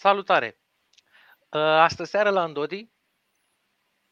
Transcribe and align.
Salutare! 0.00 0.60
Uh, 1.48 1.60
Astăzi 1.60 2.10
seară 2.10 2.30
la 2.30 2.42
Andodi 2.42 2.90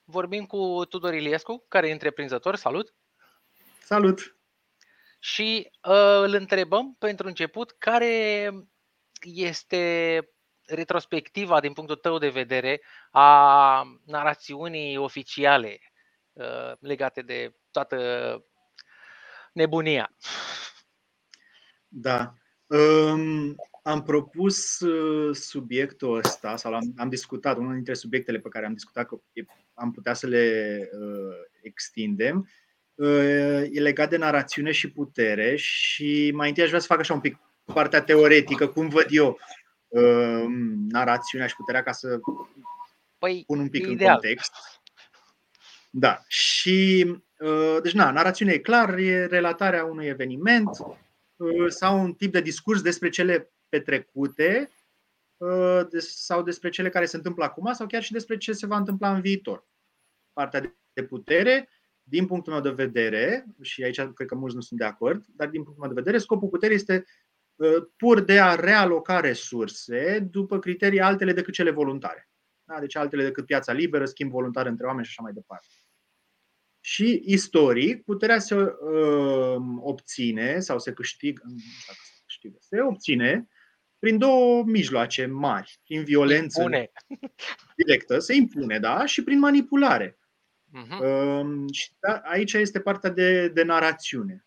vorbim 0.05 0.47
cu 0.47 0.85
Tudor 0.89 1.15
Iliescu, 1.15 1.65
care 1.69 1.89
e 1.89 1.93
întreprinzător. 1.93 2.57
Salut! 2.57 2.95
Salut! 3.81 4.37
Și 5.19 5.71
uh, 5.83 6.21
îl 6.23 6.35
întrebăm 6.35 6.95
pentru 6.99 7.27
început 7.27 7.71
care 7.79 8.51
este 9.21 10.23
retrospectiva 10.67 11.61
din 11.61 11.73
punctul 11.73 11.97
tău 11.97 12.19
de 12.19 12.29
vedere 12.29 12.83
a 13.11 13.83
narațiunii 14.05 14.97
oficiale 14.97 15.79
uh, 16.33 16.73
legate 16.81 17.23
de 17.23 17.55
toată 17.71 17.99
nebunia. 19.53 20.17
Da. 21.89 22.35
Um, 22.67 23.57
am 23.89 24.03
propus 24.03 24.81
uh, 24.81 25.35
subiectul 25.35 26.17
ăsta, 26.17 26.57
sau 26.57 26.75
am, 26.75 26.93
am 26.97 27.09
discutat, 27.09 27.57
unul 27.57 27.75
dintre 27.75 27.95
subiectele 27.95 28.39
pe 28.39 28.49
care 28.49 28.67
am 28.67 28.73
discutat 28.73 29.07
că 29.07 29.21
am 29.75 29.91
putea 29.91 30.15
să 30.15 30.27
le 30.27 30.79
uh, 30.93 31.37
extindem, 31.61 32.49
uh, 32.95 33.63
e 33.71 33.81
legat 33.81 34.11
de 34.11 34.17
narațiune 34.17 34.71
și 34.71 34.91
putere 34.91 35.57
și 35.57 36.31
mai 36.35 36.49
întâi 36.49 36.63
aș 36.63 36.69
vrea 36.69 36.81
să 36.81 36.87
fac 36.87 36.99
așa 36.99 37.15
un 37.15 37.21
pic 37.21 37.39
partea 37.65 38.03
teoretică, 38.03 38.69
cum 38.69 38.89
văd 38.89 39.07
eu 39.11 39.39
uh, 39.89 40.45
narațiunea 40.89 41.47
și 41.47 41.57
puterea 41.57 41.83
ca 41.83 41.93
să 41.93 42.21
păi, 43.19 43.45
pun 43.47 43.59
un 43.59 43.69
pic 43.69 43.87
în 43.87 43.93
ideal. 43.93 44.13
context. 44.13 44.53
Da, 45.91 46.23
și 46.27 47.07
uh, 47.39 47.77
deci 47.83 47.93
na, 47.93 48.11
narațiunea 48.11 48.55
e 48.55 48.59
clar, 48.59 48.99
e 48.99 49.27
relatarea 49.27 49.85
unui 49.85 50.07
eveniment 50.07 50.69
uh, 51.37 51.69
sau 51.69 52.01
un 52.01 52.13
tip 52.13 52.33
de 52.33 52.41
discurs 52.41 52.83
despre 52.83 53.09
cele 53.09 53.53
petrecute 53.69 54.71
uh, 55.37 55.81
sau 55.99 56.43
despre 56.43 56.69
cele 56.69 56.89
care 56.89 57.05
se 57.05 57.17
întâmplă 57.17 57.45
acum 57.45 57.73
sau 57.73 57.87
chiar 57.87 58.03
și 58.03 58.13
despre 58.13 58.37
ce 58.37 58.53
se 58.53 58.67
va 58.67 58.77
întâmpla 58.77 59.15
în 59.15 59.21
viitor. 59.21 59.69
Partea 60.33 60.79
de 60.93 61.05
putere, 61.05 61.69
din 62.03 62.27
punctul 62.27 62.53
meu 62.53 62.63
de 62.63 62.71
vedere, 62.71 63.47
și 63.63 63.83
aici 63.83 64.01
cred 64.01 64.29
că 64.29 64.35
mulți 64.35 64.55
nu 64.55 64.61
sunt 64.61 64.79
de 64.79 64.85
acord, 64.85 65.25
dar 65.27 65.49
din 65.49 65.63
punctul 65.63 65.85
meu 65.85 65.95
de 65.95 66.01
vedere, 66.01 66.23
scopul 66.23 66.49
puterii 66.49 66.77
este 66.77 67.05
uh, 67.55 67.87
pur 67.97 68.21
de 68.21 68.41
a 68.41 68.55
realoca 68.55 69.21
resurse 69.21 70.29
după 70.31 70.59
criterii 70.59 71.01
altele 71.01 71.33
decât 71.33 71.55
cele 71.55 71.71
voluntare. 71.71 72.31
Da? 72.65 72.81
Deci 72.81 72.97
altele 72.97 73.23
decât 73.23 73.47
piața 73.47 73.73
liberă, 73.73 74.05
schimb 74.05 74.31
voluntar 74.31 74.67
între 74.67 74.87
oameni 74.87 75.05
și 75.05 75.11
așa 75.11 75.23
mai 75.23 75.33
departe. 75.33 75.67
Și 76.81 77.23
istoric, 77.25 78.05
puterea 78.05 78.39
se 78.39 78.55
uh, 78.55 79.57
obține 79.81 80.61
sau 80.61 80.79
se 80.79 80.93
câștigă, 80.93 81.43
nu 81.45 81.59
știu 81.59 81.87
dacă 81.87 82.01
se 82.05 82.23
câștigă, 82.25 82.57
se 82.61 82.81
obține 82.81 83.49
prin 83.99 84.19
două 84.19 84.65
mijloace 84.65 85.27
mari, 85.27 85.81
prin 85.85 86.05
violență 86.05 86.61
impune. 86.61 86.91
directă, 87.77 88.19
se 88.19 88.35
impune, 88.35 88.79
da, 88.79 89.07
și 89.07 89.23
prin 89.23 89.39
manipulare. 89.39 90.19
Uh-huh. 90.69 90.99
Uh, 91.01 91.65
și 91.73 91.91
da, 91.99 92.13
aici 92.13 92.53
este 92.53 92.81
partea 92.81 93.11
de, 93.11 93.49
de 93.49 93.63
narațiune. 93.63 94.47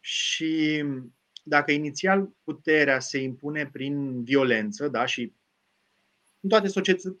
Și 0.00 0.84
dacă 1.42 1.72
inițial 1.72 2.30
puterea 2.44 3.00
se 3.00 3.18
impune 3.18 3.66
prin 3.72 4.24
violență, 4.24 4.88
da, 4.88 5.04
și 5.04 5.32
în 6.40 6.48
toate 6.48 6.68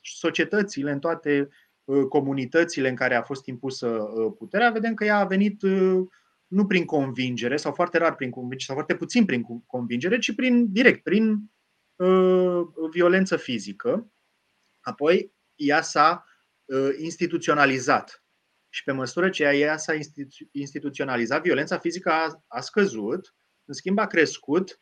societățile, 0.02 0.90
în 0.90 0.98
toate 0.98 1.48
uh, 1.84 2.04
comunitățile 2.08 2.88
în 2.88 2.94
care 2.94 3.14
a 3.14 3.22
fost 3.22 3.46
impusă 3.46 3.88
uh, 3.88 4.32
puterea, 4.38 4.70
vedem 4.70 4.94
că 4.94 5.04
ea 5.04 5.18
a 5.18 5.24
venit 5.24 5.62
uh, 5.62 6.06
nu 6.46 6.66
prin 6.66 6.84
convingere, 6.84 7.56
sau 7.56 7.72
foarte 7.72 7.98
rar 7.98 8.14
prin 8.14 8.30
convingere, 8.30 8.64
sau 8.64 8.74
foarte 8.74 8.96
puțin 8.96 9.24
prin 9.24 9.42
convingere, 9.66 10.18
ci 10.18 10.34
prin 10.34 10.72
direct, 10.72 11.02
prin 11.02 11.50
uh, 11.96 12.60
violență 12.90 13.36
fizică. 13.36 14.12
Apoi, 14.80 15.32
ea 15.54 15.82
s-a 15.82 16.24
uh, 16.64 16.88
instituționalizat. 16.98 18.24
Și 18.68 18.82
pe 18.82 18.92
măsură 18.92 19.30
ce 19.30 19.42
ea 19.42 19.76
s-a 19.76 19.94
institu- 19.94 20.48
instituționalizat, 20.50 21.42
violența 21.42 21.78
fizică 21.78 22.10
a, 22.10 22.44
a 22.46 22.60
scăzut, 22.60 23.34
în 23.64 23.74
schimb 23.74 23.98
a 23.98 24.06
crescut 24.06 24.80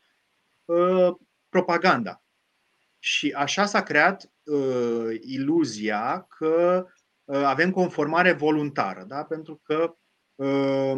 uh, 0.64 1.14
propaganda. 1.48 2.24
Și 2.98 3.32
așa 3.32 3.66
s-a 3.66 3.82
creat 3.82 4.32
uh, 4.42 5.16
iluzia 5.20 6.26
că 6.28 6.86
uh, 7.24 7.36
avem 7.36 7.70
conformare 7.70 8.32
voluntară, 8.32 9.04
da? 9.04 9.24
pentru 9.24 9.60
că 9.62 9.96
uh, 10.34 10.96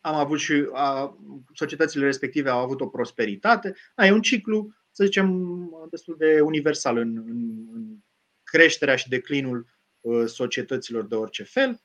am 0.00 0.14
avut 0.14 0.38
și 0.38 0.68
a, 0.72 1.18
societățile 1.54 2.04
respective 2.04 2.50
au 2.50 2.58
avut 2.58 2.80
o 2.80 2.88
prosperitate. 2.88 3.74
A, 3.94 4.06
e 4.06 4.12
un 4.12 4.22
ciclu, 4.22 4.74
să 4.90 5.04
zicem, 5.04 5.46
destul 5.90 6.16
de 6.18 6.40
universal 6.40 6.96
în, 6.96 7.16
în, 7.16 7.68
în 7.72 7.96
creșterea 8.42 8.96
și 8.96 9.08
declinul 9.08 9.66
uh, 10.00 10.26
societăților 10.26 11.06
de 11.06 11.14
orice 11.14 11.42
fel. 11.42 11.82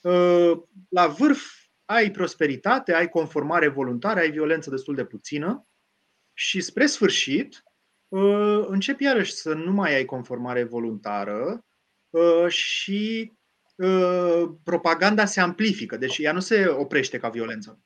Uh, 0.00 0.62
la 0.88 1.06
vârf 1.06 1.42
ai 1.84 2.10
prosperitate, 2.10 2.94
ai 2.94 3.08
conformare 3.08 3.68
voluntară, 3.68 4.20
ai 4.20 4.30
violență 4.30 4.70
destul 4.70 4.94
de 4.94 5.04
puțină 5.04 5.68
și 6.32 6.60
spre 6.60 6.86
sfârșit 6.86 7.62
uh, 8.08 8.64
începi 8.66 9.04
iarăși 9.04 9.32
să 9.32 9.54
nu 9.54 9.72
mai 9.72 9.94
ai 9.94 10.04
conformare 10.04 10.64
voluntară 10.64 11.64
și 12.48 13.32
Uh, 13.32 13.43
propaganda 14.62 15.24
se 15.24 15.40
amplifică, 15.40 15.96
deci 15.96 16.18
ea 16.18 16.32
nu 16.32 16.40
se 16.40 16.66
oprește 16.66 17.18
ca 17.18 17.28
violență. 17.28 17.80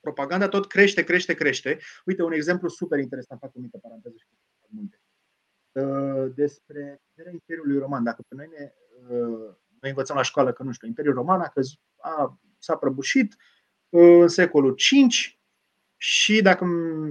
Propaganda 0.00 0.48
tot 0.48 0.66
crește, 0.66 1.04
crește, 1.04 1.34
crește. 1.34 1.78
Uite, 2.04 2.22
un 2.22 2.32
exemplu 2.32 2.68
super 2.68 2.98
interesant, 2.98 3.40
fac 3.40 3.50
o 3.54 3.60
mică 3.60 3.78
paranteză 3.82 4.14
și 4.18 4.26
multe. 4.68 5.00
Uh, 5.72 6.32
despre 6.34 7.00
puterea 7.08 7.32
Imperiului 7.32 7.78
Roman. 7.78 8.04
Dacă 8.04 8.22
pe 8.28 8.34
noi 8.34 8.48
ne 8.58 8.72
uh, 9.08 9.54
noi 9.80 9.90
învățăm 9.90 10.16
la 10.16 10.22
școală 10.22 10.52
că, 10.52 10.62
nu 10.62 10.72
știu, 10.72 10.88
Imperiul 10.88 11.14
Roman 11.14 11.40
a, 11.40 11.48
căzut, 11.48 11.78
a 11.96 12.40
s-a 12.58 12.76
prăbușit 12.76 13.36
în 13.88 14.28
secolul 14.28 14.72
V 14.72 14.78
și, 15.96 16.42
dacă 16.42 16.64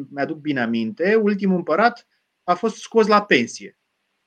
mi-aduc 0.10 0.38
bine 0.38 0.62
aminte, 0.62 1.16
ultimul 1.16 1.56
împărat 1.56 2.08
a 2.44 2.54
fost 2.54 2.76
scos 2.76 3.08
la 3.08 3.26
pensie. 3.26 3.78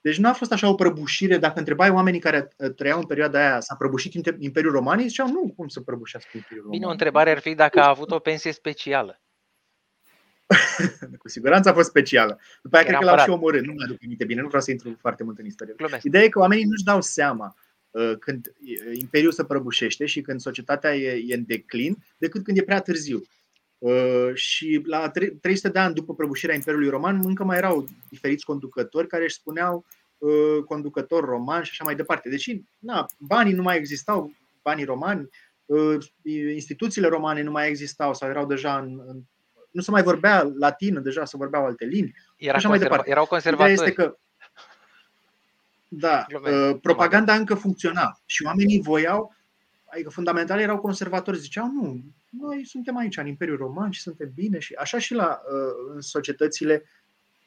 Deci 0.01 0.19
nu 0.19 0.29
a 0.29 0.33
fost 0.33 0.53
așa 0.53 0.69
o 0.69 0.75
prăbușire. 0.75 1.39
Dacă 1.39 1.59
întrebai 1.59 1.91
oamenii 1.91 2.21
care 2.21 2.49
uh, 2.57 2.75
trăiau 2.75 2.99
în 2.99 3.07
perioada 3.07 3.39
aia, 3.39 3.61
s-a 3.61 3.75
prăbușit 3.75 4.27
Imperiul 4.39 4.73
Roman, 4.73 5.09
ziceau 5.09 5.29
nu, 5.29 5.53
cum 5.57 5.69
să 5.69 5.81
prăbușească 5.81 6.31
Imperiul 6.35 6.63
Roman. 6.63 6.79
Bine, 6.79 6.89
o 6.89 6.93
întrebare 6.93 7.31
ar 7.31 7.39
fi 7.39 7.55
dacă 7.55 7.81
a 7.81 7.89
avut 7.89 8.11
o 8.11 8.19
pensie 8.19 8.53
specială. 8.53 9.21
Cu 11.19 11.29
siguranță 11.29 11.69
a 11.69 11.73
fost 11.73 11.89
specială. 11.89 12.41
După 12.63 12.77
aia 12.77 12.85
cred 12.85 12.99
că 12.99 13.05
l-au 13.05 13.19
și 13.19 13.31
omorât. 13.31 13.65
Nu 13.65 13.73
mi-aduc 13.73 13.97
aminte 14.05 14.25
bine, 14.25 14.41
nu 14.41 14.47
vreau 14.47 14.63
să 14.63 14.71
intru 14.71 14.97
foarte 15.01 15.25
mult 15.25 15.39
în 15.39 15.47
istorie. 15.47 15.75
Glumesc. 15.77 16.05
Ideea 16.05 16.25
e 16.25 16.29
că 16.29 16.39
oamenii 16.39 16.65
nu-și 16.65 16.85
dau 16.85 17.01
seama 17.01 17.57
uh, 17.91 18.13
când 18.19 18.53
Imperiul 18.93 19.33
se 19.33 19.45
prăbușește 19.45 20.07
și 20.07 20.21
când 20.21 20.41
societatea 20.41 20.95
e, 20.95 21.25
e 21.27 21.35
în 21.35 21.45
declin, 21.47 21.97
decât 22.19 22.45
când 22.45 22.59
e 22.59 22.63
prea 22.63 22.81
târziu. 22.81 23.23
Uh, 23.79 24.31
și 24.35 24.83
la 24.85 25.11
300 25.41 25.69
de 25.69 25.79
ani 25.79 25.95
după 25.95 26.15
prăbușirea 26.15 26.55
Imperiului 26.55 26.89
Roman, 26.89 27.21
încă 27.25 27.45
mai 27.45 27.57
erau 27.57 27.87
diferiți 28.09 28.45
conducători 28.45 29.07
care 29.07 29.25
își 29.25 29.35
spuneau 29.35 29.85
uh, 30.19 30.65
conducător 30.65 31.25
roman 31.25 31.63
și 31.63 31.71
așa 31.73 31.85
mai 31.85 31.95
departe. 31.95 32.29
Deci, 32.29 32.61
na, 32.79 33.07
banii 33.19 33.53
nu 33.53 33.63
mai 33.63 33.77
existau, 33.77 34.33
banii 34.63 34.85
romani, 34.85 35.29
uh, 35.65 35.97
instituțiile 36.55 37.09
romane 37.09 37.43
nu 37.43 37.51
mai 37.51 37.69
existau 37.69 38.15
sau 38.15 38.29
erau 38.29 38.47
deja 38.47 38.79
în, 38.79 39.03
în 39.07 39.23
nu 39.71 39.83
se 39.83 39.91
mai 39.91 40.03
vorbea 40.03 40.53
latină, 40.59 41.01
deja 41.01 41.25
se 41.25 41.37
vorbeau 41.37 41.65
alte 41.65 41.85
limbi. 41.85 42.13
Era 42.37 42.57
așa 42.57 42.69
mai 42.69 42.79
departe. 42.79 43.11
Erau 43.11 43.27
conservatori. 43.27 43.73
Ideea 43.73 43.89
este 43.89 44.03
că 44.03 44.19
da, 45.89 46.27
propaganda 46.83 47.35
încă 47.35 47.55
funcționa 47.55 48.21
și 48.27 48.45
oamenii 48.45 48.81
voiau 48.81 49.35
adică 49.91 50.11
fundamental 50.11 50.61
erau 50.61 50.79
conservatori, 50.79 51.39
ziceau 51.39 51.67
nu, 51.67 52.03
noi 52.31 52.65
suntem 52.65 52.97
aici 52.97 53.17
în 53.17 53.27
Imperiul 53.27 53.57
Roman 53.57 53.91
și 53.91 54.01
suntem 54.01 54.31
bine 54.35 54.59
și 54.59 54.75
așa 54.75 54.99
și 54.99 55.15
la, 55.15 55.41
uh, 55.45 55.93
în 55.95 56.01
societățile 56.01 56.85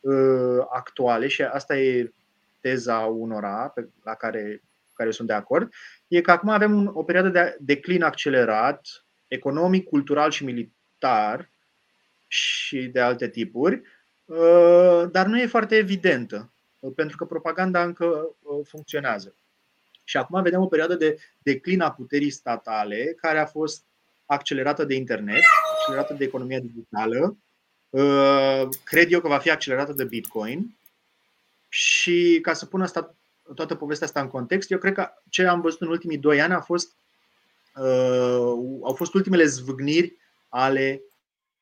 uh, 0.01 0.65
actuale 0.69 1.27
și 1.27 1.41
asta 1.41 1.77
e 1.77 2.11
teza 2.59 2.97
unora 2.97 3.71
pe, 3.75 3.87
la 4.03 4.13
care, 4.13 4.61
care 4.93 5.11
sunt 5.11 5.27
de 5.27 5.33
acord, 5.33 5.73
e 6.07 6.21
că 6.21 6.31
acum 6.31 6.49
avem 6.49 6.73
un, 6.73 6.89
o 6.93 7.03
perioadă 7.03 7.29
de 7.29 7.57
declin 7.59 8.03
accelerat, 8.03 9.03
economic, 9.27 9.87
cultural 9.87 10.31
și 10.31 10.43
militar 10.43 11.49
și 12.27 12.87
de 12.87 12.99
alte 12.99 13.29
tipuri, 13.29 13.81
uh, 14.25 15.03
dar 15.11 15.25
nu 15.25 15.39
e 15.39 15.45
foarte 15.45 15.75
evidentă, 15.75 16.51
pentru 16.95 17.17
că 17.17 17.25
propaganda 17.25 17.83
încă 17.83 18.35
funcționează. 18.63 19.35
Și 20.03 20.17
acum 20.17 20.41
vedem 20.41 20.61
o 20.61 20.67
perioadă 20.67 20.95
de 20.95 21.17
declin 21.37 21.81
a 21.81 21.91
puterii 21.91 22.29
statale 22.29 23.15
care 23.17 23.39
a 23.39 23.45
fost 23.45 23.85
accelerată 24.25 24.85
de 24.85 24.95
internet, 24.95 25.43
accelerată 25.79 26.13
de 26.13 26.23
economia 26.23 26.59
digitală, 26.59 27.37
uh, 27.89 28.67
cred 28.83 29.11
eu 29.11 29.21
că 29.21 29.27
va 29.27 29.37
fi 29.37 29.49
accelerată 29.49 29.93
de 29.93 30.03
Bitcoin. 30.03 30.77
Și 31.69 32.39
ca 32.41 32.53
să 32.53 32.65
pun 32.65 32.81
asta, 32.81 33.15
toată 33.55 33.75
povestea 33.75 34.07
asta 34.07 34.21
în 34.21 34.27
context, 34.27 34.71
eu 34.71 34.77
cred 34.77 34.93
că 34.93 35.09
ce 35.29 35.45
am 35.45 35.61
văzut 35.61 35.81
în 35.81 35.87
ultimii 35.87 36.17
doi 36.17 36.41
ani 36.41 36.53
a 36.53 36.61
fost, 36.61 36.95
uh, 37.75 38.53
au 38.81 38.93
fost 38.95 39.13
ultimele 39.13 39.45
zvâgniri 39.45 40.17
ale 40.49 41.01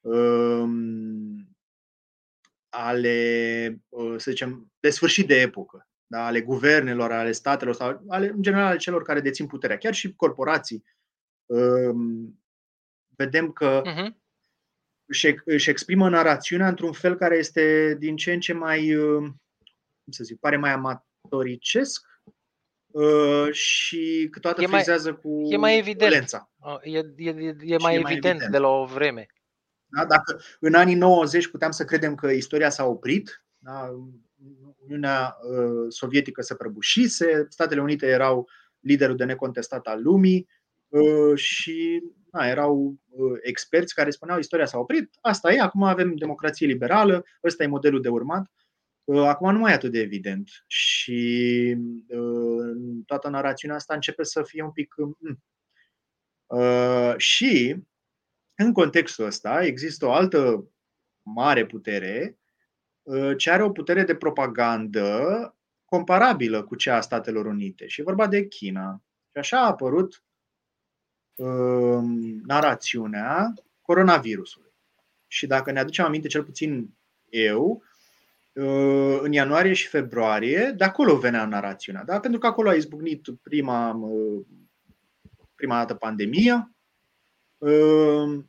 um, 0.01 1.47
ale, 2.69 3.81
să 4.18 4.31
zicem, 4.31 4.71
de 4.80 4.89
sfârșit 4.89 5.27
de 5.27 5.42
epocă, 5.42 5.88
da? 6.09 6.25
ale 6.25 6.41
guvernelor, 6.41 7.11
ale 7.11 7.31
statelor 7.31 7.73
sau 7.73 8.03
ale, 8.07 8.27
în 8.29 8.41
general 8.41 8.65
ale 8.65 8.77
celor 8.77 9.03
care 9.03 9.19
dețin 9.19 9.47
puterea, 9.47 9.77
chiar 9.77 9.94
și 9.94 10.15
corporații, 10.15 10.83
um, 11.45 12.39
vedem 13.15 13.51
că 13.51 13.81
uh-huh. 13.85 14.09
își, 15.06 15.35
își 15.45 15.69
exprimă 15.69 16.09
narațiunea 16.09 16.67
într-un 16.67 16.91
fel 16.91 17.15
care 17.15 17.38
este 17.38 17.95
din 18.00 18.15
ce 18.15 18.33
în 18.33 18.39
ce 18.39 18.53
mai, 18.53 18.95
um, 18.95 19.23
cum 20.03 20.11
să 20.11 20.23
zic, 20.23 20.39
pare 20.39 20.57
mai 20.57 20.71
amatoricesc 20.71 22.06
uh, 22.88 23.51
și 23.51 24.27
câteodată 24.31 24.63
e 24.63 24.67
mai, 24.67 24.79
frizează 24.79 25.13
cu 25.13 25.47
e 25.50 25.57
mai 25.57 25.77
evident. 25.77 26.09
violența. 26.09 26.51
E, 26.83 26.97
e, 26.97 27.29
e, 27.29 27.56
e 27.61 27.77
mai, 27.77 27.95
e 27.95 28.00
mai 28.00 28.11
evident, 28.11 28.25
evident 28.25 28.51
de 28.51 28.57
la 28.57 28.67
o 28.67 28.85
vreme. 28.85 29.27
Da? 29.85 30.06
Dacă 30.06 30.41
în 30.59 30.73
anii 30.73 30.95
90 30.95 31.47
puteam 31.47 31.71
să 31.71 31.85
credem 31.85 32.15
că 32.15 32.27
istoria 32.27 32.69
s-a 32.69 32.85
oprit, 32.85 33.44
da? 33.57 33.89
Uniunea 34.89 35.38
uh, 35.41 35.86
Sovietică 35.89 36.41
se 36.41 36.56
prăbușise, 36.56 37.45
Statele 37.50 37.81
Unite 37.81 38.06
erau 38.07 38.50
liderul 38.80 39.15
de 39.15 39.24
necontestat 39.24 39.88
al 39.88 40.01
lumii 40.01 40.47
uh, 40.88 41.38
și 41.38 42.03
da, 42.31 42.47
erau 42.47 43.00
uh, 43.09 43.38
experți 43.41 43.94
care 43.94 44.09
spuneau 44.09 44.39
istoria 44.39 44.65
s-a 44.65 44.77
oprit, 44.77 45.09
asta 45.21 45.53
e, 45.53 45.59
acum 45.59 45.83
avem 45.83 46.15
democrație 46.15 46.68
liberală, 46.68 47.25
ăsta 47.44 47.63
e 47.63 47.68
modelul 47.68 48.01
de 48.01 48.09
urmat. 48.09 48.51
Acum 49.15 49.51
nu 49.51 49.59
mai 49.59 49.71
e 49.71 49.75
atât 49.75 49.91
de 49.91 50.00
evident 50.00 50.50
și 50.68 51.77
toată 53.06 53.30
narațiunea 53.30 53.75
asta 53.77 53.94
începe 53.94 54.24
să 54.24 54.44
fie 54.44 54.63
un 54.63 54.71
pic. 54.71 54.95
Mm. 54.97 55.44
Și 57.18 57.75
în 58.56 58.74
contextul 58.74 59.25
ăsta 59.25 59.63
există 59.63 60.06
o 60.06 60.12
altă 60.12 60.71
mare 61.24 61.65
putere 61.65 62.38
Uh, 62.38 62.38
ce 63.38 63.51
are 63.51 63.63
o 63.63 63.71
putere 63.71 64.03
de 64.03 64.15
propagandă 64.15 65.56
comparabilă 65.85 66.63
cu 66.63 66.75
cea 66.75 66.95
a 66.95 67.01
Statelor 67.01 67.45
Unite. 67.45 67.88
Și 67.88 68.01
e 68.01 68.03
vorba 68.03 68.27
de 68.27 68.47
China. 68.47 69.01
Și 69.31 69.38
așa 69.38 69.59
a 69.59 69.67
apărut 69.67 70.23
uh, 71.35 72.03
narațiunea 72.45 73.53
coronavirusului. 73.81 74.71
Și 75.27 75.47
dacă 75.47 75.71
ne 75.71 75.79
aducem 75.79 76.06
aminte, 76.06 76.27
cel 76.27 76.44
puțin 76.44 76.89
eu, 77.29 77.83
uh, 78.53 79.19
în 79.21 79.31
ianuarie 79.31 79.73
și 79.73 79.88
februarie, 79.88 80.73
de 80.77 80.83
acolo 80.83 81.17
venea 81.17 81.45
narațiunea. 81.45 82.03
Da? 82.03 82.19
Pentru 82.19 82.39
că 82.39 82.47
acolo 82.47 82.69
a 82.69 82.73
izbucnit 82.73 83.27
prima, 83.41 83.91
uh, 83.94 84.45
prima 85.56 85.77
dată 85.77 85.94
pandemia, 85.94 86.53
Ehm, 86.59 86.79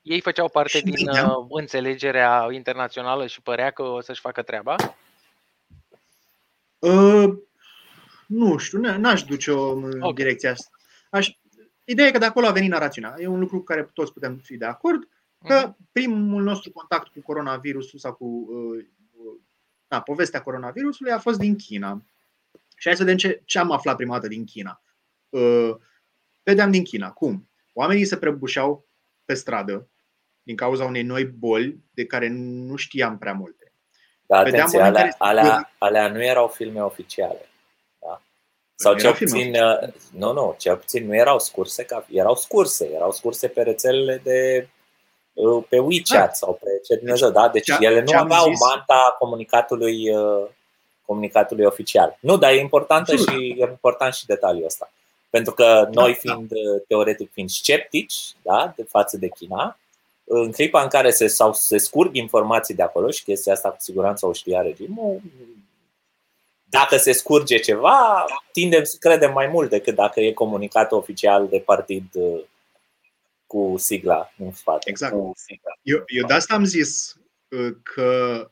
Ei 0.03 0.21
făceau 0.21 0.49
parte 0.49 0.81
din 0.81 0.95
vedeam. 1.05 1.31
Uh, 1.31 1.47
înțelegerea 1.61 2.49
internațională 2.51 3.27
și 3.27 3.43
părea 3.43 3.71
că 3.71 3.83
o 3.83 4.01
să-și 4.01 4.21
facă 4.21 4.43
treaba? 4.43 4.77
Uh, 6.79 7.35
nu 8.27 8.57
știu, 8.57 8.79
n-aș 8.79 9.23
duce-o 9.23 9.73
în 9.73 9.93
okay. 10.01 10.13
direcția 10.13 10.51
asta. 10.51 10.71
Aș, 11.11 11.29
ideea 11.85 12.09
e 12.09 12.11
că 12.11 12.19
de 12.19 12.25
acolo 12.25 12.47
a 12.47 12.53
venit 12.53 12.71
narațiunea. 12.71 13.15
E 13.19 13.27
un 13.27 13.39
lucru 13.39 13.59
cu 13.59 13.65
care 13.65 13.91
toți 13.93 14.13
putem 14.13 14.37
fi 14.37 14.57
de 14.57 14.65
acord, 14.65 15.09
că 15.47 15.61
mhm. 15.67 15.77
primul 15.93 16.43
nostru 16.43 16.71
contact 16.71 17.13
cu 17.13 17.21
coronavirusul 17.23 17.99
sau 17.99 18.15
cu 18.15 18.25
uh, 18.25 18.87
da, 19.89 20.01
povestea 20.01 20.43
coronavirusului 20.43 21.13
a 21.13 21.19
fost 21.19 21.39
din 21.39 21.57
China. 21.57 22.05
Și 22.77 22.89
hai 22.89 22.97
să 22.97 23.03
vedem 23.03 23.17
ce, 23.17 23.43
ce 23.45 23.59
am 23.59 23.71
aflat 23.71 23.97
prima 23.97 24.15
dată 24.15 24.29
din 24.29 24.45
China. 24.45 24.83
Uh, 25.29 25.77
vedeam 26.43 26.71
din 26.71 26.85
China. 26.85 27.11
Cum? 27.11 27.49
Oamenii 27.73 28.05
se 28.05 28.17
prăbușeau 28.17 28.89
pe 29.31 29.37
stradă 29.37 29.89
din 30.43 30.57
cauza 30.57 30.85
unei 30.85 31.03
noi 31.03 31.25
boli 31.25 31.79
de 31.95 32.05
care 32.05 32.29
nu 32.69 32.77
știam 32.77 33.19
prea 33.19 33.33
multe. 33.33 33.73
Da, 34.27 34.39
atenție, 34.39 34.81
alea, 34.81 34.93
care... 34.93 35.15
alea, 35.19 35.73
alea 35.79 36.09
nu 36.09 36.23
erau 36.23 36.49
filme 36.49 36.83
oficiale. 36.83 37.49
Da? 37.99 38.23
Sau 38.75 38.95
cel 38.95 39.15
puțin, 39.15 39.55
uh, 39.55 39.93
nu, 40.13 40.33
nu, 40.33 40.55
cel 40.59 40.77
puțin 40.77 41.07
nu 41.07 41.15
erau 41.15 41.39
scurse, 41.39 41.85
ca, 41.85 42.07
erau 42.11 42.35
scurse, 42.35 42.91
erau 42.95 43.13
scurse 43.13 43.49
pe 43.49 43.63
rețelele 43.63 44.21
de 44.25 44.69
uh, 45.33 45.65
pe 45.69 45.79
WeChat 45.79 46.27
da. 46.27 46.33
sau 46.33 46.55
pe 46.63 46.81
ce 46.85 46.97
Dumnezeu, 46.97 47.31
da? 47.31 47.49
Deci 47.49 47.65
ce, 47.65 47.77
ele 47.81 48.01
nu 48.01 48.19
aveau 48.19 48.49
zis? 48.49 48.61
manta 48.61 49.17
comunicatului 49.19 50.17
uh, 50.17 50.49
comunicatului 51.07 51.65
oficial. 51.65 52.19
Nu, 52.21 52.37
dar 52.37 52.51
e 52.51 52.59
importantă 52.59 53.17
și 53.17 53.57
e 53.59 53.69
important 53.71 54.15
și 54.15 54.27
detaliul 54.27 54.65
ăsta. 54.65 54.93
Pentru 55.31 55.55
că 55.55 55.65
da, 55.65 55.89
noi, 56.01 56.13
da. 56.23 56.33
fiind 56.33 56.51
uh, 56.51 56.83
teoretic 56.89 57.33
fiind 57.33 57.49
sceptici 57.49 58.15
da, 58.43 58.73
de 58.77 58.83
față 58.83 59.17
de 59.17 59.29
China, 59.29 59.79
în 60.25 60.53
clipa 60.53 60.83
în 60.83 60.89
care 60.89 61.11
se, 61.11 61.27
sau 61.27 61.53
se 61.53 61.79
scurg 61.79 62.15
informații 62.15 62.75
de 62.75 62.83
acolo, 62.83 63.11
și 63.11 63.25
chestia 63.25 63.53
asta 63.53 63.71
cu 63.71 63.77
siguranță 63.79 64.27
o 64.27 64.33
știa 64.33 64.61
regimul, 64.61 65.21
dacă 66.65 66.97
se 66.97 67.13
scurge 67.13 67.59
ceva, 67.59 68.25
tindem 68.53 68.85
să 68.85 68.97
credem 69.01 69.33
mai 69.33 69.47
mult 69.47 69.71
decât 69.71 69.95
dacă 69.95 70.21
e 70.21 70.33
comunicat 70.33 70.93
oficial 70.93 71.49
de 71.49 71.59
partid 71.59 72.05
uh, 72.13 72.41
cu 73.47 73.75
sigla 73.79 74.33
în 74.39 74.53
spate. 74.53 74.91
Exact. 74.91 75.15
Eu, 75.83 76.03
eu 76.07 76.27
de 76.27 76.33
asta 76.33 76.55
am 76.55 76.65
zis 76.65 77.17
uh, 77.49 77.77
că 77.83 78.51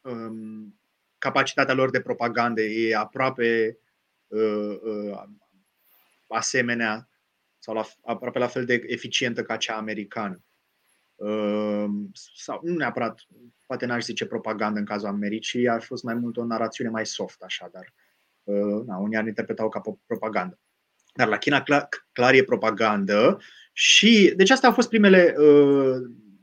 um, 0.00 0.78
capacitatea 1.18 1.74
lor 1.74 1.90
de 1.90 2.00
propagandă 2.00 2.60
e 2.60 2.96
aproape 2.96 3.78
uh, 4.26 4.78
uh, 4.82 5.22
asemenea 6.34 7.08
sau 7.58 7.74
la, 7.74 7.84
aproape 8.04 8.38
la 8.38 8.46
fel 8.46 8.64
de 8.64 8.82
eficientă 8.86 9.42
ca 9.42 9.56
cea 9.56 9.76
americană. 9.76 10.42
Ehm, 11.16 12.10
sau 12.34 12.60
nu 12.62 12.76
neapărat, 12.76 13.20
poate 13.66 13.86
n-aș 13.86 14.04
zice 14.04 14.26
propagandă 14.26 14.78
în 14.78 14.84
cazul 14.84 15.08
Americii, 15.08 15.68
ar 15.68 15.82
fost 15.82 16.02
mai 16.02 16.14
mult 16.14 16.36
o 16.36 16.44
narațiune 16.44 16.90
mai 16.90 17.06
soft, 17.06 17.42
așa, 17.42 17.68
dar 17.72 17.94
ehm, 18.44 18.84
na, 18.86 18.96
unii 18.96 19.16
ar 19.16 19.26
interpretau 19.26 19.68
ca 19.68 19.80
propagandă. 20.06 20.58
Dar 21.14 21.28
la 21.28 21.38
China 21.38 21.62
clar, 21.62 21.88
clar 22.12 22.34
e 22.34 22.42
propagandă 22.42 23.40
și 23.72 24.32
deci 24.36 24.50
astea 24.50 24.68
au 24.68 24.74
fost 24.74 24.88
primele 24.88 25.34
uh, 25.38 25.96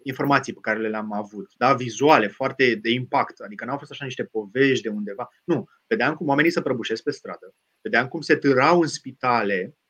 informații 0.03 0.53
pe 0.53 0.59
care 0.61 0.89
le-am 0.89 1.13
avut, 1.13 1.51
da? 1.57 1.73
vizuale, 1.73 2.27
foarte 2.27 2.75
de 2.75 2.89
impact, 2.89 3.39
adică 3.39 3.65
n-au 3.65 3.77
fost 3.77 3.91
așa 3.91 4.05
niște 4.05 4.23
povești 4.23 4.83
de 4.83 4.89
undeva. 4.89 5.29
Nu, 5.43 5.69
vedeam 5.87 6.15
cum 6.15 6.27
oamenii 6.27 6.51
se 6.51 6.61
prăbușesc 6.61 7.03
pe 7.03 7.11
stradă, 7.11 7.53
vedeam 7.81 8.07
cum 8.07 8.21
se 8.21 8.35
târau 8.35 8.79
în 8.81 8.87
spitale 8.87 9.75
Uh, 9.75 9.80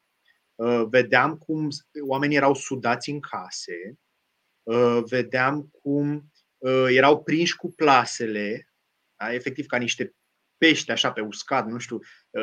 vedeam 0.89 1.37
cum 1.37 1.67
oamenii 2.07 2.37
erau 2.37 2.53
sudați 2.53 3.09
în 3.09 3.19
case, 3.19 3.99
uh, 4.63 4.99
vedeam 5.05 5.69
cum 5.81 6.31
uh, 6.57 6.85
erau 6.89 7.23
prinși 7.23 7.55
cu 7.55 7.71
plasele, 7.71 8.69
da? 9.15 9.33
efectiv 9.33 9.65
ca 9.65 9.77
niște 9.77 10.15
pești 10.57 10.91
așa 10.91 11.11
pe 11.11 11.21
uscat, 11.21 11.67
nu 11.67 11.77
știu. 11.77 11.99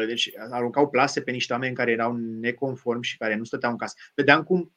Deci 0.07 0.31
aruncau 0.51 0.91
plase 0.91 1.23
pe 1.23 1.31
niște 1.31 1.53
oameni 1.53 1.75
care 1.75 1.91
erau 1.91 2.17
neconformi 2.17 3.05
și 3.05 3.17
care 3.17 3.35
nu 3.35 3.45
stăteau 3.45 3.71
în 3.71 3.79
casă. 3.79 3.95
Vedeam 4.15 4.43
cum 4.43 4.77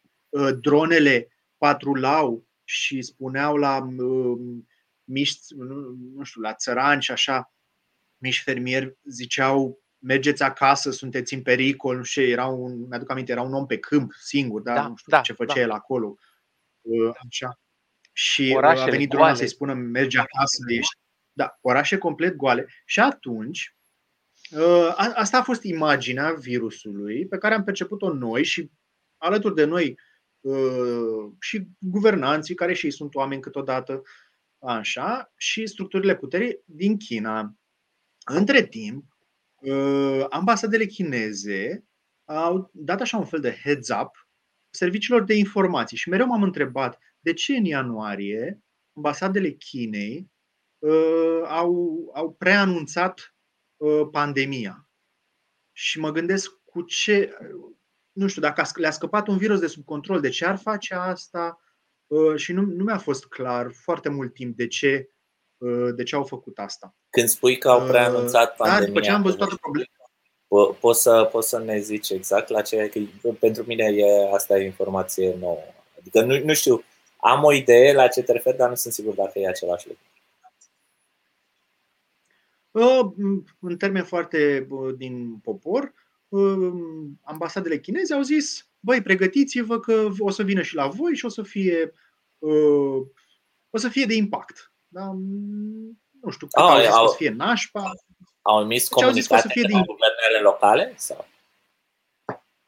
dronele 0.60 1.28
patrulau 1.58 2.48
și 2.64 3.02
spuneau 3.02 3.58
la 3.58 3.88
mici, 5.04 5.38
nu 6.14 6.24
știu, 6.24 6.42
la 6.42 6.54
țărani 6.54 7.02
și 7.02 7.12
așa, 7.12 7.54
mici 8.18 8.42
fermieri 8.42 8.98
ziceau 9.04 9.81
mergeți 10.02 10.44
acasă, 10.44 10.92
sunteți 10.92 11.34
în 11.34 11.42
pericol, 11.42 11.98
nu 11.98 12.04
știu, 12.04 12.22
era 12.22 12.46
un, 12.46 12.88
mi-aduc 12.88 13.10
aminte, 13.10 13.32
era 13.32 13.42
un 13.42 13.54
om 13.54 13.66
pe 13.66 13.78
câmp, 13.78 14.14
singur, 14.14 14.62
da? 14.62 14.74
da 14.74 14.88
nu 14.88 14.96
știu 14.96 15.12
da, 15.12 15.22
ce 15.22 15.34
făcea 15.34 15.54
da. 15.54 15.62
el 15.62 15.72
acolo. 15.72 16.16
Uh, 16.82 17.12
așa. 17.28 17.60
Și 18.12 18.42
uh, 18.50 18.56
Orașele 18.56 18.88
a 18.88 18.92
venit 18.92 19.10
drona 19.10 19.34
să-i 19.34 19.48
spună, 19.48 19.74
merge 19.74 20.20
acasă, 20.20 20.64
ești. 20.68 21.00
Da, 21.34 21.58
orașe 21.62 21.98
complet 21.98 22.36
goale. 22.36 22.68
Și 22.86 23.00
atunci, 23.00 23.76
uh, 24.52 24.94
asta 24.96 25.38
a 25.38 25.44
fost 25.44 25.64
imaginea 25.64 26.34
virusului 26.34 27.28
pe 27.28 27.38
care 27.38 27.54
am 27.54 27.64
perceput-o 27.64 28.14
noi 28.14 28.44
și 28.44 28.72
alături 29.18 29.56
de 29.56 29.66
noi 29.66 30.00
și 31.40 31.68
guvernanții, 31.80 32.56
care 32.56 32.74
și 32.74 32.86
ei 32.86 32.92
sunt 32.92 33.16
oameni 33.16 33.42
câteodată, 33.42 34.02
așa, 34.60 35.32
și 35.38 35.68
structurile 35.68 36.16
puterii 36.16 36.62
din 36.66 36.98
China. 36.98 37.56
Între 38.24 38.68
timp, 38.68 39.06
uh, 39.62 40.26
ambasadele 40.30 40.86
chineze 40.86 41.86
au 42.26 42.72
dat 42.74 43.02
așa 43.02 43.18
un 43.18 43.26
fel 43.26 43.40
de 43.40 43.60
heads 43.64 43.90
up 43.90 44.28
serviciilor 44.70 45.24
de 45.24 45.34
informații 45.34 45.98
și 45.98 46.10
mereu 46.10 46.28
m-am 46.28 46.44
întrebat 46.44 47.00
de 47.20 47.34
ce 47.34 47.56
în 47.56 47.66
ianuarie 47.66 48.62
ambasadele 48.96 49.52
Chinei 49.52 50.32
uh, 50.78 51.42
au, 51.46 52.10
au 52.14 52.34
preanunțat 52.34 53.36
uh, 53.78 54.08
pandemia. 54.12 54.90
Și 55.72 56.00
mă 56.00 56.12
gândesc 56.12 56.52
cu 56.64 56.82
ce, 56.82 57.38
nu 58.12 58.28
știu, 58.28 58.42
dacă 58.42 58.64
le-a 58.74 58.92
scăpat 58.92 59.28
un 59.28 59.38
virus 59.38 59.60
de 59.60 59.68
sub 59.68 59.86
control, 59.86 60.22
de 60.22 60.30
ce 60.30 60.46
ar 60.46 60.58
face 60.58 60.94
asta? 60.94 61.60
Uh, 62.08 62.36
și 62.36 62.54
nu, 62.54 62.62
nu 62.62 62.84
mi-a 62.84 62.98
fost 62.98 63.28
clar 63.28 63.72
foarte 63.74 64.10
mult 64.10 64.34
timp 64.34 64.56
de 64.56 64.68
ce 64.68 65.06
Uh, 65.06 65.21
de 65.96 66.04
ce 66.04 66.16
au 66.16 66.24
făcut 66.24 66.58
asta. 66.58 66.96
Când 67.10 67.28
spui 67.28 67.58
că 67.58 67.70
au 67.70 67.88
preanunțat 67.88 68.50
uh, 68.50 68.56
pandemia, 68.58 68.80
da, 68.80 68.86
după 68.86 69.00
ce 69.00 69.12
am 69.12 69.22
văzut 69.22 69.38
toată 69.38 69.56
problema. 69.56 69.88
Po- 70.46 70.80
poți 70.80 71.02
să, 71.02 71.30
poți 71.32 71.50
să 71.50 71.60
ne 71.60 71.80
zici 71.80 72.10
exact 72.10 72.50
la 72.50 72.62
ce, 72.62 72.90
că 73.22 73.30
pentru 73.40 73.64
mine 73.68 73.84
e, 73.84 74.34
asta 74.34 74.58
e 74.58 74.66
informație 74.66 75.36
nouă. 75.40 75.60
Adică 76.00 76.22
nu, 76.22 76.44
nu 76.44 76.54
știu, 76.54 76.84
am 77.18 77.44
o 77.44 77.54
idee 77.54 77.94
la 77.94 78.08
ce 78.08 78.24
te 78.24 78.32
referi, 78.32 78.58
dar 78.58 78.70
nu 78.70 78.76
sunt 78.76 78.94
sigur 78.94 79.14
dacă 79.14 79.40
e 79.40 79.48
același 79.48 79.88
lucru. 79.88 80.04
În 83.60 83.78
termen 83.78 84.04
foarte 84.04 84.68
din 84.98 85.38
popor, 85.44 85.94
ambasadele 87.22 87.80
chineze 87.80 88.14
au 88.14 88.22
zis, 88.22 88.68
băi, 88.80 89.02
pregătiți-vă 89.02 89.80
că 89.80 90.10
o 90.20 90.30
să 90.30 90.44
vină 90.44 90.62
și 90.62 90.76
la 90.76 90.88
voi 90.88 91.16
și 91.16 91.26
o 91.26 91.30
să 91.30 91.42
fie, 91.42 91.94
o 93.70 93.78
să 93.78 93.90
fie 93.90 94.06
de 94.06 94.14
impact. 94.14 94.71
Da? 94.94 95.12
Nu 96.22 96.30
știu, 96.30 96.48
ah, 96.52 96.64
au, 96.64 96.92
au, 96.92 97.08
să 97.08 97.16
fie 97.18 97.30
nașpa. 97.30 97.92
Au 98.42 98.62
emis 98.62 98.82
deci 98.82 98.90
comunicate 98.90 99.06
au 99.06 99.14
zis 99.14 99.28
că 99.28 99.34
o 99.34 99.38
să 99.38 99.48
fie 99.48 99.62
din... 99.62 99.82
guvernele 99.82 100.40
locale? 100.42 100.94
Sau? 100.98 101.28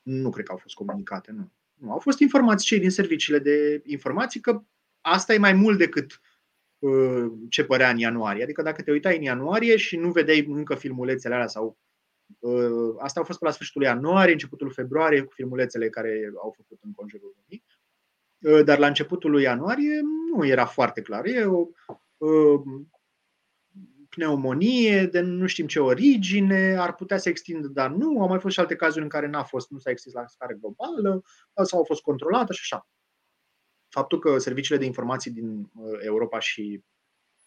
Nu 0.01 0.29
cred 0.29 0.45
că 0.45 0.51
au 0.51 0.57
fost 0.57 0.75
comunicate, 0.75 1.31
nu. 1.31 1.51
nu. 1.73 1.91
Au 1.91 1.99
fost 1.99 2.19
informați 2.19 2.65
cei 2.65 2.79
din 2.79 2.89
serviciile 2.89 3.39
de 3.39 3.81
informații 3.85 4.39
că 4.39 4.61
asta 5.01 5.33
e 5.33 5.37
mai 5.37 5.53
mult 5.53 5.77
decât 5.77 6.21
uh, 6.79 7.31
ce 7.49 7.63
părea 7.63 7.89
în 7.89 7.97
ianuarie. 7.97 8.43
Adică 8.43 8.61
dacă 8.61 8.81
te 8.81 8.91
uitai 8.91 9.17
în 9.17 9.23
ianuarie 9.23 9.77
și 9.77 9.97
nu 9.97 10.11
vedeai 10.11 10.45
încă 10.45 10.75
filmulețele 10.75 11.33
alea 11.33 11.47
sau 11.47 11.77
uh, 12.39 12.95
asta 12.99 13.19
a 13.19 13.23
fost 13.23 13.39
pe 13.39 13.45
la 13.45 13.51
sfârșitul 13.51 13.81
ianuarie, 13.81 14.33
începutul 14.33 14.71
februarie 14.71 15.21
cu 15.21 15.33
filmulețele 15.33 15.89
care 15.89 16.31
au 16.41 16.53
făcut 16.55 16.79
în 16.83 16.91
conjurul 16.91 17.35
lumii. 17.35 17.63
Uh, 18.39 18.65
dar 18.65 18.77
la 18.77 18.87
începutul 18.87 19.31
lui 19.31 19.43
ianuarie 19.43 20.01
nu 20.33 20.45
era 20.45 20.65
foarte 20.65 21.01
clar. 21.01 21.25
E 21.25 21.45
o 21.45 21.67
pneumonie 24.09 25.05
de 25.05 25.19
nu 25.19 25.47
știm 25.47 25.67
ce 25.67 25.79
origine, 25.79 26.75
ar 26.79 26.95
putea 26.95 27.17
să 27.17 27.29
extindă, 27.29 27.67
dar 27.67 27.91
nu. 27.91 28.21
Au 28.21 28.27
mai 28.27 28.39
fost 28.39 28.53
și 28.53 28.59
alte 28.59 28.75
cazuri 28.75 29.03
în 29.03 29.09
care 29.09 29.27
n-a 29.27 29.43
fost, 29.43 29.69
nu 29.69 29.77
s-a 29.77 29.89
extins 29.89 30.15
la 30.15 30.27
scară 30.27 30.53
globală 30.53 31.23
sau 31.63 31.79
au 31.79 31.85
fost 31.85 32.01
controlată 32.01 32.53
și 32.53 32.59
așa. 32.61 32.87
Faptul 33.89 34.19
că 34.19 34.37
serviciile 34.37 34.79
de 34.79 34.85
informații 34.85 35.31
din 35.31 35.71
uh, 35.75 35.97
Europa 35.99 36.39
și 36.39 36.83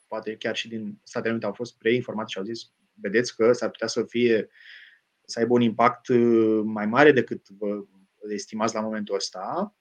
poate 0.09 0.37
chiar 0.37 0.57
și 0.57 0.69
din 0.69 1.01
Statele 1.03 1.31
Unite 1.31 1.47
au 1.47 1.53
fost 1.53 1.79
preinformate 1.79 2.29
și 2.31 2.39
au 2.39 2.45
zis, 2.45 2.73
vedeți 2.93 3.37
că 3.37 3.53
s-ar 3.53 3.71
putea 3.71 3.87
să 3.87 4.05
fie 4.05 4.49
să 5.25 5.39
aibă 5.39 5.53
un 5.53 5.61
impact 5.61 6.09
uh, 6.09 6.61
mai 6.65 6.87
mare 6.87 7.13
decât 7.13 7.49
vă 7.49 7.85
estimați 8.29 8.75
la 8.75 8.81
momentul 8.81 9.15
ăsta, 9.15 9.77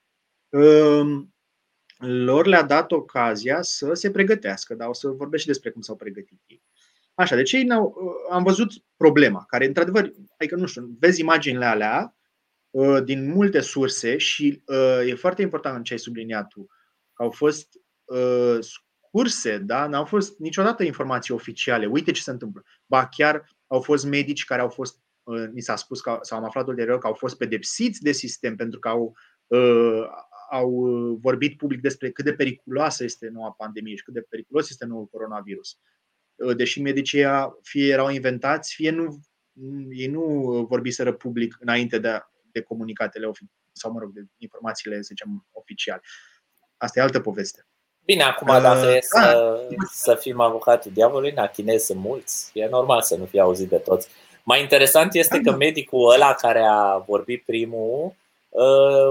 um, 0.50 1.35
lor 2.06 2.46
le-a 2.46 2.64
dat 2.64 2.92
ocazia 2.92 3.62
să 3.62 3.94
se 3.94 4.12
pregătească, 4.12 4.74
dar 4.74 4.88
o 4.88 4.94
să 4.94 5.08
vorbesc 5.08 5.42
și 5.42 5.48
despre 5.48 5.70
cum 5.70 5.82
s-au 5.82 5.96
pregătit 5.96 6.42
ei. 6.46 6.64
Așa, 7.14 7.36
deci 7.36 7.52
ei 7.52 7.68
am 8.32 8.44
văzut 8.44 8.72
problema, 8.98 9.46
care 9.48 9.66
într-adevăr, 9.66 10.12
adică 10.38 10.56
nu 10.56 10.66
știu, 10.66 10.96
vezi 11.00 11.20
imaginile 11.20 11.66
alea 11.66 12.16
uh, 12.70 13.04
din 13.04 13.32
multe 13.32 13.60
surse 13.60 14.18
și 14.18 14.62
uh, 14.66 15.02
e 15.06 15.16
foarte 15.16 15.42
important 15.42 15.86
ce 15.86 15.94
ai 15.94 16.00
subliniat 16.00 16.48
tu, 16.48 16.68
că 17.14 17.24
au 17.24 17.32
fost 17.32 17.68
uh, 18.04 18.58
curse, 19.12 19.58
da? 19.58 19.88
N-au 19.88 20.06
fost 20.06 20.40
niciodată 20.40 20.84
informații 20.84 21.34
oficiale. 21.34 21.86
Uite 21.86 22.12
ce 22.12 22.22
se 22.22 22.32
întâmplă. 22.32 22.64
Ba 22.86 23.08
chiar 23.08 23.50
au 23.68 23.82
fost 23.82 24.06
medici 24.06 24.46
care 24.46 24.62
au 24.62 24.70
fost, 24.70 25.00
ni 25.54 25.62
s-a 25.62 25.76
spus 25.76 26.02
că, 26.02 26.18
sau 26.22 26.38
am 26.38 26.44
aflat 26.46 26.68
ulterior 26.68 26.98
că 26.98 27.08
au 27.08 27.14
fost 27.14 27.38
pedepsiți 27.38 28.02
de 28.02 28.12
sistem 28.12 28.56
pentru 28.56 28.80
că 28.80 28.88
au, 28.88 29.16
au 30.50 30.70
vorbit 31.22 31.58
public 31.58 31.82
despre 31.82 32.12
cât 32.12 32.26
de 32.26 32.34
periculoasă 32.34 33.04
este 33.04 33.28
noua 33.28 33.52
pandemie 33.52 33.96
și 33.96 34.04
cât 34.04 34.14
de 34.14 34.26
periculos 34.30 34.70
este 34.70 34.86
noul 34.86 35.06
coronavirus. 35.06 35.78
Uh, 36.36 36.56
deși 36.56 36.82
medicii 36.82 37.26
fie 37.62 37.92
erau 37.92 38.10
inventați, 38.10 38.74
fie 38.74 38.90
nu, 38.90 39.20
ei 39.92 40.08
nu 40.08 40.22
vorbiseră 40.70 41.14
public 41.14 41.58
înainte 41.60 42.00
de, 42.00 42.20
de 42.52 42.62
comunicatele 42.62 43.32
sau, 43.72 43.92
mă 43.92 44.00
rog, 44.00 44.14
de 44.14 44.26
informațiile, 44.38 44.96
să 44.96 45.02
zicem, 45.02 45.48
oficiale. 45.52 46.02
Asta 46.78 47.00
e 47.00 47.04
altă 47.04 47.20
poveste. 47.20 47.68
Bine, 48.06 48.24
acum 48.24 48.48
uh, 48.48 48.62
dacă 48.62 48.88
uh, 48.88 48.96
e 48.96 49.00
să, 49.02 49.58
da. 49.70 49.84
să 49.92 50.16
fim 50.16 50.40
avocatul 50.40 50.92
diavolului, 50.92 51.32
na, 51.32 51.48
chinezi 51.48 51.86
sunt 51.86 52.00
mulți, 52.00 52.52
e 52.54 52.68
normal 52.68 53.02
să 53.02 53.16
nu 53.16 53.26
fie 53.26 53.42
auzit 53.42 53.70
de 53.70 53.78
toți. 53.78 54.10
Mai 54.44 54.62
interesant 54.62 55.14
este 55.14 55.40
da, 55.40 55.52
că 55.52 55.58
medicul 55.58 56.14
ăla 56.14 56.34
care 56.34 56.62
a 56.70 56.98
vorbit 56.98 57.44
primul 57.44 58.06
Uh, 58.06 58.25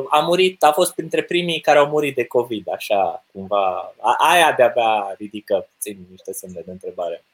a 0.08 0.20
murit, 0.20 0.62
a 0.62 0.72
fost 0.72 0.94
printre 0.94 1.22
primii 1.22 1.60
care 1.60 1.78
au 1.78 1.88
murit 1.88 2.14
de 2.14 2.24
COVID, 2.24 2.68
așa, 2.72 3.24
cumva. 3.32 3.94
Aia 4.18 4.52
de-abia 4.52 5.14
ridică 5.18 5.68
puțin 5.72 6.06
niște 6.10 6.32
semne 6.32 6.62
de 6.64 6.70
întrebare. 6.70 7.24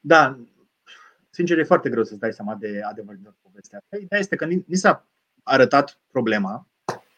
Da, 0.00 0.38
sincer, 1.30 1.58
e 1.58 1.62
foarte 1.62 1.88
greu 1.88 2.04
să-ți 2.04 2.20
dai 2.20 2.32
seama 2.32 2.54
de 2.54 2.80
adevărul 2.82 3.34
povestea 3.42 3.78
asta. 3.78 3.96
Ideea 3.96 4.20
este 4.20 4.36
că 4.36 4.44
ni 4.44 4.64
s-a 4.70 5.06
arătat 5.42 5.98
problema 6.10 6.66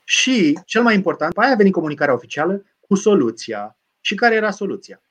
și, 0.04 0.58
cel 0.64 0.82
mai 0.82 0.94
important, 0.94 1.34
pe 1.34 1.40
aia 1.40 1.52
a 1.52 1.56
venit 1.56 1.72
comunicarea 1.72 2.14
oficială 2.14 2.64
cu 2.80 2.94
soluția. 2.94 3.78
Și 4.00 4.14
care 4.14 4.34
era 4.34 4.50
soluția? 4.50 5.02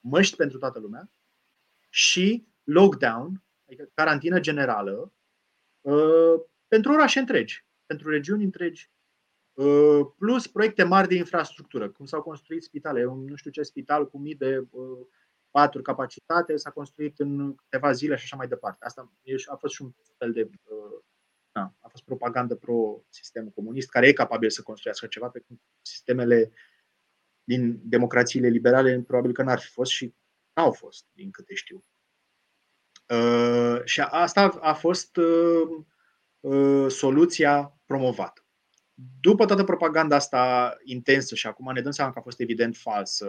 Măști 0.00 0.36
pentru 0.36 0.58
toată 0.58 0.78
lumea 0.78 1.08
și 1.88 2.46
lockdown, 2.64 3.42
adică 3.66 3.88
carantină 3.94 4.40
generală, 4.40 5.12
uh, 5.80 6.40
pentru 6.68 6.92
orașe 6.92 7.18
întregi 7.18 7.64
pentru 7.90 8.10
regiuni 8.10 8.44
întregi, 8.44 8.90
uh, 9.52 10.06
plus 10.18 10.46
proiecte 10.46 10.82
mari 10.82 11.08
de 11.08 11.14
infrastructură, 11.14 11.90
cum 11.90 12.06
s-au 12.06 12.22
construit 12.22 12.62
spitale. 12.62 13.04
Un 13.04 13.24
nu 13.24 13.34
știu 13.34 13.50
ce 13.50 13.62
spital 13.62 14.08
cu 14.08 14.18
mii 14.18 14.34
de 14.34 14.58
uh, 14.70 15.06
patru 15.50 15.82
capacitate 15.82 16.56
s-a 16.56 16.70
construit 16.70 17.18
în 17.18 17.54
câteva 17.54 17.92
zile 17.92 18.16
și 18.16 18.24
așa 18.24 18.36
mai 18.36 18.48
departe. 18.48 18.84
Asta 18.84 19.12
a 19.46 19.56
fost 19.56 19.74
și 19.74 19.82
un 19.82 19.92
fel 20.18 20.32
de. 20.32 20.42
Uh, 20.64 21.00
na, 21.52 21.74
a 21.80 21.88
fost 21.88 22.04
propagandă 22.04 22.54
pro-sistemul 22.54 23.50
comunist, 23.50 23.88
care 23.88 24.08
e 24.08 24.12
capabil 24.12 24.50
să 24.50 24.62
construiască 24.62 25.06
ceva, 25.06 25.28
pe 25.28 25.40
când 25.40 25.58
sistemele 25.82 26.52
din 27.44 27.80
democrațiile 27.82 28.48
liberale 28.48 29.00
probabil 29.06 29.32
că 29.32 29.42
n-ar 29.42 29.58
fi 29.58 29.70
fost 29.70 29.90
și 29.90 30.14
n-au 30.52 30.72
fost, 30.72 31.06
din 31.12 31.30
câte 31.30 31.54
știu. 31.54 31.84
Uh, 33.08 33.80
și 33.84 34.00
asta 34.00 34.58
a 34.60 34.72
fost 34.72 35.16
uh, 35.16 35.84
Uh, 36.40 36.90
soluția 36.90 37.79
promovată. 37.90 38.44
După 39.20 39.46
toată 39.46 39.64
propaganda 39.64 40.16
asta 40.16 40.76
intensă 40.84 41.34
și 41.34 41.46
acum 41.46 41.72
ne 41.72 41.80
dăm 41.80 41.90
seama 41.90 42.12
că 42.12 42.18
a 42.18 42.22
fost 42.22 42.40
evident 42.40 42.76
falsă, 42.76 43.28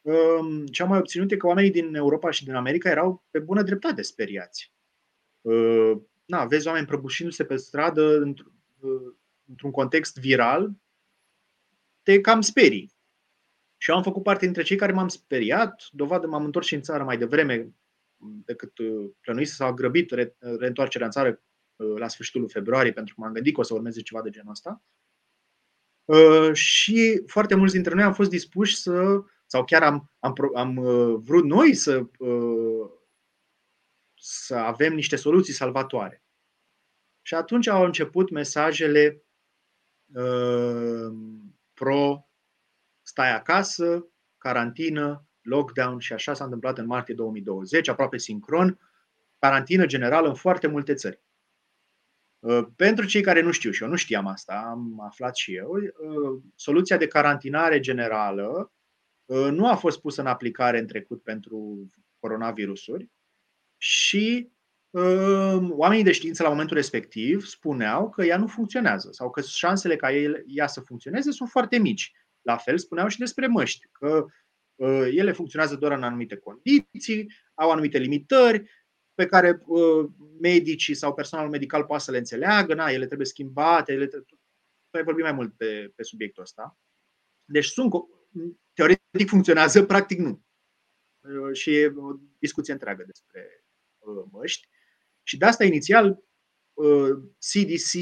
um, 0.00 0.66
ce 0.66 0.82
am 0.82 0.88
mai 0.88 0.98
obținut 0.98 1.30
e 1.30 1.36
că 1.36 1.46
oamenii 1.46 1.70
din 1.70 1.94
Europa 1.94 2.30
și 2.30 2.44
din 2.44 2.54
America 2.54 2.90
erau 2.90 3.24
pe 3.30 3.38
bună 3.38 3.62
dreptate 3.62 4.02
speriați. 4.02 4.72
Uh, 5.40 5.92
na, 6.24 6.44
vezi 6.44 6.66
oameni 6.66 6.86
prăbușindu-se 6.86 7.44
pe 7.44 7.56
stradă 7.56 8.34
uh, 8.80 9.14
într-un 9.48 9.70
context 9.70 10.18
viral, 10.18 10.72
te 12.02 12.20
cam 12.20 12.40
sperii. 12.40 12.94
Și 13.76 13.90
eu 13.90 13.96
am 13.96 14.02
făcut 14.02 14.22
parte 14.22 14.44
dintre 14.44 14.62
cei 14.62 14.76
care 14.76 14.92
m-am 14.92 15.08
speriat, 15.08 15.86
dovadă 15.90 16.26
m-am 16.26 16.44
întors 16.44 16.66
și 16.66 16.74
în 16.74 16.82
țară 16.82 17.04
mai 17.04 17.18
devreme 17.18 17.74
decât 18.44 18.72
plănuise, 19.20 19.54
s-a 19.54 19.72
grăbit 19.72 20.10
reîntoarcerea 20.38 21.06
în 21.06 21.12
țară 21.12 21.28
Uh, 21.30 21.55
la 21.76 22.08
sfârșitul 22.08 22.48
februarie, 22.48 22.92
pentru 22.92 23.14
că 23.14 23.20
m-am 23.20 23.32
gândit 23.32 23.54
că 23.54 23.60
o 23.60 23.62
să 23.62 23.74
urmeze 23.74 24.00
ceva 24.00 24.22
de 24.22 24.30
genul 24.30 24.50
ăsta. 24.50 24.82
Uh, 26.04 26.52
și 26.52 27.22
foarte 27.26 27.54
mulți 27.54 27.74
dintre 27.74 27.94
noi 27.94 28.04
am 28.04 28.14
fost 28.14 28.30
dispuși 28.30 28.76
să, 28.76 29.22
sau 29.46 29.64
chiar 29.64 29.82
am, 29.82 30.10
am, 30.18 30.34
am 30.54 30.76
uh, 30.76 31.18
vrut 31.22 31.44
noi 31.44 31.74
să, 31.74 32.06
să 34.14 34.54
avem 34.54 34.94
niște 34.94 35.16
soluții 35.16 35.52
salvatoare. 35.52 36.22
Și 37.22 37.34
atunci 37.34 37.66
au 37.66 37.84
început 37.84 38.30
mesajele 38.30 39.20
pro 41.74 42.26
stai 43.02 43.34
acasă, 43.34 44.06
carantină, 44.38 45.26
lockdown 45.40 45.98
și 45.98 46.12
așa 46.12 46.34
s-a 46.34 46.44
întâmplat 46.44 46.78
în 46.78 46.86
martie 46.86 47.14
2020, 47.14 47.88
aproape 47.88 48.16
sincron, 48.18 48.78
carantină 49.38 49.86
generală 49.86 50.28
în 50.28 50.34
foarte 50.34 50.66
multe 50.66 50.94
țări. 50.94 51.20
Uh, 52.46 52.66
pentru 52.76 53.06
cei 53.06 53.22
care 53.22 53.40
nu 53.40 53.50
știu 53.50 53.70
și 53.70 53.82
eu 53.82 53.88
nu 53.88 53.96
știam 53.96 54.26
asta, 54.26 54.64
am 54.66 55.00
aflat 55.00 55.36
și 55.36 55.54
eu, 55.54 55.70
uh, 55.76 56.42
soluția 56.54 56.96
de 56.96 57.06
carantinare 57.06 57.80
generală 57.80 58.72
uh, 59.24 59.48
nu 59.50 59.68
a 59.68 59.74
fost 59.74 60.00
pusă 60.00 60.20
în 60.20 60.26
aplicare 60.26 60.78
în 60.78 60.86
trecut 60.86 61.22
pentru 61.22 61.90
coronavirusuri 62.18 63.10
și 63.76 64.54
oamenii 65.68 66.04
de 66.04 66.12
știință 66.12 66.42
la 66.42 66.48
momentul 66.48 66.76
respectiv 66.76 67.44
spuneau 67.44 68.10
că 68.10 68.24
ea 68.24 68.38
nu 68.38 68.46
funcționează 68.46 69.08
sau 69.12 69.30
că 69.30 69.40
șansele 69.40 69.96
ca 69.96 70.12
ea 70.46 70.66
să 70.66 70.80
funcționeze 70.80 71.30
sunt 71.30 71.48
foarte 71.48 71.78
mici. 71.78 72.12
La 72.40 72.56
fel 72.56 72.78
spuneau 72.78 73.08
și 73.08 73.18
despre 73.18 73.46
măști, 73.46 73.86
că 73.92 74.26
ele 75.10 75.32
funcționează 75.32 75.76
doar 75.76 75.92
în 75.92 76.02
anumite 76.02 76.36
condiții, 76.36 77.32
au 77.54 77.70
anumite 77.70 77.98
limitări, 77.98 78.70
pe 79.16 79.26
care 79.26 79.62
uh, 79.66 80.08
medicii 80.40 80.94
sau 80.94 81.14
personalul 81.14 81.50
medical 81.50 81.84
poate 81.84 82.02
să 82.02 82.10
le 82.10 82.18
înțeleagă, 82.18 82.74
na, 82.74 82.90
ele 82.90 83.06
trebuie 83.06 83.26
schimbate, 83.26 83.92
ele 83.92 84.06
trebuie... 84.06 84.28
Tu 84.90 84.96
ai 84.96 85.02
vorbit 85.02 85.22
mai 85.22 85.32
mult 85.32 85.56
pe, 85.56 85.92
pe 85.94 86.02
subiectul 86.02 86.42
ăsta. 86.42 86.78
Deci 87.44 87.64
sunt, 87.64 87.92
teoretic 88.72 89.28
funcționează, 89.28 89.84
practic 89.84 90.18
nu. 90.18 90.42
Uh, 91.20 91.52
și 91.52 91.74
e 91.74 91.92
o 91.96 92.14
discuție 92.38 92.72
întreagă 92.72 93.04
despre 93.06 93.64
uh, 93.98 94.24
măști. 94.30 94.68
Și 95.22 95.36
de 95.36 95.44
asta 95.44 95.64
inițial 95.64 96.24
CDC, 97.38 97.92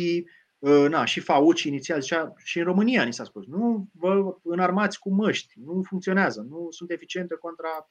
na, 0.89 1.05
și 1.05 1.21
Fauci 1.21 1.63
inițial 1.63 2.01
zicea, 2.01 2.33
și 2.37 2.59
în 2.59 2.65
România 2.65 3.05
ni 3.05 3.13
s-a 3.13 3.25
spus, 3.25 3.47
nu 3.47 3.89
vă 3.93 4.37
înarmați 4.43 4.99
cu 4.99 5.11
măști, 5.11 5.61
nu 5.61 5.83
funcționează, 5.83 6.41
nu 6.41 6.67
sunt 6.71 6.91
eficiente 6.91 7.35
contra 7.35 7.91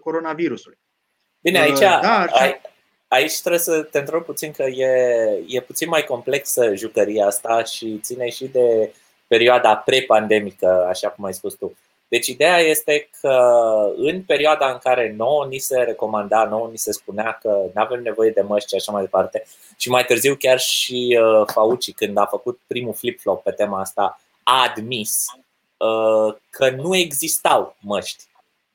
coronavirusului. 0.00 0.78
Bine, 1.40 1.58
aici, 1.58 1.78
da, 1.78 2.26
ai, 2.30 2.60
aici 3.08 3.40
trebuie 3.40 3.60
să 3.60 3.82
te 3.82 3.98
întreb 3.98 4.24
puțin 4.24 4.52
că 4.52 4.62
e, 4.62 4.88
e 5.46 5.60
puțin 5.60 5.88
mai 5.88 6.04
complexă 6.04 6.74
jucăria 6.74 7.26
asta 7.26 7.64
și 7.64 7.98
ține 8.02 8.28
și 8.28 8.46
de 8.46 8.92
perioada 9.26 9.76
pre-pandemică, 9.76 10.86
așa 10.88 11.08
cum 11.08 11.24
ai 11.24 11.34
spus 11.34 11.54
tu. 11.54 11.76
Deci 12.08 12.26
ideea 12.26 12.58
este 12.58 13.08
că 13.20 13.38
în 13.96 14.22
perioada 14.22 14.70
în 14.70 14.78
care 14.78 15.14
nouă 15.16 15.46
ni 15.46 15.58
se 15.58 15.78
recomanda, 15.78 16.44
nouă 16.44 16.68
ni 16.70 16.78
se 16.78 16.92
spunea 16.92 17.38
că 17.42 17.48
nu 17.74 17.82
avem 17.82 18.02
nevoie 18.02 18.30
de 18.30 18.40
măști 18.40 18.68
și 18.68 18.74
așa 18.74 18.92
mai 18.92 19.02
departe, 19.02 19.44
și 19.76 19.88
mai 19.88 20.04
târziu 20.04 20.34
chiar 20.34 20.58
și 20.58 21.18
uh, 21.20 21.48
Fauci, 21.52 21.94
când 21.94 22.16
a 22.16 22.26
făcut 22.26 22.60
primul 22.66 22.94
flip-flop 22.94 23.42
pe 23.42 23.50
tema 23.50 23.80
asta, 23.80 24.20
a 24.42 24.62
admis 24.62 25.24
uh, 25.76 26.34
că 26.50 26.70
nu 26.70 26.96
existau 26.96 27.76
măști. 27.80 28.24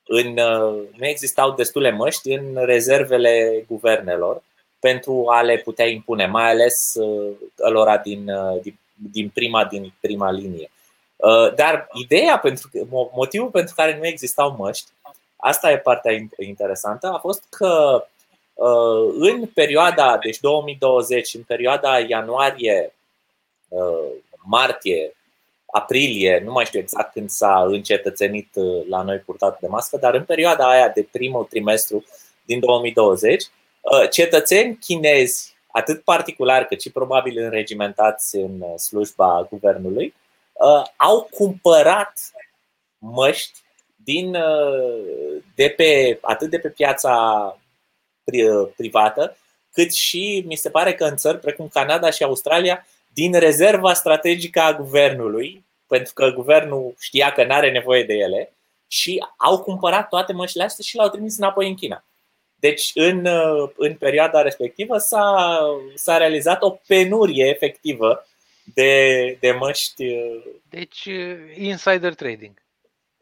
În, 0.06 0.38
uh, 0.38 0.82
nu 0.96 1.06
existau 1.06 1.54
destule 1.54 1.90
măști 1.90 2.32
în 2.32 2.64
rezervele 2.64 3.64
guvernelor 3.68 4.42
pentru 4.78 5.24
a 5.28 5.42
le 5.42 5.56
putea 5.56 5.86
impune, 5.86 6.26
mai 6.26 6.50
ales 6.50 6.94
alora 7.62 7.98
din, 7.98 8.30
din, 8.62 8.78
din, 8.94 9.28
prima, 9.28 9.64
din 9.64 9.92
prima 10.00 10.30
linie. 10.30 10.70
Uh, 11.22 11.54
dar 11.54 11.88
ideea, 11.92 12.38
pentru, 12.38 12.68
motivul 13.14 13.48
pentru 13.48 13.74
care 13.74 13.96
nu 13.98 14.06
existau 14.06 14.54
măști, 14.58 14.90
asta 15.36 15.70
e 15.70 15.78
partea 15.78 16.12
interesantă, 16.38 17.06
a 17.06 17.18
fost 17.18 17.44
că 17.50 18.04
uh, 18.54 19.14
în 19.18 19.46
perioada, 19.46 20.18
deci 20.18 20.40
2020, 20.40 21.34
în 21.34 21.42
perioada 21.42 21.98
ianuarie, 21.98 22.94
uh, 23.68 24.08
martie, 24.44 25.16
aprilie, 25.72 26.42
nu 26.44 26.52
mai 26.52 26.64
știu 26.64 26.80
exact 26.80 27.12
când 27.12 27.30
s-a 27.30 27.64
încetățenit 27.66 28.48
la 28.88 29.02
noi 29.02 29.18
purtat 29.18 29.60
de 29.60 29.66
mască, 29.66 29.96
dar 29.96 30.14
în 30.14 30.24
perioada 30.24 30.70
aia 30.70 30.88
de 30.88 31.08
primul 31.10 31.44
trimestru 31.44 32.04
din 32.44 32.60
2020, 32.60 33.44
cetățeni 34.10 34.76
chinezi, 34.76 35.54
atât 35.66 36.02
particulari 36.02 36.66
cât 36.66 36.80
și 36.80 36.90
probabil 36.90 37.38
înregimentați 37.38 38.36
în 38.36 38.78
slujba 38.78 39.46
guvernului, 39.50 40.14
uh, 40.52 40.82
au 40.96 41.28
cumpărat 41.30 42.30
măști 42.98 43.60
din, 43.96 44.34
uh, 44.34 45.42
de 45.54 45.68
pe, 45.76 46.18
atât 46.20 46.50
de 46.50 46.58
pe 46.58 46.68
piața 46.68 47.14
pri, 48.24 48.46
privată, 48.76 49.36
cât 49.72 49.92
și, 49.92 50.44
mi 50.46 50.56
se 50.56 50.70
pare 50.70 50.94
că 50.94 51.04
în 51.04 51.16
țări 51.16 51.38
precum 51.38 51.68
Canada 51.68 52.10
și 52.10 52.22
Australia, 52.22 52.86
din 53.12 53.32
rezerva 53.32 53.92
strategică 53.92 54.60
a 54.60 54.74
guvernului, 54.74 55.64
pentru 55.86 56.12
că 56.12 56.30
guvernul 56.30 56.94
știa 56.98 57.32
că 57.32 57.44
nu 57.44 57.52
are 57.52 57.70
nevoie 57.70 58.04
de 58.04 58.14
ele, 58.14 58.52
și 58.86 59.24
au 59.36 59.62
cumpărat 59.62 60.08
toate 60.08 60.32
măștile 60.32 60.64
astea 60.64 60.84
și 60.88 60.96
le-au 60.96 61.08
trimis 61.08 61.36
înapoi 61.38 61.68
în 61.68 61.74
China. 61.74 62.04
Deci, 62.54 62.90
în, 62.94 63.24
uh, 63.24 63.70
în 63.76 63.94
perioada 63.94 64.42
respectivă 64.42 64.98
s-a, 64.98 65.58
s-a 65.94 66.16
realizat 66.16 66.62
o 66.62 66.70
penurie 66.86 67.46
efectivă 67.46 68.26
de, 68.74 69.36
de 69.40 69.50
măști. 69.50 70.06
Uh, 70.06 70.44
deci, 70.68 71.04
uh, 71.04 71.56
insider 71.56 72.14
trading. 72.14 72.62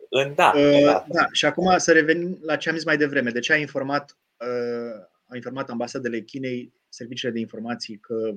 În, 0.09 0.35
da, 0.35 0.53
uh, 0.57 0.85
da. 0.85 1.05
da. 1.09 1.27
Și 1.33 1.45
acum 1.45 1.79
să 1.79 1.93
revenim 1.93 2.39
la 2.43 2.57
ce 2.57 2.69
am 2.69 2.75
zis 2.75 2.85
mai 2.85 2.97
devreme. 2.97 3.31
De 3.31 3.41
ce 3.41 3.53
a 3.53 3.57
informat, 3.57 4.17
uh, 4.37 5.07
a 5.29 5.35
informat 5.35 5.71
ambasadele 5.71 6.21
Chinei, 6.21 6.73
serviciile 6.89 7.33
de 7.33 7.41
informații, 7.41 7.99
că 7.99 8.33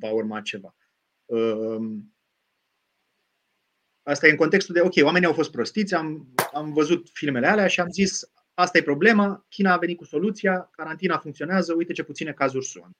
va 0.00 0.10
urma 0.10 0.40
ceva? 0.40 0.74
Uh, 1.28 1.98
asta 4.02 4.26
e 4.26 4.30
în 4.30 4.36
contextul 4.36 4.74
de, 4.74 4.80
ok, 4.80 4.92
oamenii 5.02 5.26
au 5.26 5.32
fost 5.32 5.50
prostiți, 5.50 5.94
am, 5.94 6.34
am 6.52 6.72
văzut 6.72 7.08
filmele 7.12 7.46
alea 7.46 7.66
și 7.66 7.80
am 7.80 7.90
zis, 7.90 8.30
asta 8.54 8.78
e 8.78 8.82
problema, 8.82 9.46
China 9.48 9.72
a 9.72 9.78
venit 9.78 9.96
cu 9.96 10.04
soluția, 10.04 10.68
carantina 10.72 11.18
funcționează, 11.18 11.74
uite 11.74 11.92
ce 11.92 12.02
puține 12.02 12.32
cazuri 12.32 12.64
sunt. 12.64 12.96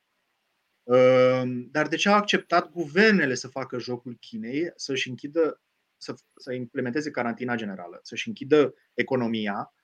Ehm, 0.84 1.68
dar 1.70 1.88
de 1.88 1.96
ce 1.96 2.08
au 2.08 2.14
acceptat 2.14 2.70
guvernele 2.70 3.34
să 3.34 3.48
facă 3.48 3.78
jocul 3.78 4.16
Chinei, 4.20 4.72
să-și 4.76 5.08
închidă, 5.08 5.60
să, 5.96 6.14
să 6.36 6.52
implementeze 6.52 7.10
carantina 7.10 7.54
generală, 7.54 8.00
să-și 8.02 8.28
închidă 8.28 8.74
economia, 8.94 9.54
ehm, 9.54 9.77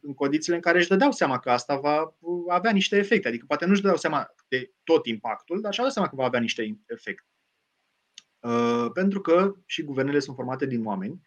în 0.00 0.14
condițiile 0.14 0.56
în 0.56 0.62
care 0.62 0.78
își 0.78 0.88
dădeau 0.88 1.12
seama 1.12 1.38
că 1.38 1.50
asta 1.50 1.76
va 1.76 2.16
avea 2.48 2.70
niște 2.70 2.96
efecte. 2.96 3.28
Adică 3.28 3.44
poate 3.48 3.64
nu 3.64 3.70
își 3.70 3.80
dădeau 3.80 3.98
seama 3.98 4.34
de 4.48 4.72
tot 4.84 5.06
impactul, 5.06 5.60
dar 5.60 5.72
și-au 5.72 5.84
dat 5.84 5.94
seama 5.94 6.08
că 6.08 6.16
va 6.16 6.24
avea 6.24 6.40
niște 6.40 6.78
efecte. 6.86 7.26
Ehm, 8.40 8.92
pentru 8.92 9.20
că 9.20 9.54
și 9.66 9.82
guvernele 9.82 10.18
sunt 10.18 10.36
formate 10.36 10.66
din 10.66 10.84
oameni, 10.84 11.22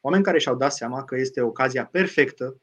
oameni 0.00 0.24
care 0.24 0.38
și-au 0.38 0.56
dat 0.56 0.72
seama 0.72 1.04
că 1.04 1.16
este 1.16 1.40
ocazia 1.40 1.86
perfectă 1.86 2.60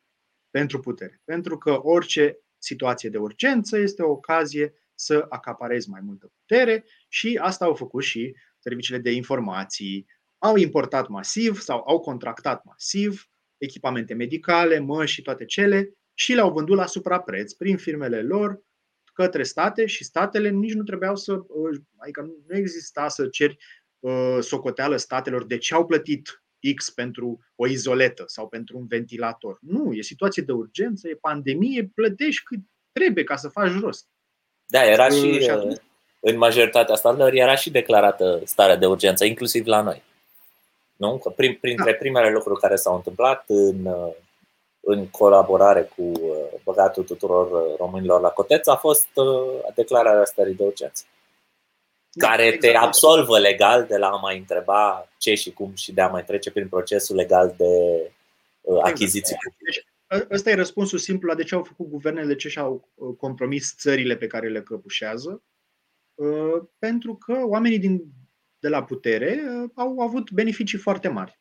pentru 0.50 0.80
putere. 0.80 1.22
Pentru 1.24 1.58
că 1.58 1.80
orice 1.84 2.40
situație 2.58 3.10
de 3.10 3.18
urgență 3.18 3.78
este 3.78 4.02
o 4.02 4.12
ocazie 4.12 4.74
să 4.96 5.26
acaparezi 5.30 5.90
mai 5.90 6.02
multă 6.04 6.32
putere 6.40 6.86
și 7.08 7.40
asta 7.42 7.66
au 7.66 7.74
făcut 7.74 8.04
și 8.04 8.36
serviciile 8.60 9.00
de 9.00 9.12
informații. 9.12 10.06
Au 10.38 10.56
importat 10.56 11.08
masiv 11.08 11.60
sau 11.60 11.84
au 11.88 12.00
contractat 12.00 12.64
masiv 12.64 13.30
echipamente 13.58 14.14
medicale, 14.14 14.80
măști 14.80 15.16
și 15.16 15.22
toate 15.22 15.46
cele 15.46 15.92
și 16.14 16.34
le-au 16.34 16.52
vândut 16.52 16.78
la 16.78 16.86
suprapreț 16.86 17.54
prin 17.54 17.78
firmele 17.78 18.22
lor 18.22 18.62
către 19.14 19.44
state 19.44 19.86
și 19.86 20.04
statele 20.04 20.50
nici 20.50 20.74
nu 20.74 20.84
trebuiau 20.84 21.16
să, 21.16 21.40
adică 21.98 22.22
nu 22.48 22.58
exista 22.58 23.08
să 23.08 23.28
ceri 23.28 23.58
uh, 24.00 24.38
socoteală 24.40 24.98
statelor 24.98 25.46
de 25.46 25.58
ce 25.58 25.74
au 25.74 25.86
plătit 25.86 26.44
X 26.76 26.90
pentru 26.90 27.40
o 27.56 27.68
izoletă 27.68 28.24
sau 28.28 28.48
pentru 28.48 28.78
un 28.78 28.88
ventilator. 28.88 29.58
Nu, 29.62 29.94
e 29.94 30.02
situație 30.02 30.44
de 30.44 30.52
urgență, 30.52 31.08
e 31.08 31.16
pandemie, 31.22 31.92
plătești 31.96 32.44
cât 32.44 32.60
trebuie 32.92 33.24
ca 33.24 33.36
să 33.36 33.48
faci 33.48 33.80
rost. 33.80 34.08
Da, 34.66 34.86
era 34.86 35.10
și, 35.10 35.50
uh, 35.52 35.76
în 36.20 36.38
majoritatea 36.38 36.96
statelor 36.96 37.34
era 37.34 37.56
și 37.56 37.70
declarată 37.70 38.42
starea 38.46 38.76
de 38.76 38.86
urgență, 38.86 39.26
inclusiv 39.26 39.66
la 39.66 39.82
noi. 39.82 40.04
Nu? 40.98 41.18
Că 41.18 41.30
prim, 41.30 41.58
printre 41.62 41.92
da. 41.92 41.98
primele 41.98 42.32
lucruri 42.32 42.60
care 42.60 42.76
s-au 42.76 42.96
întâmplat 42.96 43.44
în, 43.48 43.86
uh, 43.86 44.14
în 44.80 45.08
colaborare 45.08 45.92
cu 45.96 46.02
uh, 46.02 46.60
băgatul 46.64 47.04
tuturor 47.04 47.76
românilor 47.78 48.22
la 48.22 48.30
coteț 48.30 48.68
a 48.68 48.76
fost 48.76 49.08
declararea 49.76 50.26
stării 50.26 50.56
de 50.56 50.64
urgență. 50.64 51.04
Da, 52.12 52.28
care 52.28 52.46
exact. 52.46 52.62
te 52.62 52.78
absolvă 52.78 53.40
legal 53.40 53.86
de 53.86 53.98
la 53.98 54.08
a 54.08 54.16
mai 54.16 54.38
întreba 54.38 55.10
ce 55.18 55.34
și 55.34 55.52
cum 55.52 55.72
și 55.76 55.94
de 55.94 56.02
a 56.02 56.08
mai 56.08 56.24
trece 56.24 56.52
prin 56.52 56.68
procesul 56.68 57.16
legal 57.16 57.54
de 57.58 58.02
achiziții 58.82 59.36
exact. 59.36 59.56
Deci, 59.64 59.86
Ăsta 60.30 60.50
e 60.50 60.56
răspunsul 60.56 60.98
simplu 60.98 61.28
la 61.28 61.36
de 61.36 61.44
ce 61.44 61.56
au 61.56 61.64
făcut 61.64 61.90
guvernele, 61.90 62.28
de 62.28 62.36
ce 62.36 62.50
și-au 62.50 62.88
uh, 62.96 63.16
compromis 63.18 63.76
țările 63.78 64.16
pe 64.16 64.28
care 64.28 64.50
le 64.50 64.62
căpușează. 64.62 65.44
Uh, 66.16 66.64
pentru 66.80 67.16
că 67.16 67.42
oamenii 67.46 67.80
din, 67.80 68.04
de 68.60 68.68
la 68.68 68.84
putere 68.84 69.42
uh, 69.64 69.70
au 69.76 70.00
avut 70.00 70.32
beneficii 70.32 70.78
foarte 70.78 71.08
mari 71.08 71.40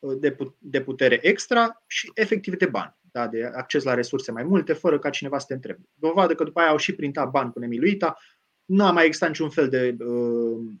de, 0.00 0.36
de 0.58 0.82
putere 0.82 1.18
extra 1.22 1.82
și 1.86 2.10
efectiv 2.14 2.56
de 2.56 2.66
bani, 2.66 2.96
da, 3.00 3.28
de 3.28 3.44
acces 3.44 3.82
la 3.82 3.94
resurse 3.94 4.32
mai 4.32 4.42
multe, 4.42 4.72
fără 4.72 4.98
ca 4.98 5.10
cineva 5.10 5.38
să 5.38 5.46
te 5.48 5.54
întrebe. 5.54 5.88
Dovadă 5.94 6.34
că 6.34 6.44
după 6.44 6.60
aia 6.60 6.68
au 6.68 6.76
și 6.76 6.94
printat 6.94 7.30
bani 7.30 7.52
cu 7.52 7.58
nemiluita, 7.58 8.16
nu 8.64 8.84
a 8.84 8.92
mai 8.92 9.04
existat 9.04 9.28
niciun 9.28 9.50
fel 9.50 9.68
de, 9.68 9.96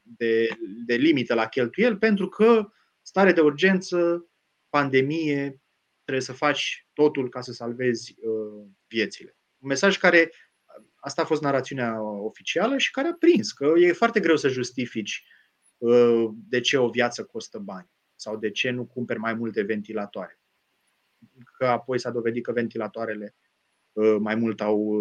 de, 0.02 0.48
de 0.86 0.94
limită 0.94 1.34
la 1.34 1.46
cheltuieli, 1.46 1.98
pentru 1.98 2.28
că 2.28 2.68
stare 3.02 3.32
de 3.32 3.40
urgență, 3.40 4.28
pandemie, 4.68 5.60
trebuie 6.02 6.24
să 6.24 6.32
faci 6.32 6.86
totul 6.92 7.28
ca 7.28 7.40
să 7.40 7.52
salvezi 7.52 8.14
uh, 8.20 8.66
viețile. 8.86 9.36
Un 9.58 9.68
mesaj 9.68 9.98
care, 9.98 10.32
asta 10.94 11.22
a 11.22 11.24
fost 11.24 11.42
narațiunea 11.42 12.02
oficială 12.02 12.78
și 12.78 12.90
care 12.90 13.08
a 13.08 13.12
prins, 13.12 13.52
că 13.52 13.72
e 13.76 13.92
foarte 13.92 14.20
greu 14.20 14.36
să 14.36 14.48
justifici 14.48 15.24
uh, 15.24 15.39
de 16.48 16.60
ce 16.60 16.78
o 16.78 16.88
viață 16.88 17.24
costă 17.24 17.58
bani 17.58 17.90
sau 18.14 18.36
de 18.36 18.50
ce 18.50 18.70
nu 18.70 18.84
cumperi 18.84 19.18
mai 19.18 19.34
multe 19.34 19.62
ventilatoare. 19.62 20.40
Că 21.56 21.66
apoi 21.66 21.98
s-a 21.98 22.10
dovedit 22.10 22.44
că 22.44 22.52
ventilatoarele 22.52 23.36
uh, 23.92 24.16
mai 24.18 24.34
mult 24.34 24.60
au 24.60 24.94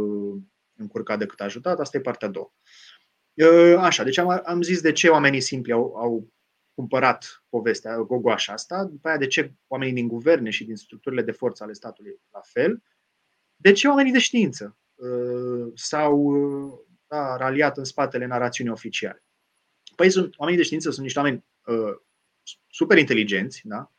încurcat 0.76 1.18
decât 1.20 1.42
ajutat, 1.42 1.80
asta 1.80 1.98
e 1.98 2.02
partea 2.02 2.28
a 2.28 2.32
doua. 2.32 2.54
Așa, 3.78 4.04
deci 4.04 4.18
am, 4.18 4.42
am 4.46 4.62
zis 4.62 4.82
de 4.82 4.92
ce 4.92 5.10
oamenii 5.10 5.42
simpli 5.42 5.72
au, 5.72 5.96
au 5.96 6.32
cumpărat 6.74 7.44
povestea, 7.50 7.98
gogoașa 7.98 8.54
asta, 8.54 8.84
după 8.84 9.08
aia 9.08 9.18
de 9.18 9.28
ce 9.28 9.54
oamenii 9.68 9.94
din 9.94 10.08
guverne 10.08 10.50
și 10.50 10.66
din 10.66 10.76
structurile 10.76 11.22
de 11.22 11.32
forță 11.32 11.64
ale 11.64 11.74
statului 11.74 12.22
la 12.32 12.42
fel, 12.44 12.84
de 13.56 13.72
ce 13.72 13.88
oamenii 13.88 14.12
de 14.12 14.20
știință 14.20 14.78
uh, 14.96 15.72
s-au 15.74 16.18
uh, 16.18 16.74
da, 17.08 17.38
raliat 17.38 17.78
în 17.78 17.84
spatele 17.84 18.26
narațiunii 18.26 18.74
oficiale. 18.74 19.24
Păi 20.00 20.10
sunt, 20.10 20.34
oamenii 20.38 20.60
de 20.60 20.66
știință 20.66 20.90
sunt 20.90 21.04
niște 21.04 21.20
oameni 21.20 21.46
uh, 21.66 21.96
super 22.68 22.98
inteligenți, 22.98 23.62
da? 23.64 23.92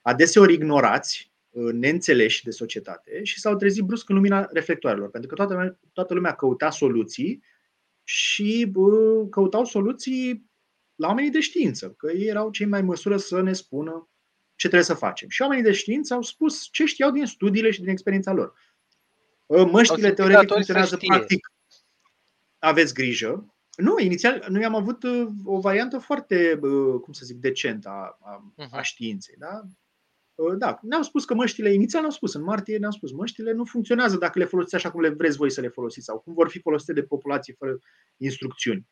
adeseori 0.00 0.52
ignorați, 0.52 1.32
uh, 1.50 1.72
neînțeleși 1.72 2.44
de 2.44 2.50
societate 2.50 3.24
și 3.24 3.40
s-au 3.40 3.56
trezit 3.56 3.82
brusc 3.82 4.08
în 4.08 4.14
lumina 4.14 4.48
reflectoarelor, 4.52 5.10
pentru 5.10 5.28
că 5.28 5.34
toată 5.34 5.52
lumea, 5.52 5.78
toată 5.92 6.14
lumea 6.14 6.34
căuta 6.34 6.70
soluții 6.70 7.42
și 8.04 8.72
uh, 8.74 9.26
căutau 9.30 9.64
soluții 9.64 10.50
la 10.94 11.06
oamenii 11.06 11.30
de 11.30 11.40
știință, 11.40 11.90
că 11.90 12.12
ei 12.12 12.26
erau 12.26 12.50
cei 12.50 12.66
mai 12.66 12.82
măsură 12.82 13.16
să 13.16 13.42
ne 13.42 13.52
spună 13.52 14.08
ce 14.54 14.66
trebuie 14.66 14.82
să 14.82 14.94
facem. 14.94 15.28
Și 15.28 15.42
oamenii 15.42 15.64
de 15.64 15.72
știință 15.72 16.14
au 16.14 16.22
spus 16.22 16.68
ce 16.70 16.84
știau 16.84 17.10
din 17.10 17.26
studiile 17.26 17.70
și 17.70 17.80
din 17.80 17.88
experiența 17.88 18.32
lor. 18.32 18.52
Măștile 19.46 20.12
teoretic 20.12 20.48
funcționează 20.48 20.96
practic. 20.96 21.52
Aveți 22.58 22.94
grijă. 22.94 23.55
Nu, 23.76 23.98
inițial 23.98 24.44
noi 24.48 24.64
am 24.64 24.74
avut 24.74 25.04
o 25.44 25.60
variantă 25.60 25.98
foarte, 25.98 26.58
cum 27.02 27.12
să 27.12 27.24
zic, 27.24 27.36
decentă 27.36 27.88
a, 27.88 28.18
a, 28.20 28.52
a 28.56 28.64
mhm. 28.64 28.82
științei. 28.82 29.34
Da? 29.38 29.62
Da, 30.58 30.78
ne-au 30.82 31.02
spus 31.02 31.24
că 31.24 31.34
măștile, 31.34 31.72
inițial 31.72 32.00
ne-au 32.00 32.12
spus, 32.12 32.34
în 32.34 32.42
martie 32.42 32.78
ne-au 32.78 32.90
spus, 32.90 33.12
măștile 33.12 33.52
nu 33.52 33.64
funcționează 33.64 34.16
dacă 34.16 34.38
le 34.38 34.44
folosiți 34.44 34.74
așa 34.74 34.90
cum 34.90 35.00
le 35.00 35.08
vreți 35.08 35.36
voi 35.36 35.50
să 35.50 35.60
le 35.60 35.68
folosiți 35.68 36.04
sau 36.04 36.18
cum 36.18 36.32
vor 36.32 36.48
fi 36.48 36.60
folosite 36.60 36.92
de 36.92 37.02
populație 37.02 37.54
fără 37.58 37.78
instrucțiuni. 38.16 38.86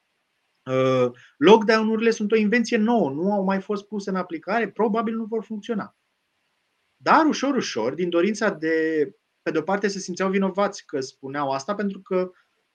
Uh, 0.64 1.10
lockdown-urile 1.36 2.10
sunt 2.10 2.32
o 2.32 2.36
invenție 2.36 2.76
nouă, 2.76 3.10
nu 3.10 3.32
au 3.32 3.44
mai 3.44 3.60
fost 3.60 3.84
puse 3.86 4.10
în 4.10 4.16
aplicare, 4.16 4.70
probabil 4.70 5.16
nu 5.16 5.24
vor 5.24 5.44
funcționa. 5.44 5.96
Dar 6.96 7.26
ușor, 7.26 7.54
ușor, 7.54 7.94
din 7.94 8.08
dorința 8.08 8.50
de, 8.50 9.10
pe 9.42 9.50
de-o 9.50 9.62
parte, 9.62 9.88
se 9.88 9.98
simțeau 9.98 10.30
vinovați 10.30 10.86
că 10.86 11.00
spuneau 11.00 11.50
asta 11.50 11.74
pentru 11.74 12.00
că 12.00 12.30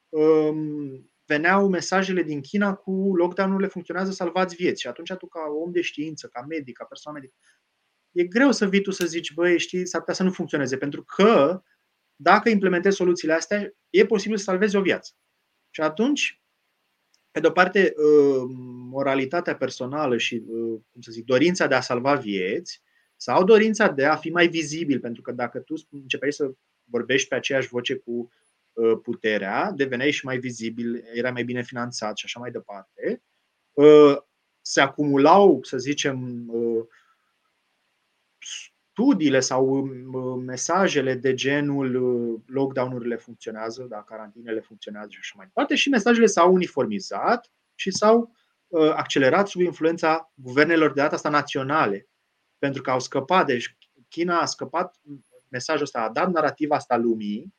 um, 0.09 1.11
veneau 1.29 1.69
mesajele 1.69 2.23
din 2.23 2.41
China 2.41 2.73
cu 2.73 3.15
lockdown-urile 3.15 3.67
funcționează, 3.67 4.11
salvați 4.11 4.55
vieți. 4.55 4.81
Și 4.81 4.87
atunci 4.87 5.13
tu, 5.13 5.27
ca 5.27 5.39
om 5.63 5.71
de 5.71 5.81
știință, 5.81 6.27
ca 6.27 6.45
medic, 6.49 6.77
ca 6.77 6.83
persoană 6.83 7.19
medică, 7.19 7.37
e 8.11 8.23
greu 8.23 8.51
să 8.51 8.67
vii 8.67 8.81
tu 8.81 8.91
să 8.91 9.05
zici, 9.05 9.33
băi, 9.33 9.59
știi, 9.59 9.85
s-ar 9.85 9.99
putea 9.99 10.15
să 10.15 10.23
nu 10.23 10.31
funcționeze, 10.31 10.77
pentru 10.77 11.03
că 11.03 11.61
dacă 12.15 12.49
implementezi 12.49 12.95
soluțiile 12.95 13.33
astea, 13.33 13.73
e 13.89 14.05
posibil 14.05 14.37
să 14.37 14.43
salvezi 14.43 14.75
o 14.75 14.81
viață. 14.81 15.11
Și 15.69 15.81
atunci, 15.81 16.41
pe 17.31 17.39
de-o 17.39 17.51
parte, 17.51 17.93
uh, 17.95 18.43
moralitatea 18.89 19.55
personală 19.55 20.17
și, 20.17 20.43
uh, 20.47 20.79
cum 20.91 21.01
să 21.01 21.11
zic, 21.11 21.25
dorința 21.25 21.67
de 21.67 21.75
a 21.75 21.81
salva 21.81 22.15
vieți 22.15 22.81
sau 23.15 23.43
dorința 23.43 23.87
de 23.87 24.05
a 24.05 24.15
fi 24.15 24.29
mai 24.29 24.47
vizibil, 24.47 24.99
pentru 24.99 25.21
că 25.21 25.31
dacă 25.31 25.59
tu 25.59 25.73
începeai 25.89 26.31
să 26.33 26.51
vorbești 26.83 27.27
pe 27.27 27.35
aceeași 27.35 27.67
voce 27.67 27.95
cu 27.95 28.11
uh, 28.11 28.29
puterea, 29.03 29.71
deveneai 29.71 30.11
și 30.11 30.25
mai 30.25 30.37
vizibil, 30.37 31.03
era 31.13 31.31
mai 31.31 31.43
bine 31.43 31.61
finanțat 31.61 32.17
și 32.17 32.25
așa 32.25 32.39
mai 32.39 32.51
departe, 32.51 33.23
se 34.61 34.81
acumulau, 34.81 35.59
să 35.63 35.77
zicem, 35.77 36.45
studiile 38.37 39.39
sau 39.39 39.83
mesajele 40.45 41.13
de 41.13 41.33
genul 41.33 41.91
lockdown-urile 42.45 43.15
funcționează, 43.15 43.83
da, 43.89 44.03
carantinele 44.03 44.59
funcționează 44.59 45.07
și 45.11 45.19
așa 45.19 45.33
mai 45.35 45.45
departe, 45.45 45.75
și 45.75 45.89
mesajele 45.89 46.25
s-au 46.25 46.53
uniformizat 46.53 47.51
și 47.75 47.91
s-au 47.91 48.35
accelerat 48.93 49.47
sub 49.47 49.61
influența 49.61 50.31
guvernelor 50.33 50.93
de 50.93 51.01
data 51.01 51.15
asta 51.15 51.29
naționale, 51.29 52.07
pentru 52.57 52.81
că 52.81 52.91
au 52.91 52.99
scăpat, 52.99 53.45
deci 53.45 53.77
China 54.09 54.39
a 54.39 54.45
scăpat 54.45 54.95
mesajul 55.47 55.83
ăsta, 55.83 56.01
a 56.01 56.09
dat 56.09 56.31
narativa 56.31 56.75
asta 56.75 56.97
lumii 56.97 57.53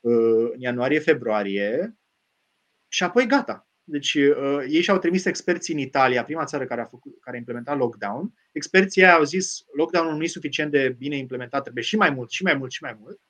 în 0.00 0.52
ianuarie-februarie 0.56 1.96
și 2.88 3.02
apoi 3.02 3.26
gata. 3.26 3.68
Deci 3.84 4.14
uh, 4.14 4.58
ei 4.68 4.82
și-au 4.82 4.98
trimis 4.98 5.24
experții 5.24 5.74
în 5.74 5.80
Italia, 5.80 6.24
prima 6.24 6.44
țară 6.44 6.64
care 6.64 6.80
a, 6.80 6.84
făcut, 6.84 7.20
care 7.20 7.36
a 7.36 7.38
implementat 7.38 7.76
lockdown. 7.76 8.34
Experții 8.52 9.06
au 9.06 9.24
zis 9.24 9.64
lockdown-ul 9.72 10.16
nu 10.16 10.22
e 10.22 10.26
suficient 10.26 10.70
de 10.70 10.88
bine 10.98 11.16
implementat, 11.16 11.62
trebuie 11.62 11.84
și 11.84 11.96
mai 11.96 12.10
mult, 12.10 12.30
și 12.30 12.42
mai 12.42 12.54
mult, 12.54 12.70
și 12.70 12.82
mai 12.82 12.96
mult. 13.00 13.20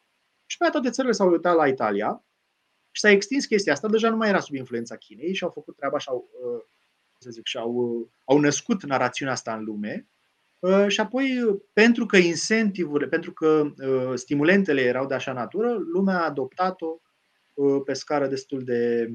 Și 0.47 0.57
pe 0.57 0.69
toate 0.73 0.91
țările 0.91 1.13
s-au 1.13 1.31
uitat 1.31 1.57
la 1.57 1.67
Italia 1.67 2.25
și 2.91 3.01
s-a 3.01 3.11
extins 3.11 3.47
chestia 3.47 3.73
asta. 3.73 3.89
Deja 3.89 4.11
nu 4.11 4.17
mai 4.17 4.29
era 4.29 4.41
sub 4.41 4.55
influența 4.55 4.97
Chinei 4.97 5.35
și 5.35 5.45
au 5.45 5.51
făcut 5.51 5.77
treaba 5.77 5.99
și 5.99 6.09
au, 6.09 6.31
uh, 6.33 6.63
să 7.19 7.31
zic, 7.31 7.47
și 7.47 7.57
au, 7.57 7.73
uh, 7.73 8.07
au 8.25 8.39
născut 8.39 8.83
narațiunea 8.83 9.35
asta 9.35 9.55
în 9.55 9.65
lume. 9.65 10.09
Uh, 10.61 10.85
și 10.89 11.01
apoi, 11.01 11.61
pentru 11.73 12.07
că 12.07 12.17
incentivurile, 12.17 13.09
pentru 13.09 13.33
că 13.33 13.73
uh, 13.87 14.13
stimulentele 14.15 14.81
erau 14.81 15.07
de 15.07 15.15
așa 15.15 15.33
natură, 15.33 15.77
lumea 15.93 16.21
a 16.21 16.25
adoptat-o 16.25 17.01
uh, 17.55 17.83
pe 17.85 17.93
scară 17.93 18.27
destul 18.27 18.65
de 18.65 19.11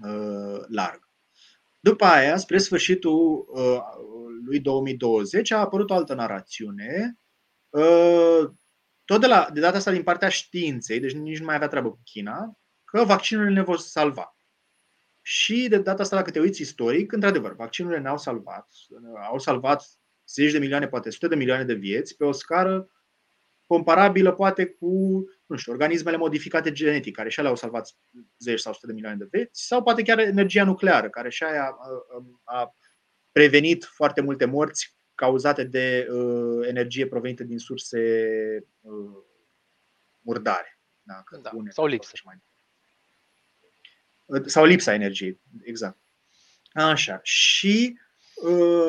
Uh, 0.00 0.64
larg. 0.68 1.08
După 1.80 2.04
aia, 2.04 2.36
spre 2.36 2.58
sfârșitul 2.58 3.46
uh, 3.48 3.80
lui 4.44 4.60
2020, 4.60 5.50
a 5.50 5.58
apărut 5.58 5.90
o 5.90 5.94
altă 5.94 6.14
narațiune, 6.14 7.18
uh, 7.68 8.50
tot 9.04 9.20
de, 9.20 9.26
la, 9.26 9.48
de 9.52 9.60
data 9.60 9.76
asta 9.76 9.90
din 9.90 10.02
partea 10.02 10.28
științei, 10.28 11.00
deci 11.00 11.12
nici 11.12 11.38
nu 11.38 11.44
mai 11.44 11.54
avea 11.54 11.68
treabă 11.68 11.90
cu 11.90 12.00
China, 12.04 12.58
că 12.84 13.04
vaccinurile 13.04 13.54
ne 13.54 13.62
vor 13.62 13.78
salva. 13.78 14.36
Și 15.22 15.66
de 15.68 15.78
data 15.78 16.02
asta, 16.02 16.16
dacă 16.16 16.30
te 16.30 16.40
uiți 16.40 16.60
istoric, 16.60 17.12
într-adevăr, 17.12 17.54
vaccinurile 17.54 18.00
ne-au 18.00 18.18
salvat. 18.18 18.68
Au 19.30 19.38
salvat 19.38 19.84
zeci 20.28 20.52
de 20.52 20.58
milioane, 20.58 20.88
poate 20.88 21.10
sute 21.10 21.28
de 21.28 21.34
milioane 21.34 21.64
de 21.64 21.74
vieți 21.74 22.16
pe 22.16 22.24
o 22.24 22.32
scară 22.32 22.90
comparabilă 23.66 24.32
poate 24.32 24.66
cu 24.66 25.24
nu 25.46 25.56
știu, 25.56 25.72
organismele 25.72 26.16
modificate 26.16 26.72
genetic, 26.72 27.14
care 27.16 27.28
și 27.28 27.38
alea 27.38 27.50
au 27.50 27.56
salvat 27.56 27.96
zeci 28.38 28.60
sau 28.60 28.72
sute 28.72 28.86
de 28.86 28.92
milioane 28.92 29.16
de 29.16 29.28
vieți, 29.30 29.66
sau 29.66 29.82
poate 29.82 30.02
chiar 30.02 30.18
energia 30.18 30.64
nucleară, 30.64 31.10
care 31.10 31.30
și 31.30 31.42
aia 31.44 31.64
a, 31.64 32.24
a 32.44 32.76
prevenit 33.32 33.84
foarte 33.84 34.20
multe 34.20 34.44
morți 34.44 34.96
cauzate 35.14 35.64
de 35.64 36.06
uh, 36.10 36.66
energie 36.68 37.06
provenită 37.06 37.44
din 37.44 37.58
surse 37.58 37.98
uh, 38.80 39.22
murdare. 40.20 40.80
Da, 41.02 41.22
da, 41.42 41.50
sau 41.68 41.86
lipsă. 41.86 42.12
Mai... 42.24 42.42
Sau 44.46 44.64
lipsa 44.64 44.94
energiei, 44.94 45.40
exact. 45.62 45.98
Așa. 46.72 47.20
Și 47.22 47.92
uh, 47.94 48.11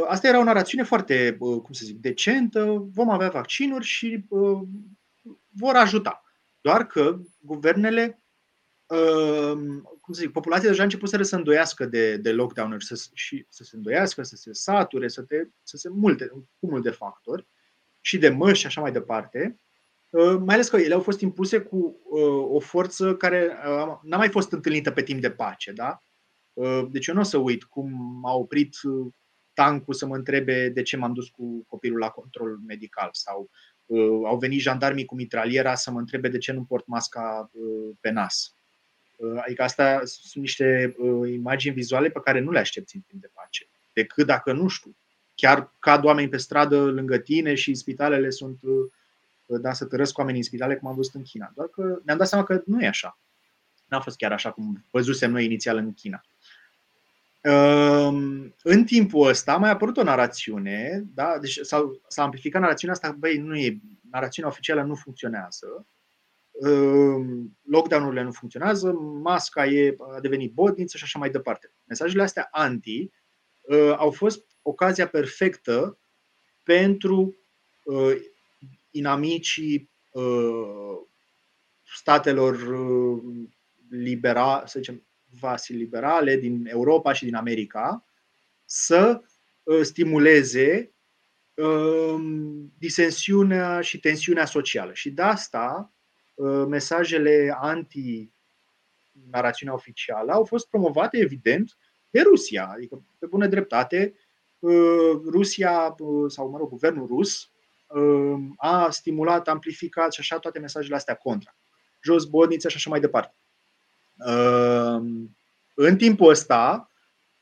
asta 0.08 0.28
era 0.28 0.40
o 0.40 0.44
narațiune 0.44 0.84
foarte, 0.84 1.36
uh, 1.40 1.62
cum 1.62 1.74
să 1.74 1.86
zic, 1.86 1.98
decentă. 1.98 2.88
Vom 2.94 3.10
avea 3.10 3.30
vaccinuri 3.30 3.86
și 3.86 4.26
uh, 4.30 4.62
vor 5.50 5.76
ajuta. 5.76 6.24
Doar 6.62 6.88
că 6.88 7.20
guvernele, 7.40 8.24
uh, 8.86 9.58
cum 10.02 10.14
să 10.14 10.22
zic, 10.22 10.32
populația 10.32 10.70
deja 10.70 10.82
a 10.82 10.84
început 10.84 11.10
să 11.10 11.22
se 11.22 11.36
îndoiască 11.36 11.86
de, 11.86 12.18
de 12.18 12.32
lockdown-uri 12.32 12.86
să, 12.86 13.08
și 13.14 13.46
să 13.50 13.64
se 13.64 13.76
îndoiască, 13.76 14.24
să 14.24 14.36
se 14.36 14.54
sature, 14.54 15.08
să, 15.08 15.22
te, 15.22 15.48
să 15.64 15.78
se 15.78 15.90
multe, 15.90 16.30
un 16.34 16.44
cumul 16.60 16.82
de 16.82 16.90
factori 16.90 17.48
și 18.02 18.18
de 18.18 18.30
măști 18.30 18.60
și 18.60 18.66
așa 18.66 18.82
mai 18.82 18.92
departe. 18.92 19.60
Uh, 20.10 20.38
mai 20.46 20.54
ales 20.54 20.70
că 20.70 20.78
ele 20.78 20.94
au 20.94 21.02
fost 21.02 21.22
impuse 21.22 21.60
cu 21.60 22.02
uh, 22.04 22.56
o 22.56 22.60
forță 22.60 23.16
care 23.16 23.58
n-a 24.02 24.18
mai 24.18 24.30
fost 24.30 24.52
întâlnită 24.52 24.92
pe 24.92 25.04
timp 25.04 25.22
de 25.22 25.32
pace. 25.32 25.72
Da? 25.72 25.98
Deci 26.90 27.08
eu 27.08 27.14
nu 27.14 27.20
o 27.20 27.24
să 27.24 27.38
uit 27.38 27.64
cum 27.64 28.20
a 28.26 28.34
oprit 28.34 28.76
tancul 29.54 29.94
să 29.94 30.06
mă 30.06 30.16
întrebe 30.16 30.70
de 30.70 30.82
ce 30.82 30.98
m-am 30.98 31.14
dus 31.14 31.30
cu 31.30 31.66
copilul 31.68 32.00
la 32.00 32.10
control 32.10 32.60
medical 32.68 33.10
sau 33.12 33.50
Uh, 33.86 34.22
au 34.26 34.38
venit 34.38 34.60
jandarmii 34.60 35.06
cu 35.06 35.16
mitraliera 35.16 35.76
să 35.76 35.92
mă 35.92 36.00
întrebe 36.00 36.28
de 36.28 36.38
ce 36.38 36.52
nu 36.52 36.64
port 36.64 36.88
masca 36.88 37.50
uh, 37.54 37.96
pe 38.00 38.10
nas. 38.10 38.54
Uh, 39.16 39.42
adică 39.44 39.64
asta 39.64 40.02
sunt 40.04 40.44
niște 40.44 40.96
imagini 41.32 41.74
vizuale 41.74 42.10
pe 42.10 42.20
care 42.24 42.40
nu 42.40 42.52
le 42.52 42.60
aștepți 42.60 42.96
în 42.96 43.02
timp 43.08 43.22
de 43.22 43.30
pace. 43.34 43.68
Decât 43.94 44.26
dacă, 44.26 44.54
nu 44.54 44.68
știu, 44.68 44.96
chiar 45.36 45.72
cad 45.80 46.04
oameni 46.04 46.30
pe 46.30 46.38
stradă 46.38 46.80
lângă 46.80 47.18
tine 47.18 47.54
și 47.56 47.74
spitalele 47.74 48.30
sunt, 48.30 48.60
da, 49.46 49.74
să 49.74 49.86
tărăsc 49.86 50.18
oamenii 50.18 50.40
în 50.40 50.46
spitale, 50.46 50.76
cum 50.76 50.90
am 50.90 50.96
văzut 50.96 51.14
în 51.14 51.24
China. 51.24 51.52
Doar 51.56 51.68
că 51.68 52.00
ne-am 52.04 52.18
dat 52.18 52.28
seama 52.28 52.44
că 52.44 52.62
nu 52.66 52.82
e 52.82 52.88
așa. 52.88 53.20
N-a 53.88 54.00
fost 54.00 54.18
chiar 54.18 54.32
așa 54.32 54.52
cum 54.52 54.86
văzusem 54.92 55.32
noi 55.32 55.46
inițial 55.46 55.78
în 55.78 55.94
China. 55.94 56.24
Ehm, 57.44 58.56
în 58.64 58.84
timpul 58.84 59.28
ăsta 59.28 59.54
a 59.54 59.58
mai 59.58 59.70
apărut 59.70 59.98
o 59.98 60.04
narațiune, 60.04 61.04
da? 61.14 61.38
deci 61.40 61.60
s-a, 61.62 61.92
s-a 62.08 62.24
amplificat 62.24 62.62
narațiunea 62.62 62.96
asta, 62.96 63.12
băi, 63.12 63.38
nu 63.38 63.56
e, 63.58 63.80
narațiunea 64.12 64.52
oficială 64.52 64.82
nu 64.84 64.96
funcționează, 64.96 65.88
ehm, 66.66 67.58
lockdown-urile 67.62 68.24
nu 68.24 68.32
funcționează, 68.32 68.92
masca 69.22 69.66
e, 69.66 69.96
a 70.16 70.20
devenit 70.20 70.54
botniță 70.54 70.98
și 70.98 71.04
așa 71.04 71.20
mai 71.20 71.30
departe. 71.30 71.74
Mesajele 71.84 72.24
astea 72.24 72.48
anti 72.52 73.10
uh, 73.62 73.94
au 73.98 74.12
fost 74.12 74.46
ocazia 74.62 75.08
perfectă 75.08 76.00
pentru 76.64 77.36
uh, 77.84 78.16
inamicii 78.92 79.92
uh, 80.12 80.98
statelor 81.84 82.56
uh, 82.56 83.24
libera, 83.90 84.64
să 84.66 84.80
zicem, 84.80 85.04
vasi 85.40 85.74
liberale 85.74 86.36
din 86.36 86.66
Europa 86.68 87.14
și 87.14 87.26
din 87.26 87.36
America 87.36 88.06
să 88.66 89.22
uh, 89.64 89.82
stimuleze 89.82 90.94
um, 91.54 92.74
disensiunea 92.78 93.82
și 93.82 94.00
tensiunea 94.00 94.46
socială. 94.46 94.94
Și 94.94 95.12
de 95.12 95.22
asta 95.22 95.94
uh, 96.34 96.66
mesajele 96.68 97.56
anti-narațiunea 97.60 99.76
oficială 99.76 100.32
au 100.32 100.46
fost 100.46 100.70
promovate, 100.70 101.18
evident, 101.18 101.78
de 102.10 102.22
Rusia. 102.22 102.68
Adică, 102.68 103.06
pe 103.20 103.26
bună 103.26 103.48
dreptate, 103.48 104.14
uh, 104.60 105.12
Rusia, 105.32 105.96
sau 106.28 106.50
mă 106.50 106.58
rog, 106.58 106.70
guvernul 106.70 107.08
rus, 107.08 107.48
a 108.58 108.90
stimulat, 108.90 109.48
amplificat 109.48 110.14
și 110.14 110.20
așa 110.20 110.40
toate 110.40 110.60
mesajele 110.60 110.96
astea 110.96 111.16
contra. 111.16 111.58
Jos 112.02 112.26
bodnițe 112.26 112.70
și 112.70 112.76
așa 112.76 112.90
mai 112.90 113.00
departe. 113.00 113.36
Ehm, 114.18 115.38
în 115.74 115.98
timpul 115.98 116.30
ăsta, 116.30 116.92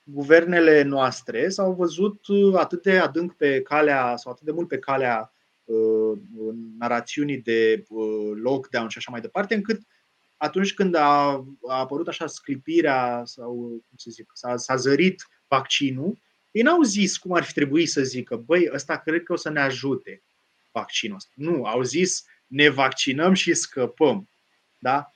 guvernele 0.04 0.82
noastre 0.82 1.50
s-au 1.50 1.74
văzut 1.74 2.28
uh, 2.28 2.56
atât 2.56 2.82
de 2.82 2.98
adânc 2.98 3.34
pe 3.34 3.62
calea 3.62 4.16
sau 4.16 4.32
atât 4.32 4.46
de 4.46 4.52
mult 4.52 4.68
pe 4.68 4.80
calea 4.80 5.34
uh, 5.64 6.18
narațiunii 6.78 7.38
de 7.38 7.84
uh, 7.88 8.32
lockdown 8.42 8.90
și 8.90 8.98
așa 8.98 9.12
mai 9.12 9.22
departe, 9.22 9.56
încât 9.56 9.82
atunci 10.38 10.74
când 10.74 10.96
a, 10.96 11.30
a 11.68 11.80
apărut 11.80 12.08
așa 12.08 12.28
sclipirea 12.28 13.22
sau, 13.26 13.54
cum 13.56 13.98
să 13.98 14.10
zic, 14.10 14.32
s-a, 14.34 14.58
s-a 14.58 14.76
zărit 14.76 15.28
vaccinul, 15.48 16.18
ei 16.52 16.62
n-au 16.62 16.82
zis 16.82 17.18
cum 17.18 17.34
ar 17.34 17.44
fi 17.44 17.54
trebuit 17.54 17.90
să 17.90 18.02
zică, 18.02 18.36
băi, 18.36 18.70
ăsta 18.74 18.98
cred 18.98 19.24
că 19.24 19.34
o 19.34 19.36
să 19.36 19.50
ne 19.50 19.60
ajute 19.60 20.24
vaccinul 20.72 21.16
ăsta. 21.16 21.32
Nu, 21.36 21.66
au 21.66 21.82
zis 21.82 22.24
ne 22.48 22.70
vaccinăm 22.70 23.34
și 23.34 23.54
scăpăm. 23.54 24.30
Da? 24.80 25.12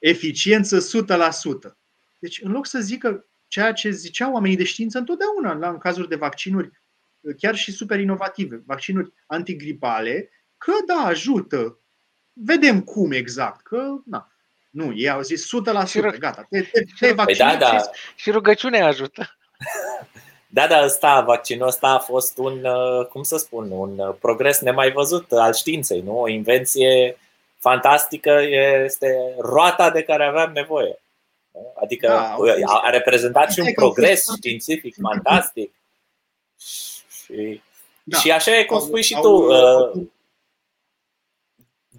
Eficiență 0.00 0.78
100%. 0.78 1.76
Deci, 2.18 2.40
în 2.42 2.52
loc 2.52 2.66
să 2.66 2.80
zică 2.80 3.26
ceea 3.48 3.72
ce 3.72 3.90
ziceau 3.90 4.32
oamenii 4.32 4.56
de 4.56 4.64
știință 4.64 4.98
întotdeauna, 4.98 5.52
la, 5.52 5.68
în 5.68 5.78
cazuri 5.78 6.08
de 6.08 6.16
vaccinuri, 6.16 6.70
chiar 7.38 7.54
și 7.54 7.72
super 7.72 8.00
inovative, 8.00 8.62
vaccinuri 8.66 9.12
antigripale, 9.26 10.30
că 10.58 10.72
da, 10.86 10.94
ajută. 10.94 11.78
Vedem 12.32 12.80
cum 12.80 13.12
exact, 13.12 13.66
că 13.66 13.82
na. 14.04 14.32
Nu, 14.70 14.92
ei 14.94 15.10
au 15.10 15.20
zis 15.20 15.46
100%, 15.46 16.18
gata, 16.18 16.46
te, 16.50 16.62
te, 16.62 16.84
te 16.98 17.14
păi 17.14 17.36
da, 17.36 17.56
da. 17.56 17.80
și 18.16 18.30
rugăciunea 18.30 18.86
ajută. 18.86 19.28
Da, 20.52 20.66
da, 20.66 20.84
ăsta, 20.84 21.20
vaccinul 21.20 21.66
ăsta 21.66 21.88
a 21.88 21.98
fost 21.98 22.38
un, 22.38 22.64
uh, 22.64 23.06
cum 23.06 23.22
să 23.22 23.36
spun, 23.36 23.70
un 23.70 23.98
uh, 23.98 24.14
progres 24.20 24.60
nemai 24.60 24.92
văzut 24.92 25.32
al 25.32 25.52
științei, 25.52 26.00
nu? 26.00 26.20
O 26.20 26.28
invenție 26.28 27.16
fantastică 27.60 28.40
este 28.84 29.34
roata 29.38 29.90
de 29.90 30.02
care 30.02 30.24
aveam 30.24 30.52
nevoie. 30.52 31.00
Adică 31.82 32.06
da, 32.06 32.36
a 32.82 32.90
reprezentat 32.90 33.52
și 33.52 33.60
un 33.60 33.72
progres 33.72 34.24
științific 34.36 34.96
fantastic. 35.02 35.74
Și, 37.24 37.62
da. 38.02 38.18
și 38.18 38.30
așa 38.30 38.58
e 38.58 38.64
cum 38.64 38.80
spui 38.80 39.02
și 39.02 39.18
tu, 39.20 39.32
uh, 39.32 40.06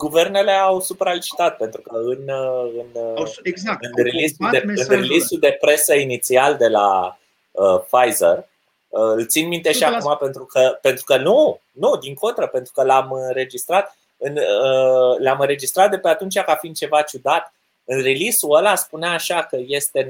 guvernele 0.01 0.51
au 0.51 0.81
supralicitat 0.81 1.57
pentru 1.57 1.81
că 1.81 1.95
în, 1.95 2.29
în, 2.77 3.25
exact, 3.43 3.83
în 3.83 4.03
release-ul 4.03 4.49
de, 4.51 4.63
în 4.65 4.85
release 4.87 5.37
de 5.39 5.57
presă 5.61 5.95
inițial 5.95 6.57
de 6.57 6.67
la 6.67 7.17
uh, 7.51 7.81
Pfizer. 7.89 8.49
Uh, 8.87 9.01
îl 9.01 9.27
țin 9.27 9.47
minte 9.47 9.71
și 9.71 9.83
acum 9.83 10.17
pentru 10.19 10.45
că, 10.45 10.77
pentru 10.81 11.03
că 11.03 11.17
nu, 11.17 11.61
nu, 11.71 11.97
din 11.97 12.13
contră, 12.13 12.47
pentru 12.47 12.71
că 12.71 12.83
l-am 12.83 13.11
înregistrat, 13.11 13.85
în, 13.85 13.97
uh, 13.97 14.00
l-am 15.19 15.39
înregistrat 15.39 15.89
de 15.89 15.97
pe 15.97 16.07
atunci 16.07 16.39
ca 16.39 16.55
fiind 16.55 16.75
ceva 16.75 17.01
ciudat. 17.01 17.53
În 17.83 18.01
release-ul 18.01 18.55
ăla 18.55 18.75
spunea 18.75 19.11
așa 19.11 19.43
că 19.43 19.57
este 19.67 20.09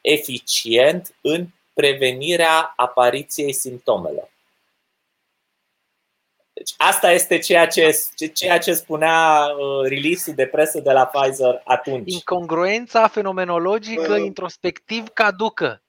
eficient 0.00 1.14
în 1.20 1.46
prevenirea 1.74 2.72
apariției 2.76 3.52
simptomelor. 3.52 4.28
Deci 6.52 6.74
asta 6.76 7.12
este 7.12 7.38
ceea 7.38 7.66
ce, 7.66 8.00
ceea 8.34 8.58
ce 8.58 8.72
spunea 8.72 9.46
uh, 9.46 9.88
release 9.88 10.32
de 10.32 10.46
presă 10.46 10.80
de 10.80 10.92
la 10.92 11.06
Pfizer 11.06 11.60
atunci. 11.64 12.12
Incongruența 12.12 13.08
fenomenologică 13.08 14.12
uh, 14.12 14.24
introspectiv 14.24 15.08
caducă. 15.08 15.82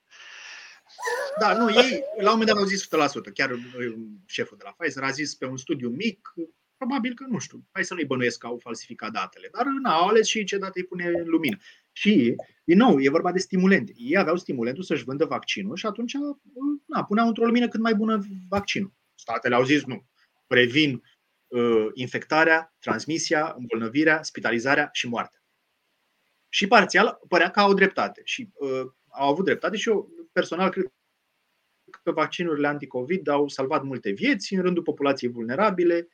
Da, 1.40 1.58
nu, 1.58 1.70
ei 1.70 2.04
la 2.18 2.32
un 2.32 2.38
moment 2.38 2.48
dat 2.48 2.58
au 2.58 2.64
zis 2.64 2.88
100%. 2.88 2.90
Chiar 3.34 3.52
uh, 3.52 3.62
șeful 4.26 4.58
de 4.58 4.64
la 4.66 4.76
Pfizer 4.78 5.04
a 5.04 5.10
zis 5.10 5.36
pe 5.36 5.46
un 5.46 5.58
studiu 5.58 5.90
mic, 5.90 6.34
probabil 6.78 7.14
că, 7.14 7.26
nu 7.30 7.38
știu, 7.38 7.66
hai 7.72 7.84
să 7.84 7.94
nu-i 7.94 8.06
bănuiesc 8.06 8.38
că 8.38 8.48
au 8.48 8.60
falsificat 8.62 9.12
datele, 9.12 9.50
dar 9.52 9.66
nu, 9.66 9.90
au 9.90 10.08
ales 10.08 10.28
și 10.28 10.44
ce 10.44 10.58
date 10.58 10.80
îi 10.80 10.86
pune 10.86 11.06
în 11.06 11.28
lumină. 11.28 11.58
Și, 11.92 12.36
din 12.64 12.78
nou, 12.78 13.02
e 13.02 13.10
vorba 13.10 13.32
de 13.32 13.40
stimulente. 13.40 13.94
Ei 13.96 14.18
aveau 14.18 14.36
stimulentul 14.36 14.84
să-și 14.84 15.04
vândă 15.04 15.26
vaccinul 15.26 15.76
și 15.76 15.86
atunci 15.86 16.14
uh, 16.14 16.38
na, 16.86 17.04
puneau 17.04 17.28
într-o 17.28 17.46
lumină 17.46 17.68
cât 17.68 17.80
mai 17.80 17.96
bună 17.96 18.26
vaccinul. 18.50 18.94
Statele 19.16 19.56
au 19.56 19.64
zis 19.64 19.84
nu, 19.84 20.06
previn 20.48 21.04
uh, 21.48 21.88
infectarea, 21.94 22.76
transmisia, 22.80 23.56
îmbolnăvirea, 23.58 24.24
spitalizarea 24.24 24.90
și 24.92 25.08
moartea. 25.08 25.40
Și 26.50 26.68
parțial 26.68 27.20
părea 27.28 27.50
că 27.50 27.60
au 27.60 27.74
dreptate. 27.74 28.22
Și 28.24 28.50
uh, 28.54 28.86
au 29.10 29.32
avut 29.32 29.46
dreptate 29.46 29.78
și 29.78 29.90
eu 29.90 30.10
personal 30.32 30.70
cred 30.70 30.92
că 32.04 32.12
vaccinurile 32.12 32.68
anticovid 32.68 33.28
au 33.28 33.48
salvat 33.48 33.84
multe 33.84 34.12
vieți 34.12 34.54
în 34.54 34.62
rândul 34.62 34.84
populației 34.84 35.32
vulnerabile, 35.32 36.08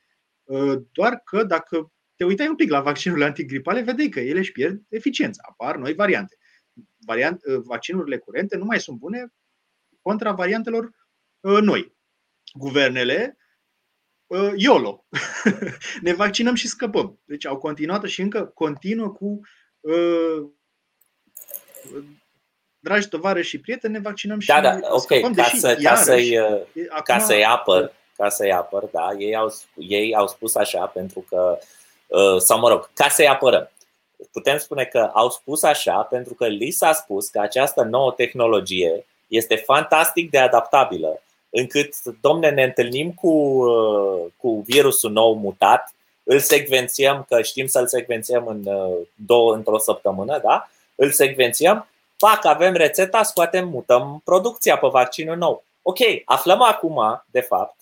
uh, 0.44 0.82
doar 0.92 1.22
că 1.24 1.44
dacă 1.44 1.92
te 2.16 2.24
uitai 2.24 2.48
un 2.48 2.56
pic 2.56 2.70
la 2.70 2.82
vaccinurile 2.82 3.26
antigripale, 3.26 3.82
vedeai 3.82 4.10
că 4.10 4.20
ele 4.20 4.40
își 4.40 4.52
pierd 4.52 4.82
eficiența, 4.90 5.44
apar 5.50 5.76
noi 5.76 5.94
variante. 5.94 6.38
Variant, 7.06 7.46
uh, 7.46 7.62
vaccinurile 7.64 8.18
curente 8.18 8.58
nu 8.58 8.66
mai 8.66 8.80
sunt 8.80 8.98
bune 8.98 9.34
contra 10.02 10.32
variantelor 10.32 10.90
uh, 11.40 11.62
noi. 11.62 11.96
Guvernele 12.54 13.38
uh, 14.28 14.52
YOLO. 14.56 15.06
ne 16.02 16.14
vaccinăm 16.14 16.56
și 16.56 16.68
scăpăm. 16.68 17.22
Deci 17.24 17.46
au 17.46 17.58
continuat 17.58 18.04
și 18.04 18.22
încă 18.22 18.46
continuă 18.46 19.12
cu 19.12 19.40
uh, 19.80 20.50
dragi 22.86 23.08
tovarăși 23.08 23.50
și 23.50 23.60
prieteni, 23.60 23.94
ne 23.94 24.00
vaccinăm 24.00 24.40
și 24.40 24.48
Da, 24.48 24.62
da, 24.62 24.80
ok, 24.90 25.02
scăpăm, 25.02 25.34
ca, 25.34 25.44
să, 25.44 25.78
ca, 25.84 25.96
să-i, 25.96 26.40
acum... 26.40 27.02
ca 27.04 27.20
să-i 27.20 27.44
apăr, 27.46 27.92
ca 28.18 28.30
să-i 28.30 28.52
apăr, 28.52 28.84
da, 28.92 29.10
ei 29.18 29.36
au, 29.36 29.54
ei 29.76 30.16
au 30.16 30.28
spus 30.28 30.56
așa 30.56 30.86
pentru 30.86 31.26
că, 31.30 31.58
uh, 32.08 32.38
sau 32.38 32.60
mă 32.60 32.70
rog, 32.70 32.90
ca 32.94 33.08
să-i 33.08 33.28
apărăm. 33.28 33.70
Putem 34.32 34.58
spune 34.58 34.84
că 34.84 35.10
au 35.14 35.30
spus 35.30 35.64
așa 35.64 36.02
pentru 36.02 36.34
că 36.34 36.48
li 36.48 36.72
s-a 36.72 36.94
spus 36.94 37.28
că 37.28 37.40
această 37.40 37.84
nouă 37.84 38.12
tehnologie 38.12 39.06
este 39.28 39.56
fantastic 39.56 40.30
de 40.30 40.38
adaptabilă 40.38 41.20
încât, 41.50 41.94
domne, 42.22 42.50
ne 42.50 42.64
întâlnim 42.64 43.12
cu, 43.12 43.28
uh, 43.28 44.26
cu 44.38 44.64
virusul 44.68 45.12
nou 45.12 45.34
mutat, 45.34 45.94
îl 46.24 46.40
secvențiem, 46.40 47.26
că 47.30 47.42
știm 47.42 47.68
să-l 47.68 47.88
secvențiem 47.88 48.48
în 48.48 48.62
uh, 48.66 48.98
două, 49.26 49.54
într-o 49.54 49.78
săptămână, 49.78 50.40
da? 50.44 50.70
Îl 50.96 51.12
secvențiem, 51.12 51.88
fac, 52.18 52.46
avem 52.46 52.74
rețeta, 52.74 53.24
scoatem, 53.24 53.68
mutăm 53.68 54.22
producția 54.24 54.78
pe 54.78 54.88
vaccinul 54.88 55.38
nou. 55.38 55.64
Ok, 55.82 55.98
aflăm 56.26 56.62
acum, 56.62 57.24
de 57.32 57.42
fapt, 57.42 57.76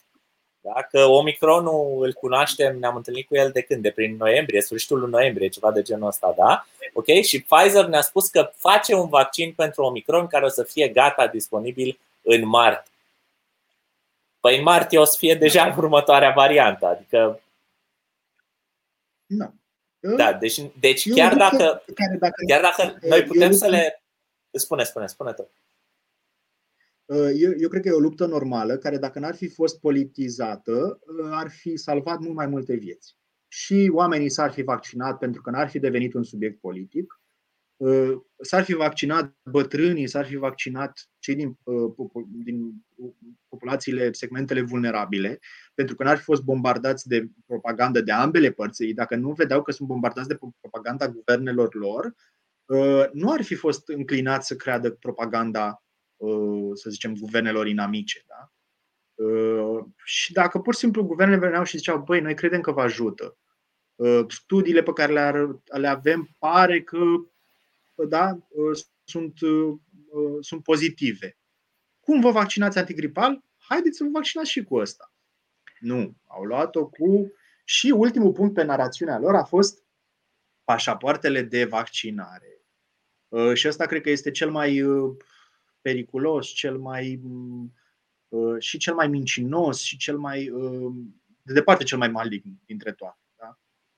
da? 0.61 0.81
că 0.89 1.05
Omicronul 1.05 2.03
îl 2.03 2.13
cunoaștem, 2.13 2.77
ne-am 2.77 2.95
întâlnit 2.95 3.27
cu 3.27 3.35
el 3.35 3.51
de 3.51 3.61
când? 3.61 3.81
De 3.81 3.91
prin 3.91 4.15
noiembrie, 4.15 4.61
sfârșitul 4.61 4.99
lui 4.99 5.09
noiembrie, 5.09 5.47
ceva 5.47 5.71
de 5.71 5.81
genul 5.81 6.07
ăsta, 6.07 6.33
da? 6.37 6.65
Ok? 6.93 7.05
Și 7.05 7.41
Pfizer 7.41 7.85
ne-a 7.85 8.01
spus 8.01 8.27
că 8.27 8.51
face 8.55 8.93
un 8.93 9.09
vaccin 9.09 9.53
pentru 9.53 9.83
Omicron 9.83 10.27
care 10.27 10.45
o 10.45 10.49
să 10.49 10.63
fie 10.63 10.87
gata, 10.87 11.27
disponibil 11.27 11.99
în 12.21 12.47
martie. 12.47 12.91
Păi 14.39 14.57
în 14.57 14.63
martie 14.63 14.97
o 14.99 15.03
să 15.03 15.17
fie 15.17 15.35
deja 15.35 15.73
următoarea 15.77 16.31
variantă, 16.31 16.85
adică... 16.85 17.41
Nu. 19.25 19.53
Da, 19.99 20.33
deci, 20.33 20.59
deci 20.79 21.13
chiar, 21.13 21.35
dacă, 21.35 21.83
care 21.95 22.17
dacă, 22.19 22.35
chiar 22.47 22.61
dacă 22.61 22.97
noi 23.01 23.23
putem 23.23 23.51
să 23.51 23.67
le... 23.67 24.02
Spune, 24.53 24.83
spune, 24.83 25.05
spune 25.07 25.33
tu. 25.33 25.51
Eu, 27.35 27.51
eu 27.57 27.69
cred 27.69 27.81
că 27.81 27.87
e 27.87 27.91
o 27.91 27.99
luptă 27.99 28.25
normală 28.25 28.77
care, 28.77 28.97
dacă 28.97 29.19
n-ar 29.19 29.35
fi 29.35 29.47
fost 29.47 29.79
politizată, 29.79 30.99
ar 31.31 31.49
fi 31.49 31.75
salvat 31.75 32.19
mult 32.19 32.35
mai 32.35 32.47
multe 32.47 32.75
vieți. 32.75 33.17
Și 33.47 33.89
oamenii 33.93 34.29
s-ar 34.29 34.51
fi 34.51 34.61
vaccinat 34.61 35.17
pentru 35.17 35.41
că 35.41 35.49
n-ar 35.49 35.69
fi 35.69 35.79
devenit 35.79 36.13
un 36.13 36.23
subiect 36.23 36.59
politic 36.59 37.23
Uh, 37.83 38.21
s-ar 38.41 38.63
fi 38.63 38.73
vaccinat 38.73 39.33
bătrânii, 39.49 40.07
s-ar 40.07 40.25
fi 40.25 40.35
vaccinat 40.35 41.09
cei 41.19 41.35
din, 41.35 41.57
uh, 41.63 41.93
din 42.43 42.85
populațiile, 43.47 44.11
segmentele 44.11 44.61
vulnerabile, 44.61 45.39
pentru 45.73 45.95
că 45.95 46.03
n-ar 46.03 46.17
fi 46.17 46.23
fost 46.23 46.43
bombardați 46.43 47.07
de 47.07 47.29
propagandă 47.45 48.01
de 48.01 48.11
ambele 48.11 48.51
părți. 48.51 48.85
Dacă 48.85 49.15
nu 49.15 49.31
vedeau 49.31 49.61
că 49.61 49.71
sunt 49.71 49.87
bombardați 49.87 50.27
de 50.27 50.39
propaganda 50.59 51.07
guvernelor 51.07 51.75
lor, 51.75 52.05
uh, 52.05 52.13
nu 53.11 53.31
ar 53.31 53.41
fi 53.41 53.55
fost 53.55 53.89
înclinați 53.89 54.47
să 54.47 54.55
creadă 54.55 54.91
propaganda, 54.91 55.83
să 56.73 56.89
zicem, 56.89 57.15
guvernelor 57.15 57.67
inamice. 57.67 58.23
Da? 58.27 58.51
Și 60.03 60.33
dacă 60.33 60.59
pur 60.59 60.73
și 60.73 60.79
simplu 60.79 61.03
guvernele 61.03 61.39
veneau 61.39 61.63
și 61.63 61.77
ziceau, 61.77 62.03
băi, 62.03 62.21
noi 62.21 62.33
credem 62.33 62.61
că 62.61 62.71
vă 62.71 62.81
ajută, 62.81 63.37
studiile 64.27 64.83
pe 64.83 64.93
care 64.93 65.45
le 65.65 65.87
avem 65.87 66.35
pare 66.39 66.81
că 66.81 66.97
da, 67.95 68.37
uh, 68.49 68.79
sunt, 69.03 69.41
uh, 69.41 69.73
uh, 70.09 70.37
sunt 70.39 70.63
pozitive. 70.63 71.37
Cum 71.99 72.21
vă 72.21 72.31
vaccinați 72.31 72.77
antigripal? 72.77 73.43
Haideți 73.57 73.97
să 73.97 74.03
vă 74.03 74.09
vaccinați 74.13 74.49
și 74.49 74.63
cu 74.63 74.75
ăsta. 74.75 75.13
Nu, 75.79 76.15
au 76.27 76.43
luat-o 76.43 76.87
cu. 76.87 77.31
Și 77.65 77.89
ultimul 77.89 78.31
punct 78.31 78.53
pe 78.53 78.63
narațiunea 78.63 79.19
lor 79.19 79.35
a 79.35 79.43
fost 79.43 79.83
pașapoartele 80.63 81.41
de 81.41 81.65
vaccinare. 81.65 82.52
Și 83.53 83.67
ăsta 83.67 83.85
cred 83.85 84.01
că 84.01 84.09
este 84.09 84.31
cel 84.31 84.51
mai 84.51 84.83
periculos, 85.81 86.47
cel 86.47 86.77
mai 86.77 87.21
și 88.59 88.77
cel 88.77 88.93
mai 88.93 89.07
mincinos 89.07 89.81
și 89.81 89.97
cel 89.97 90.17
mai 90.17 90.51
de 91.41 91.53
departe 91.53 91.83
cel 91.83 91.97
mai 91.97 92.07
malign 92.07 92.59
dintre 92.65 92.91
toate. 92.91 93.17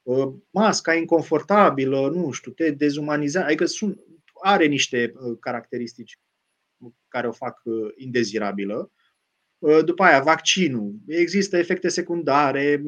Uh, 0.06 0.34
masca 0.50 0.94
inconfortabilă, 0.94 2.10
nu 2.10 2.32
știu, 2.32 2.52
te 2.52 2.72
dezumanizează, 2.72 3.48
adică 3.48 3.66
sunt, 3.66 4.00
are 4.42 4.66
niște 4.66 5.14
uh, 5.16 5.38
caracteristici 5.40 6.20
care 7.08 7.28
o 7.28 7.32
fac 7.32 7.62
uh, 7.64 7.92
indezirabilă. 7.96 8.92
După 9.86 10.04
aia, 10.04 10.22
vaccinul. 10.22 10.96
Există 11.08 11.58
efecte 11.58 11.88
secundare. 11.88 12.84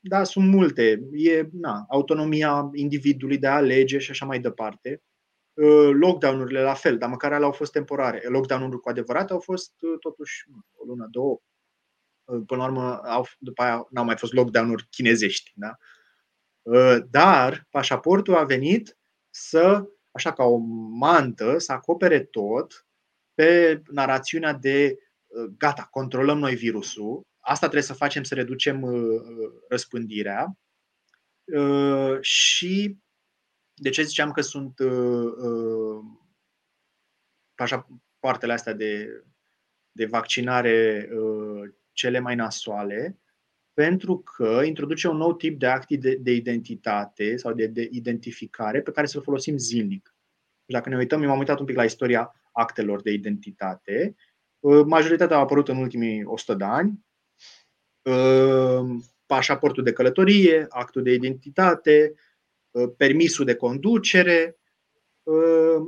Da, 0.00 0.24
sunt 0.24 0.48
multe. 0.48 1.02
E 1.12 1.48
na, 1.52 1.84
autonomia 1.88 2.70
individului 2.72 3.38
de 3.38 3.46
a 3.46 3.54
alege 3.54 3.98
și 3.98 4.10
așa 4.10 4.26
mai 4.26 4.40
departe. 4.40 5.02
Lockdown-urile 5.92 6.62
la 6.62 6.74
fel, 6.74 6.98
dar 6.98 7.08
măcar 7.08 7.32
alea 7.32 7.46
au 7.46 7.52
fost 7.52 7.72
temporare. 7.72 8.22
Lockdown-urile 8.28 8.76
cu 8.76 8.88
adevărat 8.88 9.30
au 9.30 9.40
fost 9.40 9.72
totuși 10.00 10.44
o 10.72 10.84
lună, 10.84 11.08
două. 11.10 11.40
Până 12.24 12.60
la 12.60 12.64
urmă, 12.64 12.96
au, 12.96 13.26
după 13.38 13.62
aia 13.62 13.86
n-au 13.90 14.04
mai 14.04 14.16
fost 14.16 14.32
lockdown-uri 14.32 14.86
chinezești. 14.90 15.52
Da? 15.54 15.76
Dar 17.10 17.66
pașaportul 17.70 18.34
a 18.34 18.44
venit 18.44 18.98
să, 19.30 19.88
așa 20.10 20.32
ca 20.32 20.44
o 20.44 20.56
mantă, 20.98 21.58
să 21.58 21.72
acopere 21.72 22.20
tot 22.20 22.86
pe 23.34 23.82
narațiunea 23.90 24.52
de 24.52 24.98
gata, 25.58 25.88
controlăm 25.90 26.38
noi 26.38 26.54
virusul, 26.54 27.22
asta 27.44 27.66
trebuie 27.66 27.82
să 27.82 27.94
facem 27.94 28.22
să 28.22 28.34
reducem 28.34 28.82
uh, 28.82 29.22
răspândirea. 29.68 30.58
Uh, 31.44 32.20
și 32.20 32.98
de 33.74 33.90
ce 33.90 34.02
ziceam 34.02 34.30
că 34.30 34.40
sunt 34.40 34.78
uh, 34.78 35.98
așa 37.54 37.88
partele 38.18 38.52
astea 38.52 38.72
de, 38.72 39.22
de 39.92 40.06
vaccinare 40.06 41.08
cele 41.92 42.18
mai 42.18 42.34
nasoale? 42.34 43.18
Pentru 43.72 44.18
că 44.18 44.62
introduce 44.64 45.08
un 45.08 45.16
nou 45.16 45.34
tip 45.34 45.58
de 45.58 45.66
acti 45.66 45.96
de, 45.96 46.14
de 46.14 46.30
identitate 46.30 47.36
sau 47.36 47.52
de, 47.52 47.66
de 47.66 47.88
identificare 47.92 48.82
pe 48.82 48.90
care 48.90 49.06
să-l 49.06 49.22
folosim 49.22 49.56
zilnic. 49.56 50.14
Dacă 50.64 50.88
ne 50.88 50.96
uităm, 50.96 51.22
eu 51.22 51.28
m-am 51.28 51.38
uitat 51.38 51.58
un 51.58 51.64
pic 51.64 51.76
la 51.76 51.84
istoria 51.84 52.32
actelor 52.52 53.02
de 53.02 53.10
identitate 53.10 54.16
Majoritatea 54.86 55.36
au 55.36 55.42
apărut 55.42 55.68
în 55.68 55.76
ultimii 55.76 56.24
100 56.24 56.54
de 56.54 56.64
ani. 56.64 57.04
Pașaportul 59.26 59.82
de 59.82 59.92
călătorie, 59.92 60.66
actul 60.68 61.02
de 61.02 61.12
identitate, 61.12 62.14
permisul 62.96 63.44
de 63.44 63.54
conducere, 63.54 64.58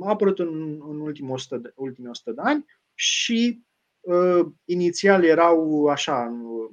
a 0.01 0.09
apărut 0.09 0.39
în, 0.39 0.81
în 0.89 0.99
ultimii, 0.99 1.31
100 1.31 1.57
de, 1.57 1.71
ultimii 1.75 2.09
100 2.09 2.31
de 2.31 2.41
ani 2.43 2.65
și 2.93 3.63
uh, 3.99 4.45
inițial 4.65 5.23
erau 5.23 5.87
așa, 5.87 6.27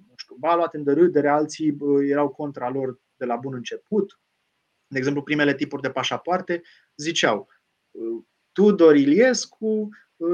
nu 0.09 0.14
știu, 0.16 0.35
ba 0.38 0.54
luate 0.54 0.76
în 0.76 0.85
derâdere, 0.85 1.28
alții 1.28 1.76
uh, 1.78 2.09
erau 2.09 2.28
contra 2.28 2.70
lor 2.70 3.00
de 3.16 3.24
la 3.24 3.37
bun 3.37 3.54
început. 3.54 4.20
De 4.87 4.98
exemplu, 4.98 5.22
primele 5.22 5.54
tipuri 5.54 5.83
de 5.83 5.90
pașapoarte 5.90 6.62
ziceau 6.96 7.48
uh, 7.90 8.22
Tudor 8.52 8.96
Iliescu, 8.96 9.88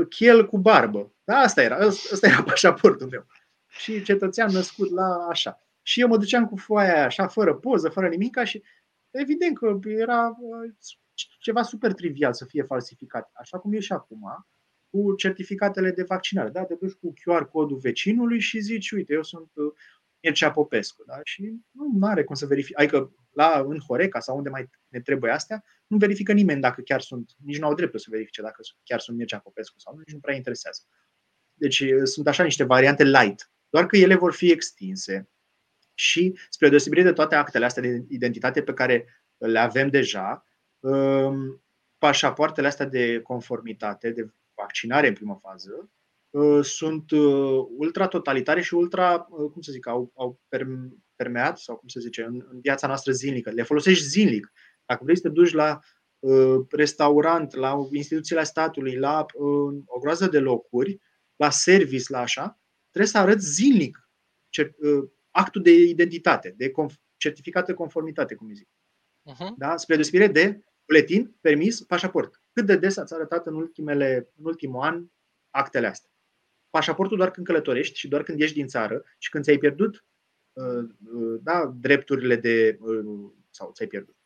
chel 0.09 0.47
cu 0.47 0.59
barbă. 0.59 1.15
Da, 1.25 1.37
asta 1.37 1.63
era, 1.63 1.77
asta 1.77 2.27
era 2.27 2.43
pașaportul 2.43 3.09
meu. 3.09 3.27
Și 3.71 4.03
cetățean 4.03 4.53
născut 4.53 4.91
la 4.91 5.27
așa. 5.29 5.59
Și 5.83 6.01
eu 6.01 6.09
mă 6.09 6.17
duceam 6.17 6.47
cu 6.47 6.57
foaia 6.57 6.95
aia, 6.95 7.05
așa, 7.05 7.27
fără 7.27 7.55
poză, 7.55 7.89
fără 7.89 8.09
nimic, 8.09 8.43
și 8.45 8.63
evident 9.11 9.59
că 9.59 9.79
era 9.85 10.37
uh, 10.41 10.73
ceva 11.41 11.63
super 11.63 11.93
trivial 11.93 12.33
să 12.33 12.45
fie 12.45 12.63
falsificat, 12.63 13.31
așa 13.35 13.59
cum 13.59 13.73
e 13.73 13.81
și 13.81 13.93
acum, 13.93 14.47
cu 14.91 15.15
certificatele 15.15 15.91
de 15.91 16.03
vaccinare. 16.03 16.51
Da? 16.51 16.65
Te 16.65 16.75
duci 16.75 16.93
cu 16.93 17.13
QR 17.13 17.49
codul 17.51 17.79
vecinului 17.79 18.41
și 18.41 18.59
zici, 18.61 18.91
uite, 18.91 19.13
eu 19.13 19.23
sunt 19.23 19.51
uh, 19.55 19.73
Mircea 20.23 20.51
Popescu. 20.51 21.05
Da? 21.07 21.21
Și 21.25 21.55
nu 21.71 22.07
are 22.07 22.25
cum 22.25 22.35
să 22.35 22.47
verifici. 22.47 22.79
Adică 22.79 23.15
la, 23.31 23.65
în 23.69 23.79
Horeca 23.79 24.21
sau 24.21 24.37
unde 24.37 24.49
mai 24.49 24.71
ne 24.89 25.01
trebuie 25.01 25.33
astea, 25.33 25.65
nu 25.87 25.97
verifică 25.97 26.33
nimeni 26.33 26.61
dacă 26.61 26.81
chiar 26.81 27.01
sunt, 27.01 27.31
nici 27.45 27.59
nu 27.59 27.67
au 27.67 27.75
dreptul 27.75 27.99
să 27.99 28.07
verifice 28.11 28.43
dacă 28.43 28.61
chiar 28.83 29.01
sunt 29.01 29.17
Mircea 29.17 29.39
Popescu 29.39 29.79
sau 29.79 29.95
nu, 29.95 29.99
nici 29.99 30.15
nu 30.15 30.21
prea 30.21 30.35
interesează. 30.35 30.83
Deci 31.55 31.85
sunt 32.03 32.29
așa 32.29 32.43
niște 32.43 32.65
variante 32.65 33.05
light, 33.05 33.51
doar 33.71 33.87
că 33.87 33.97
ele 33.97 34.15
vor 34.15 34.33
fi 34.33 34.51
extinse. 34.51 35.31
Și 35.95 36.39
spre 36.49 36.69
deosebire 36.69 37.03
de 37.03 37.13
toate 37.13 37.35
actele 37.35 37.65
astea 37.65 37.83
de 37.83 38.05
identitate 38.09 38.63
pe 38.63 38.73
care 38.73 39.07
le 39.37 39.59
avem 39.59 39.89
deja, 39.89 40.45
pașapoartele 41.99 42.67
astea 42.67 42.87
de 42.87 43.21
conformitate, 43.21 44.11
de 44.11 44.31
vaccinare 44.55 45.09
în 45.09 45.15
primă 45.15 45.39
fază, 45.43 45.91
sunt 46.63 47.11
ultra 47.77 48.07
totalitare 48.07 48.61
și 48.61 48.75
ultra, 48.75 49.19
cum 49.19 49.61
să 49.61 49.73
zic, 49.73 49.87
au, 49.87 50.13
au 50.15 50.41
permeat, 51.17 51.59
sau 51.59 51.77
cum 51.77 51.89
se 51.89 52.01
zice, 52.01 52.23
în, 52.23 52.47
în 52.51 52.61
viața 52.61 52.87
noastră 52.87 53.13
zilnică. 53.13 53.51
Le 53.51 53.63
folosești 53.63 54.05
zilnic. 54.05 54.53
Dacă 54.85 55.01
vrei 55.05 55.17
să 55.17 55.23
te 55.23 55.29
duci 55.29 55.53
la 55.53 55.79
uh, 56.19 56.67
restaurant, 56.71 57.55
la 57.55 57.77
instituțiile 57.93 58.43
statului, 58.43 58.97
la 58.97 59.27
uh, 59.35 59.83
o 59.85 59.99
groază 59.99 60.29
de 60.29 60.39
locuri, 60.39 61.01
la 61.37 61.51
service, 61.51 62.05
la 62.09 62.19
așa, 62.19 62.60
trebuie 62.91 63.11
să 63.11 63.19
arăți 63.19 63.53
zilnic 63.53 64.11
cer, 64.49 64.75
uh, 64.79 65.11
actul 65.31 65.63
de 65.63 65.71
identitate, 65.71 66.55
de 66.57 66.71
conf- 66.71 67.01
certificat 67.17 67.67
de 67.67 67.75
conformitate, 67.75 68.35
cum 68.35 68.53
zic. 68.53 68.69
Uh-huh. 69.31 69.57
Da? 69.57 69.77
Spre 69.77 69.95
deosebire 69.95 70.27
de 70.27 70.65
buletin, 70.87 71.37
permis, 71.41 71.83
pașaport. 71.83 72.43
Cât 72.53 72.67
de 72.67 72.77
des 72.77 72.97
ați 72.97 73.15
arătat 73.15 73.47
în, 73.47 73.55
ultimele, 73.55 74.31
în 74.37 74.45
ultimul 74.45 74.81
an 74.81 75.07
actele 75.51 75.87
astea? 75.87 76.11
Pașaportul 76.71 77.17
doar 77.17 77.31
când 77.31 77.47
călătorești 77.47 77.99
și 77.99 78.09
doar 78.09 78.23
când 78.23 78.39
ieși 78.41 78.53
din 78.53 78.67
țară 78.67 79.05
și 79.19 79.31
când 79.31 79.45
ți-ai 79.45 79.59
pierdut 79.59 80.05
uh, 80.53 80.89
uh, 81.13 81.41
da, 81.43 81.67
drepturile 81.67 82.37
de. 82.37 82.79
Uh, 82.81 83.31
sau 83.51 83.73
ți-ai 83.73 83.89
pierdut. 83.89 84.17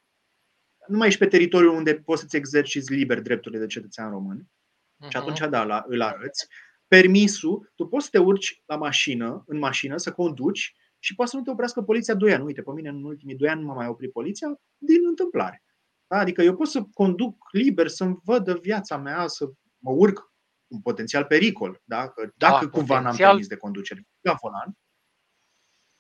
Nu 0.87 0.97
mai 0.97 1.07
ești 1.07 1.19
pe 1.19 1.27
teritoriul 1.27 1.75
unde 1.75 1.95
poți 1.95 2.21
să-ți 2.21 2.37
exerciți 2.37 2.93
liber 2.93 3.21
drepturile 3.21 3.61
de 3.61 3.67
cetățean 3.67 4.11
român. 4.11 4.43
Uh-huh. 4.43 5.09
Și 5.09 5.17
atunci, 5.17 5.39
da, 5.39 5.65
la, 5.65 5.85
îl 5.89 6.01
arăți 6.01 6.49
permisul, 6.95 7.73
tu 7.75 7.87
poți 7.87 8.05
să 8.05 8.11
te 8.11 8.19
urci 8.19 8.63
la 8.67 8.77
mașină, 8.77 9.45
în 9.47 9.59
mașină, 9.59 9.97
să 9.97 10.13
conduci 10.13 10.75
și 10.99 11.15
poate 11.15 11.31
să 11.31 11.37
nu 11.37 11.43
te 11.43 11.51
oprească 11.51 11.83
poliția 11.83 12.15
2 12.15 12.33
ani. 12.33 12.45
Uite, 12.45 12.63
pe 12.63 12.71
mine 12.71 12.89
în 12.89 13.05
ultimii 13.05 13.37
2 13.37 13.49
ani 13.49 13.61
nu 13.61 13.67
m-a 13.67 13.75
mai 13.75 13.87
oprit 13.87 14.13
poliția 14.13 14.61
din 14.79 15.07
întâmplare. 15.07 15.63
Da? 16.07 16.19
Adică 16.19 16.43
eu 16.43 16.57
pot 16.57 16.69
să 16.69 16.83
conduc 16.93 17.49
liber, 17.53 17.89
să-mi 17.89 18.19
văd 18.25 18.61
viața 18.61 18.97
mea, 18.97 19.27
să 19.27 19.51
mă 19.79 19.91
urc 19.91 20.33
un 20.67 20.81
potențial 20.81 21.25
pericol. 21.25 21.83
Da? 21.85 22.09
Că 22.09 22.31
dacă 22.35 22.65
da, 22.65 22.71
cumva 22.71 22.95
potențial... 22.95 23.03
n-am 23.03 23.17
permis 23.17 23.47
de 23.47 23.57
conducere 23.57 24.07
la 24.21 24.37
volan, 24.41 24.79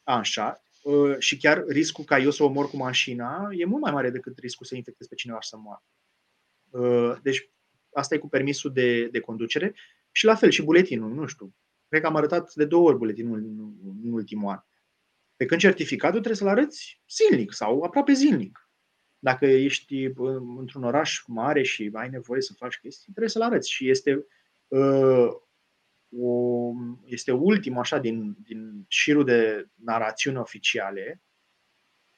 așa, 0.03 0.63
ă, 0.85 1.19
și 1.19 1.37
chiar 1.37 1.65
riscul 1.67 2.05
ca 2.05 2.19
eu 2.19 2.31
să 2.31 2.43
omor 2.43 2.71
cu 2.71 2.77
mașina 2.77 3.49
e 3.51 3.65
mult 3.65 3.83
mai 3.83 3.93
mare 3.93 4.11
decât 4.11 4.39
riscul 4.39 4.67
să 4.67 4.77
infectez 4.77 5.07
pe 5.07 5.15
cineva 5.15 5.41
și 5.41 5.49
să 5.49 5.57
moară. 5.57 5.83
Ă, 6.73 7.19
deci 7.23 7.51
asta 7.93 8.15
e 8.15 8.19
cu 8.19 8.29
permisul 8.29 8.73
de, 8.73 9.07
de 9.07 9.21
conducere 9.21 9.75
și 10.17 10.25
la 10.25 10.35
fel 10.35 10.51
și 10.51 10.63
buletinul, 10.63 11.15
nu 11.15 11.27
știu. 11.27 11.55
Cred 11.89 12.01
că 12.01 12.07
am 12.07 12.17
arătat 12.17 12.55
de 12.55 12.65
două 12.65 12.89
ori 12.89 12.97
buletinul 12.97 13.39
în, 13.39 13.75
în 14.05 14.13
ultimul 14.13 14.51
an. 14.51 14.61
Pe 15.37 15.45
când 15.45 15.61
certificatul 15.61 16.19
trebuie 16.19 16.37
să-l 16.37 16.49
arăți 16.49 17.03
zilnic 17.11 17.53
sau 17.53 17.83
aproape 17.83 18.13
zilnic. 18.13 18.69
Dacă 19.19 19.47
ești 19.47 20.05
într-un 20.57 20.85
oraș 20.85 21.23
mare 21.27 21.63
și 21.63 21.91
ai 21.93 22.09
nevoie 22.09 22.41
să 22.41 22.53
faci 22.53 22.79
chestii, 22.79 23.13
trebuie 23.13 23.29
să-l 23.29 23.43
arăți. 23.43 23.71
Și 23.71 23.89
este, 23.89 24.27
uh, 24.69 25.29
o, 26.19 26.71
este 27.05 27.33
ultimul 27.33 27.81
așa 27.81 27.99
din, 27.99 28.37
din 28.43 28.85
șirul 28.89 29.25
de 29.25 29.69
narațiuni 29.75 30.37
oficiale 30.37 31.23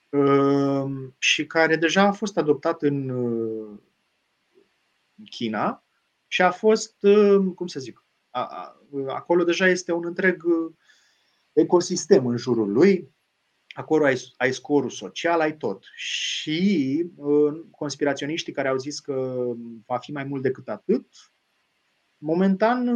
uh, 0.08 0.84
și 1.18 1.46
care 1.46 1.76
deja 1.76 2.02
a 2.02 2.12
fost 2.12 2.36
adoptat 2.36 2.82
în, 2.82 3.08
uh, 3.08 3.78
în 5.18 5.24
China 5.24 5.85
și 6.36 6.42
a 6.42 6.50
fost, 6.50 7.02
uh, 7.02 7.52
cum 7.54 7.66
să 7.66 7.80
zic, 7.80 8.04
acolo 9.08 9.44
deja 9.44 9.68
este 9.68 9.92
un 9.92 10.04
întreg 10.06 10.44
uh, 10.44 10.72
ecosistem 11.52 12.26
în 12.26 12.36
jurul 12.36 12.72
lui. 12.72 13.14
Acolo 13.74 14.04
ai, 14.04 14.20
ai 14.36 14.52
scorul 14.52 14.90
social, 14.90 15.40
ai 15.40 15.56
tot. 15.56 15.84
Și 15.94 17.04
uh, 17.14 17.60
conspiraționiștii 17.70 18.52
care 18.52 18.68
au 18.68 18.76
zis 18.76 19.00
că 19.00 19.46
va 19.86 19.98
fi 19.98 20.12
mai 20.12 20.24
mult 20.24 20.42
decât 20.42 20.68
atât, 20.68 21.06
momentan, 22.18 22.90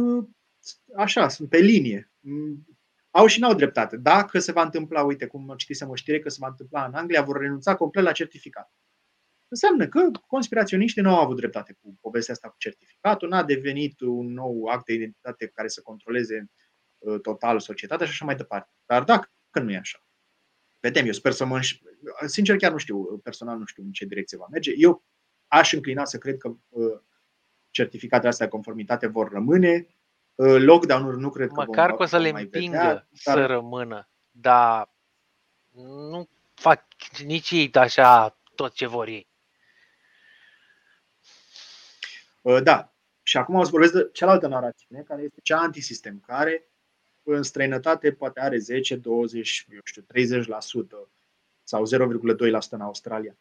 așa, 0.95 1.27
sunt 1.27 1.49
pe 1.49 1.57
linie. 1.57 2.11
Mm, 2.19 2.65
au 3.11 3.25
și 3.25 3.39
n-au 3.39 3.53
dreptate. 3.53 3.97
Dacă 3.97 4.39
se 4.39 4.51
va 4.51 4.61
întâmpla, 4.63 5.03
uite 5.03 5.25
cum 5.25 5.53
citisem 5.57 5.89
o 5.89 5.95
știre 5.95 6.19
că 6.19 6.29
se 6.29 6.37
va 6.39 6.47
întâmpla 6.47 6.85
în 6.85 6.93
Anglia, 6.93 7.21
vor 7.21 7.37
renunța 7.37 7.75
complet 7.75 8.03
la 8.03 8.11
certificat. 8.11 8.71
Înseamnă 9.51 9.87
că 9.87 10.11
conspiraționiștii 10.27 11.01
nu 11.01 11.15
au 11.15 11.23
avut 11.23 11.35
dreptate 11.35 11.77
cu 11.81 11.97
povestea 12.01 12.33
asta 12.33 12.49
cu 12.49 12.55
certificatul, 12.57 13.29
n-a 13.29 13.43
devenit 13.43 13.99
un 13.99 14.33
nou 14.33 14.65
act 14.65 14.85
de 14.85 14.93
identitate 14.93 15.47
care 15.47 15.67
să 15.67 15.81
controleze 15.81 16.49
uh, 16.97 17.21
total 17.21 17.59
societatea 17.59 18.05
și 18.05 18.11
așa 18.11 18.25
mai 18.25 18.35
departe. 18.35 18.73
Dar 18.85 19.03
dacă 19.03 19.29
nu 19.53 19.71
e 19.71 19.77
așa, 19.77 20.05
vedem, 20.79 21.05
eu 21.05 21.11
sper 21.11 21.31
să 21.31 21.45
mă 21.45 21.55
înș... 21.55 21.79
Sincer, 22.25 22.55
chiar 22.55 22.71
nu 22.71 22.77
știu, 22.77 23.17
personal 23.17 23.57
nu 23.57 23.65
știu 23.65 23.83
în 23.83 23.91
ce 23.91 24.05
direcție 24.05 24.37
va 24.37 24.47
merge. 24.51 24.73
Eu 24.75 25.03
aș 25.47 25.73
înclina 25.73 26.05
să 26.05 26.17
cred 26.17 26.37
că 26.37 26.53
uh, 26.69 26.99
certificatele 27.69 28.29
astea 28.29 28.45
de 28.45 28.51
conformitate 28.51 29.07
vor 29.07 29.31
rămâne. 29.31 29.87
Uh, 30.35 30.55
lockdown-uri 30.57 31.19
nu 31.19 31.29
cred 31.29 31.47
că 31.47 31.63
Măcar 31.65 31.95
că 31.95 32.03
o 32.03 32.05
să 32.05 32.17
le 32.17 32.29
împingă 32.29 32.77
vedea, 32.77 33.07
să 33.13 33.33
dar... 33.33 33.49
rămână, 33.49 34.09
dar 34.31 34.93
nu 35.71 36.29
fac 36.53 36.85
nici 37.25 37.51
ei 37.51 37.69
așa 37.73 38.37
tot 38.55 38.73
ce 38.73 38.87
vor 38.87 39.07
ei. 39.07 39.25
Uh, 39.25 39.29
da. 42.63 42.93
Și 43.23 43.37
acum 43.37 43.55
o 43.55 43.63
să 43.63 43.69
vorbesc 43.69 43.93
de 43.93 44.09
cealaltă 44.13 44.47
narațiune, 44.47 45.01
care 45.01 45.21
este 45.21 45.39
cea 45.43 45.59
antisistem, 45.59 46.23
care 46.27 46.71
în 47.23 47.43
străinătate 47.43 48.11
poate 48.11 48.39
are 48.39 48.57
10, 48.57 48.95
20, 48.95 49.65
eu 49.73 49.79
știu, 49.83 50.01
30% 50.01 51.09
sau 51.63 51.83
0,2% 51.85 52.69
în 52.69 52.81
Australia. 52.81 53.35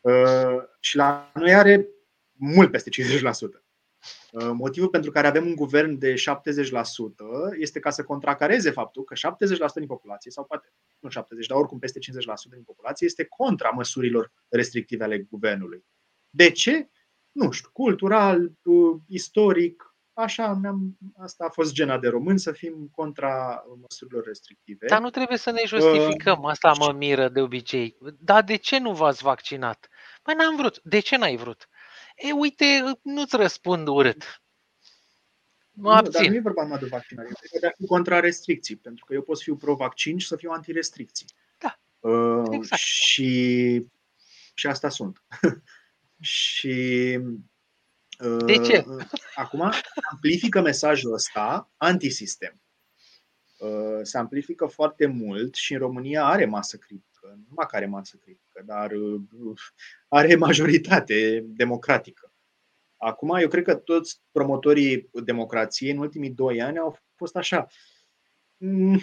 Uh, 0.00 0.62
și 0.80 0.96
la 0.96 1.30
noi 1.34 1.54
are 1.54 1.88
mult 2.32 2.70
peste 2.70 2.90
50%. 2.90 3.66
Uh, 4.30 4.50
motivul 4.52 4.88
pentru 4.88 5.10
care 5.10 5.26
avem 5.26 5.46
un 5.46 5.54
guvern 5.54 5.98
de 5.98 6.14
70% 6.14 6.18
este 7.58 7.78
ca 7.78 7.90
să 7.90 8.04
contracareze 8.04 8.70
faptul 8.70 9.04
că 9.04 9.14
70% 9.14 9.18
din 9.74 9.86
populație, 9.86 10.30
sau 10.30 10.44
poate 10.44 10.72
nu 10.98 11.08
70%, 11.10 11.12
dar 11.48 11.58
oricum 11.58 11.78
peste 11.78 11.98
50% 11.98 12.02
din 12.50 12.62
populație, 12.62 13.06
este 13.06 13.24
contra 13.24 13.68
măsurilor 13.68 14.32
restrictive 14.48 15.04
ale 15.04 15.18
guvernului. 15.18 15.84
De 16.30 16.50
ce? 16.50 16.88
Nu 17.36 17.50
știu, 17.50 17.70
cultural, 17.72 18.52
uh, 18.62 18.96
istoric, 19.08 19.94
așa 20.12 20.44
am 20.44 20.96
asta 21.16 21.44
a 21.44 21.48
fost 21.48 21.72
gena 21.72 21.98
de 21.98 22.08
român, 22.08 22.38
să 22.38 22.52
fim 22.52 22.88
contra 22.94 23.64
măsurilor 23.80 24.24
restrictive. 24.24 24.86
Dar 24.86 25.00
nu 25.00 25.10
trebuie 25.10 25.38
să 25.38 25.50
ne 25.50 25.62
justificăm, 25.66 26.44
asta 26.44 26.72
mă 26.78 26.92
miră 26.92 27.28
de 27.28 27.40
obicei. 27.40 27.96
Dar 28.18 28.42
de 28.42 28.56
ce 28.56 28.78
nu 28.78 28.94
v-ați 28.94 29.22
vaccinat? 29.22 29.88
Păi 30.22 30.34
n-am 30.34 30.56
vrut. 30.56 30.80
De 30.82 30.98
ce 30.98 31.16
n-ai 31.16 31.36
vrut? 31.36 31.68
E, 32.16 32.32
uite, 32.32 32.98
nu-ți 33.02 33.36
răspund 33.36 33.88
urât. 33.88 34.42
Mă 35.72 35.92
abțin. 35.92 36.12
Nu, 36.12 36.20
dar 36.20 36.28
nu 36.28 36.36
e 36.36 36.40
vorba 36.40 36.62
numai 36.62 36.78
de 36.78 36.86
vaccinare, 36.86 37.28
e 37.50 37.58
de 37.58 37.86
contra 37.86 38.20
restricții, 38.20 38.76
pentru 38.76 39.04
că 39.04 39.14
eu 39.14 39.22
pot 39.22 39.36
să 39.36 39.42
fiu 39.42 39.56
pro-vaccin 39.56 40.18
și 40.18 40.26
să 40.26 40.36
fiu 40.36 40.50
anti-restricții. 40.50 41.26
Da, 41.58 41.78
uh, 42.10 42.46
exact. 42.50 42.82
Și, 42.82 43.86
și 44.54 44.66
asta 44.66 44.88
sunt. 44.88 45.22
și 46.20 47.18
uh, 48.20 48.44
de 48.44 48.58
ce? 48.58 48.84
Acum 49.34 49.72
amplifică 50.10 50.60
mesajul 50.60 51.12
ăsta 51.12 51.70
antisistem. 51.76 52.60
Uh, 53.58 54.00
se 54.02 54.18
amplifică 54.18 54.66
foarte 54.66 55.06
mult 55.06 55.54
și 55.54 55.72
în 55.72 55.78
România 55.78 56.24
are 56.24 56.44
masă 56.44 56.76
critică 56.76 57.06
nu 57.34 57.44
numai 57.48 57.66
care 57.68 57.86
masă 57.86 58.16
critică, 58.16 58.62
dar 58.64 58.90
uh, 58.90 59.20
are 60.08 60.36
majoritate 60.36 61.44
democratică. 61.46 62.32
Acum, 62.96 63.34
eu 63.34 63.48
cred 63.48 63.64
că 63.64 63.74
toți 63.74 64.20
promotorii 64.32 65.10
democrației 65.24 65.90
în 65.90 65.98
ultimii 65.98 66.30
doi 66.30 66.62
ani 66.62 66.78
au 66.78 66.98
fost 67.14 67.36
așa. 67.36 67.66
Mm, 68.56 69.00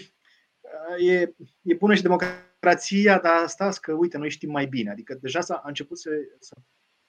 e, 1.00 1.34
e 1.62 1.74
bună 1.78 1.96
și 1.96 2.02
democrația, 2.02 3.20
dar 3.20 3.48
stați 3.48 3.82
că, 3.82 3.94
uite, 3.94 4.18
noi 4.18 4.30
știm 4.30 4.52
mai 4.52 4.66
bine. 4.66 4.92
Adică 4.92 5.18
deja 5.22 5.42
s-a 5.42 5.56
a 5.56 5.68
început 5.68 6.00
să, 6.00 6.10
să 6.40 6.56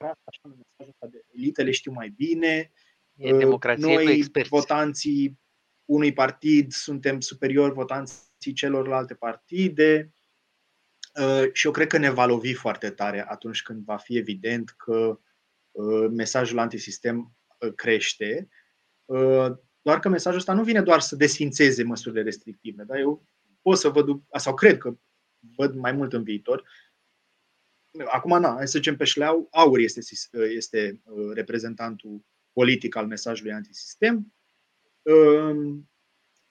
așa 0.03 0.41
mesajul 0.43 0.89
ăsta 0.89 1.07
de 1.07 1.25
elitele 1.33 1.71
știu 1.71 1.91
mai 1.91 2.09
bine. 2.09 2.71
E 3.15 3.37
democrație 3.37 3.95
noi, 3.95 4.25
votanții 4.49 5.39
unui 5.85 6.13
partid, 6.13 6.71
suntem 6.71 7.19
superiori 7.19 7.73
votanții 7.73 8.53
celorlalte 8.53 9.13
partide. 9.13 10.13
Uh, 11.21 11.49
și 11.53 11.65
eu 11.65 11.71
cred 11.71 11.87
că 11.87 11.97
ne 11.97 12.09
va 12.09 12.25
lovi 12.25 12.53
foarte 12.53 12.89
tare 12.89 13.25
atunci 13.27 13.61
când 13.61 13.83
va 13.83 13.97
fi 13.97 14.17
evident 14.17 14.69
că 14.69 15.19
uh, 15.71 16.09
mesajul 16.11 16.59
antisistem 16.59 17.35
uh, 17.59 17.73
crește. 17.73 18.49
Doar 19.81 19.99
că 19.99 20.09
mesajul 20.09 20.39
ăsta 20.39 20.53
nu 20.53 20.63
vine 20.63 20.81
doar 20.81 20.99
să 20.99 21.15
desfințeze 21.15 21.83
măsurile 21.83 22.21
restrictive. 22.21 22.83
Da? 22.83 22.99
Eu 22.99 23.27
pot 23.61 23.77
să 23.77 23.89
văd, 23.89 24.07
sau 24.31 24.53
cred 24.53 24.77
că 24.77 24.97
văd 25.55 25.75
mai 25.75 25.91
mult 25.91 26.13
în 26.13 26.23
viitor. 26.23 26.67
Acum, 28.05 28.39
na, 28.39 28.53
hai 28.53 28.67
să 28.67 28.77
zicem 28.77 28.95
pe 28.95 29.03
șleau, 29.03 29.47
Aur 29.51 29.79
este, 29.79 30.01
este 30.55 31.01
reprezentantul 31.33 32.25
politic 32.53 32.95
al 32.95 33.07
mesajului 33.07 33.51
antisistem 33.51 34.33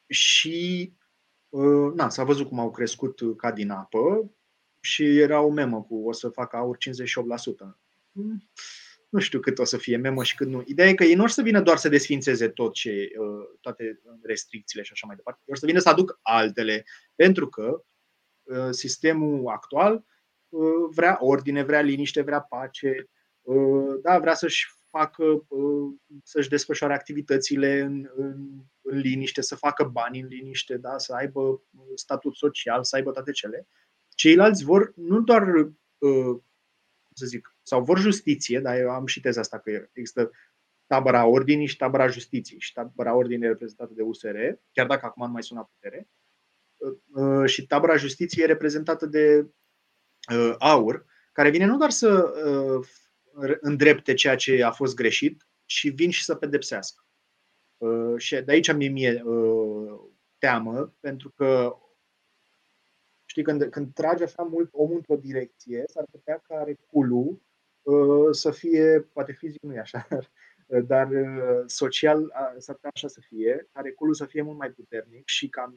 și 0.07 0.93
na, 1.95 2.09
s-a 2.09 2.25
văzut 2.25 2.49
cum 2.49 2.59
au 2.59 2.71
crescut 2.71 3.21
ca 3.37 3.53
din 3.53 3.71
apă 3.71 4.35
și 4.81 5.19
era 5.19 5.41
o 5.41 5.51
memă 5.51 5.83
cu 5.83 6.09
o 6.09 6.13
să 6.13 6.29
facă 6.29 6.57
aur 6.57 6.77
58%. 6.77 6.81
Mm, 8.13 8.51
nu 9.09 9.21
știu 9.21 9.41
cât 9.41 9.59
o 9.59 9.65
să 9.65 9.77
fie 9.77 9.97
memă 9.97 10.23
și 10.25 10.35
cât 10.35 10.49
nu. 10.49 10.63
Ideea 10.67 10.89
e 10.89 10.95
că 10.95 11.05
ei 11.05 11.15
nu 11.15 11.23
o 11.23 11.27
să 11.27 11.43
vină 11.43 11.61
doar 11.61 11.77
să 11.77 11.89
desfințeze 11.89 12.49
tot 12.49 12.73
ce, 12.73 13.09
uh, 13.19 13.59
toate 13.61 14.01
restricțiile 14.23 14.85
și 14.85 14.93
așa 14.93 15.07
mai 15.07 15.17
departe. 15.17 15.41
Ei 15.45 15.55
o 15.55 15.59
să 15.59 15.67
vină 15.67 15.79
să 15.79 15.89
aduc 15.89 16.19
altele, 16.23 16.85
pentru 17.15 17.49
că 17.49 17.85
uh, 18.43 18.71
sistemul 18.71 19.49
actual 19.49 19.95
uh, 19.95 20.14
vrea 20.91 21.17
ordine, 21.21 21.63
vrea 21.63 21.81
liniște, 21.81 22.23
vrea 22.23 22.41
pace, 22.41 23.09
da, 24.03 24.19
vrea 24.19 24.35
să-și 24.35 24.67
facă, 24.91 25.47
să-și 26.23 26.49
desfășoare 26.49 26.95
activitățile 26.95 27.81
în, 27.81 28.11
în, 28.17 28.65
în 28.83 28.99
liniște, 28.99 29.41
să 29.41 29.55
facă 29.55 29.85
bani 29.85 30.21
în 30.21 30.27
liniște, 30.27 30.77
da, 30.77 30.99
să 30.99 31.15
aibă 31.15 31.63
statut 31.95 32.35
social, 32.35 32.85
să 32.85 32.97
aibă 32.97 33.11
toate 33.11 33.31
cele. 33.31 33.67
Ceilalți 34.15 34.65
vor 34.65 34.93
nu 34.97 35.21
doar, 35.21 35.43
uh, 35.99 36.41
să 37.15 37.27
zic, 37.27 37.57
sau 37.63 37.85
vor 37.85 37.99
justiție, 37.99 38.61
dar 38.61 38.79
eu 38.79 38.91
am 38.91 39.07
și 39.07 39.21
teza 39.21 39.41
asta 39.41 39.59
că 39.59 39.89
există 39.93 40.31
tabăra 40.87 41.27
ordinii 41.27 41.67
și 41.67 41.77
tabăra 41.77 42.07
justiției. 42.07 42.61
Și 42.61 42.73
tabăra 42.73 43.15
ordinii 43.15 43.49
reprezentată 43.49 43.93
de 43.95 44.03
USR, 44.03 44.37
chiar 44.73 44.87
dacă 44.87 45.07
acum 45.07 45.27
nu 45.27 45.33
mai 45.33 45.43
sună 45.43 45.71
putere, 45.73 46.09
uh, 46.77 46.97
uh, 47.25 47.49
și 47.49 47.67
tabăra 47.67 47.97
justiției 47.97 48.47
reprezentată 48.47 49.07
de 49.07 49.51
AUR, 50.59 51.07
care 51.33 51.51
vine 51.51 51.65
nu 51.65 51.77
doar 51.77 51.91
să 51.91 52.33
îndrepte 53.61 54.15
ceea 54.15 54.37
ce 54.37 54.63
a 54.63 54.71
fost 54.71 54.95
greșit, 54.95 55.47
ci 55.65 55.93
vin 55.95 56.11
și 56.11 56.25
să 56.25 56.35
pedepsească. 56.35 57.07
Și 58.17 58.37
de 58.37 58.53
aici 58.53 58.73
mi 58.73 58.89
mie 58.89 59.23
teamă, 60.39 60.95
pentru 61.01 61.31
că 61.31 61.77
Știi, 63.35 63.47
când, 63.47 63.65
când 63.65 63.95
trage 63.95 64.25
așa 64.25 64.43
mult 64.43 64.69
omul 64.73 64.97
într-o 64.97 65.17
direcție, 65.17 65.85
s-ar 65.87 66.05
putea 66.11 66.39
ca 66.49 66.63
reculul 66.63 67.43
uh, 67.83 68.29
să 68.31 68.51
fie, 68.51 69.01
poate 69.01 69.33
fizic 69.33 69.63
nu 69.63 69.75
e 69.75 69.79
așa, 69.79 70.09
dar 70.91 71.11
uh, 71.11 71.63
social 71.67 72.23
uh, 72.23 72.55
s-ar 72.59 72.75
putea 72.75 72.91
așa 72.95 73.09
să 73.09 73.21
fie, 73.21 73.69
ca 73.73 73.81
reculul 73.81 74.15
să 74.15 74.25
fie 74.25 74.43
mult 74.43 74.59
mai 74.59 74.71
puternic 74.71 75.29
și 75.29 75.49
ca 75.49 75.75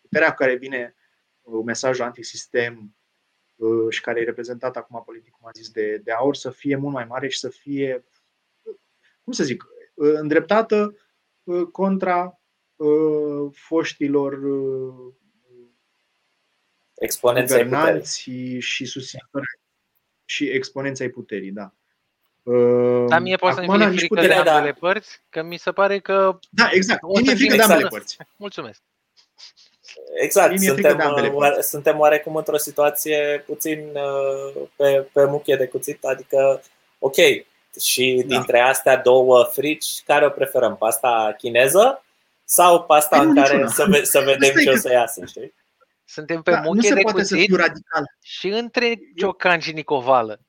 puterea 0.00 0.28
cu 0.28 0.34
care 0.34 0.56
vine 0.56 0.94
uh, 1.42 1.62
mesajul 1.64 2.04
antisistem 2.04 2.78
uh, 2.78 3.03
și 3.88 4.00
care 4.00 4.20
e 4.20 4.24
reprezentat 4.24 4.76
acum 4.76 5.02
politic, 5.04 5.32
cum 5.32 5.48
a 5.48 5.50
zis, 5.54 5.70
de, 5.70 5.96
de 5.96 6.12
aur, 6.12 6.34
să 6.34 6.50
fie 6.50 6.76
mult 6.76 6.94
mai 6.94 7.04
mare 7.04 7.28
și 7.28 7.38
să 7.38 7.48
fie, 7.48 8.04
cum 9.24 9.32
să 9.32 9.44
zic, 9.44 9.64
uh, 9.94 10.12
îndreptată 10.14 10.96
uh, 11.42 11.66
contra 11.72 12.40
uh, 12.76 13.50
foștilor 13.52 14.32
uh, 14.32 15.12
Exponența 16.94 17.64
puterii. 17.64 18.60
și 18.60 18.84
susținători 18.84 19.46
și 20.24 20.48
exponența 20.48 21.08
puterii, 21.12 21.52
da. 21.52 21.74
Dar 23.08 23.20
mie 23.20 23.36
poate 23.36 23.54
să-mi 23.54 23.78
fie 23.78 23.88
frică 23.88 24.14
puterea, 24.14 24.42
de 24.42 24.48
ambele 24.48 24.72
da. 24.72 24.78
părți, 24.78 25.22
că 25.28 25.42
mi 25.42 25.56
se 25.56 25.72
pare 25.72 26.00
că... 26.00 26.38
Da, 26.50 26.68
exact. 26.70 27.02
Mie 27.02 27.32
e 27.32 27.34
frică 27.34 27.56
de 27.56 27.62
ambele 27.62 27.88
părți. 27.88 28.16
Mulțumesc. 28.36 28.82
Exact, 30.12 30.58
suntem, 30.58 31.32
oare, 31.32 31.60
suntem 31.60 31.98
oarecum 31.98 32.36
într-o 32.36 32.56
situație 32.56 33.42
puțin 33.46 33.90
uh, 33.92 34.62
pe, 34.76 35.06
pe 35.12 35.24
muchie 35.24 35.56
de 35.56 35.66
cuțit, 35.66 36.04
adică, 36.04 36.62
ok, 36.98 37.16
și 37.80 38.24
da. 38.26 38.34
dintre 38.34 38.60
astea 38.60 38.96
două 38.96 39.44
frici, 39.52 40.02
care 40.06 40.26
o 40.26 40.30
preferăm? 40.30 40.76
Pasta 40.76 41.34
chineză 41.38 42.04
sau 42.44 42.84
pasta 42.84 43.18
păi 43.18 43.26
în 43.26 43.34
care 43.34 43.66
să, 43.66 43.84
ve- 43.88 44.04
să 44.04 44.20
vedem 44.20 44.54
ce 44.62 44.70
o 44.70 44.76
să 44.76 44.92
iasă, 44.92 45.24
știi? 45.24 45.54
Suntem 46.04 46.42
pe 46.42 46.50
da, 46.50 46.60
muche 46.60 46.94
de 46.94 47.00
poate 47.00 47.18
cuțit 47.18 47.50
să 47.50 47.56
radical. 47.56 48.04
și 48.22 48.48
între 48.48 48.98
Ciocan 49.16 49.58
și 49.58 49.72
Nicovală. 49.72 50.40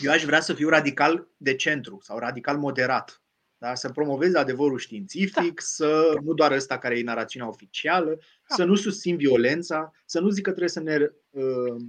Eu 0.00 0.12
aș 0.12 0.22
vrea 0.22 0.40
să 0.40 0.54
fiu 0.54 0.68
radical 0.68 1.26
de 1.36 1.56
centru 1.56 2.00
sau 2.02 2.18
radical 2.18 2.56
moderat. 2.56 3.19
Da? 3.60 3.74
Să 3.74 3.88
promovez 3.88 4.34
adevărul 4.34 4.78
științific, 4.78 5.54
da. 5.54 5.62
să 5.62 6.18
nu 6.22 6.32
doar 6.32 6.52
ăsta 6.52 6.78
care 6.78 6.98
e 6.98 7.02
narațiunea 7.02 7.48
oficială, 7.48 8.18
da. 8.48 8.54
să 8.54 8.64
nu 8.64 8.74
susțin 8.74 9.16
violența, 9.16 9.92
să 10.04 10.20
nu 10.20 10.28
zic 10.28 10.42
că 10.42 10.50
trebuie 10.50 10.70
să 10.70 10.80
ne, 10.80 10.96
uh, 11.30 11.82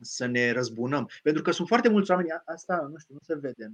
să 0.00 0.26
ne 0.26 0.52
răzbunăm. 0.52 1.10
Pentru 1.22 1.42
că 1.42 1.50
sunt 1.50 1.68
foarte 1.68 1.88
mulți 1.88 2.10
oameni, 2.10 2.28
asta 2.44 2.88
nu 2.92 2.98
știu, 2.98 3.14
nu 3.14 3.20
se 3.22 3.34
vede 3.34 3.64
în 3.64 3.72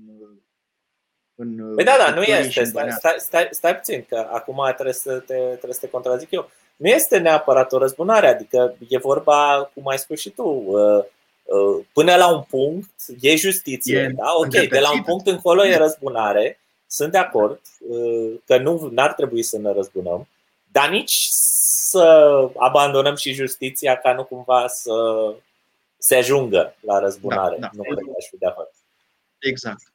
în 1.34 1.74
păi 1.74 1.84
da, 1.84 1.96
da, 1.98 2.14
nu 2.14 2.22
este. 2.22 2.64
Stai, 2.64 2.90
stai, 2.90 3.14
stai, 3.18 3.48
stai 3.50 3.76
puțin, 3.76 4.04
că 4.08 4.28
acum 4.32 4.70
trebuie 4.72 4.94
să, 4.94 5.18
te, 5.18 5.34
trebuie 5.34 5.72
să 5.72 5.80
te 5.80 5.88
contrazic 5.88 6.30
eu. 6.30 6.50
Nu 6.76 6.88
este 6.88 7.18
neapărat 7.18 7.72
o 7.72 7.78
răzbunare, 7.78 8.26
adică 8.26 8.76
e 8.88 8.98
vorba, 8.98 9.70
cum 9.74 9.88
ai 9.88 9.98
spus 9.98 10.20
și 10.20 10.30
tu, 10.30 10.42
uh, 10.42 11.04
uh, 11.42 11.84
până 11.92 12.16
la 12.16 12.34
un 12.34 12.42
punct 12.42 12.90
e 13.20 13.36
justiție. 13.36 13.98
E 13.98 14.12
da? 14.16 14.32
Ok, 14.36 14.68
de 14.68 14.78
la 14.78 14.92
un 14.92 15.02
punct 15.02 15.26
încolo 15.26 15.66
e 15.66 15.76
răzbunare. 15.76 16.58
Sunt 16.94 17.12
de 17.12 17.18
acord 17.18 17.60
uh, 17.78 18.40
că 18.44 18.58
nu 18.58 18.92
ar 18.96 19.12
trebui 19.12 19.42
să 19.42 19.58
ne 19.58 19.72
răzbunăm, 19.72 20.28
dar 20.72 20.90
nici 20.90 21.26
să 21.30 22.02
abandonăm 22.56 23.14
și 23.14 23.32
justiția 23.32 23.96
ca 23.96 24.14
nu 24.14 24.24
cumva 24.24 24.66
să 24.66 24.92
se 25.98 26.16
ajungă 26.16 26.76
la 26.80 26.98
răzbunare. 26.98 27.56
Da, 27.58 27.60
da. 27.60 27.70
Nu 27.72 27.82
cred 27.82 27.98
că 27.98 28.12
aș 28.18 28.28
fi 28.28 28.36
de 28.36 28.46
acord. 28.46 28.70
Exact. 29.38 29.92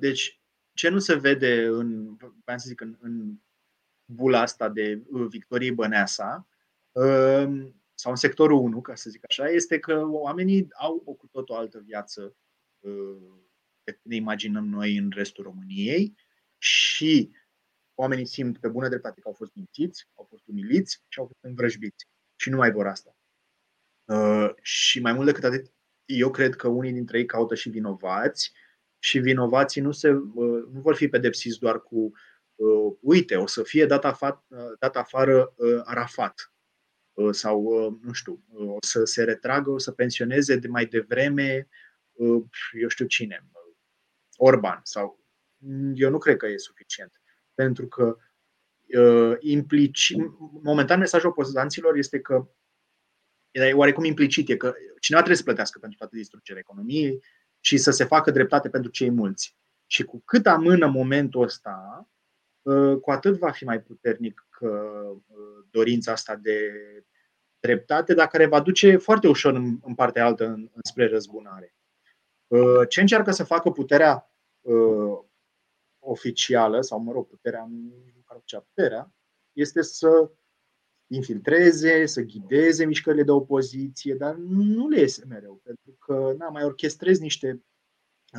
Deci, 0.00 0.40
ce 0.74 0.88
nu 0.88 0.98
se 0.98 1.14
vede 1.14 1.64
în, 1.64 2.16
să 2.46 2.68
zic, 2.68 2.80
în, 2.80 2.96
în 3.00 3.32
bula 4.04 4.40
asta 4.40 4.68
de 4.68 5.02
Victoriei 5.28 5.72
Băneasa, 5.72 6.46
sau 7.94 8.10
în 8.10 8.16
sectorul 8.16 8.58
1, 8.58 8.80
ca 8.80 8.94
să 8.94 9.10
zic 9.10 9.24
așa, 9.28 9.48
este 9.48 9.78
că 9.78 10.02
oamenii 10.06 10.68
au 10.72 11.02
o 11.04 11.12
cu 11.12 11.26
tot 11.26 11.48
o 11.48 11.54
altă 11.54 11.82
viață 11.84 12.34
decât 13.84 14.04
ne 14.04 14.16
imaginăm 14.16 14.68
noi 14.68 14.96
în 14.96 15.10
restul 15.14 15.44
României 15.44 16.14
și 16.58 17.30
oamenii 17.94 18.26
simt 18.26 18.58
pe 18.58 18.68
bună 18.68 18.88
dreptate 18.88 19.20
că 19.20 19.28
au 19.28 19.34
fost 19.34 19.54
mințiți, 19.54 20.08
au 20.14 20.26
fost 20.28 20.42
umiliți 20.46 21.02
și 21.08 21.18
au 21.18 21.26
fost 21.26 21.38
învrăjbiți. 21.40 22.08
Și 22.36 22.50
nu 22.50 22.56
mai 22.56 22.72
vor 22.72 22.86
asta. 22.86 23.16
Uh, 24.04 24.50
și 24.62 25.00
mai 25.00 25.12
mult 25.12 25.26
decât 25.26 25.44
atât, 25.44 25.72
eu 26.04 26.30
cred 26.30 26.56
că 26.56 26.68
unii 26.68 26.92
dintre 26.92 27.18
ei 27.18 27.26
caută 27.26 27.54
și 27.54 27.68
vinovați 27.68 28.52
și 28.98 29.18
vinovații 29.18 29.80
nu, 29.80 29.92
se, 29.92 30.10
uh, 30.10 30.62
nu 30.72 30.80
vor 30.80 30.94
fi 30.94 31.08
pedepsiți 31.08 31.58
doar 31.58 31.82
cu 31.82 32.12
uh, 32.54 32.96
uite, 33.00 33.36
o 33.36 33.46
să 33.46 33.62
fie 33.62 33.86
dat, 33.86 34.04
afa, 34.04 34.46
dat 34.78 34.96
afară 34.96 35.54
uh, 35.56 35.80
Arafat 35.84 36.52
uh, 37.12 37.34
sau, 37.34 37.62
uh, 37.62 37.94
nu 38.00 38.12
știu, 38.12 38.44
uh, 38.48 38.68
o 38.68 38.78
să 38.80 39.04
se 39.04 39.24
retragă, 39.24 39.70
o 39.70 39.78
să 39.78 39.92
pensioneze 39.92 40.56
de 40.56 40.68
mai 40.68 40.86
devreme, 40.86 41.68
uh, 42.12 42.42
eu 42.72 42.88
știu 42.88 43.06
cine, 43.06 43.46
Orban 44.36 44.80
sau 44.82 45.20
eu 45.94 46.10
nu 46.10 46.18
cred 46.18 46.36
că 46.36 46.46
e 46.46 46.56
suficient. 46.56 47.20
Pentru 47.54 47.86
că 47.86 48.16
uh, 48.98 49.36
implici, 49.38 50.14
momentan 50.62 50.98
mesajul 50.98 51.28
opozanților 51.28 51.96
este 51.96 52.20
că 52.20 52.48
e 53.50 53.72
oarecum 53.72 54.04
implicit, 54.04 54.48
e 54.48 54.56
că 54.56 54.74
cineva 55.00 55.22
trebuie 55.22 55.36
să 55.36 55.42
plătească 55.42 55.78
pentru 55.78 55.98
toată 55.98 56.16
distrugerea 56.16 56.62
economiei 56.64 57.22
și 57.60 57.76
să 57.76 57.90
se 57.90 58.04
facă 58.04 58.30
dreptate 58.30 58.68
pentru 58.68 58.90
cei 58.90 59.10
mulți. 59.10 59.56
Și 59.86 60.02
cu 60.02 60.22
cât 60.24 60.46
amână 60.46 60.86
momentul 60.86 61.42
ăsta, 61.42 62.08
uh, 62.62 62.96
cu 63.00 63.10
atât 63.10 63.38
va 63.38 63.50
fi 63.50 63.64
mai 63.64 63.80
puternic 63.80 64.46
uh, 64.60 65.16
dorința 65.70 66.12
asta 66.12 66.36
de 66.36 66.72
dreptate, 67.60 68.14
dar 68.14 68.26
care 68.26 68.46
va 68.46 68.60
duce 68.60 68.96
foarte 68.96 69.28
ușor 69.28 69.54
în, 69.54 69.78
în 69.82 69.94
partea 69.94 70.24
altă 70.24 70.46
în, 70.46 70.70
spre 70.82 71.06
răzbunare. 71.08 71.74
Uh, 72.52 72.88
ce 72.88 73.00
încearcă 73.00 73.30
să 73.30 73.44
facă 73.44 73.70
puterea 73.70 74.26
oficială, 75.98 76.80
sau 76.80 76.98
mă 76.98 77.12
rog, 77.12 77.26
puterea, 77.26 77.66
nu 77.70 77.92
puterea, 78.60 79.12
este 79.52 79.82
să 79.82 80.30
infiltreze, 81.06 82.06
să 82.06 82.20
ghideze 82.20 82.84
mișcările 82.84 83.22
de 83.22 83.30
opoziție, 83.30 84.14
dar 84.14 84.34
nu 84.34 84.88
le 84.88 85.00
iese 85.00 85.24
mereu, 85.28 85.60
pentru 85.62 85.92
că 85.98 86.34
na, 86.38 86.48
mai 86.48 86.64
orchestrezi 86.64 87.20
niște 87.20 87.64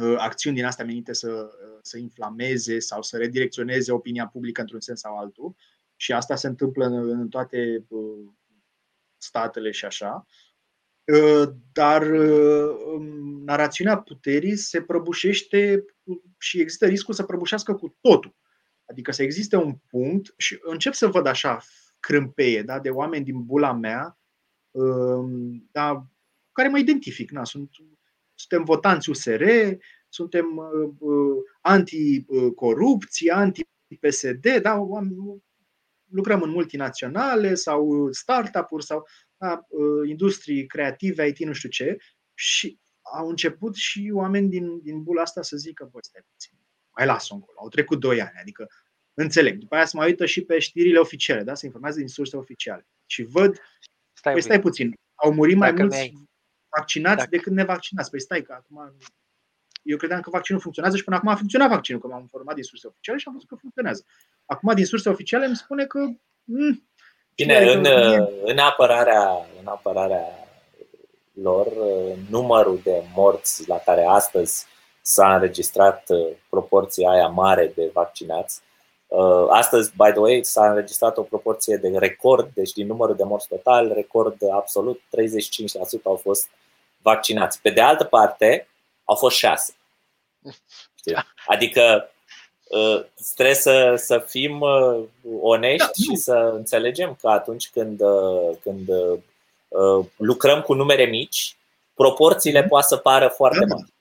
uh, 0.02 0.16
acțiuni 0.18 0.56
din 0.56 0.66
astea 0.66 0.86
menite 0.86 1.14
să, 1.14 1.32
uh, 1.32 1.80
să 1.82 1.98
inflameze 1.98 2.80
sau 2.80 3.02
să 3.02 3.18
redirecționeze 3.18 3.92
opinia 3.92 4.28
publică 4.28 4.62
într-un 4.62 4.80
sens 4.80 5.00
sau 5.00 5.18
altul. 5.18 5.56
Și 5.96 6.14
asta 6.14 6.36
se 6.36 6.48
întâmplă 6.48 6.86
în, 6.86 7.10
în 7.10 7.30
toate 7.30 7.86
uh, 7.88 8.32
statele 9.18 9.72
și 9.72 9.86
așa. 9.86 10.26
Uh, 11.06 11.50
dar 11.72 12.02
uh, 12.12 12.76
um, 12.86 13.44
narațiunea 13.44 13.98
puterii 13.98 14.56
se 14.56 14.82
prăbușește 14.82 15.86
și 16.38 16.60
există 16.60 16.86
riscul 16.86 17.14
să 17.14 17.24
prăbușească 17.24 17.76
cu 17.76 17.98
totul. 18.02 18.36
Adică 18.86 19.12
să 19.12 19.24
existe 19.24 19.56
un 19.56 19.76
punct 19.88 20.34
și 20.38 20.60
încep 20.62 20.94
să 20.94 21.08
văd 21.08 21.26
așa 21.26 21.60
crâmpeie 22.00 22.62
da, 22.62 22.80
de 22.80 22.90
oameni 22.90 23.26
din 23.26 23.44
bula 23.44 23.74
mea 23.74 24.20
um, 24.72 25.70
da, 25.72 26.08
care 26.52 26.68
mă 26.68 26.78
identific. 26.78 27.32
Na, 27.32 27.44
sunt, 27.44 27.70
suntem 28.34 28.64
votanți 28.64 29.10
USR, 29.10 29.44
suntem 30.10 30.46
uh, 31.00 31.36
anticorupție, 31.62 33.32
anti-PSD, 33.32 34.58
da, 34.62 34.80
lucrăm 36.10 36.42
în 36.42 36.50
multinaționale 36.50 37.54
sau 37.54 38.12
startup-uri 38.12 38.86
sau 38.86 39.08
da, 39.46 39.68
industrii 40.08 40.66
creative, 40.66 41.28
IT, 41.28 41.40
nu 41.40 41.54
știu 41.54 41.70
ce, 41.70 41.98
și 42.34 42.80
au 43.02 43.30
început 43.30 43.76
și 43.76 44.12
oameni 44.14 44.50
din, 44.50 44.82
din 44.82 45.04
bula 45.04 45.22
asta 45.22 45.42
să 45.42 45.58
zică, 45.58 45.90
bă, 45.92 46.00
stai 46.02 46.22
puțin, 46.32 46.58
mai 46.98 47.06
las-o 47.06 47.34
încolo. 47.34 47.58
Au 47.60 47.70
trecut 47.70 48.00
doi 48.00 48.22
ani, 48.22 48.38
adică 48.42 48.68
înțeleg. 49.14 49.58
După 49.58 49.76
aia 49.76 49.86
se 49.86 49.98
mai 49.98 50.08
uită 50.08 50.26
și 50.26 50.42
pe 50.42 50.60
știrile 50.60 51.00
oficiale, 51.00 51.44
da? 51.44 51.54
se 51.54 51.66
informează 51.66 52.00
din 52.00 52.08
surse 52.08 52.38
oficiale. 52.38 52.88
Și 53.06 53.24
văd, 53.24 53.60
stai, 54.14 54.34
păi 54.34 54.42
stai 54.42 54.60
puțin, 54.60 54.94
au 55.16 55.34
murit 55.34 55.58
mai 55.58 55.72
mulți 55.72 56.10
mi 56.14 56.28
vaccinați 56.78 57.18
Dacă... 57.18 57.30
decât 57.30 57.52
nevaccinați. 57.52 58.10
Păi 58.10 58.22
stai 58.22 58.42
că 58.42 58.54
acum 58.54 58.96
eu 59.82 59.98
credeam 59.98 60.22
că 60.22 60.30
vaccinul 60.30 60.62
funcționează 60.62 60.98
și 60.98 61.04
până 61.04 61.16
acum 61.16 61.30
a 61.30 61.36
funcționat 61.36 61.70
vaccinul, 61.70 62.02
că 62.02 62.08
m-am 62.08 62.22
informat 62.22 62.56
din 62.56 62.64
surse 62.64 62.88
oficiale 62.88 63.18
și 63.18 63.28
am 63.28 63.34
văzut 63.34 63.48
că 63.48 63.56
funcționează. 63.56 64.06
Acum 64.46 64.74
din 64.74 64.86
surse 64.86 65.10
oficiale 65.10 65.46
îmi 65.46 65.56
spune 65.56 65.86
că 65.86 66.00
mm, 66.44 66.90
Bine, 67.36 67.58
în, 67.58 67.86
în, 68.44 68.58
apărarea, 68.58 69.46
în 69.60 69.68
apărarea 69.68 70.48
lor, 71.34 71.68
numărul 72.30 72.80
de 72.84 73.04
morți 73.16 73.68
la 73.68 73.78
care 73.78 74.06
astăzi 74.08 74.66
s-a 75.02 75.34
înregistrat 75.34 76.04
uh, 76.08 76.36
proporția 76.50 77.10
aia 77.10 77.28
mare 77.28 77.72
de 77.76 77.90
vaccinați, 77.94 78.62
uh, 79.08 79.46
Astăzi, 79.50 79.92
by 79.96 80.10
the 80.10 80.20
way, 80.20 80.44
s-a 80.44 80.70
înregistrat 80.70 81.18
o 81.18 81.22
proporție 81.22 81.78
de 81.78 81.98
record, 81.98 82.50
deci 82.54 82.72
din 82.72 82.88
numărul 82.88 83.16
de 83.16 83.24
morți 83.24 83.48
total, 83.48 83.92
record 83.94 84.38
absolut, 84.52 85.00
35% 85.00 85.02
au 86.04 86.16
fost 86.16 86.50
vaccinați. 87.02 87.62
Pe 87.62 87.70
de 87.70 87.82
altă 87.82 88.04
parte, 88.04 88.68
au 89.04 89.16
fost 89.16 89.36
6. 89.38 89.76
Adică 91.46 91.82
Uh, 91.82 92.13
trebuie 93.34 93.56
să, 93.56 93.94
să 93.98 94.26
fim 94.28 94.60
uh, 94.62 95.04
onești 95.42 95.86
da, 95.86 95.92
și 95.94 96.16
să 96.16 96.52
înțelegem 96.56 97.18
că 97.22 97.28
atunci 97.28 97.70
când, 97.70 98.02
uh, 98.02 98.58
când 98.64 98.90
lucrăm 100.18 100.62
cu 100.62 100.74
numere 100.74 101.06
mici, 101.06 101.58
proporțiile 101.94 102.62
mm 102.62 102.68
poate 102.68 102.88
să 102.88 102.98
pară 102.98 103.28
foarte 103.28 103.60
da, 103.60 103.66
da. 103.66 103.76
mari. 103.76 103.94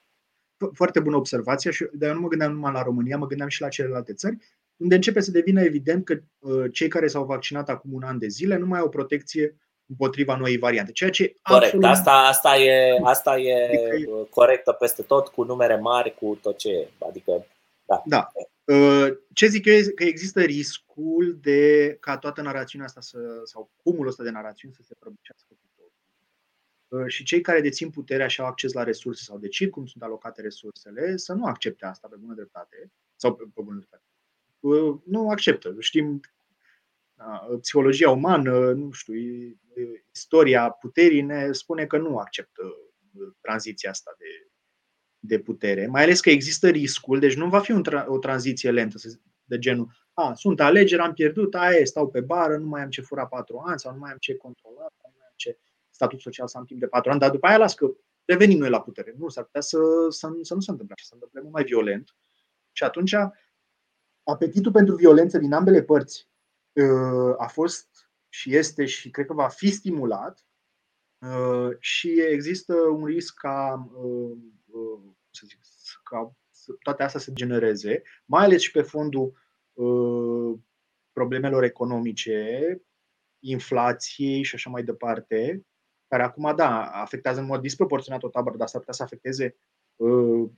Foarte 0.73 0.99
bună 0.99 1.15
observație, 1.15 1.71
și, 1.71 1.87
dar 1.93 2.09
eu 2.09 2.15
nu 2.15 2.21
mă 2.21 2.27
gândeam 2.27 2.51
numai 2.51 2.71
la 2.71 2.83
România, 2.83 3.17
mă 3.17 3.27
gândeam 3.27 3.49
și 3.49 3.61
la 3.61 3.69
celelalte 3.69 4.13
țări, 4.13 4.37
unde 4.77 4.95
începe 4.95 5.21
să 5.21 5.31
devină 5.31 5.61
evident 5.61 6.05
că 6.05 6.19
cei 6.71 6.87
care 6.87 7.07
s-au 7.07 7.23
vaccinat 7.23 7.69
acum 7.69 7.93
un 7.93 8.03
an 8.03 8.19
de 8.19 8.27
zile 8.27 8.57
nu 8.57 8.65
mai 8.65 8.79
au 8.79 8.89
protecție 8.89 9.55
împotriva 9.89 10.35
noii 10.35 10.57
variante. 10.57 10.91
Ceea 10.91 11.09
ce 11.09 11.35
corect, 11.41 11.73
absolut... 11.73 11.85
asta, 11.85 12.11
asta 12.11 12.57
e, 12.57 12.99
asta 13.03 13.37
e 13.37 13.87
adică 13.91 14.27
corectă 14.29 14.71
peste 14.71 15.01
tot, 15.01 15.27
cu 15.27 15.43
numere 15.43 15.75
mari, 15.75 16.15
cu 16.19 16.39
tot 16.41 16.57
ce 16.57 16.69
e. 16.69 16.87
Adică, 17.07 17.45
da. 17.85 18.01
da. 18.05 18.31
Uh, 18.65 19.17
ce 19.33 19.47
zic 19.47 19.65
eu 19.65 19.73
e 19.73 19.83
că 19.83 20.03
există 20.03 20.41
riscul 20.41 21.37
de 21.41 21.97
ca 21.99 22.17
toată 22.17 22.41
narațiunea 22.41 22.87
asta 22.87 23.01
să, 23.01 23.41
sau 23.43 23.71
cumulul 23.75 24.07
ăsta 24.07 24.23
de 24.23 24.29
narațiuni 24.29 24.73
să 24.73 24.81
se 24.83 24.95
prăbușească 24.99 25.47
cu 25.61 25.69
totul. 25.75 25.93
Uh, 26.87 27.07
și 27.07 27.23
cei 27.23 27.41
care 27.41 27.61
dețin 27.61 27.89
puterea 27.89 28.27
și 28.27 28.41
au 28.41 28.47
acces 28.47 28.73
la 28.73 28.83
resurse 28.83 29.23
sau 29.23 29.37
decid 29.37 29.69
cum 29.69 29.85
sunt 29.85 30.03
alocate 30.03 30.41
resursele, 30.41 31.17
să 31.17 31.33
nu 31.33 31.45
accepte 31.45 31.85
asta 31.85 32.07
pe 32.07 32.15
bună 32.15 32.33
dreptate 32.33 32.91
sau 33.15 33.35
pe, 33.35 33.43
pe 33.53 33.61
bună 33.61 33.77
dreptate. 33.77 34.03
Uh, 34.59 34.99
nu 35.05 35.29
acceptă. 35.29 35.75
Știm 35.79 36.21
da, 37.13 37.57
psihologia 37.61 38.09
umană, 38.09 38.71
nu 38.71 38.91
știu, 38.91 39.13
istoria 40.11 40.69
puterii 40.69 41.21
ne 41.21 41.51
spune 41.51 41.85
că 41.85 41.97
nu 41.97 42.17
acceptă 42.17 42.61
tranziția 43.41 43.89
asta 43.89 44.15
de 44.17 44.52
de 45.25 45.39
putere, 45.39 45.87
mai 45.87 46.03
ales 46.03 46.19
că 46.19 46.29
există 46.29 46.69
riscul, 46.69 47.19
deci 47.19 47.35
nu 47.35 47.49
va 47.49 47.59
fi 47.59 47.71
un 47.71 47.83
tra- 47.89 48.05
o 48.05 48.17
tranziție 48.17 48.71
lentă 48.71 48.97
de 49.43 49.57
genul, 49.57 49.91
a, 50.13 50.33
sunt 50.33 50.59
alegeri, 50.59 51.01
am 51.01 51.13
pierdut, 51.13 51.55
aia 51.55 51.85
stau 51.85 52.09
pe 52.09 52.21
bară, 52.21 52.57
nu 52.57 52.67
mai 52.67 52.81
am 52.81 52.89
ce 52.89 53.01
fura 53.01 53.27
patru 53.27 53.57
ani 53.65 53.79
sau 53.79 53.93
nu 53.93 53.99
mai 53.99 54.11
am 54.11 54.17
ce 54.17 54.35
controla, 54.35 54.87
nu 55.03 55.13
mai 55.17 55.25
am 55.27 55.33
ce 55.35 55.57
statut 55.89 56.19
social 56.19 56.47
să 56.47 56.57
am 56.57 56.65
timp 56.65 56.79
de 56.79 56.87
patru 56.87 57.11
ani, 57.11 57.19
dar 57.19 57.31
după 57.31 57.47
aia 57.47 57.57
las 57.57 57.73
că 57.73 57.93
revenim 58.25 58.57
noi 58.57 58.69
la 58.69 58.81
putere. 58.81 59.15
Nu, 59.17 59.29
s-ar 59.29 59.43
putea 59.43 59.61
să, 59.61 59.77
să, 60.09 60.29
să 60.41 60.53
nu 60.53 60.59
se 60.59 60.71
întâmple 60.71 60.95
așa, 60.97 61.03
să 61.03 61.09
se 61.09 61.13
întâmple 61.13 61.41
mult 61.41 61.53
mai 61.53 61.63
violent. 61.63 62.15
Și 62.71 62.83
atunci 62.83 63.15
apetitul 64.23 64.71
pentru 64.71 64.95
violență 64.95 65.37
din 65.37 65.53
ambele 65.53 65.83
părți 65.83 66.29
uh, 66.73 67.35
a 67.37 67.47
fost 67.47 68.09
și 68.29 68.55
este 68.55 68.85
și 68.85 69.09
cred 69.09 69.25
că 69.25 69.33
va 69.33 69.47
fi 69.47 69.71
stimulat 69.71 70.45
uh, 71.17 71.69
și 71.79 72.21
există 72.21 72.75
un 72.75 73.05
risc 73.05 73.33
ca 73.33 73.89
uh, 74.03 74.37
să 75.29 75.45
zic, 75.45 75.59
ca 76.03 76.35
toate 76.83 77.03
astea 77.03 77.19
să 77.19 77.31
genereze, 77.31 78.01
mai 78.25 78.43
ales 78.43 78.61
și 78.61 78.71
pe 78.71 78.81
fondul 78.81 79.33
uh, 79.73 80.59
problemelor 81.11 81.63
economice, 81.63 82.81
inflației 83.39 84.43
și 84.43 84.55
așa 84.55 84.69
mai 84.69 84.83
departe, 84.83 85.65
care 86.07 86.23
acum, 86.23 86.55
da, 86.55 86.85
afectează 86.91 87.39
în 87.39 87.45
mod 87.45 87.61
disproporționat 87.61 88.23
o 88.23 88.29
tabără, 88.29 88.57
dar 88.57 88.67
s-ar 88.67 88.79
putea 88.79 88.93
să 88.93 89.03
afecteze 89.03 89.57
uh, 89.95 90.49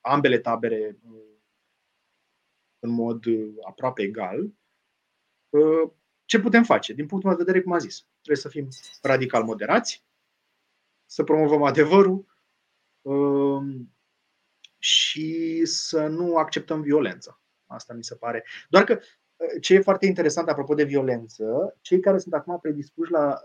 ambele 0.00 0.38
tabere 0.38 0.98
uh, 1.02 1.30
în 2.78 2.90
mod 2.90 3.24
uh, 3.24 3.54
aproape 3.66 4.02
egal. 4.02 4.52
Uh, 5.48 5.90
ce 6.24 6.40
putem 6.40 6.64
face? 6.64 6.92
Din 6.92 7.06
punctul 7.06 7.30
meu 7.30 7.38
de 7.38 7.44
vedere, 7.44 7.64
cum 7.64 7.72
am 7.72 7.78
zis, 7.78 8.06
trebuie 8.22 8.42
să 8.42 8.48
fim 8.48 8.68
radical 9.02 9.44
moderați, 9.44 10.04
să 11.06 11.24
promovăm 11.24 11.62
adevărul, 11.62 12.18
uh, 12.18 12.29
și 14.78 15.60
să 15.64 16.06
nu 16.06 16.36
acceptăm 16.36 16.80
violența. 16.80 17.42
Asta 17.66 17.94
mi 17.94 18.04
se 18.04 18.14
pare. 18.14 18.44
Doar 18.68 18.84
că 18.84 19.00
ce 19.60 19.74
e 19.74 19.80
foarte 19.80 20.06
interesant 20.06 20.48
apropo 20.48 20.74
de 20.74 20.84
violență, 20.84 21.76
cei 21.80 22.00
care 22.00 22.18
sunt 22.18 22.34
acum 22.34 22.58
predispuși 22.60 23.10
la, 23.10 23.42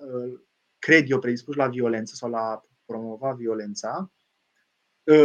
cred 0.79 1.09
eu, 1.09 1.19
predispuși 1.19 1.57
la 1.57 1.67
violență 1.67 2.15
sau 2.15 2.29
la 2.29 2.65
promova 2.85 3.31
violența, 3.31 4.11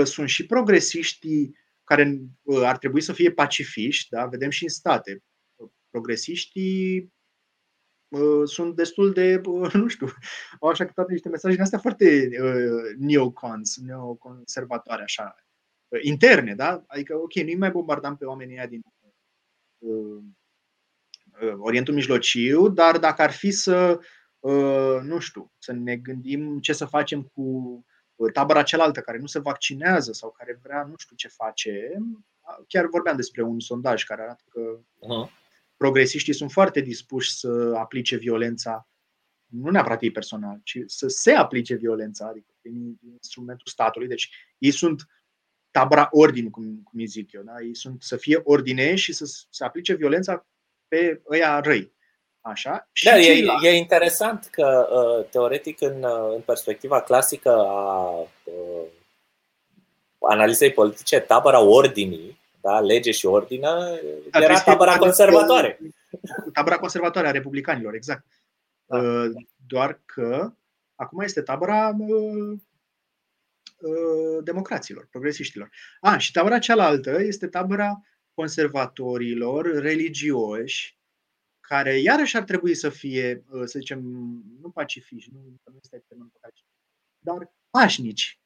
sunt 0.05 0.28
și 0.28 0.47
progresiștii 0.47 1.57
care 1.85 2.20
ar 2.62 2.78
trebui 2.78 3.01
să 3.01 3.12
fie 3.12 3.33
pacifiști, 3.33 4.09
da? 4.11 4.26
vedem 4.26 4.51
și 4.51 4.62
în 4.62 4.68
state. 4.68 5.24
Progresiștii 5.91 7.12
sunt 8.45 8.77
destul 8.77 9.13
de, 9.13 9.41
nu 9.73 9.89
știu, 9.89 10.07
au 10.61 10.69
așa 10.69 10.85
că 10.85 10.93
toate 10.95 11.13
niște 11.13 11.29
mesaje 11.29 11.55
din 11.55 11.63
astea 11.63 11.79
foarte 11.79 12.29
neocons, 12.99 13.77
neoconservatoare, 13.77 15.03
așa, 15.03 15.35
interne, 16.03 16.55
da? 16.55 16.85
Adică, 16.87 17.17
ok, 17.17 17.35
nu-i 17.35 17.55
mai 17.55 17.71
bombardăm 17.71 18.17
pe 18.17 18.25
oamenii 18.25 18.57
ăia 18.57 18.67
din 18.67 18.83
Orientul 21.59 21.95
Mijlociu, 21.95 22.69
dar 22.69 22.99
dacă 22.99 23.23
ar 23.23 23.31
fi 23.31 23.51
să, 23.51 24.01
nu 25.03 25.19
știu, 25.19 25.53
să 25.59 25.73
ne 25.73 25.97
gândim 25.97 26.61
ce 26.61 26.73
să 26.73 26.85
facem 26.85 27.23
cu 27.23 27.85
tabăra 28.33 28.63
cealaltă 28.63 29.01
care 29.01 29.19
nu 29.19 29.27
se 29.27 29.39
vaccinează 29.39 30.13
sau 30.13 30.31
care 30.31 30.59
vrea 30.63 30.85
nu 30.85 30.95
știu 30.97 31.17
ce 31.17 31.29
face, 31.29 32.03
chiar 32.69 32.87
vorbeam 32.87 33.17
despre 33.17 33.43
un 33.43 33.61
sondaj 33.61 34.05
care 34.05 34.23
arată 34.23 34.45
că 34.49 34.79
uh-huh 34.81 35.39
progresiștii 35.81 36.35
sunt 36.35 36.51
foarte 36.51 36.81
dispuși 36.81 37.33
să 37.33 37.74
aplice 37.76 38.16
violența, 38.16 38.89
nu 39.47 39.70
neapărat 39.70 40.03
ei 40.03 40.11
personal, 40.11 40.61
ci 40.64 40.78
să 40.87 41.09
se 41.09 41.33
aplice 41.33 41.74
violența, 41.74 42.26
adică 42.26 42.53
prin 42.61 42.99
instrumentul 43.12 43.66
statului. 43.66 44.09
Deci 44.09 44.31
ei 44.59 44.70
sunt 44.70 45.07
tabra 45.70 46.09
ordini, 46.11 46.51
cum, 46.51 46.81
cum 46.85 46.99
îi 46.99 47.07
zic 47.07 47.33
eu. 47.33 47.43
Da? 47.43 47.61
Ei 47.61 47.74
sunt 47.74 48.03
să 48.03 48.16
fie 48.16 48.41
ordine 48.45 48.95
și 48.95 49.12
să 49.12 49.24
se 49.51 49.64
aplice 49.64 49.95
violența 49.95 50.47
pe 50.89 51.22
ăia 51.31 51.61
răi. 51.61 51.93
Așa? 52.41 52.91
Da, 53.05 53.18
e, 53.18 53.45
e 53.62 53.76
interesant 53.76 54.49
că, 54.51 54.89
uh, 54.91 55.28
teoretic, 55.31 55.81
în, 55.81 56.03
uh, 56.03 56.35
în 56.35 56.41
perspectiva 56.41 57.01
clasică 57.01 57.51
a 57.51 58.11
uh, 58.45 58.87
analizei 60.18 60.72
politice, 60.72 61.20
tabăra 61.20 61.61
ordinii 61.61 62.39
da, 62.61 62.81
lege 62.81 63.11
și 63.11 63.27
ordine, 63.27 63.69
da, 64.31 64.43
era 64.43 64.61
tabăra 64.61 64.97
conservatoare. 64.97 65.79
Tabăra 66.53 66.79
conservatoare 66.79 67.29
a 67.29 67.31
republicanilor, 67.31 67.95
exact. 67.95 68.27
Da. 68.87 68.97
Uh, 68.97 69.31
doar 69.67 70.01
că 70.05 70.53
acum 70.95 71.21
este 71.21 71.43
tabăra 71.43 71.97
uh, 71.99 72.59
uh, 73.79 74.45
democraților, 74.45 75.09
progresiștilor. 75.11 75.71
A, 76.01 76.19
și 76.19 76.33
tabăra 76.33 76.59
cealaltă 76.59 77.21
este 77.21 77.47
tabăra 77.47 78.01
conservatorilor 78.35 79.67
religioși, 79.67 80.99
care 81.61 81.99
iarăși 81.99 82.37
ar 82.37 82.43
trebui 82.43 82.75
să 82.75 82.89
fie, 82.89 83.45
să 83.65 83.79
zicem, 83.79 84.01
nu 84.61 84.71
pacifici, 84.71 85.29
nu, 85.33 85.39
nu 85.65 85.79
este 85.83 86.05
termenul 86.09 86.33
dar 87.21 87.53
pașnici. 87.71 88.39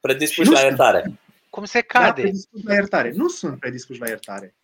Predispuși 0.00 0.50
la 0.50 0.60
iertare. 0.60 1.18
Cum 1.52 1.64
se 1.64 1.80
cade? 1.80 2.22
Da, 2.22 2.60
la 2.62 2.74
iertare. 2.74 3.10
Nu 3.10 3.28
sunt 3.28 3.58
predispuși 3.58 4.00
la 4.00 4.08
iertare. 4.08 4.56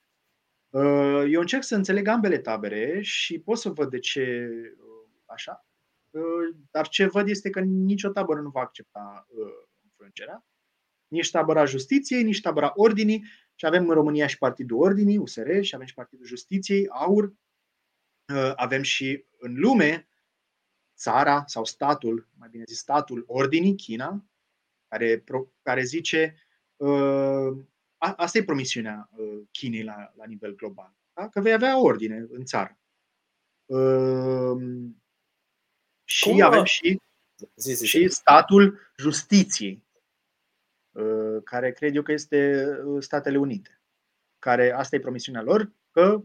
Uh, 0.68 1.24
eu 1.30 1.40
încerc 1.40 1.62
să 1.62 1.74
înțeleg 1.74 2.06
ambele 2.06 2.38
tabere 2.38 3.00
și 3.02 3.38
pot 3.38 3.58
să 3.58 3.68
văd 3.68 3.90
de 3.90 3.98
ce 3.98 4.48
uh, 4.78 5.08
așa. 5.24 5.66
Uh, 6.10 6.56
dar 6.70 6.88
ce 6.88 7.06
văd 7.06 7.28
este 7.28 7.50
că 7.50 7.60
nicio 7.60 8.08
tabără 8.08 8.40
nu 8.40 8.48
va 8.48 8.60
accepta 8.60 9.26
înfrângerea. 9.82 10.46
Nici 11.08 11.30
tabăra 11.30 11.64
justiției, 11.64 12.22
nici 12.22 12.40
tabăra 12.40 12.72
ordinii. 12.74 13.24
Și 13.54 13.66
avem 13.66 13.88
în 13.88 13.94
România 13.94 14.26
și 14.26 14.38
Partidul 14.38 14.80
Ordinii, 14.80 15.18
USR, 15.18 15.60
și 15.60 15.74
avem 15.74 15.86
și 15.86 15.94
Partidul 15.94 16.26
Justiției, 16.26 16.88
AUR. 16.88 17.34
Avem 18.54 18.82
și 18.82 19.24
în 19.38 19.54
lume 19.54 20.08
țara 20.96 21.42
sau 21.46 21.64
statul, 21.64 22.28
mai 22.38 22.48
bine 22.50 22.64
zis 22.66 22.78
statul 22.78 23.24
Ordinii, 23.26 23.74
China, 23.74 24.24
care, 24.88 25.24
care 25.62 25.82
zice 25.82 26.34
Uh, 26.34 26.47
asta 27.98 28.38
e 28.38 28.44
promisiunea 28.44 29.08
uh, 29.16 29.40
Chinei 29.50 29.82
la, 29.82 30.12
la 30.16 30.24
nivel 30.24 30.54
global. 30.54 30.94
Da? 31.12 31.28
Că 31.28 31.40
vei 31.40 31.52
avea 31.52 31.80
ordine 31.80 32.26
în 32.30 32.44
țară. 32.44 32.78
Uh, 33.66 34.90
și 36.04 36.28
Cum? 36.28 36.42
avem 36.42 36.64
și, 36.64 37.00
zi, 37.54 37.72
zi, 37.72 37.86
și 37.86 38.08
statul 38.08 38.78
justiției, 38.96 39.86
care 41.44 41.72
cred 41.72 41.94
eu 41.94 42.02
că 42.02 42.12
este 42.12 42.66
Statele 42.98 43.38
Unite. 43.38 43.80
Care 44.38 44.70
asta 44.72 44.96
e 44.96 45.00
promisiunea 45.00 45.42
lor, 45.42 45.72
că 45.90 46.22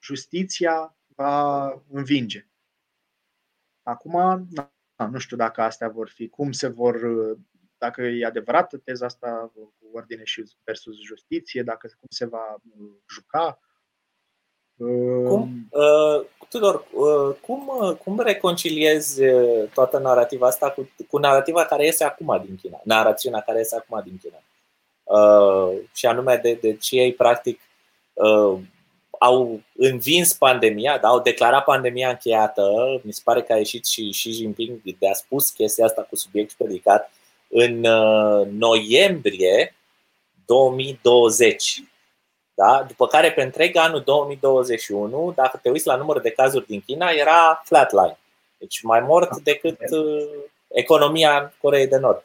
justiția 0.00 0.96
va 1.06 1.72
învinge. 1.88 2.48
Acum, 3.82 4.48
nu 5.10 5.18
știu 5.18 5.36
dacă 5.36 5.60
astea 5.60 5.88
vor 5.88 6.08
fi, 6.08 6.28
cum 6.28 6.52
se 6.52 6.68
vor 6.68 7.00
dacă 7.78 8.02
e 8.02 8.24
adevărată 8.24 8.76
teza 8.76 9.06
asta 9.06 9.50
cu 9.54 9.72
ordine 9.92 10.24
și 10.24 10.42
versus 10.64 11.00
justiție, 11.00 11.62
dacă 11.62 11.86
cum 11.86 12.08
se 12.10 12.26
va 12.26 12.54
uh, 12.78 12.90
juca. 13.10 13.58
Cum, 15.26 15.68
uh, 15.70 16.26
Tudor, 16.48 16.74
uh, 16.92 17.36
cum, 17.40 17.68
uh, 17.80 17.96
cum 17.96 18.20
reconciliezi 18.20 19.24
uh, 19.24 19.68
toată 19.74 19.98
narrativa 19.98 20.46
asta 20.46 20.70
cu, 20.70 20.90
cu 21.08 21.18
narrativa 21.18 21.64
care 21.64 21.84
iese 21.84 22.04
acum 22.04 22.42
din 22.46 22.56
China, 22.56 22.80
narațiunea 22.84 23.40
care 23.40 23.58
iese 23.58 23.76
acum 23.76 24.02
din 24.04 24.18
China? 24.22 24.42
Uh, 25.02 25.78
și 25.92 26.06
anume 26.06 26.36
de, 26.36 26.54
de 26.54 26.76
ce 26.76 26.96
ei 26.96 27.14
practic 27.14 27.60
uh, 28.12 28.58
au 29.18 29.60
învins 29.76 30.34
pandemia, 30.34 30.98
da, 30.98 31.08
au 31.08 31.20
declarat 31.20 31.64
pandemia 31.64 32.08
încheiată. 32.08 32.62
Mi 33.02 33.12
se 33.12 33.20
pare 33.24 33.42
că 33.42 33.52
a 33.52 33.56
ieșit 33.56 33.86
și 33.86 34.08
Xi 34.10 34.30
Jinping 34.30 34.80
de 34.98 35.08
a 35.08 35.12
spus 35.12 35.50
chestia 35.50 35.84
asta 35.84 36.02
cu 36.02 36.16
subiect 36.16 36.52
predicat 36.52 37.10
în 37.48 37.84
uh, 37.84 38.46
noiembrie 38.50 39.74
2020. 40.46 41.82
Da? 42.54 42.84
După 42.88 43.06
care, 43.06 43.32
pe 43.32 43.42
întreg 43.42 43.76
anul 43.76 44.02
2021, 44.02 45.32
dacă 45.36 45.58
te 45.62 45.70
uiți 45.70 45.86
la 45.86 45.96
numărul 45.96 46.22
de 46.22 46.30
cazuri 46.30 46.66
din 46.66 46.80
China, 46.80 47.10
era 47.10 47.62
flatline. 47.64 48.18
Deci 48.58 48.82
mai 48.82 49.00
mort 49.00 49.38
decât 49.38 49.78
uh, 49.90 50.28
economia 50.68 51.54
Coreei 51.60 51.86
de 51.86 51.96
Nord. 51.96 52.22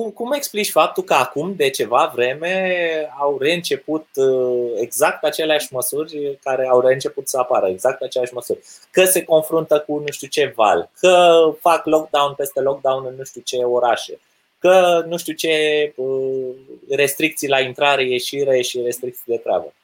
Uh, 0.00 0.06
cum, 0.06 0.10
cum 0.10 0.32
explici 0.32 0.70
faptul 0.70 1.02
că 1.02 1.14
acum, 1.14 1.54
de 1.54 1.70
ceva 1.70 2.12
vreme, 2.14 2.74
au 3.18 3.38
reînceput 3.38 4.06
uh, 4.14 4.72
exact 4.76 5.24
aceleași 5.24 5.72
măsuri 5.72 6.38
care 6.42 6.68
au 6.68 6.80
reînceput 6.80 7.28
să 7.28 7.38
apară, 7.38 7.66
exact 7.66 8.02
aceleași 8.02 8.34
măsuri? 8.34 8.60
Că 8.90 9.04
se 9.04 9.24
confruntă 9.24 9.84
cu 9.86 9.98
nu 9.98 10.10
știu 10.10 10.28
ce 10.28 10.52
val, 10.56 10.90
că 11.00 11.42
fac 11.60 11.86
lockdown 11.86 12.34
peste 12.34 12.60
lockdown 12.60 13.06
în 13.06 13.14
nu 13.14 13.24
știu 13.24 13.40
ce 13.40 13.56
orașe, 13.56 14.18
că 14.58 15.04
nu 15.06 15.16
știu 15.16 15.32
ce 15.32 15.92
uh, 15.96 16.54
restricții 16.88 17.48
la 17.48 17.60
intrare, 17.60 18.08
ieșire 18.08 18.60
și 18.60 18.80
restricții 18.80 19.24
de 19.26 19.36
treabă. 19.36 19.74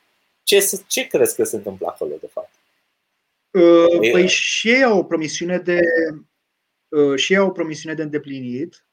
Ce, 0.42 0.70
ce 0.86 1.06
crezi 1.06 1.36
că 1.36 1.44
se 1.44 1.56
întâmplă 1.56 1.86
acolo, 1.86 2.14
de 2.20 2.28
fapt? 2.32 2.50
Uh, 3.50 4.10
păi 4.10 4.28
și 4.28 4.70
ei 4.70 4.82
au 4.82 4.98
o 4.98 5.02
promisiune 5.02 5.58
de 5.58 5.80
și 7.16 7.32
ei 7.32 7.38
au 7.38 7.46
o 7.46 7.50
promisiune 7.50 7.94
de 7.94 8.02
îndeplinit 8.02 8.85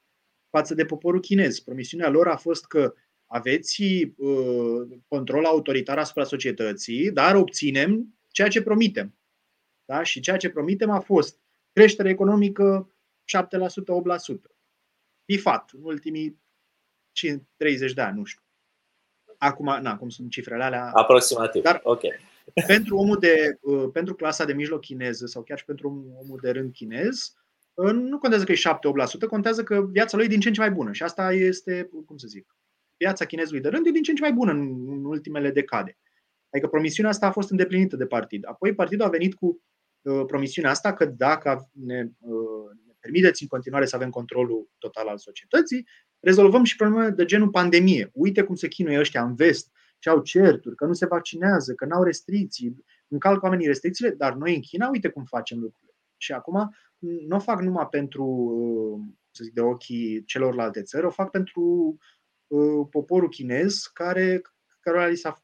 față 0.57 0.73
de 0.73 0.85
poporul 0.85 1.19
chinez. 1.19 1.59
Promisiunea 1.59 2.09
lor 2.09 2.27
a 2.27 2.35
fost 2.35 2.65
că 2.65 2.93
aveți 3.25 3.81
uh, 4.17 4.97
control 5.07 5.45
autoritar 5.45 5.97
asupra 5.97 6.23
societății, 6.23 7.11
dar 7.11 7.35
obținem 7.35 8.15
ceea 8.31 8.47
ce 8.47 8.63
promitem. 8.63 9.15
Da? 9.85 10.03
Și 10.03 10.19
ceea 10.19 10.37
ce 10.37 10.49
promitem 10.49 10.89
a 10.89 10.99
fost 10.99 11.39
creștere 11.71 12.09
economică 12.09 12.93
7%, 13.37 14.35
8%. 14.35 14.41
Bifat 15.25 15.71
în 15.73 15.83
ultimii 15.83 16.41
30 17.57 17.93
de 17.93 18.01
ani, 18.01 18.17
nu 18.17 18.23
știu. 18.23 18.41
Acum, 19.37 19.81
na, 19.81 19.97
cum 19.97 20.09
sunt 20.09 20.31
cifrele 20.31 20.63
alea. 20.63 20.91
Aproximativ. 20.93 21.63
Dar 21.63 21.79
ok. 21.83 22.01
pentru 22.67 22.97
omul 22.97 23.17
de, 23.19 23.57
uh, 23.61 23.89
pentru 23.93 24.15
clasa 24.15 24.45
de 24.45 24.53
mijloc 24.53 24.81
chineză 24.81 25.25
sau 25.25 25.43
chiar 25.43 25.57
și 25.57 25.65
pentru 25.65 25.87
omul 26.21 26.39
de 26.41 26.51
rând 26.51 26.73
chinez, 26.73 27.33
nu 27.75 28.17
contează 28.17 28.45
că 28.45 28.51
e 28.51 28.55
7-8%, 29.25 29.27
contează 29.29 29.63
că 29.63 29.85
viața 29.91 30.17
lui 30.17 30.25
e 30.25 30.29
din 30.29 30.39
ce 30.39 30.47
în 30.47 30.53
ce 30.53 30.59
mai 30.59 30.71
bună. 30.71 30.91
Și 30.91 31.03
asta 31.03 31.33
este, 31.33 31.89
cum 32.05 32.17
să 32.17 32.27
zic, 32.27 32.55
viața 32.97 33.25
chinezului 33.25 33.61
de 33.61 33.69
rând 33.69 33.85
e 33.85 33.91
din 33.91 34.03
ce 34.03 34.09
în 34.09 34.15
ce 34.15 34.21
mai 34.21 34.33
bună 34.33 34.51
în, 34.51 34.59
în 34.87 35.05
ultimele 35.05 35.51
decade. 35.51 35.97
Adică 36.49 36.67
promisiunea 36.67 37.11
asta 37.11 37.25
a 37.25 37.31
fost 37.31 37.49
îndeplinită 37.51 37.95
de 37.95 38.05
partid. 38.05 38.43
Apoi 38.47 38.73
partidul 38.73 39.05
a 39.05 39.09
venit 39.09 39.33
cu 39.33 39.61
uh, 40.01 40.23
promisiunea 40.27 40.71
asta 40.71 40.93
că 40.93 41.05
dacă 41.05 41.69
ne, 41.71 42.07
uh, 42.19 42.69
ne 42.85 42.93
permiteți 42.99 43.41
în 43.41 43.47
continuare 43.47 43.85
să 43.85 43.95
avem 43.95 44.09
controlul 44.09 44.69
total 44.77 45.07
al 45.07 45.17
societății, 45.17 45.87
rezolvăm 46.19 46.63
și 46.63 46.75
probleme 46.75 47.09
de 47.09 47.25
genul 47.25 47.49
pandemie. 47.49 48.09
Uite 48.13 48.43
cum 48.43 48.55
se 48.55 48.67
chinuie 48.67 48.99
ăștia 48.99 49.23
în 49.23 49.35
vest, 49.35 49.71
ce 49.99 50.09
au 50.09 50.21
certuri, 50.21 50.75
că 50.75 50.85
nu 50.85 50.93
se 50.93 51.05
vaccinează, 51.05 51.73
că 51.73 51.85
nu 51.85 51.95
au 51.95 52.03
restricții, 52.03 52.83
încalcă 53.07 53.45
oamenii 53.45 53.67
restricțiile, 53.67 54.11
dar 54.11 54.33
noi 54.33 54.55
în 54.55 54.61
China, 54.61 54.89
uite 54.89 55.09
cum 55.09 55.23
facem 55.23 55.59
lucrurile. 55.59 55.93
Și 56.17 56.31
acum 56.31 56.75
nu 57.05 57.35
o 57.35 57.39
fac 57.39 57.61
numai 57.61 57.87
pentru 57.89 58.25
să 59.31 59.43
zic, 59.43 59.53
de 59.53 59.61
ochii 59.61 60.23
celorlalte 60.25 60.81
țări, 60.81 61.05
o 61.05 61.09
fac 61.09 61.31
pentru 61.31 61.97
uh, 62.47 62.87
poporul 62.89 63.29
chinez 63.29 63.81
care, 63.93 64.41
care 64.79 65.09
li 65.09 65.15
s-a, 65.15 65.43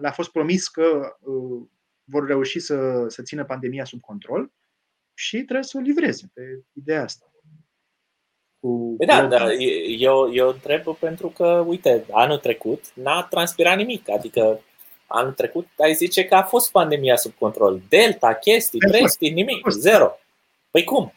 le-a 0.00 0.10
fost 0.10 0.30
promis 0.30 0.68
că 0.68 1.16
uh, 1.20 1.66
vor 2.04 2.26
reuși 2.26 2.58
să, 2.58 3.04
să 3.08 3.22
țină 3.22 3.44
pandemia 3.44 3.84
sub 3.84 4.00
control 4.00 4.52
și 5.14 5.36
trebuie 5.36 5.62
să 5.62 5.76
o 5.78 5.80
livreze 5.80 6.30
pe 6.34 6.42
ideea 6.72 7.02
asta. 7.02 7.30
Cu 8.60 8.94
păi 8.96 9.06
da, 9.06 9.26
dar 9.26 9.48
eu, 9.98 10.34
eu 10.34 10.48
întreb 10.48 10.96
pentru 10.96 11.28
că, 11.28 11.64
uite, 11.66 12.04
anul 12.10 12.38
trecut 12.38 12.92
n-a 12.94 13.22
transpirat 13.22 13.76
nimic. 13.76 14.10
Adică 14.10 14.60
anul 15.06 15.32
trecut 15.32 15.66
ai 15.76 15.94
zice 15.94 16.24
că 16.24 16.34
a 16.34 16.42
fost 16.42 16.70
pandemia 16.70 17.16
sub 17.16 17.32
control. 17.38 17.80
Delta, 17.88 18.34
chestii, 18.34 18.80
chestii, 18.80 19.30
nimic, 19.30 19.70
zero. 19.70 20.18
Păi 20.76 20.84
cum? 20.84 21.12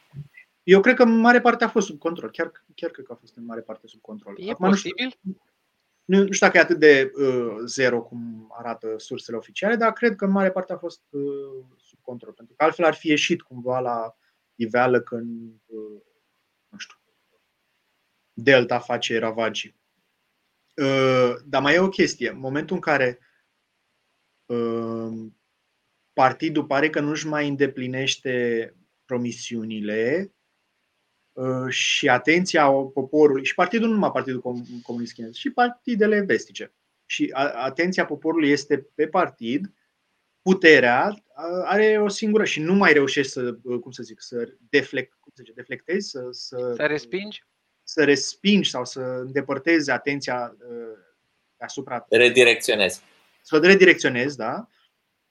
Eu 0.64 0.82
cred 0.82 0.96
că 0.96 1.04
în 1.04 1.18
mare 1.18 1.42
parte 1.42 1.64
a 1.64 1.68
fost 1.68 1.88
sub 1.88 1.98
control. 1.98 2.32
Chiar, 2.32 2.52
chiar 2.76 2.90
cred 2.90 3.06
că 3.06 3.12
a 3.12 3.16
fost 3.16 3.38
în 3.38 3.46
mare 3.46 3.62
parte 3.62 3.88
sub 3.88 4.02
control. 4.02 4.36
E 4.38 4.52
Acum, 4.52 4.70
posibil? 4.70 5.20
Nu, 6.06 6.18
nu 6.24 6.32
știu 6.32 6.46
dacă 6.46 6.58
e 6.58 6.62
atât 6.62 6.80
de 6.80 7.12
uh, 7.16 7.56
zero 7.66 8.02
cum 8.02 8.54
arată 8.58 8.98
sursele 8.98 9.38
oficiale, 9.38 9.76
dar 9.76 9.94
cred 9.94 10.16
că 10.16 10.26
în 10.26 10.32
mare 10.32 10.52
parte 10.52 10.74
a 10.74 10.78
fost 10.78 11.02
uh, 11.10 11.66
sub 11.78 12.00
control. 12.02 12.34
Pentru 12.34 12.56
că 12.56 12.64
altfel 12.64 12.86
ar 12.86 12.94
fi 12.94 13.08
ieșit 13.08 13.42
cumva 13.42 13.80
la 13.80 14.16
iveală 14.56 15.02
când, 15.02 15.62
uh, 15.66 16.02
nu 16.70 16.78
știu, 16.78 16.98
Delta 18.34 18.80
face 18.80 19.20
ravagii. 19.20 19.76
Uh, 20.76 21.34
dar 21.46 21.62
mai 21.62 21.74
e 21.74 21.80
o 21.80 21.90
chestie. 21.90 22.30
În 22.30 22.40
momentul 22.40 22.76
în 22.76 22.82
care 22.82 23.20
uh, 24.46 25.32
partidul 26.14 26.66
pare 26.66 26.90
că 26.90 27.00
nu-și 27.00 27.28
mai 27.28 27.48
îndeplinește 27.48 28.74
promisiunile, 29.10 30.32
Uh, 31.40 31.70
și 31.70 32.10
atenția 32.10 32.70
poporului, 32.70 33.46
și 33.46 33.54
partidul 33.54 33.88
nu 33.88 33.94
numai 33.94 34.12
Partidul 34.12 34.42
Comunist 34.84 35.14
Chinez, 35.14 35.34
și 35.34 35.50
partidele 35.50 36.22
vestice. 36.22 36.74
Și 37.06 37.32
atenția 37.56 38.06
poporului 38.06 38.50
este 38.50 38.78
pe 38.96 39.08
partid, 39.08 39.74
puterea 40.42 41.24
are 41.64 41.98
o 42.02 42.08
singură 42.08 42.44
și 42.46 42.62
nu 42.62 42.74
mai 42.74 42.94
reușești 42.94 43.32
să, 43.32 43.58
uh, 43.64 43.80
cum 43.80 43.92
să 43.92 44.04
zic, 44.04 44.22
să 44.22 44.54
deflect, 44.70 45.14
cum 45.20 45.32
să 45.36 45.42
zic, 45.46 45.54
deflectezi, 45.54 46.10
să, 46.10 46.28
să, 46.32 46.74
să 46.76 46.86
respingi? 46.86 47.44
Să 47.84 48.04
respingi 48.04 48.70
sau 48.70 48.86
să 48.86 49.00
îndepărtezi 49.00 49.92
atenția 49.92 50.56
uh, 50.60 50.98
asupra. 51.58 52.06
Redirecționezi. 52.10 53.02
Să 53.42 53.56
o 53.56 53.60
redirecționezi, 53.60 54.38
da. 54.38 54.68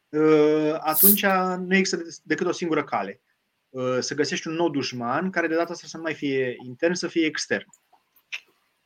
Uh, 0.08 0.74
atunci 0.78 1.24
nu 1.58 1.76
există 1.76 2.22
decât 2.24 2.46
o 2.46 2.52
singură 2.52 2.84
cale 2.84 3.20
Uh, 3.22 3.27
să 4.00 4.14
găsești 4.14 4.48
un 4.48 4.54
nou 4.54 4.70
dușman 4.70 5.30
care 5.30 5.46
de 5.46 5.54
data 5.54 5.72
asta 5.72 5.86
să 5.86 5.96
nu 5.96 6.02
mai 6.02 6.14
fie 6.14 6.56
intern, 6.64 6.92
să 6.92 7.08
fie 7.08 7.26
extern. 7.26 7.66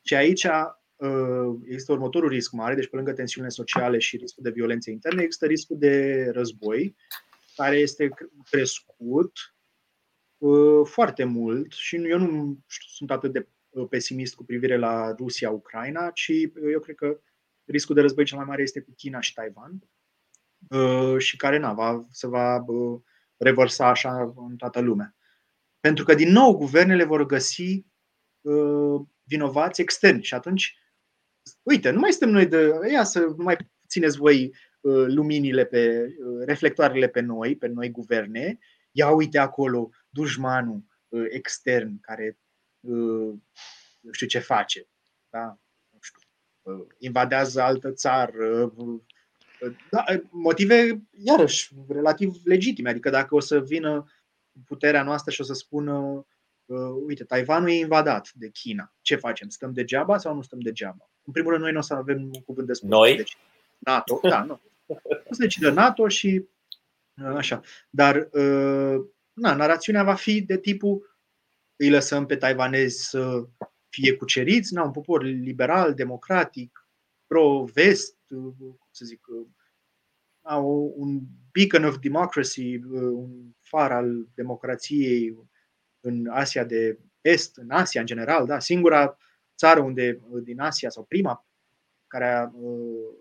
Și 0.03 0.15
aici 0.15 0.45
uh, 0.45 1.57
există 1.65 1.93
următorul 1.93 2.29
risc 2.29 2.53
mare, 2.53 2.75
deci 2.75 2.89
pe 2.89 2.97
lângă 2.97 3.13
tensiunile 3.13 3.53
sociale 3.53 3.99
și 3.99 4.17
riscul 4.17 4.43
de 4.43 4.51
violențe 4.51 4.91
interne, 4.91 5.23
există 5.23 5.47
riscul 5.47 5.79
de 5.79 6.27
război, 6.33 6.97
care 7.57 7.77
este 7.77 8.11
crescut 8.51 9.33
uh, 10.39 10.87
foarte 10.87 11.25
mult 11.25 11.73
și 11.73 11.97
eu 12.09 12.19
nu 12.19 12.59
sunt 12.67 13.11
atât 13.11 13.33
de 13.33 13.49
pesimist 13.89 14.35
cu 14.35 14.45
privire 14.45 14.77
la 14.77 15.15
Rusia-Ucraina, 15.19 16.11
ci 16.11 16.31
eu 16.73 16.81
cred 16.81 16.97
că 16.97 17.21
riscul 17.65 17.95
de 17.95 18.01
război 18.01 18.25
cel 18.25 18.37
mai 18.37 18.47
mare 18.47 18.63
este 18.63 18.81
cu 18.81 18.93
China 18.97 19.21
și 19.21 19.35
Taiwan 19.35 19.83
și 21.19 21.37
care 21.37 21.59
na, 21.59 21.73
va, 21.73 22.07
se 22.11 22.27
va 22.27 22.65
revărsa 23.43 23.89
așa 23.89 24.33
în 24.37 24.57
toată 24.57 24.81
lumea. 24.81 25.17
Pentru 25.81 26.05
că, 26.05 26.15
din 26.15 26.33
nou, 26.33 26.57
guvernele 26.57 27.05
vor 27.05 27.27
găsi 27.27 27.85
uh, 28.41 29.01
vinovați 29.23 29.81
externi 29.81 30.23
și 30.23 30.35
atunci, 30.35 30.77
uite, 31.63 31.91
nu 31.91 31.99
mai 31.99 32.11
suntem 32.11 32.31
noi 32.31 32.47
de. 32.47 32.71
Ia 32.91 33.05
să 33.05 33.21
nu 33.21 33.43
mai 33.43 33.57
țineți 33.89 34.17
voi 34.17 34.55
uh, 34.81 35.05
luminile 35.07 35.65
pe, 35.65 36.15
uh, 36.19 36.45
reflectoarele 36.45 37.09
pe 37.09 37.21
noi, 37.21 37.57
pe 37.57 37.67
noi 37.67 37.91
guverne. 37.91 38.59
Ia 38.91 39.11
uite 39.11 39.39
acolo 39.39 39.91
dușmanul 40.09 40.85
uh, 41.09 41.25
extern 41.29 42.01
care 42.01 42.39
uh, 42.81 43.35
nu 44.01 44.13
știu 44.13 44.27
ce 44.27 44.39
face. 44.39 44.89
Da? 45.31 45.59
Nu 45.91 45.99
știu, 46.01 46.21
uh, 46.63 46.87
invadează 46.99 47.63
altă 47.63 47.93
țară, 47.93 48.73
uh, 48.77 49.01
da, 49.91 50.05
motive, 50.31 51.03
iarăși, 51.11 51.71
relativ 51.89 52.35
legitime. 52.45 52.91
Adică 52.91 53.11
dacă 53.11 53.35
o 53.35 53.41
să 53.41 53.61
vină 53.61 54.05
puterea 54.67 55.03
noastră 55.03 55.31
și 55.31 55.41
o 55.41 55.45
să 55.45 55.53
spună 55.53 56.27
uh, 56.65 56.79
uite, 57.07 57.25
Taiwanul 57.25 57.69
e 57.69 57.73
invadat 57.73 58.31
de 58.35 58.49
China. 58.49 58.95
Ce 59.01 59.17
facem? 59.17 59.49
Stăm 59.49 59.73
degeaba 59.73 60.19
sau 60.19 60.35
nu 60.35 60.43
stăm 60.43 60.61
degeaba? 60.61 61.11
În 61.25 61.33
primul 61.33 61.51
rând, 61.51 61.63
noi 61.63 61.73
nu 61.73 61.79
o 61.79 61.83
să 61.83 61.95
avem 61.95 62.23
un 62.23 62.43
cuvânt 62.43 62.67
de 62.67 62.73
spus. 62.73 62.89
Noi? 62.89 63.17
Deci, 63.17 63.37
NATO, 63.79 64.21
da, 64.23 64.43
nu. 64.43 64.61
O 64.87 65.35
să 65.35 65.39
decidă 65.39 65.71
NATO 65.71 66.09
și 66.09 66.49
uh, 67.17 67.35
așa. 67.37 67.61
Dar 67.91 68.29
uh, 68.33 69.05
na, 69.33 69.55
narațiunea 69.55 70.05
va 70.05 70.15
fi 70.15 70.43
de 70.43 70.59
tipul 70.59 71.17
îi 71.77 71.91
lăsăm 71.91 72.27
pe 72.27 72.37
taiwanezi 72.37 73.09
să 73.09 73.47
fie 73.89 74.17
cuceriți, 74.17 74.75
na, 74.75 74.83
un 74.83 74.91
popor 74.91 75.23
liberal, 75.23 75.95
democratic, 75.95 76.82
pro-vest, 77.33 78.17
cum 78.29 78.79
să 78.91 79.05
zic, 79.05 79.21
au 80.43 80.95
un 80.97 81.21
beacon 81.53 81.85
of 81.85 81.99
democracy, 81.99 82.77
un 83.13 83.31
far 83.61 83.93
al 83.93 84.29
democrației 84.35 85.37
în 86.01 86.27
Asia 86.27 86.65
de 86.65 86.99
Est, 87.21 87.57
în 87.57 87.71
Asia 87.71 88.01
în 88.01 88.07
general, 88.07 88.47
da, 88.47 88.59
singura 88.59 89.17
țară 89.57 89.81
unde 89.81 90.21
din 90.43 90.61
Asia 90.61 90.91
sau 90.91 91.05
prima 91.05 91.47
care 92.07 92.25
a 92.25 92.51
uh, 92.55 93.15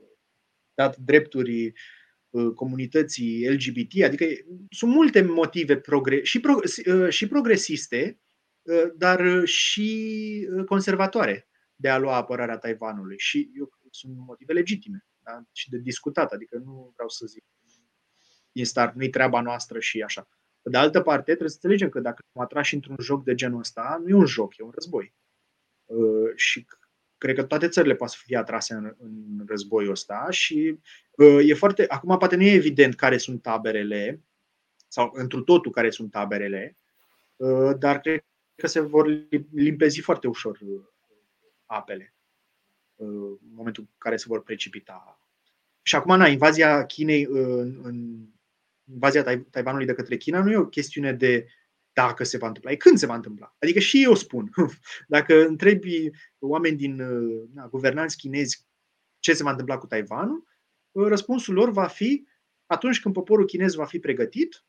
dat 0.73 0.97
drepturi 0.97 1.73
uh, 2.29 2.53
comunității 2.55 3.49
LGBT, 3.49 4.03
adică 4.03 4.25
sunt 4.69 4.91
multe 4.91 5.21
motive 5.21 5.77
progre- 5.77 6.23
și, 6.23 6.39
pro- 6.39 6.59
uh, 6.93 7.09
și 7.09 7.27
progresiste, 7.27 8.19
dar 8.97 9.45
și 9.45 10.47
conservatoare 10.65 11.47
de 11.75 11.89
a 11.89 11.97
lua 11.97 12.15
apărarea 12.15 12.57
Taiwanului. 12.57 13.19
Și 13.19 13.51
eu 13.57 13.71
sunt 13.91 14.17
motive 14.17 14.53
legitime 14.53 15.05
da? 15.23 15.43
și 15.51 15.69
de 15.69 15.77
discutat, 15.77 16.31
adică 16.31 16.57
nu 16.57 16.91
vreau 16.93 17.09
să 17.09 17.25
zic 17.25 17.43
din 18.51 18.65
start, 18.65 18.95
nu-i 18.95 19.09
treaba 19.09 19.41
noastră 19.41 19.79
și 19.79 20.01
așa. 20.01 20.29
Pe 20.61 20.69
de 20.69 20.77
altă 20.77 21.01
parte, 21.01 21.23
trebuie 21.23 21.49
să 21.49 21.55
înțelegem 21.61 21.89
că 21.89 21.99
dacă 21.99 22.23
mă 22.31 22.41
atrași 22.41 22.73
într-un 22.73 22.95
joc 22.99 23.23
de 23.23 23.35
genul 23.35 23.59
ăsta, 23.59 23.99
nu 24.01 24.09
e 24.09 24.13
un 24.13 24.25
joc, 24.25 24.57
e 24.57 24.63
un 24.63 24.71
război. 24.73 25.13
Uh, 25.85 26.31
și 26.35 26.65
cred 27.17 27.35
că 27.35 27.43
toate 27.43 27.67
țările 27.67 27.95
pot 27.95 28.09
să 28.09 28.17
fie 28.19 28.37
atrase 28.37 28.73
în, 28.73 28.95
în 28.97 29.45
războiul 29.47 29.91
ăsta 29.91 30.27
și 30.29 30.79
uh, 31.11 31.39
e 31.49 31.53
foarte. 31.53 31.85
Acum, 31.87 32.17
poate 32.17 32.35
nu 32.35 32.43
e 32.43 32.53
evident 32.53 32.95
care 32.95 33.17
sunt 33.17 33.41
taberele 33.41 34.23
sau 34.87 35.11
întru 35.13 35.41
totul 35.41 35.71
care 35.71 35.89
sunt 35.89 36.11
taberele, 36.11 36.77
uh, 37.35 37.71
dar 37.79 37.99
cred 37.99 38.25
că 38.55 38.67
se 38.67 38.79
vor 38.79 39.27
limpezi 39.51 39.99
foarte 39.99 40.27
ușor 40.27 40.59
apele 41.65 42.15
în 43.05 43.53
momentul 43.53 43.83
în 43.83 43.89
care 43.97 44.17
se 44.17 44.25
vor 44.27 44.43
precipita. 44.43 45.19
Și 45.81 45.95
acum, 45.95 46.17
na, 46.17 46.27
invazia 46.27 46.85
Chinei 46.85 47.27
în, 47.29 47.79
în 47.83 48.27
invazia 48.91 49.23
Taiwanului 49.49 49.85
de 49.85 49.93
către 49.93 50.17
China 50.17 50.43
nu 50.43 50.51
e 50.51 50.57
o 50.57 50.65
chestiune 50.65 51.13
de 51.13 51.47
dacă 51.93 52.23
se 52.23 52.37
va 52.37 52.47
întâmpla, 52.47 52.71
e 52.71 52.75
când 52.75 52.97
se 52.97 53.05
va 53.05 53.15
întâmpla. 53.15 53.55
Adică 53.59 53.79
și 53.79 54.03
eu 54.03 54.15
spun, 54.15 54.51
dacă 55.07 55.45
întrebi 55.45 56.09
oameni 56.39 56.77
din 56.77 56.95
na, 57.53 57.67
guvernanți 57.67 58.17
chinezi 58.17 58.65
ce 59.19 59.33
se 59.33 59.43
va 59.43 59.49
întâmpla 59.49 59.77
cu 59.77 59.87
Taiwanul, 59.87 60.47
răspunsul 60.91 61.53
lor 61.53 61.71
va 61.71 61.87
fi 61.87 62.27
atunci 62.65 63.01
când 63.01 63.13
poporul 63.13 63.45
chinez 63.45 63.73
va 63.73 63.85
fi 63.85 63.99
pregătit, 63.99 64.63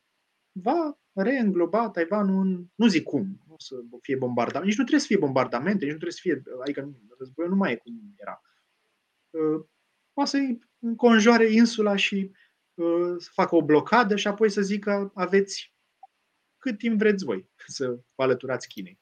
va 0.51 0.97
reîngloba 1.13 1.89
Taiwanul 1.89 2.41
în, 2.41 2.65
nu 2.75 2.87
zic 2.87 3.03
cum, 3.03 3.43
nu 3.47 3.55
să 3.57 3.75
fie 4.01 4.15
bombardat, 4.15 4.63
nici 4.63 4.77
nu 4.77 4.83
trebuie 4.83 4.99
să 4.99 5.05
fie 5.05 5.17
bombardamente, 5.17 5.85
nici 5.85 5.93
nu 5.93 5.99
trebuie 5.99 6.11
să 6.11 6.19
fie, 6.21 6.43
adică 6.61 6.93
războiul 7.17 7.51
nu 7.51 7.57
mai 7.57 7.71
e 7.71 7.75
cum 7.75 8.13
era. 8.15 8.41
Uh, 9.29 9.65
poate 10.13 10.29
să 10.29 10.37
înconjoare 10.79 11.51
insula 11.51 11.95
și 11.95 12.31
uh, 12.73 13.15
să 13.17 13.29
facă 13.33 13.55
o 13.55 13.63
blocadă 13.63 14.15
și 14.15 14.27
apoi 14.27 14.49
să 14.49 14.61
zică 14.61 15.11
aveți 15.15 15.73
cât 16.57 16.77
timp 16.77 16.97
vreți 16.97 17.23
voi 17.23 17.49
să 17.77 17.87
vă 18.15 18.23
alăturați 18.23 18.67
Chinei. 18.67 19.01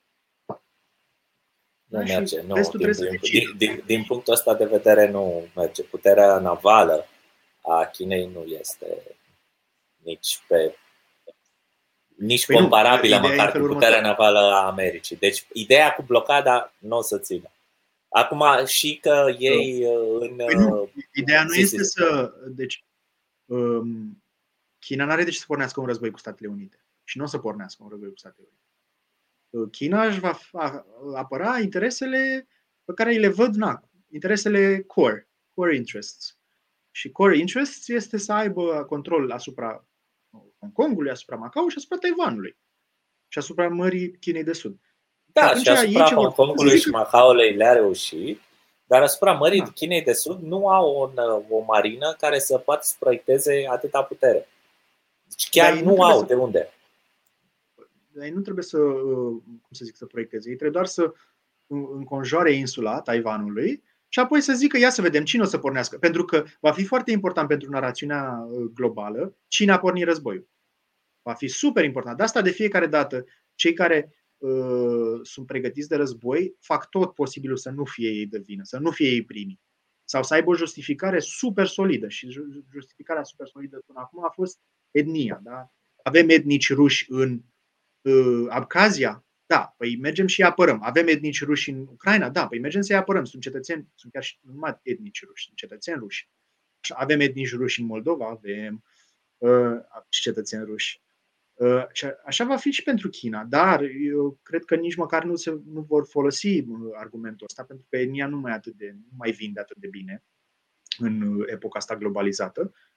Nu 1.84 1.98
da, 1.98 2.04
merge, 2.04 2.42
nu. 2.42 2.54
Din, 2.54 2.92
din, 2.92 3.20
din, 3.22 3.58
din, 3.58 3.84
din 3.86 4.04
punctul 4.04 4.34
ăsta 4.34 4.56
de 4.56 4.66
vedere 4.66 5.10
nu 5.10 5.48
merge. 5.56 5.84
Puterea 5.84 6.40
navală 6.40 7.06
a 7.62 7.86
Chinei 7.86 8.28
nu 8.28 8.44
este 8.44 9.18
nici 10.04 10.44
pe 10.48 10.76
nici 12.22 12.46
păi 12.46 12.56
comparabilă 12.56 13.20
nu, 13.20 13.28
măcar 13.28 13.52
cu 13.52 13.58
puterea 13.58 13.98
următor. 13.98 14.02
navală 14.02 14.40
a 14.40 14.66
Americii. 14.66 15.16
Deci 15.16 15.46
ideea 15.54 15.94
cu 15.94 16.02
blocada 16.02 16.74
nu 16.78 16.98
o 16.98 17.02
să 17.02 17.18
țină. 17.18 17.52
Acum 18.10 18.44
și 18.66 19.00
că 19.02 19.36
ei 19.38 19.80
nu. 19.82 20.20
în... 20.20 20.36
Păi 20.36 20.56
nu, 20.56 20.90
ideea 21.14 21.44
nu 21.44 21.54
este 21.54 21.84
să... 21.84 22.34
Deci, 22.48 22.84
um, 23.46 24.24
China 24.80 25.06
nu 25.06 25.12
are 25.12 25.24
de 25.24 25.30
ce 25.30 25.40
să 25.40 25.46
pornească 25.48 25.80
un 25.80 25.86
război 25.86 26.12
cu 26.12 26.18
Statele 26.18 26.50
Unite. 26.50 26.86
Și 27.04 27.18
nu 27.18 27.24
o 27.24 27.28
să 27.28 27.38
pornească 27.38 27.84
un 27.84 27.90
război 27.90 28.10
cu 28.10 28.18
Statele 28.18 28.48
Unite. 28.48 29.70
China 29.72 30.06
își 30.06 30.20
va 30.20 30.40
apăra 31.16 31.60
interesele 31.60 32.48
pe 32.84 32.94
care 32.94 33.12
le 33.12 33.28
văd, 33.28 33.56
na, 33.56 33.84
interesele 34.12 34.82
core, 34.82 35.30
core 35.54 35.76
interests. 35.76 36.38
Și 36.92 37.12
core 37.12 37.38
interests 37.38 37.88
este 37.88 38.18
să 38.18 38.34
aibă 38.34 38.86
control 38.88 39.32
asupra 39.32 39.86
Hong 40.62 40.74
Kongului, 40.74 41.12
asupra 41.12 41.36
Macau 41.36 41.68
și 41.68 41.78
asupra 41.78 41.98
Taiwanului 41.98 42.58
și 43.28 43.38
asupra 43.38 43.68
Mării 43.70 44.12
Chinei 44.12 44.44
de 44.44 44.54
Sud. 44.54 44.80
Da, 45.26 45.56
și, 45.56 45.62
și 45.62 45.70
asupra 45.70 46.06
Hong 46.06 46.34
Kongului 46.34 46.80
și 46.80 46.90
Macaului 46.90 47.56
le-a 47.56 47.74
reușit, 47.74 48.42
dar 48.86 49.02
asupra 49.02 49.32
Mării 49.32 49.60
da. 49.60 49.72
Chinei 49.72 50.02
de 50.02 50.14
Sud 50.14 50.42
nu 50.42 50.68
au 50.68 50.96
o, 50.96 51.10
o 51.50 51.64
marină 51.64 52.16
care 52.20 52.40
să 52.40 52.58
poată 52.58 52.82
să 52.84 52.96
proiecteze 53.00 53.68
atâta 53.70 54.04
putere. 54.04 54.48
Deci 55.28 55.50
chiar 55.50 55.74
dar 55.74 55.84
nu, 55.84 55.96
nu 55.96 56.02
au 56.02 56.20
să... 56.20 56.26
de 56.26 56.34
unde. 56.34 56.74
Dar 58.12 58.26
ei 58.26 58.32
nu 58.32 58.42
trebuie 58.42 58.64
să, 58.64 58.78
cum 58.78 59.72
să 59.72 59.86
zic, 59.86 59.96
să 59.96 60.06
proiecteze. 60.06 60.50
Ei 60.50 60.56
trebuie 60.56 60.82
doar 60.82 60.86
să 60.86 61.14
înconjoare 61.68 62.54
insula 62.54 63.02
Taiwanului 63.02 63.84
și 64.14 64.20
apoi 64.20 64.42
să 64.42 64.54
zică, 64.54 64.78
ia 64.78 64.90
să 64.90 65.02
vedem 65.02 65.24
cine 65.24 65.42
o 65.42 65.46
să 65.46 65.58
pornească. 65.58 65.98
Pentru 65.98 66.26
că 66.26 66.44
va 66.60 66.72
fi 66.72 66.86
foarte 66.86 67.12
important 67.12 67.48
pentru 67.48 67.70
narațiunea 67.70 68.48
uh, 68.50 68.64
globală 68.74 69.38
cine 69.48 69.72
a 69.72 69.80
pornit 69.80 70.06
războiul. 70.06 70.50
Va 71.22 71.34
fi 71.34 71.48
super 71.48 71.84
important. 71.84 72.18
De 72.18 72.24
asta 72.24 72.42
de 72.42 72.50
fiecare 72.50 72.88
dată 72.88 73.26
cei 73.56 73.74
care 73.74 74.16
uh, 74.38 75.20
sunt 75.22 75.46
pregătiți 75.46 75.88
de 75.88 75.96
război 75.96 76.56
fac 76.60 76.90
tot 76.90 77.14
posibilul 77.14 77.58
să 77.58 77.70
nu 77.70 77.86
fie 77.86 78.10
ei 78.10 78.26
de 78.26 78.40
vină, 78.40 78.64
să 78.64 78.78
nu 78.78 78.92
fie 78.92 79.10
ei 79.10 79.26
primii. 79.26 79.60
Sau 80.04 80.24
să 80.24 80.34
aibă 80.34 80.50
o 80.50 80.56
justificare 80.56 81.20
super 81.20 81.68
solidă. 81.68 82.08
Și 82.08 82.30
justificarea 82.72 83.24
super 83.24 83.48
solidă 83.48 83.82
până 83.86 84.00
acum 84.00 84.26
a 84.26 84.30
fost 84.30 84.60
etnia. 84.92 85.40
Da? 85.44 85.72
Avem 86.04 86.30
etnici 86.30 86.74
ruși 86.74 87.06
în 87.12 87.42
uh, 88.02 88.46
Abkhazia, 88.50 89.26
da, 89.52 89.74
păi 89.78 89.98
mergem 89.98 90.28
și 90.28 90.44
apărăm. 90.44 90.80
Avem 90.84 91.08
etnici 91.08 91.44
ruși 91.44 91.70
în 91.70 91.80
Ucraina? 91.80 92.30
Da, 92.30 92.48
păi 92.48 92.60
mergem 92.60 92.82
să-i 92.82 92.96
apărăm. 92.96 93.26
Sunt 93.26 93.42
cetățeni, 93.42 93.88
sunt 93.96 94.12
chiar 94.12 94.24
și 94.24 94.40
numai 94.42 94.80
etnici 94.84 95.24
ruși, 95.26 95.44
sunt 95.44 95.58
cetățeni 95.58 95.98
ruși. 96.00 96.30
Avem 96.90 97.20
etnici 97.20 97.54
ruși 97.54 97.80
în 97.80 97.86
Moldova, 97.86 98.30
avem 98.30 98.84
uh, 99.38 99.78
și 100.10 100.22
cetățeni 100.22 100.66
ruși. 100.66 101.02
Uh, 101.54 101.86
și 101.92 102.06
așa 102.26 102.46
va 102.46 102.58
fi 102.58 102.72
și 102.72 102.84
pentru 102.84 103.10
China, 103.10 103.44
dar 103.44 103.82
eu 103.82 104.40
cred 104.44 104.66
că 104.66 104.76
nici 104.76 104.96
măcar 104.96 105.24
nu, 105.24 105.36
se, 105.36 105.62
nu 105.66 105.82
vor 105.82 106.08
folosi 106.08 106.60
uh, 106.60 106.92
argumentul 106.94 107.46
ăsta, 107.50 107.64
pentru 107.64 107.86
că 107.90 107.98
etnia 107.98 108.28
nu 108.28 108.38
mai, 108.38 108.52
atât 108.52 108.74
de, 108.74 108.92
nu 108.94 109.16
mai 109.18 109.32
vinde 109.32 109.60
atât 109.60 109.78
de 109.78 109.88
bine 109.88 110.24
în 110.98 111.22
uh, 111.22 111.44
epoca 111.48 111.80
asta 111.80 111.96
globalizată 111.96 112.62
Uh, 112.62 112.91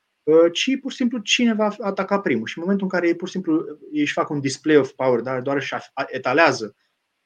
ci 0.53 0.79
pur 0.81 0.91
și 0.91 0.97
simplu 0.97 1.19
cine 1.19 1.55
va 1.55 1.75
ataca 1.81 2.21
primul. 2.21 2.47
Și 2.47 2.59
în 2.59 2.63
momentul 2.63 2.87
în 2.87 2.99
care 2.99 3.07
ei 3.11 3.17
pur 3.17 3.27
și 3.27 3.33
simplu 3.33 3.79
ei 3.93 4.01
își 4.01 4.13
fac 4.13 4.31
un 4.31 4.41
display 4.41 4.77
of 4.77 4.91
power, 4.91 5.21
dar 5.21 5.41
doar 5.41 5.57
își 5.57 5.75
etalează 6.07 6.77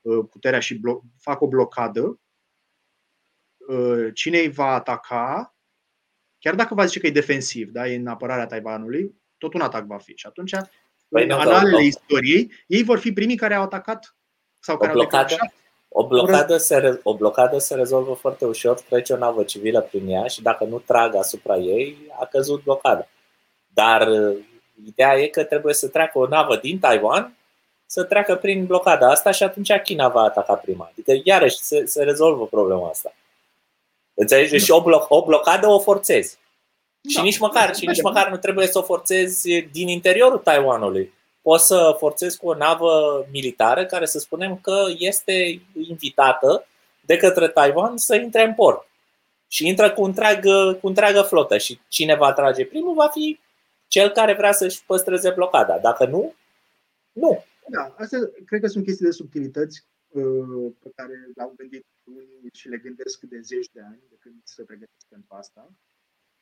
uh, 0.01 0.27
puterea 0.31 0.61
și 0.61 0.75
blo- 0.75 1.03
fac 1.19 1.41
o 1.41 1.49
blocadă, 1.49 2.21
uh, 3.69 4.09
cine 4.15 4.39
îi 4.39 4.51
va 4.51 4.75
ataca, 4.75 5.57
chiar 6.39 6.55
dacă 6.55 6.75
va 6.75 6.85
zice 6.85 7.01
că 7.01 7.07
e 7.07 7.11
defensiv, 7.11 7.71
da, 7.71 7.89
e 7.89 7.97
în 7.97 8.07
apărarea 8.07 8.47
Taiwanului, 8.47 9.15
tot 9.37 9.55
un 9.55 9.61
atac 9.61 9.87
va 9.87 9.99
fi. 9.99 10.17
Și 10.17 10.27
atunci, 10.27 10.53
păi 11.09 11.25
în 11.25 11.31
analele 11.31 11.85
istoriei, 11.85 12.53
ei 12.67 12.83
vor 12.83 12.99
fi 12.99 13.13
primii 13.13 13.37
care 13.37 13.55
au 13.55 13.63
atacat 13.63 14.17
sau 14.59 14.77
care 14.77 14.93
au 14.93 14.99
declanșat 14.99 15.55
o 15.89 16.07
blocadă, 16.07 16.57
se, 16.57 17.01
o 17.03 17.15
blocadă 17.15 17.59
se 17.59 17.75
rezolvă 17.75 18.15
foarte 18.15 18.45
ușor, 18.45 18.81
trece 18.81 19.13
o 19.13 19.17
navă 19.17 19.43
civilă 19.43 19.81
prin 19.81 20.09
ea 20.09 20.27
și 20.27 20.43
dacă 20.43 20.65
nu 20.65 20.79
trag 20.79 21.15
asupra 21.15 21.57
ei, 21.57 21.97
a 22.21 22.25
căzut 22.25 22.63
blocada. 22.63 23.09
Dar 23.75 24.09
uh, 24.09 24.37
ideea 24.87 25.19
e 25.19 25.27
că 25.27 25.45
trebuie 25.45 25.75
să 25.75 25.89
treacă 25.89 26.19
o 26.19 26.27
navă 26.27 26.57
din 26.57 26.79
Taiwan 26.79 27.33
să 27.87 28.05
treacă 28.05 28.37
prin 28.37 28.67
blocada 28.67 29.11
asta 29.11 29.31
și 29.31 29.43
atunci 29.43 29.73
China 29.83 30.09
va 30.09 30.23
ataca 30.23 30.55
prima. 30.55 30.89
Adică 30.93 31.21
iarăși 31.25 31.57
se, 31.57 31.87
se 31.87 32.03
rezolvă 32.03 32.47
problema 32.47 32.89
asta. 32.89 33.15
Înțelegi? 34.15 34.57
Și 34.57 34.71
o, 34.71 34.83
bloc, 34.83 35.07
o 35.09 35.25
blocadă 35.25 35.67
o 35.67 35.79
forțezi. 35.79 36.39
Da. 37.01 37.11
Și 37.11 37.21
nici 37.21 37.39
măcar, 37.39 37.75
și 37.75 37.87
nici 37.87 38.03
măcar 38.03 38.31
nu 38.31 38.37
trebuie 38.37 38.67
să 38.67 38.79
o 38.79 38.83
forțezi 38.83 39.61
din 39.61 39.89
interiorul 39.89 40.39
Taiwanului 40.39 41.13
poți 41.49 41.67
să 41.67 41.97
forțezi 41.99 42.39
cu 42.39 42.47
o 42.47 42.55
navă 42.55 43.27
militară 43.33 43.87
care 43.87 44.07
să 44.07 44.19
spunem 44.19 44.59
că 44.59 44.85
este 44.99 45.63
invitată 45.89 46.67
de 47.01 47.17
către 47.17 47.49
Taiwan 47.49 47.97
să 47.97 48.15
intre 48.15 48.43
în 48.45 48.55
port. 48.55 48.89
Și 49.47 49.67
intră 49.67 49.93
cu 49.93 50.03
întreagă, 50.03 50.79
cu 50.81 50.87
întreagă 50.87 51.23
flotă 51.23 51.59
și 51.59 51.81
cine 51.89 52.15
va 52.15 52.33
trage 52.33 52.67
primul 52.67 52.95
va 52.95 53.09
fi 53.09 53.41
cel 53.87 54.11
care 54.11 54.35
vrea 54.35 54.53
să-și 54.53 54.85
păstreze 54.85 55.31
blocada. 55.31 55.79
Dacă 55.79 56.07
nu, 56.07 56.35
nu. 57.13 57.45
Da, 57.69 57.95
astea 57.99 58.19
cred 58.47 58.61
că 58.61 58.67
sunt 58.67 58.85
chestii 58.85 59.05
de 59.05 59.11
subtilități 59.11 59.85
uh, 60.09 60.73
pe 60.83 60.91
care 60.95 61.31
le-au 61.35 61.53
gândit 61.57 61.87
unii 62.05 62.51
și 62.53 62.69
le 62.69 62.77
gândesc 62.77 63.21
de 63.21 63.41
zeci 63.41 63.71
de 63.73 63.81
ani 63.81 64.01
de 64.09 64.17
când 64.21 64.35
se 64.45 64.63
pregătesc 64.63 65.07
pentru 65.09 65.35
asta 65.35 65.71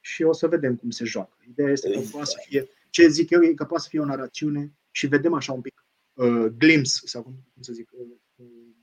și 0.00 0.22
o 0.22 0.32
să 0.32 0.46
vedem 0.46 0.76
cum 0.76 0.90
se 0.90 1.04
joacă. 1.04 1.36
Ideea 1.48 1.70
este 1.70 1.90
că 1.90 2.00
poate 2.10 2.26
să 2.26 2.36
fie, 2.46 2.68
ce 2.90 3.08
zic 3.08 3.30
eu, 3.30 3.42
e 3.42 3.54
că 3.54 3.64
poate 3.64 3.82
să 3.82 3.88
fie 3.88 4.00
o 4.00 4.04
narațiune 4.04 4.72
și 4.96 5.06
vedem 5.06 5.32
așa 5.32 5.52
un 5.52 5.60
pic 5.60 5.84
uh, 6.12 6.46
glimpse 6.58 7.06
sau 7.06 7.22
cum, 7.22 7.32
cum 7.52 7.62
să 7.62 7.72
zic, 7.72 7.90
uh, 7.92 8.06
uh, 8.34 8.74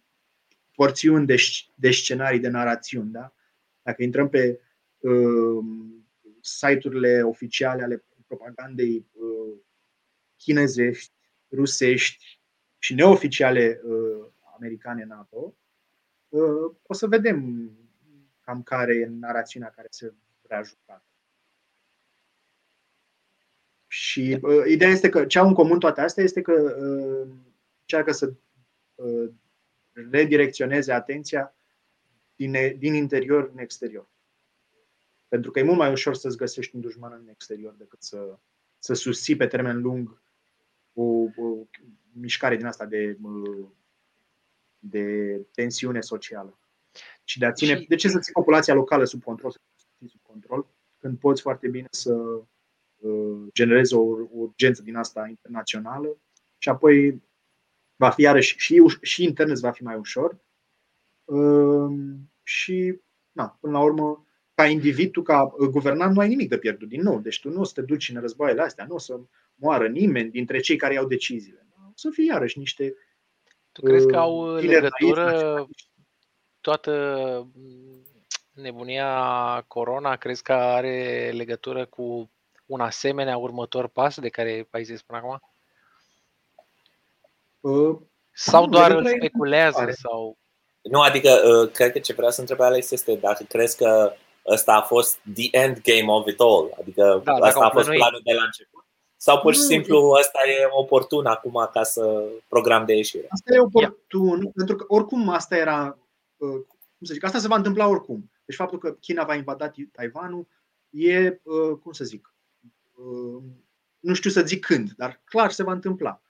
porțiuni 0.76 1.26
de, 1.26 1.36
de 1.76 1.91
scenarii, 1.91 2.39
de 2.39 2.47
narațiuni. 2.47 3.11
Da? 3.11 3.34
Dacă 3.82 4.03
intrăm 4.03 4.30
pe 4.30 4.61
uh, 4.97 5.64
site-urile 6.41 7.22
oficiale 7.22 7.84
ale 7.84 8.05
propagandei 8.28 9.07
uh, 9.11 9.59
chinezești, 10.38 11.14
rusești 11.51 12.41
și 12.78 12.93
neoficiale 12.93 13.82
uh, 13.84 14.26
americane 14.55 15.03
NATO, 15.03 15.55
uh, 16.30 16.76
o 16.82 16.93
să 16.93 17.07
vedem 17.07 17.70
cam 18.41 18.64
care 18.64 18.95
e 18.95 19.05
narațiunea 19.05 19.70
care 19.70 19.88
se 19.89 20.14
vrea 20.41 20.61
jucată. 20.61 21.12
Și 23.94 24.39
uh, 24.41 24.64
ideea 24.68 24.89
este 24.89 25.10
că 25.10 25.26
ce 25.26 25.39
au 25.39 25.48
în 25.48 25.54
comun 25.54 25.80
toate 25.80 26.02
astea 26.02 26.24
este 26.24 26.41
că 26.41 26.52
uh, 26.52 27.34
încearcă 27.80 28.12
să 28.12 28.34
uh, 28.96 29.30
redirecționeze 29.91 30.91
atenția 30.91 31.56
din, 32.36 32.56
din 32.78 32.94
interior 32.94 33.50
în 33.54 33.58
exterior. 33.58 34.08
Pentru 35.28 35.52
că 35.52 35.60
e 35.60 35.64
mult 35.64 35.78
mai 35.78 35.91
ușor 35.91 36.16
să-ți 36.16 36.38
găsești 36.38 36.76
un 36.76 36.82
dușman 36.82 37.12
în 37.22 37.28
exterior 37.28 37.74
decât 37.74 38.04
să, 38.04 38.38
să 38.80 38.94
susții 38.94 39.36
pe 39.36 39.48
termen 39.48 39.82
lung 39.82 40.22
o, 40.94 41.04
o 41.04 41.68
mișcare 42.12 42.56
din 42.56 42.66
asta 42.66 42.86
de, 42.86 43.18
uh, 43.22 43.68
de 44.80 45.36
tensiune 45.52 46.02
socială. 46.02 46.60
Și 47.24 47.39
de 47.39 47.46
a 47.46 47.52
ține. 47.52 47.86
De 47.88 47.96
ce 47.96 48.08
să 48.08 48.20
ții 48.20 48.34
populația 48.34 48.74
locală 48.74 49.04
sub 49.04 49.24
control, 49.24 49.52
să 49.52 49.58
sub 50.08 50.22
control, 50.22 50.68
când 51.00 51.20
poți 51.20 51.41
foarte 51.41 51.68
bine 51.68 51.88
să 51.91 52.14
Uh, 52.14 52.44
genereze 53.54 53.95
o 53.95 54.28
urgență 54.32 54.82
din 54.82 54.95
asta 54.95 55.28
internațională 55.28 56.18
și 56.58 56.70
apoi 56.70 57.24
va 57.95 58.10
fi 58.10 58.22
iarăși 58.22 58.56
și, 58.58 58.84
și 59.01 59.24
intern 59.24 59.49
îți 59.49 59.62
va 59.62 59.72
fi 59.72 59.84
mai 59.84 59.95
ușor. 59.95 60.38
Um, 61.24 62.32
și, 62.43 62.99
na, 63.32 63.58
până 63.60 63.74
la 63.74 63.84
urmă, 63.84 64.26
ca 64.56 64.66
individ, 64.66 65.12
tu 65.12 65.22
ca 65.22 65.56
guvernant, 65.72 66.14
nu 66.14 66.20
ai 66.20 66.28
nimic 66.28 66.49
de 66.49 66.58
pierdut 66.58 66.88
din 66.88 67.01
nou. 67.01 67.20
Deci 67.20 67.39
tu 67.39 67.49
nu 67.49 67.60
o 67.60 67.64
să 67.64 67.74
te 67.74 67.82
duci 67.82 68.10
în 68.10 68.22
războaiele 68.22 68.62
astea, 68.62 68.86
nu 68.86 68.95
o 68.95 68.97
să 68.97 69.20
moară 69.56 69.88
nimeni 69.88 70.30
dintre 70.30 70.60
cei 70.60 70.76
care 70.76 70.93
iau 70.93 71.08
deciziile. 71.08 71.68
O 71.88 71.91
să 71.95 72.10
fie 72.10 72.26
iarăși 72.26 72.58
niște. 72.58 72.95
Tu 73.72 73.82
crezi 73.82 74.08
că 74.08 74.18
au 74.18 74.56
uh, 74.56 74.64
legătură 74.64 75.68
toată 76.62 77.47
nebunia 78.54 79.62
corona? 79.68 80.16
Crezi 80.16 80.43
că 80.43 80.54
are 80.54 81.32
legătură 81.34 81.86
cu 81.86 82.32
un 82.74 82.80
asemenea 82.80 83.38
următor 83.38 83.88
pas 83.88 84.20
de 84.20 84.30
care 84.30 84.68
ai 84.72 84.84
zis 84.84 85.02
până 85.02 85.20
acum? 85.20 85.42
Uh, 87.60 87.98
sau 88.34 88.68
doar 88.68 89.06
speculează? 89.06 89.88
Sau... 89.92 90.38
Nu, 90.82 91.02
adică 91.02 91.30
uh, 91.30 91.72
cred 91.72 91.92
că 91.92 92.00
ce 92.00 92.14
vreau 92.14 92.32
să 92.32 92.40
întreb 92.40 92.60
Alex 92.60 92.92
este 92.92 93.16
dacă 93.16 93.44
crezi 93.44 93.78
că 93.78 94.14
ăsta 94.46 94.74
a 94.74 94.82
fost 94.82 95.20
the 95.34 95.48
end 95.52 95.82
game 95.82 96.12
of 96.12 96.28
it 96.28 96.40
all, 96.40 96.76
adică 96.80 97.22
da, 97.24 97.34
asta 97.34 97.66
a 97.66 97.70
fost 97.70 97.90
planul 97.90 98.22
de 98.24 98.34
la 98.34 98.44
început? 98.44 98.86
Sau 99.18 99.40
pur 99.40 99.54
și 99.54 99.60
simplu 99.60 100.16
ăsta 100.20 100.40
e 100.48 100.68
oportun 100.70 101.26
acum 101.26 101.70
ca 101.74 101.84
să 101.84 102.24
program 102.48 102.86
de 102.86 102.96
ieșire? 102.96 103.28
Asta 103.30 103.54
e 103.54 103.60
oportun, 103.60 104.40
yeah. 104.40 104.52
pentru 104.56 104.76
că 104.76 104.86
oricum 104.88 105.30
asta 105.30 105.58
era, 105.58 105.98
uh, 106.38 106.50
cum 106.98 107.06
să 107.06 107.14
zic, 107.14 107.24
asta 107.24 107.40
se 107.40 107.48
va 107.48 107.56
întâmpla 107.56 107.88
oricum. 107.88 108.32
Deci 108.46 108.56
faptul 108.56 108.80
că 108.80 108.92
China 108.92 109.24
va 109.24 109.36
invada 109.36 109.72
Taiwanul 109.92 110.48
e, 110.90 111.28
uh, 111.44 111.78
cum 111.84 111.92
să 111.92 112.04
zic, 112.04 112.33
nu 113.99 114.14
știu 114.14 114.30
să 114.30 114.41
zic 114.41 114.66
când, 114.66 114.91
dar 114.91 115.22
clar 115.24 115.51
se 115.51 115.64
va 115.64 115.72
întâmpla. 115.72 116.22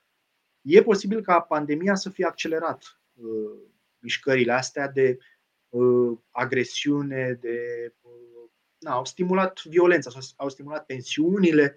E 0.62 0.84
posibil 0.84 1.22
ca 1.22 1.42
pandemia 1.42 1.96
să 1.96 2.10
fie 2.10 2.26
accelerat 2.26 3.00
uh, 3.14 3.60
mișcările 4.00 4.52
astea 4.52 4.88
de 4.88 5.18
uh, 5.70 6.18
agresiune, 6.30 7.34
de 7.34 7.58
uh, 8.02 8.50
na, 8.78 8.92
au 8.92 9.06
stimulat 9.06 9.64
violența, 9.64 10.10
au 10.36 10.50
stimulat 10.50 10.86
tensiunile, 10.86 11.76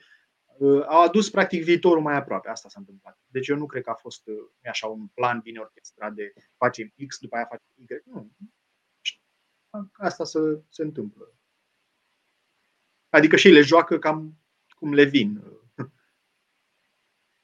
Au 0.87 1.03
adus 1.03 1.31
practic 1.31 1.65
viitorul 1.65 2.03
mai 2.03 2.15
aproape. 2.15 2.49
Asta 2.49 2.69
s-a 2.69 2.81
întâmplat. 2.81 3.19
Deci 3.27 3.49
eu 3.49 3.57
nu 3.57 3.67
cred 3.67 3.83
că 3.83 3.91
a 3.91 3.95
fost 3.95 4.23
așa 4.71 4.87
un 4.87 5.07
plan 5.07 5.41
bine 5.41 5.59
orchestrat 5.59 6.13
de 6.13 6.33
facem 6.57 6.93
X, 7.07 7.19
după 7.19 7.37
aia 7.37 7.45
facem 7.45 7.69
Y. 7.75 7.87
Nu. 8.05 8.31
Asta 9.93 10.25
se, 10.25 10.39
se 10.69 10.83
întâmplă. 10.83 11.35
Adică 13.09 13.37
și 13.37 13.47
ei 13.47 13.53
le 13.53 13.61
joacă 13.61 13.99
cam 13.99 14.39
cum 14.79 14.95
le 14.95 15.05
vin. 15.05 15.43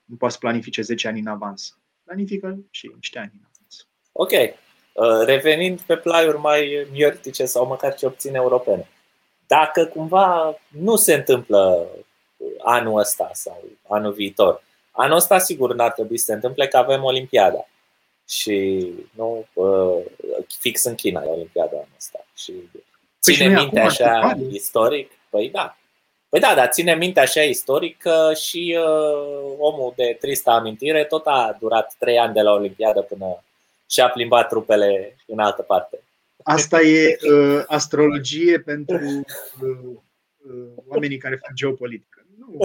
Nu 0.05 0.17
poți 0.17 0.33
să 0.33 0.39
planifice 0.39 0.83
10 0.83 1.09
ani 1.09 1.21
în 1.21 1.27
avans. 1.27 1.79
Planifică 2.05 2.59
și 2.71 2.91
niște 2.95 3.19
ani 3.19 3.33
în 3.35 3.41
avans. 3.55 3.89
Ok. 4.13 4.31
Uh, 4.31 5.25
revenind 5.27 5.81
pe 5.81 5.97
plaiuri 5.97 6.39
mai 6.39 6.87
miortice 6.91 7.45
sau 7.45 7.67
măcar 7.67 7.95
ce 7.95 8.07
obține 8.07 8.37
europene. 8.37 8.89
Dacă 9.47 9.87
cumva 9.87 10.59
nu 10.69 10.97
se 10.97 11.15
întâmplă 11.15 11.89
anul 12.59 12.99
ăsta 12.99 13.31
sau 13.33 13.65
anul 13.89 14.13
viitor, 14.13 14.63
anul 14.91 15.17
ăsta 15.17 15.39
sigur 15.39 15.75
n-ar 15.75 15.93
trebui 15.93 16.19
să 16.19 16.25
se 16.25 16.33
întâmple 16.33 16.69
că 16.69 16.77
avem 16.77 17.03
Olimpiada. 17.03 17.67
Și 18.29 18.89
nu, 19.11 19.47
uh, 19.53 20.05
fix 20.59 20.85
în 20.85 20.95
China 20.95 21.23
e 21.23 21.29
Olimpiada 21.29 21.71
anul 21.73 21.89
ăsta. 21.97 22.27
Și 22.37 22.53
păi 22.53 23.35
ține 23.35 23.49
minte 23.49 23.81
așa 23.81 24.39
istoric? 24.51 25.11
Păi 25.31 25.51
da. 25.51 25.77
Păi 26.33 26.41
da, 26.41 26.55
dar 26.55 26.69
ține 26.69 26.95
minte 26.95 27.21
așa 27.21 27.43
istoric 27.43 27.99
că 27.99 28.31
și 28.35 28.79
uh, 28.79 29.55
omul 29.59 29.93
de 29.97 30.17
tristă 30.21 30.51
amintire 30.51 31.05
tot 31.05 31.27
a 31.27 31.57
durat 31.61 31.95
trei 31.99 32.19
ani 32.19 32.35
de 32.35 32.41
la 32.41 32.53
Olimpiadă 32.53 33.01
până 33.01 33.45
și-a 33.91 34.09
plimbat 34.09 34.49
trupele 34.49 35.17
în 35.27 35.39
altă 35.39 35.63
parte. 35.63 36.03
Asta 36.43 36.81
e 36.81 37.19
uh, 37.31 37.63
astrologie 37.67 38.59
pentru 38.59 38.95
uh, 38.95 39.97
uh, 40.51 40.69
oamenii 40.89 41.19
care 41.19 41.37
fac 41.43 41.53
geopolitică. 41.55 42.25
Nu. 42.39 42.59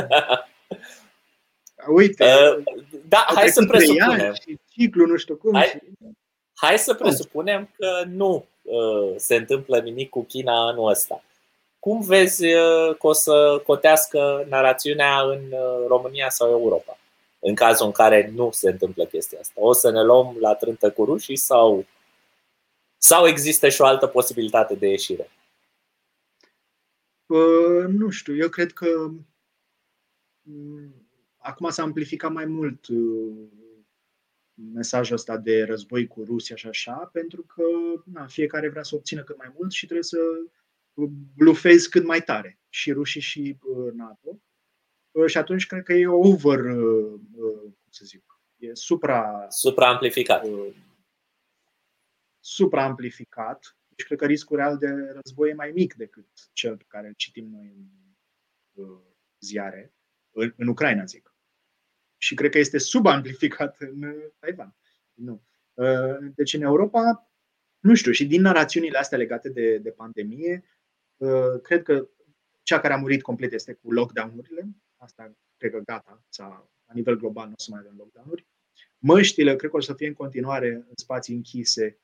Uite, 2.00 2.24
uh, 2.24 2.64
da, 3.08 3.26
hai 3.36 3.50
să 3.50 3.66
presupunem. 3.66 4.34
Și 4.34 4.60
ciclu, 4.72 5.06
nu 5.06 5.18
știu 5.18 5.36
cum. 5.36 5.54
Hai, 5.54 5.82
hai 6.54 6.78
să 6.78 6.94
presupunem 6.94 7.70
că 7.78 8.04
nu 8.08 8.46
uh, 8.62 9.14
se 9.18 9.36
întâmplă 9.36 9.80
nimic 9.80 10.10
cu 10.10 10.24
China 10.24 10.68
anul 10.68 10.90
ăsta. 10.90 11.24
Cum 11.88 12.02
vezi 12.02 12.46
uh, 12.46 12.98
că 12.98 13.08
o 13.08 13.14
să 13.14 13.62
cotească 13.66 14.46
narațiunea 14.50 15.22
în 15.22 15.52
uh, 15.52 15.86
România 15.88 16.30
sau 16.30 16.50
Europa? 16.50 16.98
În 17.40 17.56
cazul 17.56 17.86
în 17.86 17.92
care 17.92 18.32
nu 18.36 18.52
se 18.52 18.70
întâmplă 18.70 19.06
chestia 19.06 19.40
asta. 19.40 19.62
O 19.62 19.74
să 19.74 19.92
ne 19.92 20.04
luăm 20.04 20.38
la 20.40 20.56
trântă 20.56 20.92
cu 20.92 21.06
rușii 21.06 21.36
sau, 21.36 21.86
sau 22.98 23.28
există 23.28 23.70
și 23.70 23.82
o 23.82 23.86
altă 23.86 24.08
posibilitate 24.08 24.76
de 24.76 24.88
ieșire? 24.88 25.30
Uh, 27.26 27.86
nu 27.88 28.10
știu, 28.10 28.36
eu 28.36 28.50
cred 28.50 28.72
că 28.72 28.88
mm, 30.42 31.08
acum 31.38 31.70
s-a 31.70 31.84
amplificat 31.84 32.32
mai 32.32 32.46
mult 32.46 32.88
uh, 32.88 33.48
mesajul 34.74 35.16
ăsta 35.16 35.38
de 35.38 35.64
război 35.64 36.08
cu 36.08 36.24
Rusia 36.24 36.56
și 36.56 36.68
așa, 36.68 37.10
pentru 37.14 37.42
că 37.42 37.64
na, 38.14 38.26
fiecare 38.26 38.70
vrea 38.70 38.84
să 38.84 38.96
obțină 38.96 39.24
cât 39.24 39.38
mai 39.38 39.52
mult 39.56 39.72
și 39.72 39.86
trebuie 39.86 40.04
să 40.04 40.18
blufezi 41.36 41.90
cât 41.90 42.06
mai 42.06 42.22
tare, 42.22 42.60
și 42.70 42.92
rușii 42.92 43.22
și 43.22 43.58
uh, 43.62 43.94
NATO. 43.94 44.42
Uh, 45.12 45.26
și 45.26 45.38
atunci 45.38 45.68
cred 45.68 45.84
că 45.84 45.94
e 45.94 46.08
over, 46.08 46.62
cum 47.32 47.90
să 47.90 48.06
zic, 48.06 48.24
e 48.56 48.74
supra... 48.74 49.46
Supraamplificat. 49.50 50.46
Supraamplificat. 52.40 53.78
Deci 53.88 54.06
cred 54.06 54.18
că 54.18 54.26
riscul 54.26 54.58
real 54.58 54.78
de 54.78 54.88
război 54.88 55.50
e 55.50 55.54
mai 55.54 55.72
mic 55.72 55.94
decât 55.94 56.28
cel 56.54 56.78
pe 56.78 56.86
care 56.88 57.08
îl 57.08 57.14
citim 57.14 57.50
noi 57.50 57.74
în 58.74 59.00
ziare, 59.40 59.94
în, 60.32 60.54
în 60.58 60.68
Ucraina, 60.68 61.06
zic. 61.06 61.36
Și 62.18 62.36
cred 62.36 62.52
că 62.52 62.58
este 62.58 62.78
subamplificat 62.78 63.76
în 63.80 64.14
Taiwan. 64.40 64.76
Nu. 65.14 65.44
Deci 66.36 66.54
în 66.54 66.62
Europa, 66.62 67.32
nu 67.80 67.96
știu, 67.96 68.12
și 68.12 68.26
din 68.26 68.42
narațiunile 68.42 68.98
astea 68.98 69.18
legate 69.18 69.50
de, 69.50 69.78
de 69.78 69.92
pandemie, 69.92 70.64
Uh, 70.64 70.77
cred 71.62 71.84
că 71.84 72.08
cea 72.64 72.80
care 72.80 72.94
a 72.94 72.98
murit 72.98 73.22
complet 73.22 73.54
este 73.54 73.74
cu 73.74 73.92
lockdown-urile. 73.92 74.68
Asta 74.98 75.36
cred 75.58 75.72
că 75.72 75.80
gata, 75.80 76.24
la 76.86 76.94
nivel 76.94 77.16
global 77.16 77.48
nu 77.48 77.54
o 77.54 77.62
să 77.62 77.72
mai 77.72 77.80
avem 77.80 77.96
lockdown-uri. 77.98 78.48
Măștile 78.98 79.56
cred 79.56 79.70
că 79.70 79.78
o 79.78 79.80
să 79.80 79.94
fie 79.94 80.08
în 80.08 80.14
continuare 80.14 80.74
în 80.74 80.96
spații 80.96 81.36
închise, 81.36 82.00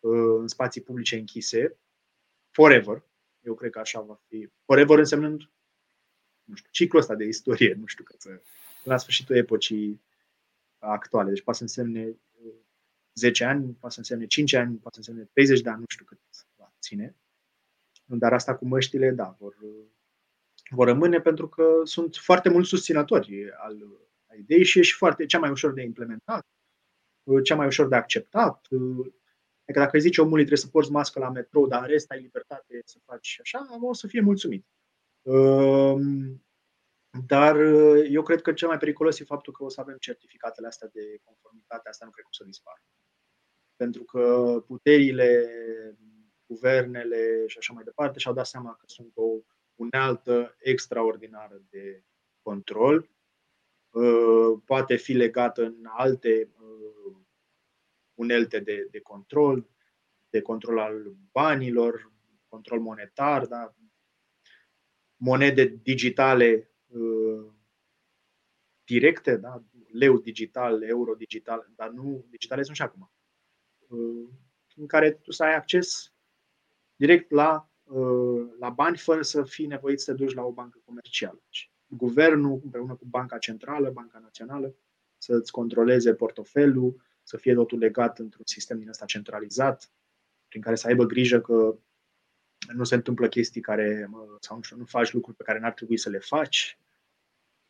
uh, 0.00 0.38
în 0.38 0.48
spații 0.48 0.80
publice 0.80 1.16
închise, 1.16 1.78
forever. 2.50 3.04
Eu 3.40 3.54
cred 3.54 3.70
că 3.70 3.78
așa 3.78 4.00
va 4.00 4.20
fi. 4.28 4.48
Forever 4.64 4.98
însemnând 4.98 5.50
nu 6.44 6.54
știu, 6.54 6.70
ciclul 6.70 7.00
ăsta 7.00 7.14
de 7.14 7.24
istorie, 7.24 7.74
nu 7.74 7.86
știu, 7.86 8.04
că 8.04 8.14
să, 8.18 8.40
la 8.82 8.96
sfârșitul 8.96 9.36
epocii 9.36 10.02
actuale. 10.78 11.30
Deci 11.30 11.42
poate 11.42 11.58
să 11.58 11.64
însemne 11.64 12.16
10 13.14 13.44
uh, 13.44 13.50
ani, 13.50 13.72
poate 13.72 13.94
să 13.94 14.00
însemne 14.00 14.26
5 14.26 14.52
ani, 14.52 14.76
poate 14.76 15.02
să 15.02 15.10
însemne 15.10 15.30
30 15.32 15.60
de 15.60 15.68
ani, 15.68 15.78
nu 15.78 15.84
știu 15.88 16.04
cât 16.04 16.18
va 16.56 16.72
ține. 16.80 17.16
Dar 18.04 18.32
asta 18.32 18.56
cu 18.56 18.66
măștile, 18.66 19.10
da, 19.10 19.36
vor, 19.38 19.56
vor 20.70 20.86
rămâne 20.86 21.20
pentru 21.20 21.48
că 21.48 21.80
sunt 21.84 22.16
foarte 22.16 22.48
mulți 22.48 22.68
susținători 22.68 23.52
al, 23.52 23.76
al 24.26 24.38
ideii 24.38 24.64
și 24.64 24.78
e 24.78 24.82
și 24.82 24.94
foarte, 24.94 25.26
cea 25.26 25.38
mai 25.38 25.50
ușor 25.50 25.72
de 25.72 25.82
implementat, 25.82 26.46
cea 27.42 27.56
mai 27.56 27.66
ușor 27.66 27.88
de 27.88 27.94
acceptat. 27.94 28.68
Adică 29.62 29.78
dacă 29.78 29.96
îi 29.96 30.00
zice 30.00 30.20
omului 30.20 30.44
trebuie 30.44 30.64
să 30.64 30.70
porți 30.70 30.90
mască 30.90 31.18
la 31.18 31.30
metrou, 31.30 31.66
dar 31.66 31.80
în 31.80 31.88
rest 31.88 32.10
ai 32.10 32.20
libertate 32.20 32.82
să 32.84 32.98
faci 33.04 33.38
așa, 33.40 33.66
o 33.80 33.94
să 33.94 34.06
fie 34.06 34.20
mulțumit. 34.20 34.66
Ehm, 35.22 36.44
dar 37.26 37.56
eu 38.10 38.22
cred 38.22 38.42
că 38.42 38.52
cel 38.52 38.68
mai 38.68 38.78
periculos 38.78 39.18
e 39.18 39.24
faptul 39.24 39.52
că 39.52 39.64
o 39.64 39.68
să 39.68 39.80
avem 39.80 39.96
certificatele 39.96 40.66
astea 40.66 40.88
de 40.92 41.20
conformitate, 41.24 41.88
asta 41.88 42.04
nu 42.04 42.10
cred 42.10 42.24
că 42.24 42.30
o 42.32 42.36
să 42.36 42.44
dispară. 42.44 42.82
Pentru 43.76 44.02
că 44.04 44.64
puterile 44.66 45.48
guvernele 46.46 47.46
și 47.46 47.58
așa 47.58 47.72
mai 47.72 47.84
departe 47.84 48.18
și-au 48.18 48.34
dat 48.34 48.46
seama 48.46 48.74
că 48.74 48.84
sunt 48.86 49.12
o 49.14 49.24
unealtă 49.74 50.56
extraordinară 50.58 51.62
de 51.70 52.04
control. 52.42 53.10
Uh, 53.90 54.60
poate 54.64 54.96
fi 54.96 55.12
legată 55.12 55.62
în 55.62 55.84
alte 55.86 56.50
uh, 56.60 57.16
unelte 58.14 58.60
de, 58.60 58.88
de 58.90 59.00
control, 59.00 59.68
de 60.28 60.40
control 60.40 60.78
al 60.78 61.16
banilor, 61.32 62.12
control 62.48 62.80
monetar, 62.80 63.46
da? 63.46 63.74
monede 65.16 65.64
digitale 65.64 66.70
uh, 66.86 67.52
directe, 68.84 69.36
da? 69.36 69.64
leu 69.92 70.18
digital, 70.18 70.82
euro 70.82 71.14
digital, 71.14 71.70
dar 71.74 71.90
nu 71.90 72.24
digitale 72.28 72.62
sunt 72.62 72.76
și 72.76 72.82
acum, 72.82 73.12
în 74.76 74.86
care 74.86 75.12
tu 75.12 75.30
să 75.30 75.44
ai 75.44 75.54
acces 75.54 76.13
direct 76.96 77.30
la, 77.30 77.68
uh, 77.82 78.46
la 78.58 78.68
bani 78.68 78.96
fără 78.96 79.22
să 79.22 79.42
fii 79.42 79.66
nevoit 79.66 80.00
să 80.00 80.10
te 80.10 80.24
duci 80.24 80.34
la 80.34 80.42
o 80.42 80.52
bancă 80.52 80.80
comercială. 80.84 81.40
Deci, 81.44 81.70
guvernul, 81.86 82.60
împreună 82.64 82.94
cu 82.94 83.04
Banca 83.04 83.38
Centrală, 83.38 83.90
Banca 83.90 84.18
Națională, 84.18 84.74
să-ți 85.18 85.52
controleze 85.52 86.14
portofelul, 86.14 87.02
să 87.22 87.36
fie 87.36 87.54
totul 87.54 87.78
legat 87.78 88.18
într-un 88.18 88.44
sistem 88.46 88.78
din 88.78 88.88
ăsta 88.88 89.04
centralizat, 89.04 89.90
prin 90.48 90.60
care 90.60 90.76
să 90.76 90.86
aibă 90.86 91.04
grijă 91.04 91.40
că 91.40 91.76
nu 92.72 92.84
se 92.84 92.94
întâmplă 92.94 93.28
chestii 93.28 93.60
care, 93.60 94.10
sau 94.40 94.56
nu 94.56 94.62
știu, 94.62 94.76
nu 94.76 94.84
faci 94.84 95.12
lucruri 95.12 95.36
pe 95.36 95.42
care 95.42 95.58
n-ar 95.58 95.72
trebui 95.72 95.98
să 95.98 96.08
le 96.08 96.18
faci. 96.18 96.78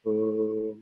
Uh, 0.01 0.77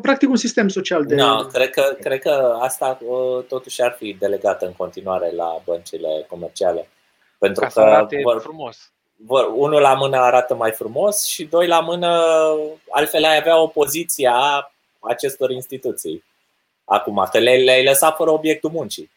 practic 0.00 0.28
un 0.28 0.36
sistem 0.36 0.68
social 0.68 1.04
de. 1.04 1.14
No, 1.14 1.46
cred, 1.46 1.70
că, 1.70 1.96
cred 2.00 2.20
că 2.20 2.56
asta 2.60 2.98
uh, 3.02 3.44
totuși 3.44 3.82
ar 3.82 3.92
fi 3.92 4.16
delegată 4.18 4.66
în 4.66 4.72
continuare 4.72 5.30
la 5.30 5.62
băncile 5.64 6.24
comerciale. 6.28 6.88
Pentru 7.42 7.62
Ca 7.62 7.68
că 7.68 7.80
arate 7.80 8.20
vor, 8.22 8.40
frumos. 8.40 8.92
Vor, 9.16 9.52
unul 9.54 9.80
la 9.80 9.94
mână 9.94 10.16
arată 10.16 10.54
mai 10.54 10.70
frumos 10.70 11.24
și 11.24 11.44
doi 11.44 11.66
la 11.66 11.80
mână, 11.80 12.22
altfel 12.90 13.24
ai 13.24 13.36
avea 13.36 13.60
opoziția 13.60 14.34
a 14.34 14.72
acestor 15.00 15.50
instituții. 15.50 16.24
Acum, 16.84 17.28
că 17.30 17.38
le, 17.38 17.56
le-ai 17.56 17.84
lăsat 17.84 18.16
fără 18.16 18.30
obiectul 18.30 18.70
muncii. 18.70 19.10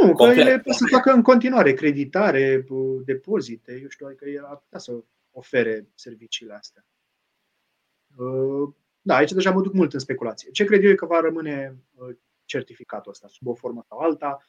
Nu, 0.00 0.14
Complet. 0.14 0.34
că 0.34 0.40
ele 0.40 0.58
pot 0.58 0.74
să 0.74 0.84
facă 0.90 1.10
în 1.10 1.22
continuare 1.22 1.72
creditare, 1.72 2.66
depozite, 3.04 3.78
eu 3.82 3.88
știu, 3.88 4.06
adică 4.06 4.28
el 4.28 4.44
ar 4.44 4.56
putea 4.56 4.78
să 4.78 4.92
ofere 5.32 5.88
serviciile 5.94 6.54
astea. 6.54 6.84
Uh, 8.16 8.68
da, 9.00 9.16
aici 9.16 9.32
deja 9.32 9.50
mă 9.50 9.60
duc 9.60 9.72
mult 9.72 9.92
în 9.92 9.98
speculație. 9.98 10.50
Ce 10.50 10.64
cred 10.64 10.84
eu 10.84 10.90
e 10.90 10.94
că 10.94 11.06
va 11.06 11.20
rămâne 11.20 11.76
uh, 11.94 12.16
certificatul 12.44 13.10
ăsta, 13.10 13.28
sub 13.28 13.46
o 13.46 13.54
formă 13.54 13.84
sau 13.88 13.98
alta. 13.98 14.42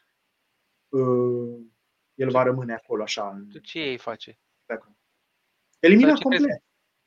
Uh, 2.19 2.25
el 2.25 2.31
va 2.31 2.43
rămâne 2.43 2.73
acolo 2.73 3.03
așa. 3.03 3.45
Tu 3.51 3.57
ce 3.57 3.79
ei 3.79 3.97
face? 3.97 4.39
Elimina 5.79 6.13
complet. 6.13 6.41
Crezi, 6.41 6.61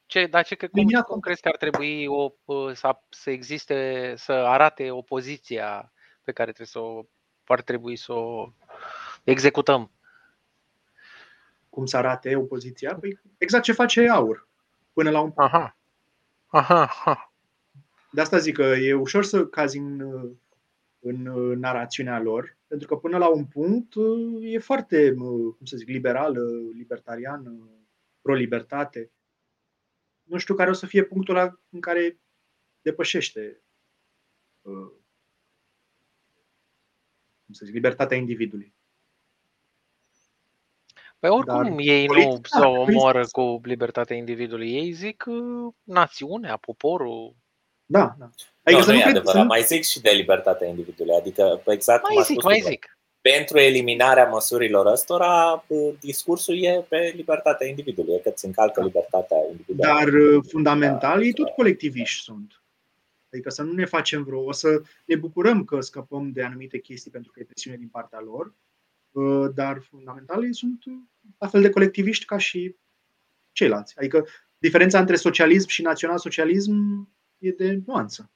ce, 0.06 0.26
dar 0.26 0.44
ce, 0.44 0.54
cum, 0.56 0.86
cum 1.06 1.20
crezi 1.20 1.40
că 1.40 1.48
ar 1.48 1.56
trebui 1.56 2.06
o, 2.06 2.32
să, 2.72 2.98
să 3.08 3.30
existe, 3.30 4.14
să 4.16 4.32
arate 4.32 4.90
opoziția 4.90 5.92
pe 6.22 6.32
care 6.32 6.52
trebuie 6.52 6.66
să 6.66 6.78
o, 6.78 7.04
ar 7.44 7.62
trebui 7.62 7.96
să 7.96 8.12
o 8.12 8.52
executăm? 9.24 9.90
Cum 11.68 11.86
să 11.86 11.96
arate 11.96 12.36
opoziția? 12.36 12.94
Păi 12.94 13.20
exact 13.38 13.64
ce 13.64 13.72
face 13.72 14.08
aur. 14.08 14.48
Până 14.92 15.10
la 15.10 15.20
un 15.20 15.32
Aha. 15.34 15.76
Aha, 16.46 16.80
aha. 16.80 17.32
De 18.10 18.20
asta 18.20 18.38
zic 18.38 18.54
că 18.54 18.62
e 18.62 18.94
ușor 18.94 19.24
să 19.24 19.46
cazi 19.46 19.78
în, 19.78 20.00
în 21.02 21.22
narațiunea 21.58 22.20
lor, 22.20 22.58
pentru 22.66 22.88
că 22.88 22.96
până 22.96 23.18
la 23.18 23.28
un 23.28 23.46
punct 23.46 23.92
e 24.40 24.58
foarte, 24.58 25.14
cum 25.14 25.64
să 25.64 25.76
zic, 25.76 25.88
liberal, 25.88 26.36
libertarian, 26.72 27.70
pro-libertate. 28.20 29.10
Nu 30.22 30.38
știu 30.38 30.54
care 30.54 30.70
o 30.70 30.72
să 30.72 30.86
fie 30.86 31.04
punctul 31.04 31.36
ăla 31.36 31.60
în 31.70 31.80
care 31.80 32.20
depășește 32.82 33.62
cum 37.44 37.60
să 37.60 37.64
zic, 37.64 37.74
libertatea 37.74 38.16
individului. 38.16 38.74
Păi 41.18 41.30
oricum 41.30 41.62
Dar 41.62 41.78
ei 41.78 42.06
nu 42.06 42.40
se 42.42 42.64
omoară 42.64 43.26
cu 43.26 43.60
libertatea 43.62 44.16
individului. 44.16 44.72
Ei 44.72 44.92
zic 44.92 45.24
uh, 45.26 45.74
națiunea, 45.82 46.56
poporul. 46.56 47.36
Da, 47.92 48.14
da. 48.18 48.30
Adică 48.62 48.80
no, 48.80 48.86
nu, 48.86 48.92
nu 48.92 48.98
e 48.98 49.04
adevărat. 49.04 49.42
Să... 49.42 49.46
Mai 49.46 49.62
zic 49.62 49.84
și 49.84 50.00
de 50.00 50.10
libertatea 50.10 50.68
individului. 50.68 51.14
Adică, 51.14 51.62
exact 51.66 52.02
mai 52.14 52.24
zic, 52.24 52.42
mai 52.42 52.62
zic. 52.66 52.98
Pentru 53.20 53.58
eliminarea 53.58 54.28
măsurilor 54.28 54.86
ăstora, 54.86 55.64
uh, 55.66 55.94
discursul 56.00 56.62
e 56.62 56.84
pe 56.88 57.12
libertatea 57.16 57.66
individului, 57.66 58.14
e 58.14 58.18
că 58.18 58.30
ți 58.30 58.44
încalcă 58.44 58.80
da. 58.80 58.86
libertatea 58.86 59.36
individuală. 59.50 59.98
Dar 59.98 60.12
uh, 60.12 60.44
fundamental, 60.48 61.22
ei 61.22 61.32
tot 61.32 61.48
colectiviști 61.48 62.22
sunt. 62.22 62.62
Adică 63.32 63.50
să 63.50 63.62
nu 63.62 63.72
ne 63.72 63.84
facem 63.84 64.22
vreo. 64.24 64.44
O 64.44 64.52
să 64.52 64.82
ne 65.04 65.16
bucurăm 65.16 65.64
că 65.64 65.80
scăpăm 65.80 66.32
de 66.32 66.42
anumite 66.42 66.78
chestii 66.78 67.10
pentru 67.10 67.32
că 67.32 67.40
e 67.40 67.44
presiune 67.44 67.76
din 67.76 67.88
partea 67.88 68.20
lor, 68.20 68.54
uh, 69.10 69.50
dar 69.54 69.82
fundamental 69.90 70.44
ei 70.44 70.54
sunt 70.54 70.82
la 71.38 71.48
fel 71.48 71.62
de 71.62 71.70
colectiviști 71.70 72.24
ca 72.24 72.38
și 72.38 72.76
ceilalți. 73.52 73.94
Adică 73.98 74.26
diferența 74.58 74.98
între 74.98 75.16
socialism 75.16 75.68
și 75.68 75.82
național-socialism 75.82 76.72
e 77.42 77.50
de 77.50 77.80
nuanță. 77.86 78.30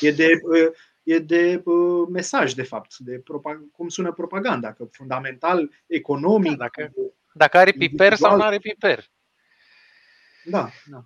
E 0.00 0.10
de, 0.10 0.40
uh, 0.42 0.72
e 1.02 1.18
de 1.18 1.62
uh, 1.64 2.08
mesaj, 2.08 2.52
de 2.52 2.62
fapt, 2.62 2.96
de 2.98 3.18
propag- 3.18 3.70
cum 3.72 3.88
sună 3.88 4.12
propaganda, 4.12 4.72
că 4.72 4.84
fundamental, 4.90 5.70
economic. 5.86 6.50
Da, 6.50 6.56
dacă, 6.56 6.92
dacă 7.34 7.56
are 7.56 7.72
piper 7.72 8.14
sau 8.14 8.36
nu 8.36 8.42
are 8.42 8.58
piper. 8.58 9.04
Da, 10.44 10.68
da. 10.90 11.04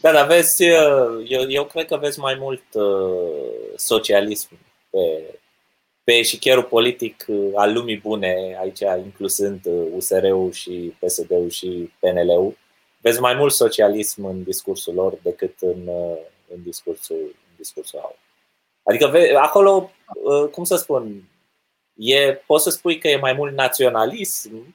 Da, 0.00 0.12
dar 0.12 0.26
vezi, 0.26 0.62
uh, 0.62 1.24
eu, 1.28 1.50
eu 1.50 1.64
cred 1.64 1.86
că 1.86 1.96
vezi 1.96 2.18
mai 2.18 2.34
mult 2.34 2.64
uh, 2.72 3.76
socialism 3.76 4.48
pe, 4.90 5.34
pe 6.04 6.12
eșichierul 6.12 6.62
politic 6.62 7.24
uh, 7.26 7.50
al 7.54 7.72
lumii 7.72 7.98
bune, 7.98 8.56
aici 8.60 8.80
inclusând 9.04 9.60
USR-ul 9.92 10.46
uh, 10.46 10.52
și 10.52 10.94
PSD-ul 10.98 11.50
și 11.50 11.92
PNL-ul. 11.98 12.56
Vezi 13.02 13.20
mai 13.20 13.34
mult 13.34 13.52
socialism 13.52 14.24
în 14.24 14.42
discursul 14.42 14.94
lor 14.94 15.18
decât 15.22 15.54
în, 15.60 15.88
în 16.54 16.62
discursul, 16.62 17.16
în 17.20 17.54
discursul 17.56 17.98
lor. 18.02 18.18
Adică 18.82 19.06
ve, 19.06 19.34
acolo, 19.36 19.90
cum 20.50 20.64
să 20.64 20.76
spun, 20.76 21.22
e, 21.94 22.34
poți 22.34 22.64
să 22.64 22.70
spui 22.70 22.98
că 22.98 23.08
e 23.08 23.16
mai 23.16 23.32
mult 23.32 23.54
naționalism, 23.54 24.74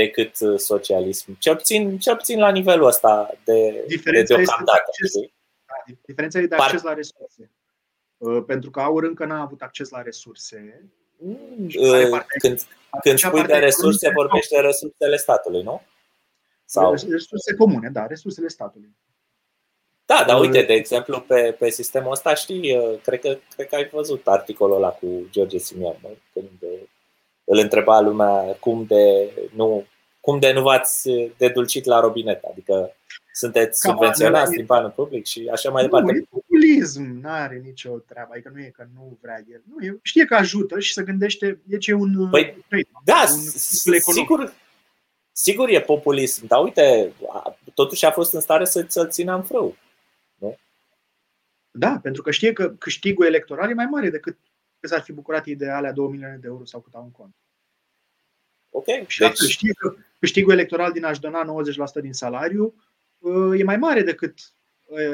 decât 0.00 0.40
uh, 0.40 0.58
socialism. 0.58 1.38
Cel 1.38 1.56
puțin, 1.56 1.98
cel 1.98 2.16
puțin 2.16 2.38
la 2.38 2.50
nivelul 2.50 2.86
ăsta 2.86 3.30
de, 3.44 3.84
Diferența 3.86 4.36
de 4.36 4.42
deocamdată. 4.42 4.82
Este 5.02 5.18
de 5.18 5.24
acces, 5.24 5.30
da, 5.66 5.94
diferența 6.06 6.38
e 6.38 6.46
de 6.46 6.54
acces 6.54 6.80
Par... 6.80 6.90
la 6.90 6.96
resurse. 6.96 7.50
Uh, 8.16 8.44
pentru 8.46 8.70
că 8.70 8.80
aur 8.80 9.02
încă 9.02 9.24
n-a 9.24 9.40
avut 9.40 9.62
acces 9.62 9.88
la 9.88 10.02
resurse. 10.02 10.82
Mm, 11.16 11.66
uh, 11.78 12.20
când, 12.38 12.66
când 13.02 13.18
spui 13.18 13.42
de 13.42 13.56
resurse, 13.56 14.10
vorbești 14.14 14.54
de 14.54 14.60
resursele 14.60 15.16
statului, 15.16 15.62
nu? 15.62 15.82
Sau... 16.70 16.92
Resurse 16.92 17.54
comune, 17.58 17.88
da, 17.88 18.06
resursele 18.06 18.48
statului. 18.48 18.96
Da, 20.04 20.24
dar 20.26 20.40
uite, 20.40 20.62
de 20.62 20.72
exemplu, 20.72 21.20
pe, 21.20 21.56
pe 21.58 21.70
sistemul 21.70 22.10
ăsta, 22.10 22.34
știi, 22.34 22.76
cred 23.02 23.20
că, 23.20 23.38
cred 23.54 23.68
că 23.68 23.74
ai 23.74 23.88
văzut 23.92 24.26
articolul 24.26 24.76
ăla 24.76 24.88
cu 24.88 25.06
George 25.30 25.58
Simion, 25.58 25.96
când 26.32 26.70
îl 27.44 27.58
întreba 27.58 28.00
lumea 28.00 28.56
cum 28.60 28.84
de 28.84 29.32
nu, 29.54 29.86
cum 30.20 30.38
de 30.38 30.52
nu 30.52 30.62
v-ați 30.62 31.10
dedulcit 31.36 31.84
la 31.84 32.00
robinet, 32.00 32.42
adică 32.42 32.94
sunteți 33.32 33.80
Cam 33.80 33.92
subvenționați 33.92 34.50
din 34.50 34.64
banul 34.64 34.90
public 34.90 35.26
și 35.26 35.48
așa 35.52 35.70
mai 35.70 35.82
departe. 35.82 36.12
Nu, 36.12 36.18
e 36.18 36.26
populism, 36.30 37.02
nu 37.02 37.28
are 37.28 37.60
nicio 37.64 37.90
treabă, 37.90 38.30
adică 38.32 38.50
nu 38.54 38.60
e 38.60 38.72
că 38.76 38.86
nu 38.94 39.18
vrea 39.20 39.44
el. 39.50 39.62
Nu, 39.74 39.84
e, 39.84 39.98
știe 40.02 40.24
că 40.24 40.34
ajută 40.34 40.78
și 40.78 40.92
se 40.92 41.02
gândește, 41.02 41.60
e 41.68 41.76
ce 41.76 41.92
un 41.92 42.28
păi, 42.30 42.64
trade, 42.68 42.88
da, 43.04 43.24
un 43.30 43.38
sigur, 43.98 44.52
sigur 45.38 45.68
e 45.68 45.80
populism, 45.80 46.46
dar 46.46 46.62
uite, 46.62 47.12
totuși 47.74 48.04
a 48.04 48.10
fost 48.10 48.32
în 48.32 48.40
stare 48.40 48.64
să, 48.64 48.84
să 48.88 49.06
țină 49.06 49.34
în 49.34 49.42
frâu. 49.42 49.76
Nu? 50.34 50.58
Da, 51.70 51.98
pentru 52.02 52.22
că 52.22 52.30
știe 52.30 52.52
că 52.52 52.70
câștigul 52.70 53.26
electoral 53.26 53.70
e 53.70 53.74
mai 53.74 53.86
mare 53.86 54.10
decât 54.10 54.38
că 54.80 54.86
s-ar 54.86 55.00
fi 55.00 55.12
bucurat 55.12 55.46
ideale 55.46 55.88
a 55.88 55.92
2 55.92 56.08
milioane 56.08 56.36
de 56.36 56.46
euro 56.46 56.64
sau 56.64 56.80
cât 56.80 56.94
au 56.94 57.02
în 57.02 57.10
cont. 57.10 57.34
Ok. 58.70 58.86
Și 59.06 59.18
deci... 59.18 59.38
știe 59.38 59.72
că 59.72 59.94
câștigul 60.18 60.52
electoral 60.52 60.92
din 60.92 61.04
a-și 61.04 61.20
dona 61.20 61.62
90% 61.98 62.00
din 62.00 62.12
salariu 62.12 62.74
uh, 63.18 63.60
e 63.60 63.64
mai 63.64 63.76
mare 63.76 64.02
decât 64.02 64.38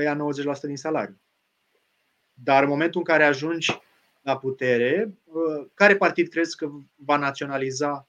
ia 0.02 0.16
90% 0.58 0.60
din 0.60 0.76
salariu. 0.76 1.20
Dar 2.32 2.62
în 2.62 2.68
momentul 2.68 3.00
în 3.00 3.06
care 3.06 3.24
ajungi 3.24 3.80
la 4.22 4.38
putere, 4.38 5.14
uh, 5.24 5.66
care 5.74 5.96
partid 5.96 6.28
crezi 6.28 6.56
că 6.56 6.70
va 6.94 7.16
naționaliza 7.16 8.08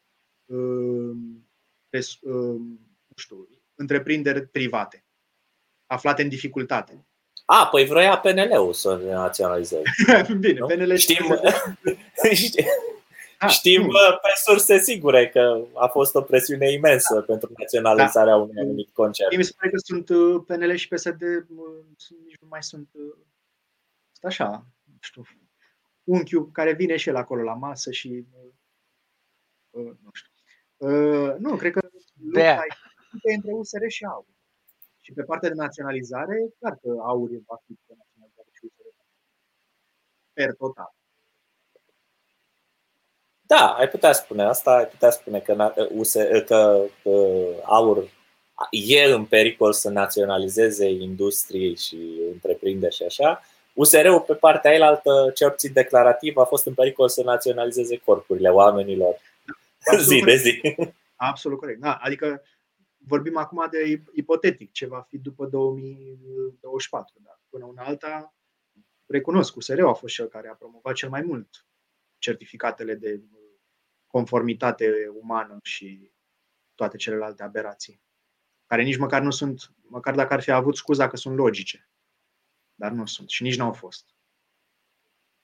uh, 1.98 2.60
nu 3.08 3.16
știu, 3.16 3.48
întreprinderi 3.76 4.48
private 4.48 5.06
aflate 5.86 6.22
în 6.22 6.30
dificultate? 6.30 7.06
A, 7.46 7.68
păi 7.68 7.86
vroia 7.86 8.18
PNL-ul 8.18 8.74
să 8.74 8.96
naționalizeze. 8.96 9.82
Bine, 10.40 10.60
nu? 10.60 10.66
PNL 10.66 10.96
știm, 10.96 11.26
știm, 12.34 12.66
a, 13.38 13.48
știm 13.48 13.82
nu. 13.82 13.88
pe 14.22 14.30
surse 14.46 14.80
sigure 14.80 15.30
că 15.30 15.66
a 15.74 15.88
fost 15.88 16.16
o 16.16 16.22
presiune 16.22 16.72
imensă 16.72 17.14
da. 17.14 17.22
pentru 17.22 17.52
naționalizarea 17.58 18.34
da. 18.34 18.40
unui 18.40 18.62
anumit 18.62 18.90
concert. 18.94 19.36
Mi 19.36 19.44
se 19.44 19.54
pare 19.58 19.72
că 19.72 19.78
sunt 19.78 20.10
uh, 20.10 20.44
PNL 20.48 20.76
și 20.76 20.88
PSD, 20.88 21.22
uh, 21.22 21.86
nici 22.26 22.38
nu 22.42 22.48
mai 22.48 22.64
sunt, 22.64 22.90
uh, 22.94 23.16
sunt 24.12 24.32
așa, 24.32 24.66
nu 24.84 24.98
știu, 25.00 25.24
unchiul 26.04 26.52
care 26.52 26.74
vine 26.74 26.96
și 26.96 27.10
el 27.10 27.16
acolo 27.16 27.42
la 27.42 27.54
masă 27.54 27.92
și 27.92 28.26
nu 29.74 30.10
știu. 30.14 30.32
Nu, 31.38 31.56
cred 31.56 31.72
că 31.72 31.80
lupta 32.36 32.64
e 33.22 33.34
între 33.34 33.52
USR 33.52 33.88
și 33.88 34.04
AUR. 34.06 34.26
Și 35.02 35.14
pe 35.14 35.24
partea 35.24 35.50
de 35.50 35.56
naționalizare, 35.56 36.36
clar 36.60 36.78
că 36.82 36.90
aur 37.02 37.30
va 37.48 37.62
fi 37.66 37.74
pe 37.86 37.94
naționalizare 37.98 38.50
și 38.52 38.72
per 40.34 40.54
total. 40.54 40.94
Da, 43.42 43.74
ai 43.74 43.90
putea 43.90 44.12
spune 44.12 44.44
asta, 44.44 44.76
ai 44.76 44.88
putea 44.88 45.10
spune 45.10 45.40
că, 45.40 45.74
USE, 45.92 46.44
că 46.48 46.86
uh, 47.04 47.62
aur 47.64 48.10
e 48.72 49.04
în 49.04 49.26
pericol 49.26 49.74
să 49.74 49.90
naționalizeze 49.90 50.90
industrie 50.90 51.74
și 51.74 51.98
întreprinderi 52.32 52.96
și 52.96 53.04
așa. 53.04 53.42
USR-ul 53.74 54.22
pe 54.22 54.34
partea 54.34 54.74
elaltă, 54.74 55.32
cel 55.36 55.50
puțin 55.50 55.74
declarativ, 55.74 56.38
a 56.38 56.44
fost 56.44 56.66
în 56.66 56.74
pericol 56.74 57.10
să 57.10 57.24
naționalizeze 57.24 57.98
corpurile 57.98 58.50
oamenilor 58.50 59.14
Absolut 59.14 59.35
zi 59.98 60.22
de 60.26 60.36
zi. 60.36 60.76
Absolut 61.16 61.60
corect. 61.60 61.80
Da, 61.80 61.94
adică 61.96 62.44
vorbim 62.98 63.38
acum 63.38 63.68
de 63.72 64.04
ipotetic, 64.14 64.72
ce 64.72 64.86
va 64.86 65.02
fi 65.02 65.18
după 65.18 65.46
2024. 65.46 67.20
Dar 67.24 67.40
până 67.50 67.66
una 67.66 67.84
alta, 67.84 68.36
recunosc, 69.06 69.56
USR-ul 69.56 69.88
a 69.88 69.94
fost 69.94 70.14
cel 70.14 70.28
care 70.28 70.50
a 70.50 70.54
promovat 70.54 70.94
cel 70.94 71.10
mai 71.10 71.22
mult 71.22 71.66
certificatele 72.18 72.96
de 72.96 73.22
conformitate 74.08 75.12
umană 75.14 75.60
și 75.64 76.12
toate 76.76 76.98
celelalte 76.98 77.44
aberații, 77.44 78.02
care 78.66 78.84
nici 78.84 78.98
măcar 78.98 79.22
nu 79.22 79.32
sunt, 79.32 79.72
măcar 79.82 80.16
dacă 80.16 80.34
ar 80.34 80.42
fi 80.42 80.52
avut 80.52 80.76
scuza 80.76 81.08
că 81.08 81.16
sunt 81.16 81.36
logice, 81.36 81.90
dar 82.76 82.92
nu 82.92 83.06
sunt 83.06 83.30
și 83.30 83.44
nici 83.44 83.58
n-au 83.58 83.74
fost. 83.74 84.06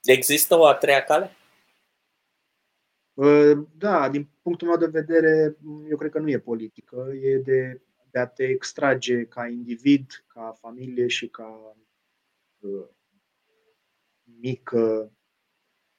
Există 0.04 0.56
o 0.56 0.66
a 0.66 0.74
treia 0.74 1.04
cale? 1.04 1.36
Da, 3.78 4.10
din 4.10 4.30
punctul 4.42 4.68
meu 4.68 4.78
de 4.78 4.88
vedere, 4.88 5.58
eu 5.90 5.98
cred 5.98 6.12
că 6.12 6.20
nu 6.20 6.30
e 6.30 6.40
politică, 6.40 7.12
e 7.22 7.38
de, 7.38 7.82
de 8.12 8.20
a 8.20 8.28
te 8.28 8.44
extrage 8.44 9.26
ca 9.26 9.48
individ, 9.48 10.24
ca 10.28 10.56
familie 10.60 11.08
și 11.08 11.28
ca 11.28 11.76
uh, 12.60 12.88
mică 14.24 15.12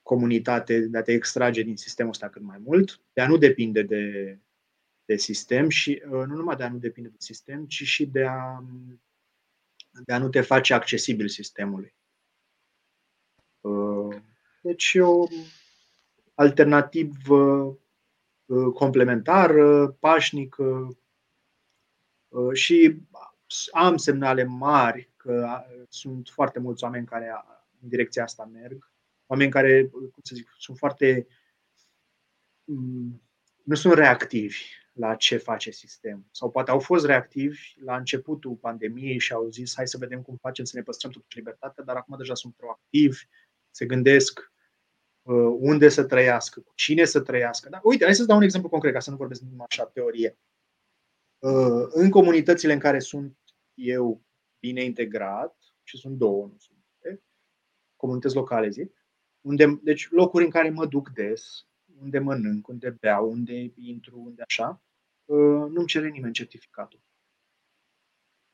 comunitate, 0.03 0.81
de 0.81 0.99
a 0.99 1.03
te 1.03 1.13
extrage 1.13 1.63
din 1.63 1.77
sistemul 1.77 2.11
ăsta 2.11 2.29
cât 2.29 2.43
mai 2.43 2.59
mult, 2.59 3.01
de 3.13 3.21
a 3.21 3.29
nu 3.29 3.37
depinde 3.37 3.83
de, 3.83 4.39
de 5.05 5.17
sistem 5.17 5.69
și 5.69 6.03
uh, 6.05 6.11
nu 6.11 6.37
numai 6.37 6.57
de 6.57 6.63
a 6.63 6.71
nu 6.71 6.79
depinde 6.79 7.09
de 7.09 7.17
sistem, 7.19 7.67
ci 7.67 7.83
și 7.83 8.07
de 8.07 8.25
a, 8.25 8.65
de 10.05 10.13
a 10.13 10.19
nu 10.19 10.29
te 10.29 10.41
face 10.41 10.75
accesibil 10.75 11.29
sistemului. 11.29 11.95
Uh, 13.61 14.17
deci 14.63 14.93
eu 14.95 15.29
alternativ 16.35 17.31
uh, 17.31 17.75
complementar, 18.75 19.55
pașnic 19.99 20.57
și 22.53 22.97
am 23.73 23.97
semnale 23.97 24.45
mari 24.45 25.11
că 25.17 25.65
sunt 25.89 26.29
foarte 26.29 26.59
mulți 26.59 26.85
oameni 26.85 27.07
care 27.07 27.33
în 27.83 27.89
direcția 27.89 28.23
asta 28.23 28.45
merg, 28.53 28.91
oameni 29.27 29.51
care, 29.51 29.87
cum 29.87 30.23
să 30.23 30.35
zic, 30.35 30.55
sunt 30.59 30.79
foarte 30.79 31.27
mm, 32.65 33.23
nu 33.63 33.75
sunt 33.75 33.93
reactivi 33.93 34.57
la 34.93 35.15
ce 35.15 35.37
face 35.37 35.71
sistemul. 35.71 36.25
Sau 36.31 36.51
poate 36.51 36.71
au 36.71 36.79
fost 36.79 37.07
reactivi 37.07 37.61
la 37.85 37.97
începutul 37.97 38.55
pandemiei 38.55 39.19
și 39.19 39.33
au 39.33 39.49
zis 39.49 39.75
hai 39.75 39.89
să 39.89 39.97
vedem 39.99 40.23
cum 40.23 40.37
facem 40.37 40.65
să 40.65 40.77
ne 40.77 40.83
păstrăm 40.83 41.11
totuși 41.11 41.37
libertatea, 41.37 41.85
dar 41.85 41.97
acum 41.97 42.17
deja 42.17 42.35
sunt 42.35 42.55
proactivi, 42.55 43.19
se 43.71 43.87
gândesc 43.87 44.39
uh, 44.39 44.52
unde 45.61 45.89
să 45.89 46.05
trăiască, 46.05 46.61
cu 46.61 46.73
cine 46.75 47.05
să 47.05 47.21
trăiască. 47.21 47.69
Da? 47.69 47.81
Uite, 47.83 48.05
hai 48.05 48.15
să-ți 48.15 48.29
dau 48.29 48.37
un 48.37 48.43
exemplu 48.43 48.69
concret, 48.69 48.93
ca 48.93 49.01
să 49.01 49.11
nu 49.11 49.17
vorbesc 49.17 49.41
numai 49.41 49.67
așa 49.69 49.87
teorie. 49.87 50.39
Uh, 51.39 51.87
în 51.91 52.11
comunitățile 52.11 52.73
în 52.73 52.79
care 52.79 52.99
sunt 52.99 53.39
eu 53.75 54.23
bine 54.59 54.85
integrat, 54.85 55.57
și 55.83 55.97
sunt 55.97 56.17
două, 56.17 56.47
nu 56.47 56.57
sunt, 56.59 56.83
comunități 58.03 58.35
locale, 58.35 58.69
zic, 58.69 59.07
unde, 59.41 59.81
deci 59.83 60.11
locuri 60.11 60.45
în 60.45 60.51
care 60.51 60.71
mă 60.71 60.87
duc 60.87 61.09
des, 61.09 61.67
unde 62.01 62.19
mănânc, 62.19 62.69
unde 62.69 62.97
beau, 63.01 63.31
unde 63.31 63.73
intru, 63.75 64.21
unde 64.21 64.43
așa, 64.43 64.83
uh, 65.25 65.71
nu-mi 65.71 65.87
cere 65.87 66.09
nimeni 66.09 66.33
certificatul. 66.33 67.01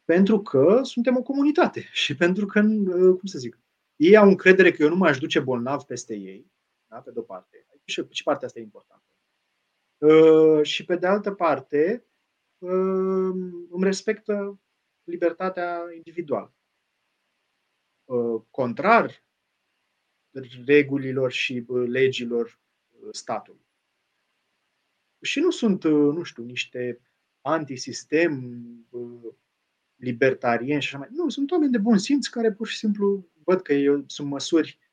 Pentru 0.04 0.42
că 0.42 0.80
suntem 0.82 1.16
o 1.16 1.22
comunitate 1.22 1.80
și 2.04 2.16
pentru 2.16 2.46
că, 2.46 2.60
uh, 2.60 3.16
cum 3.18 3.24
să 3.24 3.38
zic, 3.38 3.58
ei 3.96 4.16
au 4.16 4.28
încredere 4.28 4.70
că 4.70 4.82
eu 4.82 4.88
nu 4.88 4.96
m-aș 4.96 5.18
duce 5.18 5.40
bolnav 5.40 5.82
peste 5.82 6.14
ei, 6.14 6.52
da? 6.88 7.00
pe 7.00 7.10
de-o 7.10 7.22
parte. 7.22 7.66
Și, 7.84 8.06
și 8.10 8.22
partea 8.22 8.46
asta 8.46 8.58
e 8.58 8.62
importantă. 8.62 9.04
Uh, 9.98 10.66
și 10.66 10.84
pe 10.84 10.96
de 10.96 11.06
altă 11.06 11.32
parte, 11.32 12.06
îmi 13.70 13.84
respectă 13.84 14.60
libertatea 15.04 15.80
individuală. 15.94 16.54
Contrar 18.50 19.24
regulilor 20.66 21.32
și 21.32 21.64
legilor 21.86 22.60
statului. 23.10 23.66
Și 25.20 25.40
nu 25.40 25.50
sunt, 25.50 25.84
uh, 25.84 25.92
nu 25.92 26.22
știu, 26.22 26.42
niște 26.42 27.00
antisistem, 27.40 28.32
uh, 28.90 29.32
libertarieni 29.94 30.82
și 30.82 30.88
așa 30.88 30.98
mai. 30.98 31.08
Nu, 31.10 31.28
sunt 31.28 31.50
oameni 31.50 31.72
de 31.72 31.78
bun 31.78 31.98
simț 31.98 32.26
care 32.26 32.52
pur 32.52 32.66
și 32.66 32.76
simplu 32.76 33.28
văd 33.44 33.62
că 33.62 33.72
eu, 33.72 34.04
sunt 34.06 34.28
măsuri 34.28 34.78
uh, 34.80 34.87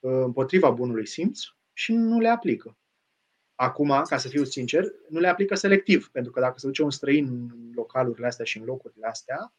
împotriva 0.00 0.70
bunului 0.70 1.06
simț 1.06 1.40
și 1.72 1.92
nu 1.92 2.20
le 2.20 2.28
aplică. 2.28 2.78
Acum, 3.54 3.88
ca 3.88 4.16
să 4.16 4.28
fiu 4.28 4.44
sincer, 4.44 4.84
nu 5.08 5.18
le 5.18 5.28
aplică 5.28 5.54
selectiv, 5.54 6.08
pentru 6.12 6.32
că 6.32 6.40
dacă 6.40 6.58
se 6.58 6.66
duce 6.66 6.82
un 6.82 6.90
străin 6.90 7.26
în 7.26 7.72
localurile 7.74 8.26
astea 8.26 8.44
și 8.44 8.58
în 8.58 8.64
locurile 8.64 9.06
astea, 9.06 9.54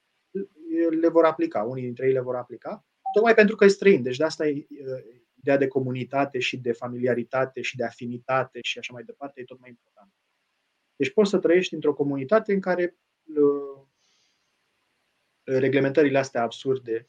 le 1.00 1.08
vor 1.08 1.26
aplica, 1.26 1.64
unii 1.64 1.84
dintre 1.84 2.06
ei 2.06 2.14
le 2.14 2.20
vor 2.20 2.36
aplica, 2.36 2.86
tocmai 3.14 3.34
pentru 3.34 3.56
că 3.56 3.66
e 3.66 3.68
străin. 3.68 4.04
Deci 4.04 4.18
de 4.18 4.24
asta 4.24 4.48
e 4.48 4.68
ideea 5.40 5.58
de 5.58 5.68
comunitate 5.68 6.40
și 6.40 6.58
de 6.58 6.72
familiaritate 6.72 7.62
și 7.62 7.76
de 7.76 7.84
afinitate 7.84 8.60
și 8.62 8.78
așa 8.78 8.94
mai 8.94 9.04
departe 9.04 9.42
e 9.42 9.44
tot 9.44 9.60
mai 9.60 9.70
important. 9.70 10.14
Deci 10.96 11.14
poți 11.14 11.30
să 11.30 11.38
trăiești 11.38 11.74
într-o 11.74 11.94
comunitate 11.94 12.54
în 12.54 12.60
care 12.60 12.98
uh, 13.24 13.86
reglementările 15.44 16.18
astea 16.18 16.42
absurde 16.42 17.08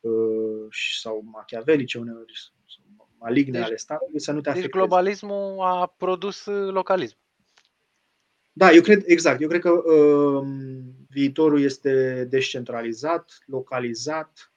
uh, 0.00 0.66
sau 1.00 1.22
machiavelice 1.24 1.98
uneori 1.98 2.32
maligne 3.18 3.58
deci, 3.58 3.66
ale 3.66 3.76
statului 3.76 4.20
să 4.20 4.32
nu 4.32 4.40
te 4.40 4.50
deci 4.50 4.58
afecteze. 4.58 4.78
Deci 4.78 4.88
globalismul 4.88 5.60
a 5.60 5.94
produs 5.96 6.44
localism. 6.70 7.16
Da, 8.52 8.72
eu 8.72 8.82
cred, 8.82 9.02
exact. 9.06 9.40
Eu 9.40 9.48
cred 9.48 9.60
că 9.60 9.70
uh, 9.70 10.46
viitorul 11.08 11.62
este 11.62 12.24
descentralizat, 12.24 13.38
localizat 13.46 14.52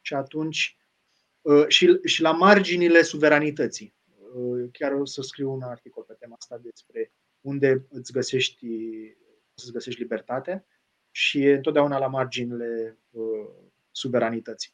și 0.00 0.14
atunci 0.14 0.76
Uh, 1.46 1.64
și, 1.68 1.98
și 2.04 2.22
la 2.22 2.32
marginile 2.32 3.02
suveranității. 3.02 3.94
Uh, 4.34 4.68
chiar 4.72 4.92
o 4.92 5.04
să 5.04 5.22
scriu 5.22 5.52
un 5.52 5.62
articol 5.62 6.02
pe 6.02 6.16
tema 6.18 6.34
asta 6.38 6.58
despre 6.58 7.12
unde 7.40 7.86
îți 7.90 8.12
găsești, 8.12 8.66
să 9.54 9.70
găsești 9.72 10.00
libertate 10.00 10.66
și 11.10 11.44
e 11.44 11.54
întotdeauna 11.54 11.98
la 11.98 12.06
marginile 12.06 12.98
uh, 13.10 13.48
suveranității. 13.90 14.70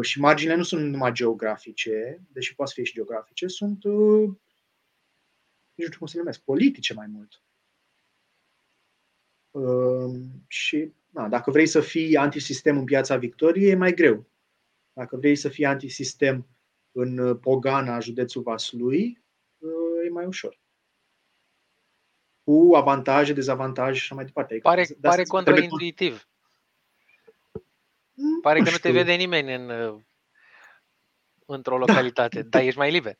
Și 0.00 0.20
marginile 0.20 0.56
nu 0.56 0.62
sunt 0.62 0.90
numai 0.90 1.12
geografice, 1.12 2.22
deși 2.32 2.54
poate 2.54 2.72
fi 2.74 2.84
și 2.84 2.92
geografice, 2.92 3.46
sunt, 3.46 3.84
nu 3.84 4.38
știu 5.74 5.98
cum 5.98 6.06
se 6.06 6.18
numesc, 6.18 6.40
politice 6.40 6.94
mai 6.94 7.06
mult. 7.06 7.42
Și 10.46 10.92
na, 11.10 11.28
dacă 11.28 11.50
vrei 11.50 11.66
să 11.66 11.80
fii 11.80 12.16
antisistem 12.16 12.78
în 12.78 12.84
piața 12.84 13.16
Victoriei, 13.16 13.70
e 13.70 13.74
mai 13.74 13.94
greu. 13.94 14.26
Dacă 14.92 15.16
vrei 15.16 15.36
să 15.36 15.48
fii 15.48 15.64
antisistem 15.64 16.46
în 16.92 17.18
uh, 17.18 17.38
Pogana, 17.40 18.00
județul 18.00 18.42
Vaslui, 18.42 19.22
uh, 19.58 20.06
e 20.06 20.08
mai 20.08 20.26
ușor. 20.26 20.60
Cu 22.44 22.72
avantaje, 22.74 23.32
dezavantaje 23.32 23.94
și 23.94 24.02
așa 24.02 24.14
mai 24.14 24.24
departe. 24.24 24.58
Pare, 24.58 24.84
de 24.88 25.08
pare 25.08 25.22
contraintuitiv. 25.22 26.28
Mm, 28.20 28.40
pare 28.40 28.58
nu 28.58 28.64
că 28.64 28.70
știu. 28.70 28.88
nu 28.88 28.94
te 28.94 29.02
vede 29.02 29.14
nimeni 29.14 29.54
în, 29.54 29.70
uh, 29.70 30.00
într-o 31.46 31.78
localitate, 31.78 32.42
da. 32.42 32.48
dar 32.58 32.62
ești 32.62 32.78
mai 32.78 32.90
liber. 32.90 33.18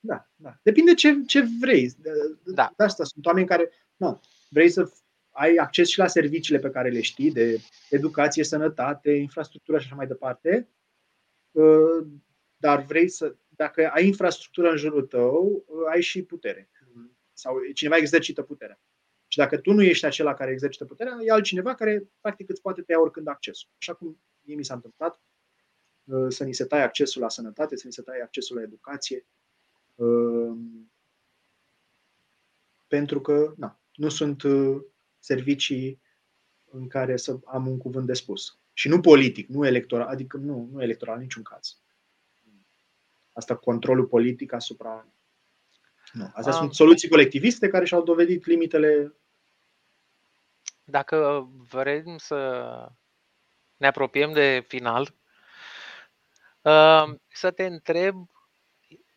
Da, 0.00 0.28
da. 0.34 0.54
Depinde 0.62 0.94
ce, 0.94 1.22
ce 1.26 1.44
vrei. 1.60 1.90
De, 1.98 2.10
da. 2.44 2.72
de 2.76 2.84
asta 2.84 3.04
sunt 3.04 3.26
oameni 3.26 3.46
care 3.46 3.70
na, 3.96 4.20
vrei 4.48 4.70
să 4.70 4.92
ai 5.30 5.54
acces 5.54 5.88
și 5.88 5.98
la 5.98 6.06
serviciile 6.06 6.58
pe 6.58 6.70
care 6.70 6.88
le 6.88 7.00
știi, 7.00 7.32
de 7.32 7.60
educație, 7.90 8.44
sănătate, 8.44 9.10
infrastructură 9.10 9.78
și 9.78 9.84
așa 9.86 9.94
mai 9.94 10.06
departe, 10.06 10.68
Uh, 11.54 12.06
dar 12.56 12.82
vrei 12.82 13.08
să, 13.08 13.36
dacă 13.48 13.90
ai 13.90 14.06
infrastructură 14.06 14.70
în 14.70 14.76
jurul 14.76 15.06
tău, 15.06 15.64
uh, 15.66 15.82
ai 15.90 16.02
și 16.02 16.22
putere. 16.22 16.70
Sau 17.32 17.56
cineva 17.74 17.96
exercită 17.96 18.42
puterea. 18.42 18.80
Și 19.34 19.40
dacă 19.40 19.58
tu 19.58 19.72
nu 19.72 19.82
ești 19.82 20.04
acela 20.04 20.34
care 20.34 20.50
exercită 20.50 20.84
puterea, 20.84 21.18
e 21.20 21.30
altcineva 21.30 21.74
care 21.74 22.08
practic 22.20 22.48
îți 22.48 22.60
poate 22.60 22.82
tăia 22.82 23.00
oricând 23.00 23.28
accesul. 23.28 23.68
Așa 23.78 23.94
cum 23.94 24.20
mie 24.40 24.56
mi 24.56 24.64
s-a 24.64 24.74
întâmplat 24.74 25.20
uh, 26.04 26.26
să 26.28 26.44
ni 26.44 26.54
se 26.54 26.64
taie 26.64 26.82
accesul 26.82 27.22
la 27.22 27.28
sănătate, 27.28 27.76
să 27.76 27.86
ni 27.86 27.92
se 27.92 28.02
taie 28.02 28.22
accesul 28.22 28.56
la 28.56 28.62
educație, 28.62 29.26
pentru 32.86 33.20
că 33.20 33.54
na, 33.56 33.80
nu 33.94 34.08
sunt 34.08 34.42
servicii 35.18 36.00
în 36.64 36.88
care 36.88 37.16
să 37.16 37.38
am 37.44 37.66
un 37.66 37.78
cuvânt 37.78 38.06
de 38.06 38.14
spus. 38.14 38.58
Și 38.72 38.88
nu 38.88 39.00
politic, 39.00 39.48
nu 39.48 39.66
electoral, 39.66 40.06
adică 40.06 40.36
nu, 40.36 40.68
nu 40.72 40.82
electoral 40.82 41.14
în 41.14 41.22
niciun 41.22 41.42
caz. 41.42 41.78
Asta 43.32 43.56
controlul 43.56 44.06
politic 44.06 44.52
asupra. 44.52 45.08
Nu. 46.12 46.24
Astea 46.24 46.52
ah. 46.52 46.58
sunt 46.58 46.74
soluții 46.74 47.08
colectiviste 47.08 47.68
care 47.68 47.84
și-au 47.84 48.02
dovedit 48.02 48.46
limitele. 48.46 49.14
Dacă 50.84 51.48
vrem 51.70 52.16
să 52.18 52.88
ne 53.76 53.86
apropiem 53.86 54.32
de 54.32 54.64
final, 54.68 55.14
uh, 56.62 57.14
să 57.28 57.50
te 57.50 57.66
întreb 57.66 58.28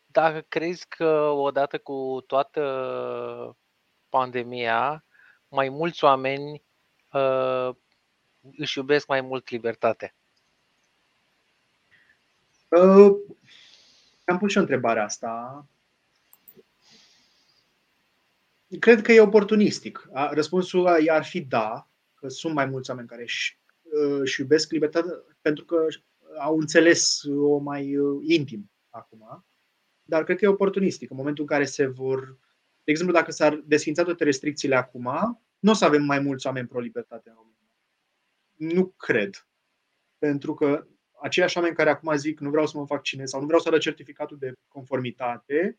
dacă 0.06 0.40
crezi 0.40 0.88
că 0.88 1.28
odată 1.28 1.78
cu 1.78 2.24
toată 2.26 3.56
pandemia, 4.08 5.04
mai 5.48 5.68
mulți 5.68 6.04
oameni 6.04 6.62
uh, 7.12 7.70
își 8.56 8.78
iubesc 8.78 9.06
mai 9.06 9.20
mult 9.20 9.48
libertatea? 9.48 10.14
Uh, 12.68 13.16
am 14.24 14.38
pus 14.38 14.50
și 14.50 14.56
o 14.56 14.60
întrebare 14.60 15.00
asta. 15.00 15.66
Cred 18.78 19.02
că 19.02 19.12
e 19.12 19.20
oportunistic. 19.20 20.08
Răspunsul 20.30 20.86
ar 20.86 21.24
fi 21.24 21.40
da, 21.40 21.90
că 22.14 22.28
sunt 22.28 22.54
mai 22.54 22.66
mulți 22.66 22.90
oameni 22.90 23.08
care 23.08 23.22
își, 23.22 23.60
uh, 23.82 24.18
își 24.20 24.40
iubesc 24.40 24.70
libertatea 24.70 25.12
pentru 25.40 25.64
că 25.64 25.86
au 26.38 26.58
înțeles 26.58 27.22
o 27.22 27.58
mai 27.58 27.96
uh, 27.96 28.24
intim 28.26 28.70
acum. 28.88 29.46
Dar 30.02 30.24
cred 30.24 30.36
că 30.36 30.44
e 30.44 30.48
oportunistic. 30.48 31.10
În 31.10 31.16
momentul 31.16 31.42
în 31.42 31.48
care 31.48 31.64
se 31.64 31.86
vor. 31.86 32.38
De 32.84 32.90
exemplu, 32.90 33.14
dacă 33.14 33.30
s-ar 33.30 33.54
desfința 33.54 34.02
toate 34.02 34.24
restricțiile 34.24 34.74
acum, 34.76 35.08
nu 35.58 35.70
o 35.70 35.74
să 35.74 35.84
avem 35.84 36.02
mai 36.02 36.18
mulți 36.18 36.46
oameni 36.46 36.66
pro-libertate 36.66 37.28
în 37.28 37.34
România. 37.34 37.72
Nu 38.52 38.86
cred. 38.86 39.48
Pentru 40.18 40.54
că 40.54 40.86
aceiași 41.22 41.56
oameni 41.56 41.74
care 41.74 41.90
acum 41.90 42.16
zic 42.16 42.40
nu 42.40 42.50
vreau 42.50 42.66
să 42.66 42.78
mă 42.78 42.84
vaccinez 42.84 43.28
sau 43.28 43.40
nu 43.40 43.46
vreau 43.46 43.60
să 43.60 43.68
arăt 43.68 43.80
certificatul 43.80 44.38
de 44.38 44.52
conformitate, 44.68 45.78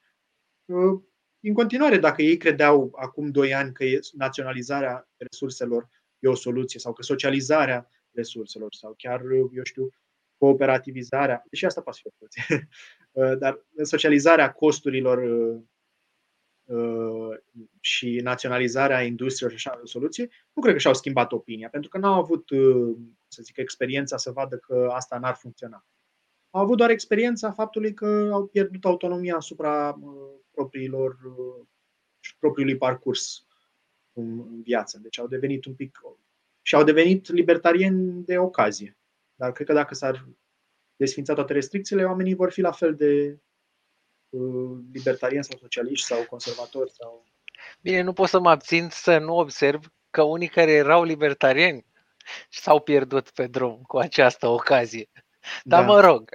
uh, 0.66 1.02
în 1.42 1.54
continuare, 1.54 1.98
dacă 1.98 2.22
ei 2.22 2.38
credeau 2.38 2.92
acum 2.96 3.32
2 3.32 3.54
ani 3.54 3.74
că 3.74 3.86
naționalizarea 4.14 5.10
resurselor 5.18 5.90
e 6.20 6.28
o 6.28 6.36
soluție 6.36 6.80
sau 6.80 6.94
că 6.94 7.02
socializarea 7.02 7.90
resurselor 8.12 8.74
sau 8.74 8.94
chiar, 8.98 9.22
eu 9.32 9.64
știu, 9.64 9.90
cooperativizarea, 10.38 11.44
deși 11.50 11.66
asta 11.66 11.82
poate 11.82 12.00
fi 12.02 12.08
o 12.08 12.12
soluție, 12.18 12.68
uh, 13.12 13.38
dar 13.38 13.66
socializarea 13.84 14.52
costurilor 14.52 15.18
uh, 16.66 17.38
și 17.80 18.20
naționalizarea 18.24 19.02
industriei 19.02 19.58
și 19.58 19.68
așa 19.68 19.82
soluție, 19.84 20.30
nu 20.54 20.62
cred 20.62 20.74
că 20.74 20.80
și-au 20.80 20.94
schimbat 20.94 21.32
opinia, 21.32 21.70
pentru 21.70 21.90
că 21.90 21.98
n-au 21.98 22.22
avut, 22.22 22.50
uh, 22.50 22.96
să 23.28 23.42
zic, 23.42 23.58
experiența 23.58 24.18
să 24.18 24.32
vadă 24.32 24.58
că 24.58 24.90
asta 24.92 25.18
n-ar 25.18 25.36
funcționa. 25.36 25.86
Au 26.50 26.62
avut 26.62 26.78
doar 26.78 26.90
experiența 26.90 27.52
faptului 27.52 27.94
că 27.94 28.30
au 28.32 28.46
pierdut 28.46 28.86
autonomia 28.86 29.36
asupra 29.36 30.00
propriilor 30.60 31.18
propriului 32.40 32.78
parcurs 32.78 33.46
în 34.14 34.62
viață. 34.62 35.00
Deci 35.02 35.20
au 35.20 35.28
devenit 35.28 35.66
un 35.66 35.76
pic 35.76 36.00
și 36.62 36.76
au 36.76 36.84
devenit 36.84 37.30
libertarieni 37.30 38.24
de 38.24 38.38
ocazie. 38.38 38.98
Dar 39.36 39.52
cred 39.52 39.68
că 39.68 39.74
dacă 39.74 39.94
s-ar 39.94 40.28
desfința 40.96 41.34
toate 41.34 41.54
restricțiile, 41.54 42.04
oamenii 42.04 42.36
vor 42.36 42.52
fi 42.52 42.62
la 42.62 42.72
fel 42.72 42.96
de 42.96 43.40
uh, 44.30 44.78
libertarieni 44.94 45.44
sau 45.44 45.58
socialiști 45.58 46.06
sau 46.06 46.26
conservatori. 46.26 46.92
Sau... 46.92 47.26
Bine, 47.82 48.02
nu 48.02 48.14
pot 48.14 48.30
să 48.30 48.40
mă 48.40 48.50
abțin 48.50 48.88
să 48.92 49.18
nu 49.18 49.38
observ 49.38 49.92
că 50.10 50.22
unii 50.22 50.48
care 50.48 50.72
erau 50.72 51.04
libertarieni 51.04 51.86
s-au 52.50 52.80
pierdut 52.80 53.30
pe 53.30 53.48
drum 53.48 53.82
cu 53.82 53.98
această 53.98 54.48
ocazie. 54.48 55.10
Dar 55.64 55.86
da. 55.86 55.92
mă 55.92 56.00
rog. 56.00 56.30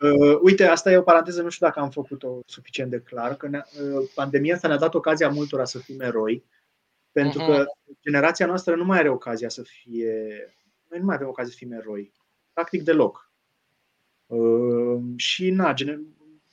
Uh, 0.00 0.38
uite, 0.42 0.64
asta 0.64 0.90
e 0.90 0.96
o 0.96 1.02
paranteză, 1.02 1.42
nu 1.42 1.48
știu 1.48 1.66
dacă 1.66 1.80
am 1.80 1.90
făcut-o 1.90 2.40
suficient 2.46 2.90
de 2.90 3.00
clar, 3.00 3.36
că 3.36 3.48
ne, 3.48 3.58
uh, 3.58 4.10
pandemia 4.14 4.54
asta 4.54 4.68
ne-a 4.68 4.76
dat 4.76 4.94
ocazia 4.94 5.28
multora 5.28 5.64
să 5.64 5.78
fim 5.78 6.00
eroi, 6.00 6.44
pentru 7.12 7.42
uh-huh. 7.42 7.46
că 7.46 7.64
generația 8.00 8.46
noastră 8.46 8.74
nu 8.74 8.84
mai 8.84 8.98
are 8.98 9.08
ocazia 9.08 9.48
să 9.48 9.62
fie. 9.62 10.12
Noi 10.88 10.98
nu 10.98 11.04
mai 11.04 11.14
avem 11.14 11.28
ocazia 11.28 11.50
să 11.50 11.56
fim 11.56 11.72
eroi. 11.72 12.12
Practic 12.52 12.82
deloc. 12.82 13.30
Uh, 14.26 15.02
și, 15.16 15.50
na, 15.50 15.74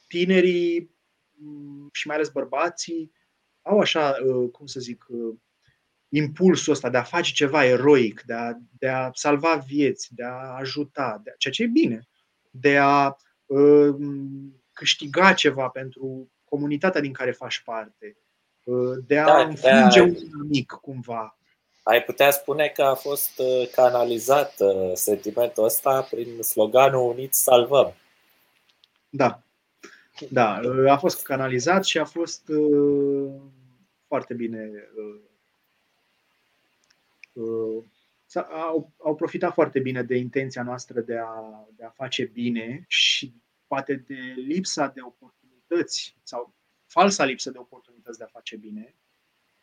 tinerii 0.07 0.95
mm, 1.33 1.89
și 1.91 2.07
mai 2.07 2.15
ales 2.15 2.29
bărbații 2.29 3.11
au 3.61 3.79
așa, 3.79 4.15
uh, 4.25 4.49
cum 4.51 4.65
să 4.65 4.79
zic, 4.79 5.05
uh, 5.07 5.35
impulsul 6.09 6.73
ăsta 6.73 6.89
de 6.89 6.97
a 6.97 7.03
face 7.03 7.31
ceva 7.33 7.65
eroic, 7.65 8.21
de 8.21 8.33
a, 8.33 8.53
de 8.77 8.87
a 8.87 9.09
salva 9.13 9.55
vieți, 9.55 10.13
de 10.13 10.23
a 10.23 10.55
ajuta, 10.55 11.21
de 11.23 11.29
a, 11.29 11.33
ceea 11.37 11.53
ce 11.53 11.63
e 11.63 11.67
bine, 11.67 12.07
de 12.51 12.77
a 12.77 13.07
uh, 13.07 13.13
câștiga 14.73 15.33
ceva 15.33 15.67
pentru 15.67 16.31
comunitatea 16.43 17.01
din 17.01 17.13
care 17.13 17.31
faci 17.31 17.61
parte, 17.65 18.17
uh, 18.63 18.97
de 19.07 19.17
a 19.17 19.25
da, 19.25 19.41
înfrânge 19.41 19.99
da. 19.99 20.05
un 20.05 20.47
mic 20.47 20.71
cumva. 20.71 21.37
Ai 21.83 22.03
putea 22.03 22.31
spune 22.31 22.67
că 22.67 22.81
a 22.81 22.93
fost 22.93 23.39
uh, 23.39 23.69
canalizat 23.71 24.53
uh, 24.59 24.91
sentimentul 24.93 25.63
ăsta 25.63 26.01
prin 26.01 26.41
sloganul 26.41 27.09
Uniți 27.11 27.43
salvăm. 27.43 27.93
Da. 29.09 29.41
Da, 30.29 30.59
uh, 30.63 30.91
a 30.91 30.97
fost 30.97 31.23
canalizat 31.23 31.85
și 31.85 31.97
a 31.97 32.05
fost 32.05 32.41
foarte 34.07 34.33
bine. 34.33 34.71
Au, 38.39 38.93
au 38.97 39.15
profitat 39.15 39.53
foarte 39.53 39.80
bine 39.80 40.03
de 40.03 40.15
intenția 40.15 40.64
noastră 40.64 41.01
de 41.01 41.18
a, 41.18 41.68
de 41.76 41.84
a 41.84 41.89
face 41.89 42.23
bine 42.23 42.84
și 42.88 43.34
poate 43.68 43.95
de 43.95 44.34
lipsa 44.35 44.88
de 44.88 45.01
oportunități 45.01 46.18
sau 46.23 46.55
falsa 46.85 47.26
lipsă 47.26 47.51
de 47.51 47.57
oportunități 47.57 48.18
de 48.18 48.23
a 48.23 48.27
face 48.27 48.55
bine 48.55 48.95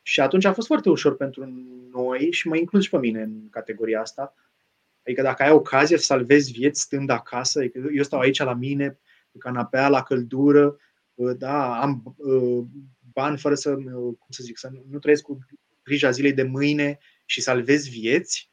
și 0.03 0.21
atunci 0.21 0.45
a 0.45 0.53
fost 0.53 0.67
foarte 0.67 0.89
ușor 0.91 1.17
pentru 1.17 1.45
noi 1.93 2.33
și 2.33 2.49
mă 2.49 2.57
includ 2.57 2.83
și 2.83 2.91
pe 2.91 2.99
mine 2.99 3.23
în 3.23 3.49
categoria 3.51 4.01
asta. 4.01 4.35
Adică 5.05 5.23
dacă 5.23 5.43
ai 5.43 5.51
ocazie 5.51 5.97
să 5.97 6.05
salvezi 6.05 6.53
vieți 6.53 6.81
stând 6.81 7.11
acasă, 7.11 7.59
adică 7.59 7.89
eu 7.93 8.03
stau 8.03 8.21
aici 8.21 8.39
la 8.39 8.55
mine, 8.55 8.99
pe 9.31 9.39
canapea, 9.39 9.89
la 9.89 10.03
căldură, 10.03 10.77
da, 11.15 11.81
am 11.81 12.15
uh, 12.17 12.65
bani 13.13 13.39
fără 13.39 13.55
să, 13.55 13.71
uh, 13.71 13.85
cum 13.95 14.29
să 14.29 14.43
zic, 14.43 14.59
să 14.59 14.71
nu 14.91 14.99
trăiesc 14.99 15.23
cu 15.23 15.39
grija 15.83 16.11
zilei 16.11 16.33
de 16.33 16.43
mâine 16.43 16.99
și 17.27 17.41
salvezi 17.41 17.91
vieți, 17.91 18.51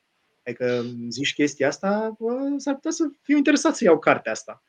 adică 0.48 0.86
zici 1.10 1.34
chestia 1.34 1.68
asta, 1.68 2.15
bă, 2.19 2.53
s-ar 2.57 2.74
putea 2.74 2.91
să 2.91 3.03
fiu 3.22 3.38
interesat 3.38 3.76
să 3.76 3.84
iau 3.84 3.99
cartea 3.99 4.32
asta 4.32 4.64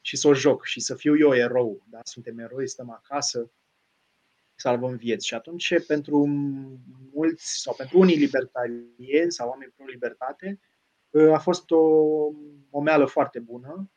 și 0.00 0.16
să 0.16 0.28
o 0.28 0.34
joc 0.34 0.64
și 0.64 0.80
să 0.80 0.94
fiu 0.94 1.18
eu 1.18 1.34
erou. 1.34 1.82
Da? 1.88 2.00
Suntem 2.02 2.38
eroi, 2.38 2.68
stăm 2.68 2.90
acasă, 2.90 3.50
salvăm 4.54 4.96
vieți. 4.96 5.26
Și 5.26 5.34
atunci, 5.34 5.86
pentru 5.86 6.26
mulți 7.12 7.60
sau 7.60 7.74
pentru 7.74 7.98
unii 7.98 8.16
libertarieni 8.16 9.32
sau 9.32 9.48
oameni 9.48 9.72
pro-libertate, 9.76 10.60
ă, 11.14 11.34
a 11.34 11.38
fost 11.38 11.70
o, 11.70 11.76
o 12.70 12.80
meală 12.80 13.04
foarte 13.04 13.38
bună. 13.38 13.90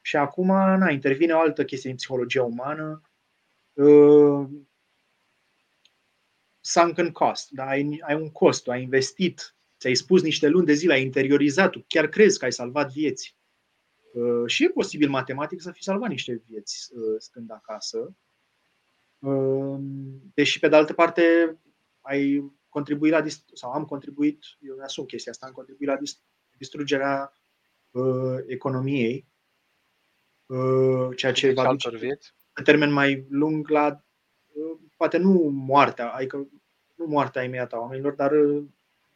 Și 0.00 0.16
acum 0.16 0.46
na, 0.46 0.90
intervine 0.90 1.32
o 1.32 1.38
altă 1.38 1.64
chestie 1.64 1.90
în 1.90 1.96
psihologia 1.96 2.42
umană, 2.42 3.00
uh, 3.72 4.48
sunken 6.60 7.12
cost. 7.12 7.50
Da? 7.50 7.66
Ai, 7.66 8.00
ai 8.06 8.14
un 8.14 8.30
cost, 8.30 8.68
ai 8.68 8.82
investit, 8.82 9.55
ți-ai 9.86 10.04
spus 10.04 10.22
niște 10.22 10.48
luni 10.48 10.66
de 10.66 10.72
zile, 10.72 10.92
ai 10.92 11.02
interiorizat, 11.02 11.70
tu 11.70 11.84
chiar 11.88 12.08
crezi 12.08 12.38
că 12.38 12.44
ai 12.44 12.52
salvat 12.52 12.92
vieți. 12.92 13.36
Uh, 14.12 14.46
și 14.46 14.64
e 14.64 14.68
posibil 14.68 15.08
matematic 15.08 15.60
să 15.60 15.70
fi 15.70 15.82
salvat 15.82 16.08
niște 16.08 16.42
vieți 16.46 16.90
uh, 16.92 17.14
stând 17.18 17.50
acasă. 17.50 18.16
Ehm, 19.18 20.30
deși, 20.34 20.58
pe 20.58 20.68
de 20.68 20.76
altă 20.76 20.92
parte, 20.92 21.56
ai 22.00 22.52
contribuit 22.68 23.12
la, 23.12 23.24
sau 23.52 23.70
am 23.70 23.84
contribuit, 23.84 24.38
eu 24.60 24.74
mi 24.74 24.82
asum 24.82 25.04
chestia 25.04 25.32
asta, 25.32 25.46
am 25.46 25.52
contribuit 25.52 25.88
la 25.88 25.98
distrugerea 26.58 27.32
uh, 27.90 28.38
economiei, 28.46 29.26
uh, 30.46 31.16
ceea 31.16 31.32
ce 31.32 31.52
va 31.52 31.70
duce 31.70 32.18
pe 32.52 32.62
termen 32.62 32.92
mai 32.92 33.26
lung 33.28 33.68
la, 33.68 34.04
uh, 34.52 34.78
poate 34.96 35.16
nu 35.16 35.50
moartea, 35.52 36.12
adică 36.12 36.48
nu 36.94 37.06
moartea 37.06 37.42
imediată 37.42 37.76
a 37.76 37.80
oamenilor, 37.80 38.12
dar 38.12 38.32
uh, 38.32 38.64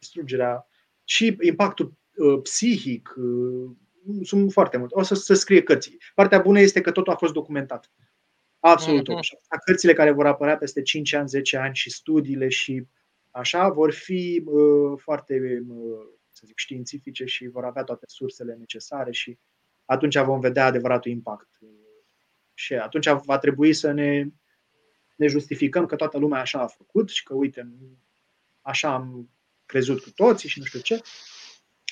distrugerea 0.01 0.67
și 1.03 1.37
impactul 1.41 1.93
uh, 2.15 2.39
psihic, 2.41 3.13
uh, 3.17 3.71
sunt 4.23 4.51
foarte 4.51 4.77
multe. 4.77 4.95
O 4.97 5.01
să 5.01 5.15
se 5.15 5.33
scrie 5.33 5.63
cărți. 5.63 5.97
Partea 6.15 6.39
bună 6.39 6.59
este 6.59 6.81
că 6.81 6.91
totul 6.91 7.13
a 7.13 7.15
fost 7.15 7.33
documentat. 7.33 7.91
Absolut 8.59 9.03
tot. 9.03 9.17
Mm-hmm. 9.17 9.57
Cărțile 9.65 9.93
care 9.93 10.11
vor 10.11 10.25
apărea 10.25 10.57
peste 10.57 10.81
5 10.81 11.13
ani, 11.13 11.27
10 11.27 11.57
ani 11.57 11.75
și 11.75 11.89
studiile 11.89 12.47
și 12.47 12.87
așa 13.31 13.69
vor 13.69 13.93
fi 13.93 14.43
uh, 14.45 14.99
foarte, 14.99 15.63
uh, 15.67 15.99
să 16.29 16.43
zic, 16.45 16.57
științifice 16.57 17.25
și 17.25 17.47
vor 17.47 17.65
avea 17.65 17.83
toate 17.83 18.05
sursele 18.07 18.53
necesare 18.53 19.11
și 19.11 19.37
atunci 19.85 20.17
vom 20.17 20.39
vedea 20.39 20.65
adevăratul 20.65 21.11
impact. 21.11 21.49
Și 22.53 22.73
atunci 22.73 23.09
va 23.09 23.37
trebui 23.37 23.73
să 23.73 23.91
ne, 23.91 24.27
ne 25.15 25.27
justificăm 25.27 25.85
că 25.85 25.95
toată 25.95 26.17
lumea 26.17 26.39
așa 26.39 26.61
a 26.61 26.67
făcut 26.67 27.09
și 27.09 27.23
că, 27.23 27.33
uite, 27.33 27.71
așa 28.61 28.93
am 28.93 29.29
crezut 29.71 29.99
cu 30.01 30.11
toții 30.11 30.49
și 30.49 30.59
nu 30.59 30.65
știu 30.65 30.79
ce. 30.79 31.01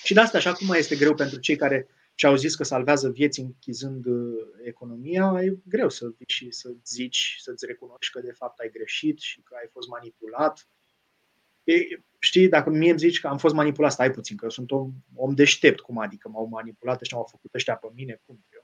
Și 0.04 0.14
de 0.14 0.20
asta, 0.20 0.38
așa 0.38 0.54
cum 0.54 0.68
mai 0.68 0.80
este 0.80 0.96
greu 0.96 1.14
pentru 1.16 1.40
cei 1.40 1.56
care 1.56 1.88
și 2.16 2.26
au 2.26 2.36
zis 2.36 2.56
că 2.56 2.64
salvează 2.64 3.10
vieți 3.10 3.40
închizând 3.40 4.06
uh, 4.06 4.34
economia, 4.64 5.40
e 5.42 5.58
greu 5.66 5.90
să 5.90 6.06
vii 6.18 6.26
și 6.28 6.52
să 6.52 6.70
zici, 6.86 7.36
să-ți 7.40 7.66
recunoști 7.66 8.12
că 8.12 8.20
de 8.20 8.32
fapt 8.32 8.60
ai 8.60 8.70
greșit 8.70 9.20
și 9.20 9.42
că 9.42 9.56
ai 9.60 9.70
fost 9.72 9.88
manipulat. 9.88 10.68
E, 11.64 11.74
știi, 12.20 12.50
dacă 12.50 12.70
mie 12.70 12.90
îmi 12.90 13.00
zici 13.00 13.20
că 13.20 13.28
am 13.28 13.38
fost 13.38 13.54
manipulat, 13.54 13.92
stai 13.92 14.12
puțin, 14.12 14.36
că 14.36 14.44
eu 14.44 14.50
sunt 14.50 14.72
om, 14.72 14.92
om 15.16 15.34
deștept, 15.34 15.80
cum 15.80 15.98
adică 15.98 16.30
m-au 16.30 16.46
manipulat 16.46 17.00
și 17.02 17.14
m-au 17.14 17.28
făcut 17.32 17.54
ăștia 17.54 17.76
pe 17.76 17.88
mine, 17.94 18.22
cum? 18.26 18.46
Eu 18.54 18.64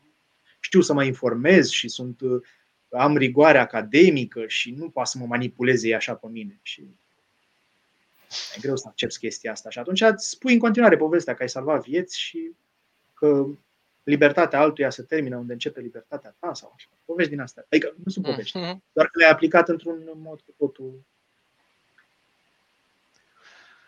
știu 0.65 0.81
să 0.81 0.93
mă 0.93 1.03
informez 1.03 1.69
și 1.69 1.87
sunt, 1.87 2.21
uh, 2.21 2.41
am 2.89 3.17
rigoare 3.17 3.57
academică 3.57 4.47
și 4.47 4.71
nu 4.71 4.89
poate 4.89 5.09
să 5.09 5.17
mă 5.17 5.25
manipuleze 5.25 5.87
ei 5.87 5.95
așa 5.95 6.15
pe 6.15 6.27
mine. 6.27 6.59
Și 6.61 6.95
e 8.55 8.59
greu 8.59 8.75
să 8.75 8.85
accepti 8.87 9.17
chestia 9.17 9.51
asta. 9.51 9.69
Și 9.69 9.79
atunci 9.79 10.01
îți 10.01 10.29
spui 10.29 10.53
în 10.53 10.59
continuare 10.59 10.97
povestea 10.97 11.33
că 11.33 11.41
ai 11.41 11.49
salvat 11.49 11.83
vieți 11.83 12.19
și 12.19 12.51
că 13.13 13.45
libertatea 14.03 14.59
altuia 14.59 14.89
se 14.89 15.01
termină 15.01 15.37
unde 15.37 15.53
începe 15.53 15.79
libertatea 15.79 16.35
ta 16.39 16.53
sau 16.53 16.71
așa. 16.75 16.87
Povești 17.05 17.31
din 17.31 17.41
astea. 17.41 17.65
Adică 17.69 17.93
nu 18.03 18.11
sunt 18.11 18.25
povești, 18.25 18.59
mm-hmm. 18.59 18.77
doar 18.91 19.07
că 19.07 19.19
le-ai 19.19 19.31
aplicat 19.31 19.69
într-un 19.69 20.11
mod 20.15 20.41
cu 20.41 20.53
totul. 20.57 21.05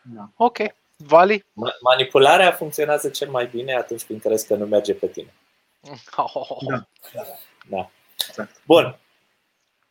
Da. 0.02 0.30
Ok. 0.36 0.58
Vali? 0.98 1.46
Manipularea 1.82 2.52
funcționează 2.52 3.10
cel 3.10 3.30
mai 3.30 3.48
bine 3.48 3.74
atunci 3.74 4.04
când 4.04 4.22
crezi 4.22 4.48
că 4.48 4.56
nu 4.56 4.66
merge 4.66 4.94
pe 4.94 5.08
tine. 5.08 5.34
Oh. 6.16 6.58
Da. 6.70 6.88
da. 7.70 7.90
Exact. 8.28 8.62
Bun. 8.66 8.98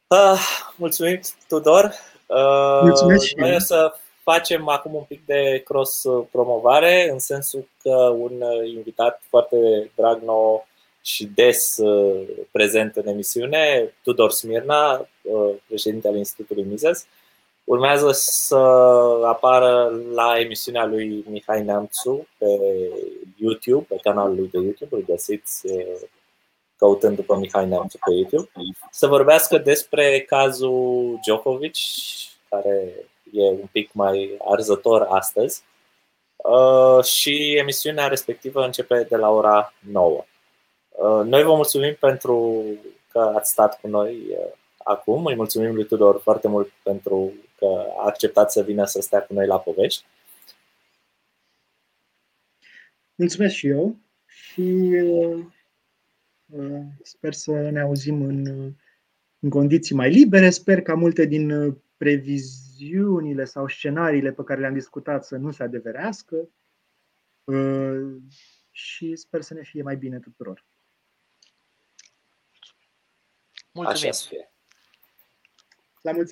Uh, 0.06 0.40
mulțumim, 0.76 1.20
Tudor. 1.48 1.84
Uh, 2.26 2.80
Mulțumesc 2.82 3.32
noi 3.36 3.54
o 3.54 3.58
să 3.58 3.98
facem 4.30 4.68
acum 4.68 4.94
un 4.94 5.02
pic 5.02 5.26
de 5.26 5.62
cross-promovare, 5.64 7.08
în 7.10 7.18
sensul 7.18 7.68
că 7.82 7.94
un 8.18 8.42
invitat 8.74 9.22
foarte 9.28 9.90
drag 9.94 10.22
nou 10.22 10.66
și 11.02 11.24
des 11.24 11.76
uh, 11.76 12.28
prezent 12.50 12.96
în 12.96 13.06
emisiune, 13.06 13.94
Tudor 14.02 14.30
Smirna, 14.30 15.08
uh, 15.22 15.54
președinte 15.66 16.08
al 16.08 16.16
Institutului 16.16 16.64
Mises, 16.64 17.06
urmează 17.64 18.10
să 18.12 18.56
apară 19.24 20.00
la 20.14 20.38
emisiunea 20.38 20.84
lui 20.84 21.24
Mihai 21.28 21.62
Neamțu 21.62 22.26
pe 22.38 22.46
YouTube, 23.36 23.86
pe 23.88 23.96
canalul 24.02 24.36
lui 24.36 24.48
de 24.48 24.58
YouTube, 24.58 24.96
îl 24.96 25.04
găsiți 25.06 25.66
uh, 25.66 26.00
căutând 26.76 27.16
după 27.16 27.36
Mihai 27.36 27.68
Neamțu 27.68 27.98
pe 28.04 28.14
YouTube, 28.14 28.50
să 28.90 29.06
vorbească 29.06 29.58
despre 29.58 30.20
cazul 30.20 31.18
Djokovic, 31.22 31.74
care 32.48 32.94
e 33.36 33.50
un 33.50 33.68
pic 33.72 33.92
mai 33.92 34.36
arzător 34.44 35.02
astăzi, 35.02 35.62
uh, 36.36 37.04
și 37.04 37.56
emisiunea 37.58 38.06
respectivă 38.06 38.64
începe 38.64 39.06
de 39.08 39.16
la 39.16 39.30
ora 39.30 39.74
9. 39.78 40.24
Uh, 40.88 41.24
noi 41.24 41.42
vă 41.42 41.54
mulțumim 41.54 41.96
pentru 42.00 42.64
că 43.08 43.18
ați 43.18 43.50
stat 43.50 43.80
cu 43.80 43.88
noi 43.88 44.16
uh, 44.30 44.52
acum. 44.76 45.24
Îi 45.24 45.34
mulțumim 45.34 45.74
lui 45.74 45.86
Tudor 45.86 46.20
foarte 46.20 46.48
mult 46.48 46.72
pentru 46.82 47.32
că 47.58 47.84
a 47.98 48.04
acceptat 48.04 48.52
să 48.52 48.62
vină 48.62 48.84
să 48.84 49.00
stea 49.00 49.22
cu 49.22 49.32
noi 49.32 49.46
la 49.46 49.58
povești. 49.58 50.04
Mulțumesc 53.14 53.54
și 53.54 53.68
eu 53.68 53.96
și 54.26 54.90
sper 57.02 57.32
să 57.32 57.50
ne 57.52 57.80
auzim 57.80 58.22
în, 58.22 58.46
în 59.38 59.50
condiții 59.50 59.94
mai 59.94 60.10
libere. 60.10 60.50
Sper 60.50 60.82
ca 60.82 60.94
multe 60.94 61.24
din 61.24 61.76
previziunile 61.96 63.44
sau 63.44 63.68
scenariile 63.68 64.32
pe 64.32 64.44
care 64.44 64.60
le-am 64.60 64.74
discutat 64.74 65.24
să 65.24 65.36
nu 65.36 65.50
se 65.50 65.62
adeverească 65.62 66.48
uh, 67.44 68.16
și 68.70 69.16
sper 69.16 69.40
să 69.40 69.54
ne 69.54 69.62
fie 69.62 69.82
mai 69.82 69.96
bine 69.96 70.18
tuturor. 70.18 70.64
Mulțumesc! 73.72 74.04
Așa 74.04 74.12
să 74.12 74.26
fie. 74.28 74.50
La 76.00 76.12
mulți 76.12 76.24